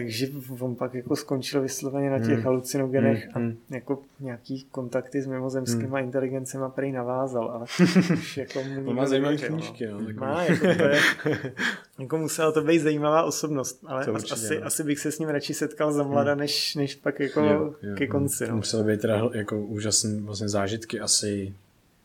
takže 0.01 0.27
on 0.59 0.75
pak 0.75 0.93
jako 0.93 1.15
skončil 1.15 1.61
vysloveně 1.61 2.09
na 2.09 2.19
těch 2.19 2.27
hmm. 2.27 2.43
halucinogenech 2.43 3.27
hmm. 3.33 3.57
a 3.71 3.75
jako 3.75 4.01
nějaký 4.19 4.67
kontakty 4.71 5.21
s 5.21 5.27
mimozemskýma 5.27 5.97
hmm. 5.97 6.05
inteligencema 6.05 6.69
prej 6.69 6.91
navázal, 6.91 7.51
ale 7.51 7.65
už 8.13 8.37
jako 8.37 8.63
mu 8.63 8.93
má 8.93 9.05
zajímavé 9.05 9.37
knížky, 9.37 9.87
no. 9.87 9.99
Má, 10.13 10.43
jako 10.43 10.61
to 10.61 10.83
je, 10.83 11.01
jako 11.99 12.17
musela 12.17 12.51
to 12.51 12.61
být 12.61 12.79
zajímavá 12.79 13.23
osobnost, 13.23 13.83
ale 13.85 14.07
určitě, 14.07 14.33
asi, 14.33 14.59
no. 14.59 14.65
asi 14.65 14.83
bych 14.83 14.99
se 14.99 15.11
s 15.11 15.19
ním 15.19 15.29
radši 15.29 15.53
setkal 15.53 15.91
za 15.91 16.03
mlada, 16.03 16.31
hmm. 16.31 16.39
než, 16.39 16.75
než 16.75 16.95
pak 16.95 17.19
jako 17.19 17.39
jo, 17.41 17.73
jo, 17.81 17.95
ke 17.95 18.07
konci. 18.07 18.47
No. 18.47 18.55
Musel 18.55 18.83
být 18.83 19.01
teda 19.01 19.29
jako 19.33 19.59
úžasný 19.59 20.21
vlastně 20.21 20.49
zážitky 20.49 20.99
asi 20.99 21.53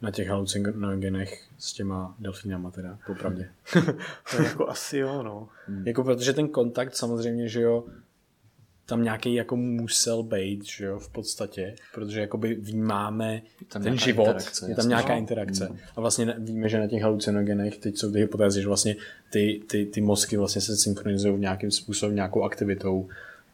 na 0.03 0.11
těch 0.11 0.29
halucinogenech 0.29 1.49
s 1.59 1.73
těma 1.73 2.15
delfínama 2.19 2.71
teda, 2.71 2.99
popravdě. 3.07 3.51
to 4.31 4.43
je 4.43 4.49
jako 4.49 4.69
asi 4.69 4.99
jo, 4.99 5.23
no. 5.23 5.49
Hmm. 5.67 5.87
Jako 5.87 6.05
protože 6.05 6.33
ten 6.33 6.49
kontakt 6.49 6.97
samozřejmě, 6.97 7.49
že 7.49 7.61
jo, 7.61 7.85
tam 8.87 9.03
nějaký 9.03 9.35
jako 9.35 9.57
musel 9.57 10.23
být, 10.23 10.67
že 10.67 10.85
jo, 10.85 10.99
v 10.99 11.09
podstatě, 11.09 11.75
protože 11.95 12.21
jakoby 12.21 12.55
vnímáme 12.55 13.43
tam 13.69 13.83
ten 13.83 13.99
život, 13.99 14.27
interakce, 14.27 14.71
je 14.71 14.75
tam 14.75 14.89
nějaká 14.89 15.13
no. 15.13 15.19
interakce. 15.19 15.67
Hmm. 15.67 15.79
A 15.97 16.01
vlastně 16.01 16.35
víme, 16.39 16.69
že 16.69 16.79
na 16.79 16.87
těch 16.87 17.03
halucinogenech 17.03 17.79
teď 17.79 17.97
jsou 17.97 18.13
ty 18.13 18.19
hypotézy, 18.19 18.61
že 18.61 18.69
vlastně 18.69 18.97
ty, 19.33 19.61
ty, 19.67 19.87
ty 19.87 20.01
mozky 20.01 20.37
vlastně 20.37 20.61
se 20.61 20.77
synchronizují 20.77 21.41
nějakým 21.41 21.71
způsobem, 21.71 22.15
nějakou 22.15 22.43
aktivitou, 22.43 23.09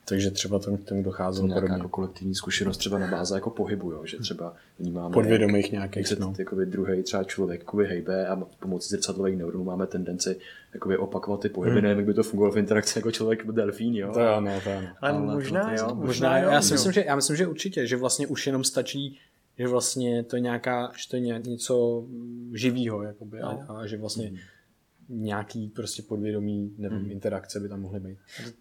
takže 0.08 0.30
třeba 0.30 0.58
tomu, 0.58 0.76
k 0.76 0.84
tomu 0.84 1.02
docházelo 1.02 1.48
podobně. 1.48 1.72
jako 1.72 1.88
kolektivní 1.88 2.34
zkušenost 2.34 2.76
třeba 2.76 2.98
na 2.98 3.06
báze 3.06 3.34
jako 3.34 3.50
pohybu, 3.50 3.92
jo? 3.92 4.06
že 4.06 4.18
třeba 4.18 4.54
vnímáme 4.78 5.14
podvědomých 5.14 5.72
nějakých, 5.72 5.96
jak 5.96 6.06
se 6.06 6.16
no. 6.16 6.34
jakoby 6.38 6.66
druhý 6.66 7.02
třeba 7.02 7.24
člověk 7.24 7.60
jakoby 7.60 7.86
hejbe 7.86 8.26
a 8.26 8.36
pomocí 8.60 8.88
zrcadlových 8.88 9.36
neuronů 9.36 9.64
máme 9.64 9.86
tendenci 9.86 10.36
jakoby 10.74 10.98
opakovat 10.98 11.40
ty 11.40 11.48
pohyby, 11.48 11.74
hmm. 11.74 11.82
nevím, 11.82 11.98
jak 11.98 12.06
by 12.06 12.14
to 12.14 12.22
fungovalo 12.22 12.54
v 12.54 12.58
interakci 12.58 12.98
jako 12.98 13.10
člověk 13.10 13.46
delfín, 13.46 13.94
jo. 13.94 14.12
To 14.12 14.20
ano, 14.20 14.60
to 14.64 14.70
ano. 14.70 14.88
Ale, 15.00 15.12
Ale 15.12 15.20
možná, 15.20 15.74
jo, 15.74 15.94
možná, 15.94 16.38
jo. 16.38 16.50
Já 16.50 16.62
si 16.62 16.72
myslím, 16.72 16.92
že, 16.92 17.04
já 17.06 17.16
myslím, 17.16 17.36
že 17.36 17.46
určitě, 17.46 17.86
že 17.86 17.96
vlastně 17.96 18.26
už 18.26 18.46
jenom 18.46 18.64
stačí 18.64 19.18
že 19.58 19.68
vlastně 19.68 20.24
to 20.24 20.36
je 20.36 20.40
nějaká, 20.40 20.92
že 20.96 21.08
to 21.08 21.16
je 21.16 21.22
něco 21.38 22.04
živýho, 22.52 23.02
jakoby, 23.02 23.38
no. 23.40 23.64
a, 23.68 23.72
a, 23.72 23.86
že 23.86 23.96
vlastně 23.96 24.26
hmm 24.26 24.36
nějaký 25.08 25.68
prostě 25.68 26.02
podvědomí, 26.02 26.74
nevím, 26.78 26.98
hmm. 26.98 27.10
interakce 27.10 27.60
by 27.60 27.68
tam 27.68 27.80
mohly 27.80 28.00
být. 28.00 28.18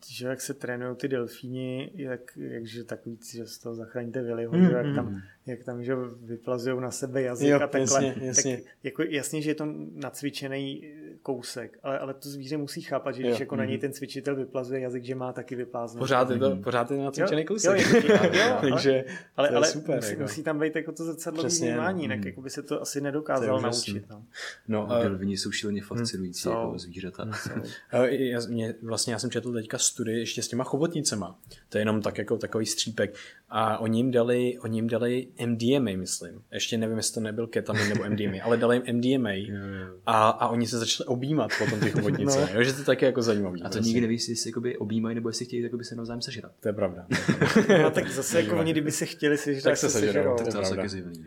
Že 0.07 0.27
jak 0.27 0.41
se 0.41 0.53
trénují 0.53 0.95
ty 0.95 1.07
delfíni, 1.07 1.91
jak, 1.95 2.38
jakže 2.38 2.84
takový, 2.84 3.17
že 3.34 3.45
z 3.45 3.59
toho 3.59 3.76
zachráníte 3.76 4.22
Viliho, 4.22 4.51
hmm. 4.51 4.69
jak 4.69 4.95
tam, 4.95 5.22
jak 5.45 5.63
tam 5.63 5.84
že 5.84 5.95
vyplazují 6.22 6.81
na 6.81 6.91
sebe 6.91 7.22
jazyk 7.22 7.49
jo, 7.49 7.55
a 7.55 7.67
takhle. 7.67 8.05
Jasně, 8.05 8.27
jasně. 8.27 8.57
Tak 8.57 8.65
jako 8.84 9.03
jasně, 9.03 9.41
že 9.41 9.49
je 9.49 9.55
to 9.55 9.65
nacvičený 9.91 10.93
kousek, 11.22 11.80
ale, 11.84 11.99
ale 11.99 12.13
to 12.13 12.30
zvíře 12.30 12.57
musí 12.57 12.81
chápat, 12.81 13.11
že 13.15 13.22
když 13.22 13.31
jo. 13.31 13.38
jako 13.39 13.55
mm-hmm. 13.55 13.57
na 13.57 13.65
něj 13.65 13.73
mhm. 13.73 13.81
ten 13.81 13.93
cvičitel 13.93 14.35
vyplazuje 14.35 14.80
jazyk, 14.80 15.03
že 15.03 15.15
má 15.15 15.34
taky 15.34 15.55
vypláznout. 15.55 15.99
Pořád 15.99 16.30
je 16.30 16.39
to, 16.39 16.49
mm-hmm. 16.49 16.63
pořád 16.63 16.91
je 16.91 16.97
to 16.97 17.03
nacvičený 17.03 17.41
jo, 17.41 17.47
kousek. 17.47 17.80
Jo, 17.80 18.01
jo, 18.03 18.17
jo, 18.34 18.57
Takže 18.61 19.05
ale, 19.38 19.49
ale, 19.49 19.67
super, 19.67 19.95
musí, 19.95 20.09
jako. 20.09 20.22
musí, 20.22 20.43
tam 20.43 20.59
být 20.59 20.76
jako 20.76 20.91
to 20.91 21.03
zrcadlový 21.03 21.59
vnímání, 21.59 22.01
jinak 22.01 22.19
mm. 22.19 22.27
jako 22.27 22.41
by 22.41 22.49
se 22.49 22.63
to 22.63 22.81
asi 22.81 23.01
nedokázal 23.01 23.59
to 23.59 23.65
naučit. 23.65 24.09
No. 24.09 24.26
No, 24.67 24.91
a 24.91 25.03
delvini 25.03 25.38
jsou 25.38 25.51
šíleně 25.51 25.81
hmm. 25.81 25.88
fascinující 25.88 26.49
hmm. 26.49 26.57
jako 26.57 26.80
zvířata. 26.80 27.23
Hmm. 27.23 27.63
já, 28.09 28.39
mě, 28.49 28.76
vlastně 28.81 29.13
já 29.13 29.19
jsem 29.19 29.31
četl 29.31 29.53
teďka 29.53 29.77
studii 29.77 30.19
ještě 30.19 30.41
s 30.41 30.47
těma 30.47 30.63
chobotnicema. 30.63 31.39
To 31.69 31.77
je 31.77 31.81
jenom 31.81 32.01
tak 32.01 32.17
jako 32.17 32.38
takový 32.38 32.65
střípek. 32.65 33.15
A 33.49 33.77
oni 33.77 33.99
jim 33.99 34.11
dali, 34.11 34.59
oni 34.59 34.77
jim 34.77 34.88
dali 34.88 35.27
MDMA, 35.45 35.91
myslím. 35.97 36.41
Ještě 36.51 36.77
nevím, 36.77 36.97
jestli 36.97 37.13
to 37.13 37.19
nebyl 37.19 37.47
ketamin 37.47 37.89
nebo 37.89 38.03
MDMA, 38.09 38.43
ale 38.43 38.57
dali 38.57 38.75
jim 38.75 38.97
MDMA. 38.97 39.29
a, 40.05 40.29
a 40.29 40.47
oni 40.47 40.67
se 40.67 40.79
začali 40.79 41.07
objímat 41.07 41.51
potom 41.59 41.79
ty 41.79 41.91
chobotnice, 41.91 42.39
no. 42.53 42.59
jo, 42.59 42.63
že 42.63 42.73
to 42.73 42.83
taky 42.83 43.05
jako 43.05 43.21
zajímavý. 43.21 43.63
A 43.63 43.69
to 43.69 43.79
nikdy 43.79 44.01
nevíš, 44.01 44.29
jestli 44.29 44.49
jakoby 44.49 44.77
objímají, 44.77 45.15
nebo 45.15 45.29
jestli 45.29 45.45
chtějí 45.45 45.63
jakoby 45.63 45.83
se 45.83 45.95
navzájem 45.95 46.21
sežrat. 46.21 46.51
To 46.59 46.67
je 46.69 46.73
pravda. 46.73 47.07
no 47.81 47.91
tak 47.91 48.09
zase 48.09 48.41
jako 48.41 48.59
oni, 48.59 48.71
kdyby 48.71 48.91
se 48.91 49.05
chtěli 49.05 49.37
sežrat, 49.37 49.63
tak 49.63 49.77
se 49.77 49.89
sežerou. 49.89 50.35
To 50.35 50.61
je 50.61 50.69
taky 50.69 50.89
zjevný. 50.89 51.25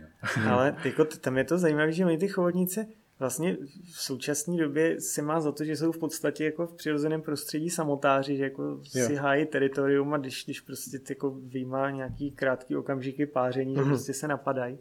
Ale 0.49 0.77
jako 0.85 1.05
tam 1.05 1.39
je 1.39 1.45
to 1.45 1.59
zajímavé, 1.59 1.93
že 1.93 2.07
oni 2.07 2.19
ty 2.19 2.29
chobotnice 2.29 2.87
vlastně 3.19 3.57
v 3.85 4.03
současné 4.03 4.57
době 4.57 5.01
si 5.01 5.23
má 5.23 5.41
za 5.41 5.53
to, 5.53 5.65
že 5.65 5.77
jsou 5.77 5.93
v 5.93 5.99
podstatě 5.99 6.45
jako 6.45 6.67
v 6.67 6.75
přirozeném 6.75 7.23
prostředí 7.23 7.71
samotáři, 7.71 8.37
že 8.37 8.45
jako 8.45 8.63
jo. 8.63 8.81
si 9.07 9.15
hájí 9.15 9.47
teritorium 9.47 10.15
a 10.15 10.19
když, 10.19 10.45
když 10.45 10.61
prostě 10.61 10.99
jako 11.09 11.31
vyjímá 11.31 11.91
nějaký 11.91 12.31
krátký 12.31 12.77
okamžiky 12.77 13.27
páření, 13.27 13.77
mm-hmm. 13.77 13.85
že 13.85 13.89
prostě 13.89 14.13
se 14.13 14.29
napadají. 14.29 14.79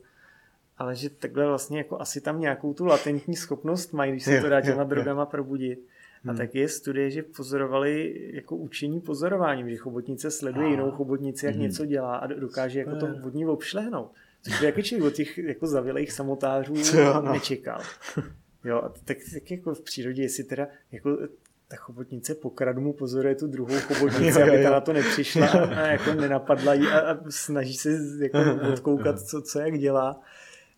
Ale 0.77 0.95
že 0.95 1.09
takhle 1.09 1.47
vlastně 1.47 1.77
jako 1.77 2.01
asi 2.01 2.22
tam 2.22 2.39
nějakou 2.39 2.73
tu 2.73 2.85
latentní 2.85 3.35
schopnost 3.35 3.93
mají, 3.93 4.11
když 4.11 4.23
se 4.23 4.41
to 4.41 4.49
dá 4.49 4.61
těma 4.61 4.84
drogama 4.84 5.26
probudit. 5.26 5.80
A 6.26 6.30
hmm. 6.30 6.38
tak 6.38 6.55
je 6.55 6.69
studie, 6.69 7.11
že 7.11 7.23
pozorovali 7.23 8.15
jako 8.34 8.55
učení 8.55 9.01
pozorováním, 9.01 9.69
že 9.69 9.76
chobotnice 9.76 10.31
sleduje 10.31 10.69
jinou 10.69 10.91
chobotnici, 10.91 11.45
jak 11.45 11.55
hmm. 11.55 11.64
něco 11.64 11.85
dělá 11.85 12.15
a 12.15 12.27
dokáže 12.27 12.80
jako 12.80 12.95
to 12.95 13.07
vodní 13.22 13.45
obšlehnout. 13.45 14.11
Což 14.41 14.61
jako 14.61 14.81
člověk 14.81 15.07
od 15.07 15.15
těch 15.15 15.38
jako 15.38 15.68
zavilejch 15.68 16.11
samotářů 16.11 16.84
Co, 16.84 16.97
no. 16.97 17.34
nečekal. 17.34 17.81
Jo, 18.64 18.77
a 18.77 18.89
tak, 19.05 19.18
tak 19.34 19.51
jako 19.51 19.73
v 19.73 19.81
přírodě, 19.81 20.23
jestli 20.23 20.43
teda 20.43 20.68
jako 20.91 21.18
ta 21.68 21.76
chobotnice 21.76 22.35
pokradu 22.35 22.81
mu 22.81 22.93
pozoruje 22.93 23.35
tu 23.35 23.47
druhou 23.47 23.80
chobotnici, 23.80 24.43
aby 24.43 24.64
ta 24.64 24.69
na 24.69 24.81
to 24.81 24.93
nepřišla 24.93 25.47
a, 25.47 25.76
a 25.76 25.88
jako 25.88 26.14
nenapadla 26.14 26.73
jí 26.73 26.88
a, 26.88 26.99
a 26.99 27.18
snaží 27.30 27.73
se 27.73 27.99
jako 28.22 28.39
odkoukat, 28.73 29.22
co, 29.22 29.41
co 29.41 29.59
jak 29.59 29.80
dělá. 29.80 30.22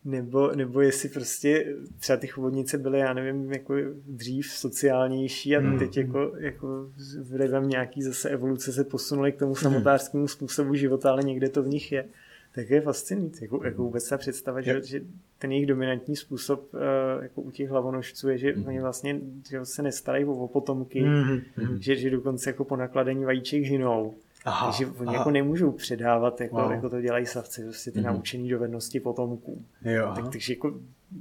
Nebo, 0.06 0.52
nebo 0.56 0.82
jestli 0.82 1.10
prostě 1.10 1.76
třeba 2.00 2.18
ty 2.18 2.28
chobotnice 2.28 2.78
byly, 2.78 3.00
já 3.00 3.14
nevím, 3.14 3.54
jako 3.54 3.74
dřív 4.08 4.52
sociálnější 4.52 5.56
a 5.56 5.60
hmm. 5.60 5.80
teď 5.80 5.98
jako, 5.98 6.32
jako 6.38 6.90
vlivem 7.22 7.70
nějaký 7.70 8.04
zase 8.04 8.30
evoluce 8.30 8.74
se 8.74 8.84
posunuly 8.84 9.32
k 9.32 9.40
tomu 9.40 9.54
hmm. 9.54 9.62
samotářskému 9.62 10.28
způsobu 10.28 10.76
života, 10.76 11.12
ale 11.12 11.24
někde 11.24 11.50
to 11.50 11.64
v 11.64 11.68
nich 11.68 11.92
je 11.92 12.06
tak 12.56 12.70
je 12.70 12.82
fascinující, 12.82 13.44
jako, 13.44 13.66
jako 13.66 13.84
vůbec 13.84 14.10
ta 14.10 14.18
představa, 14.18 14.62
že, 14.62 14.82
že 14.84 15.02
ten 15.40 15.52
jejich 15.52 15.68
dominantní 15.68 16.16
způsob 16.16 16.74
uh, 16.74 16.80
jako 17.24 17.42
u 17.42 17.52
těch 17.52 17.70
hlavonožců 17.70 18.30
je, 18.30 18.38
že 18.38 18.54
mm. 18.56 18.68
oni 18.68 18.82
vlastně 18.82 19.20
že 19.50 19.66
se 19.66 19.82
nestarají 19.82 20.26
o, 20.26 20.48
potomky, 20.48 21.04
mm. 21.04 21.40
že, 21.80 21.96
že 21.96 22.10
dokonce 22.10 22.50
jako 22.50 22.66
po 22.66 22.76
nakladení 22.76 23.26
vajíček 23.26 23.64
hynou. 23.64 24.14
Aha, 24.46 24.68
takže 24.68 24.86
oni 24.86 25.08
aha. 25.08 25.18
jako 25.18 25.32
nemůžou 25.32 25.72
předávat, 25.72 26.42
jako, 26.42 26.56
wow. 26.56 26.72
jako 26.72 26.90
to 26.90 27.02
dělají 27.02 27.26
savci, 27.26 27.64
prostě 27.64 27.92
ty 27.92 28.00
mm. 28.00 28.06
naučené 28.06 28.50
dovednosti 28.50 29.00
potomkům. 29.00 29.66
Jo, 29.86 30.12
tak, 30.16 30.30
takže 30.32 30.54
jako 30.54 30.80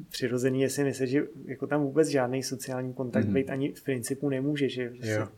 přirozený 0.08 0.60
je 0.62 0.70
si 0.70 0.84
myslet, 0.84 1.06
že 1.06 1.22
jako 1.44 1.66
tam 1.66 1.82
vůbec 1.82 2.08
žádný 2.08 2.42
sociální 2.42 2.94
kontakt 2.94 3.26
mm. 3.26 3.34
být 3.34 3.50
ani 3.50 3.72
v 3.72 3.84
principu 3.84 4.28
nemůže. 4.28 4.68
Že 4.68 4.88
prostě, 4.88 5.10
jo. 5.10 5.28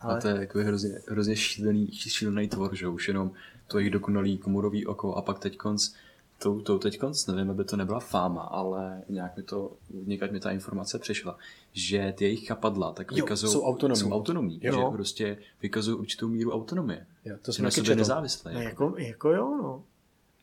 Ale... 0.00 0.18
A 0.18 0.20
to 0.20 0.28
je 0.28 0.34
jako 0.34 0.58
hrozně, 0.58 0.98
hrozně 1.08 1.36
šílený, 1.36 1.90
šílený 1.92 2.48
tvor, 2.48 2.76
že 2.76 2.88
už 2.88 3.08
jenom 3.08 3.32
to 3.66 3.78
jejich 3.78 3.92
dokonalý 3.92 4.38
komorový 4.38 4.86
oko 4.86 5.14
a 5.14 5.22
pak 5.22 5.38
teď 5.38 5.56
konc, 5.56 5.92
to, 6.38 6.60
to 6.60 6.78
teď 6.78 6.98
konc, 6.98 7.26
nevím, 7.26 7.50
aby 7.50 7.64
to 7.64 7.76
nebyla 7.76 8.00
fáma, 8.00 8.42
ale 8.42 9.02
nějak 9.08 9.36
mi 9.36 9.42
to, 9.42 9.72
někdy 9.90 10.30
mi 10.30 10.40
ta 10.40 10.50
informace 10.50 10.98
přišla, 10.98 11.38
že 11.72 12.14
ty 12.16 12.24
jejich 12.24 12.46
chapadla 12.46 12.92
tak 12.92 13.12
vykazují, 13.12 13.52
jsou 13.52 13.62
autonomní, 13.62 14.00
jsou 14.00 14.10
autonomní 14.10 14.60
jo. 14.62 14.72
že 14.72 14.96
prostě 14.96 15.38
vykazují 15.62 15.98
určitou 15.98 16.28
míru 16.28 16.52
autonomie. 16.52 17.06
Jo, 17.24 17.36
to 17.42 17.52
jsem 17.52 17.64
na 17.64 17.70
sobě 17.70 17.96
nezávislé. 17.96 18.54
No, 18.54 18.60
jako, 18.60 18.94
jako 18.98 19.30
jo, 19.30 19.58
no. 19.62 19.84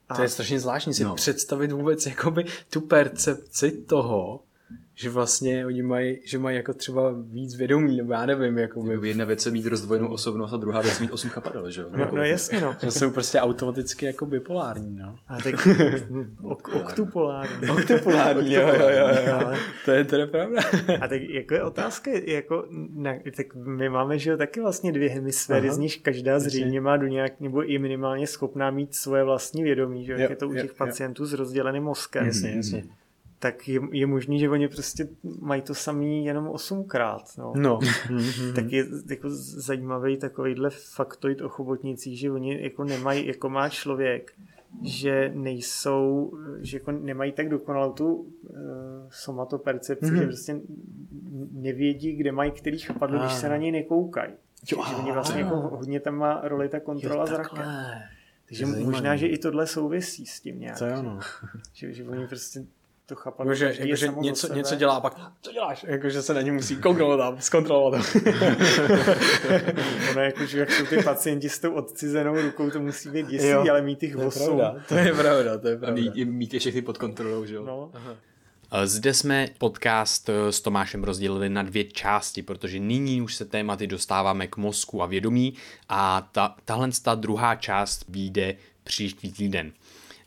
A... 0.10 0.16
To 0.16 0.22
je 0.22 0.30
strašně 0.30 0.60
zvláštní 0.60 0.94
si 0.94 1.04
no. 1.04 1.16
představit 1.16 1.72
vůbec 1.72 2.06
jakoby 2.06 2.46
tu 2.70 2.82
percepci 2.82 3.72
toho, 3.72 4.40
že 4.96 5.10
vlastně 5.10 5.66
oni 5.66 5.84
mají, 5.84 6.20
že 6.26 6.40
mají 6.40 6.58
jako 6.58 6.74
třeba 6.74 7.16
víc 7.32 7.56
vědomí, 7.56 7.98
nebo 7.98 8.14
já 8.14 8.26
nevím, 8.26 8.58
jako 8.58 8.84
by... 8.84 9.08
Jedna 9.08 9.26
věc 9.26 9.46
je 9.46 9.52
mít 9.52 9.66
rozdvojenou 9.66 10.08
osobnost 10.08 10.54
a 10.54 10.58
druhá 10.58 10.82
věc 10.82 11.00
mít 11.00 11.12
osm 11.12 11.30
chapadel, 11.30 11.72
že 11.72 11.82
jo? 11.82 11.88
No, 11.98 12.08
no, 12.14 12.24
jasně, 12.24 12.62
no. 12.62 12.76
Že 12.84 12.92
jsou 12.92 13.12
prostě 13.12 13.40
automaticky 13.40 14.06
jako 14.06 14.26
bipolární, 14.26 14.96
no. 14.96 15.16
A 15.28 15.38
tak 15.38 15.68
ok, 16.42 16.68
oktupolární. 16.76 17.70
Oktupolární, 17.70 18.54
jo, 18.54 18.68
jo, 18.68 18.90
jo, 18.90 19.08
jo. 19.28 19.40
Ale... 19.46 19.58
To 19.86 19.92
je 19.92 20.06
teda 20.06 20.28
pravda. 20.28 20.62
A 21.02 21.08
tak 21.08 21.22
jako 21.22 21.54
je 21.54 21.64
otázka, 21.64 22.12
jako, 22.12 22.66
na, 22.94 23.14
tak 23.36 23.56
my 23.56 23.90
máme, 23.90 24.20
že 24.20 24.30
jo, 24.30 24.38
taky 24.38 24.62
vlastně 24.62 24.92
dvě 24.92 25.10
hemisféry, 25.10 25.68
Aha. 25.68 25.76
z 25.76 25.78
nich 25.78 26.02
každá 26.02 26.40
zřejmě 26.40 26.82
má 26.82 26.98
do 26.98 27.08
nějak, 27.08 27.40
nebo 27.40 27.64
i 27.64 27.80
minimálně 27.80 28.28
schopná 28.28 28.72
mít 28.72 28.96
svoje 28.96 29.24
vlastní 29.24 29.64
vědomí, 29.64 30.06
že 30.06 30.12
jo, 30.12 30.18
jo 30.20 30.28
je 30.30 30.36
to 30.36 30.50
u 30.50 30.54
těch 30.54 30.64
jo, 30.64 30.76
pacientů 30.78 31.24
jo. 31.24 31.28
s 31.28 31.34
rozděleným 31.34 31.84
mozkem. 31.84 32.26
Jasně, 32.26 32.52
jasně 32.56 32.84
tak 33.44 33.68
je, 33.68 33.80
je 33.92 34.08
možný, 34.08 34.40
že 34.40 34.50
oni 34.50 34.68
prostě 34.68 35.08
mají 35.42 35.62
to 35.62 35.76
samý 35.76 36.26
jenom 36.26 36.48
osmkrát. 36.48 37.22
No. 37.38 37.54
no. 37.56 37.80
tak 38.56 38.72
je 38.72 38.86
jako 39.10 39.30
zajímavý 39.60 40.18
takovýhle 40.18 40.70
faktoid 40.70 41.42
o 41.42 41.50
chobotnicích, 41.50 42.20
že 42.20 42.32
oni 42.32 42.64
jako 42.64 42.84
nemají, 42.84 43.28
jako 43.28 43.50
má 43.50 43.70
člověk, 43.70 44.32
že 44.82 45.32
nejsou, 45.36 46.34
že 46.60 46.78
jako 46.78 46.92
nemají 46.92 47.32
tak 47.32 47.50
dokonalou 47.50 47.92
tu 47.92 48.14
uh, 48.14 48.28
somatopercepci, 49.10 50.06
mm-hmm. 50.06 50.20
že 50.20 50.26
prostě 50.26 50.60
nevědí, 51.52 52.16
kde 52.16 52.32
mají 52.32 52.52
který 52.52 52.80
chapadlo, 52.80 53.20
když 53.20 53.34
se 53.34 53.50
na 53.50 53.58
něj 53.58 53.72
nekoukají. 53.72 54.34
Jo, 54.72 54.84
že 54.90 54.96
oni 54.96 55.12
vlastně 55.12 55.42
jako 55.42 55.56
hodně 55.56 56.00
tam 56.00 56.16
má 56.16 56.42
roli 56.44 56.70
ta 56.70 56.80
kontrola 56.80 57.26
zraka. 57.26 57.66
Takže 58.46 58.66
možná, 58.66 59.16
že 59.16 59.28
i 59.28 59.38
tohle 59.38 59.68
souvisí 59.68 60.26
s 60.26 60.40
tím 60.40 60.60
nějak. 60.60 60.78
Co 60.78 60.86
je 60.86 60.98
ono? 60.98 61.20
Že, 61.74 61.94
že 61.94 62.04
oni 62.04 62.28
prostě 62.28 62.66
to 63.06 63.16
chápat. 63.16 63.44
Jako, 63.44 63.56
že, 63.56 63.74
jako, 63.80 63.96
že 63.96 64.08
něco, 64.08 64.54
něco 64.54 64.76
dělá 64.76 64.96
a 64.96 65.00
pak, 65.00 65.32
co 65.42 65.52
děláš? 65.52 65.86
Jako, 65.88 66.10
že 66.10 66.22
se 66.22 66.34
na 66.34 66.42
ně 66.42 66.52
musí 66.52 66.76
kouknout 66.76 67.20
a 67.20 67.36
zkontrolovat. 67.40 68.02
ono 70.12 70.22
jako, 70.22 70.46
že 70.46 70.60
jak 70.60 70.72
jsou 70.72 70.86
ty 70.86 71.04
pacienti 71.04 71.50
s 71.50 71.60
tou 71.60 71.74
odcizenou 71.74 72.42
rukou, 72.42 72.70
to 72.70 72.80
musí 72.80 73.10
být 73.10 73.28
děsí, 73.28 73.48
jo, 73.48 73.66
ale 73.70 73.82
mít 73.82 74.00
těch 74.00 74.18
osm. 74.18 74.62
To 74.88 74.96
je 74.96 75.14
pravda, 75.14 75.58
to 75.58 75.68
je 75.68 75.78
pravda. 75.78 76.02
A 76.02 76.04
mít, 76.04 76.26
mít 76.26 76.54
je 76.54 76.60
všechny 76.60 76.82
pod 76.82 76.98
kontrolou, 76.98 77.46
že 77.46 77.56
jo? 77.56 77.66
No. 77.66 77.92
Aha. 77.94 78.16
Zde 78.84 79.14
jsme 79.14 79.48
podcast 79.58 80.30
eh, 80.30 80.52
s 80.52 80.62
Tomášem 80.62 81.04
rozdělili 81.04 81.50
na 81.50 81.64
dvě 81.64 81.84
části, 81.84 82.44
protože 82.44 82.80
nyní 82.80 83.22
už 83.22 83.36
se 83.36 83.46
tématy 83.46 83.88
dostáváme 83.88 84.48
k 84.48 84.58
mozku 84.58 85.04
a 85.04 85.06
vědomí 85.06 85.54
a 85.90 86.30
ta, 86.32 86.56
tahle 86.66 86.90
ta 87.04 87.16
druhá 87.16 87.56
část 87.56 88.06
vyjde 88.10 88.56
příští 88.84 89.32
týden. 89.32 89.72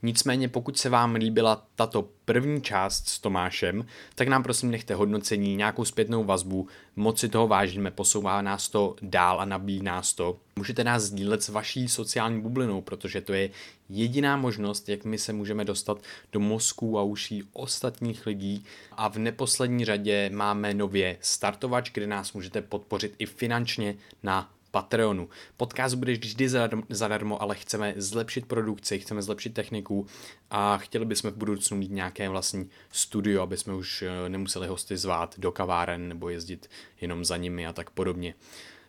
Nicméně 0.06 0.48
pokud 0.48 0.78
se 0.78 0.88
vám 0.88 1.14
líbila 1.14 1.66
tato 1.74 2.08
první 2.24 2.62
část 2.62 3.08
s 3.08 3.18
Tomášem, 3.18 3.86
tak 4.14 4.28
nám 4.28 4.42
prosím 4.42 4.70
nechte 4.70 4.94
hodnocení, 4.94 5.56
nějakou 5.56 5.84
zpětnou 5.84 6.24
vazbu, 6.24 6.68
moc 6.96 7.20
si 7.20 7.28
toho 7.28 7.48
vážíme, 7.48 7.90
posouvá 7.90 8.42
nás 8.42 8.68
to 8.68 8.96
dál 9.02 9.40
a 9.40 9.44
nabíjí 9.44 9.82
nás 9.82 10.14
to. 10.14 10.38
Můžete 10.56 10.84
nás 10.84 11.02
sdílet 11.02 11.42
s 11.42 11.48
vaší 11.48 11.88
sociální 11.88 12.40
bublinou, 12.40 12.80
protože 12.80 13.20
to 13.20 13.32
je 13.32 13.50
jediná 13.88 14.36
možnost, 14.36 14.88
jak 14.88 15.04
my 15.04 15.18
se 15.18 15.32
můžeme 15.32 15.64
dostat 15.64 15.98
do 16.32 16.40
mozku 16.40 16.98
a 16.98 17.02
uší 17.02 17.42
ostatních 17.52 18.26
lidí. 18.26 18.64
A 18.92 19.08
v 19.08 19.18
neposlední 19.18 19.84
řadě 19.84 20.30
máme 20.32 20.74
nově 20.74 21.16
startovač, 21.20 21.90
kde 21.92 22.06
nás 22.06 22.32
můžete 22.32 22.62
podpořit 22.62 23.14
i 23.18 23.26
finančně 23.26 23.94
na 24.22 24.50
Patreonu. 24.76 25.28
Podcast 25.56 25.94
bude 25.94 26.12
vždy 26.12 26.48
zadarmo, 26.88 27.42
ale 27.42 27.54
chceme 27.54 27.94
zlepšit 27.96 28.46
produkci, 28.46 28.98
chceme 28.98 29.22
zlepšit 29.22 29.54
techniku 29.54 30.06
a 30.50 30.78
chtěli 30.78 31.04
bychom 31.04 31.30
v 31.30 31.36
budoucnu 31.36 31.76
mít 31.76 31.90
nějaké 31.90 32.28
vlastní 32.28 32.70
studio, 32.92 33.42
aby 33.42 33.56
jsme 33.56 33.74
už 33.74 34.02
eh, 34.02 34.28
nemuseli 34.28 34.66
hosty 34.66 34.96
zvát 34.96 35.34
do 35.38 35.52
kaváren 35.52 36.08
nebo 36.08 36.28
jezdit 36.28 36.70
jenom 37.00 37.24
za 37.24 37.36
nimi 37.36 37.66
a 37.66 37.72
tak 37.72 37.90
podobně. 37.90 38.34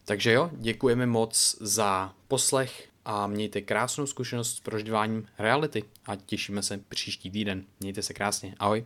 Takže 0.05 0.31
jo, 0.31 0.49
děkujeme 0.53 1.05
moc 1.05 1.57
za 1.61 2.13
poslech 2.27 2.89
a 3.05 3.27
mějte 3.27 3.61
krásnou 3.61 4.05
zkušenost 4.05 4.55
s 4.55 4.59
prožíváním 4.59 5.27
reality 5.37 5.83
a 6.05 6.15
těšíme 6.15 6.63
se 6.63 6.77
příští 6.89 7.31
týden. 7.31 7.63
Mějte 7.79 8.01
se 8.01 8.13
krásně. 8.13 8.55
Ahoj. 8.59 8.85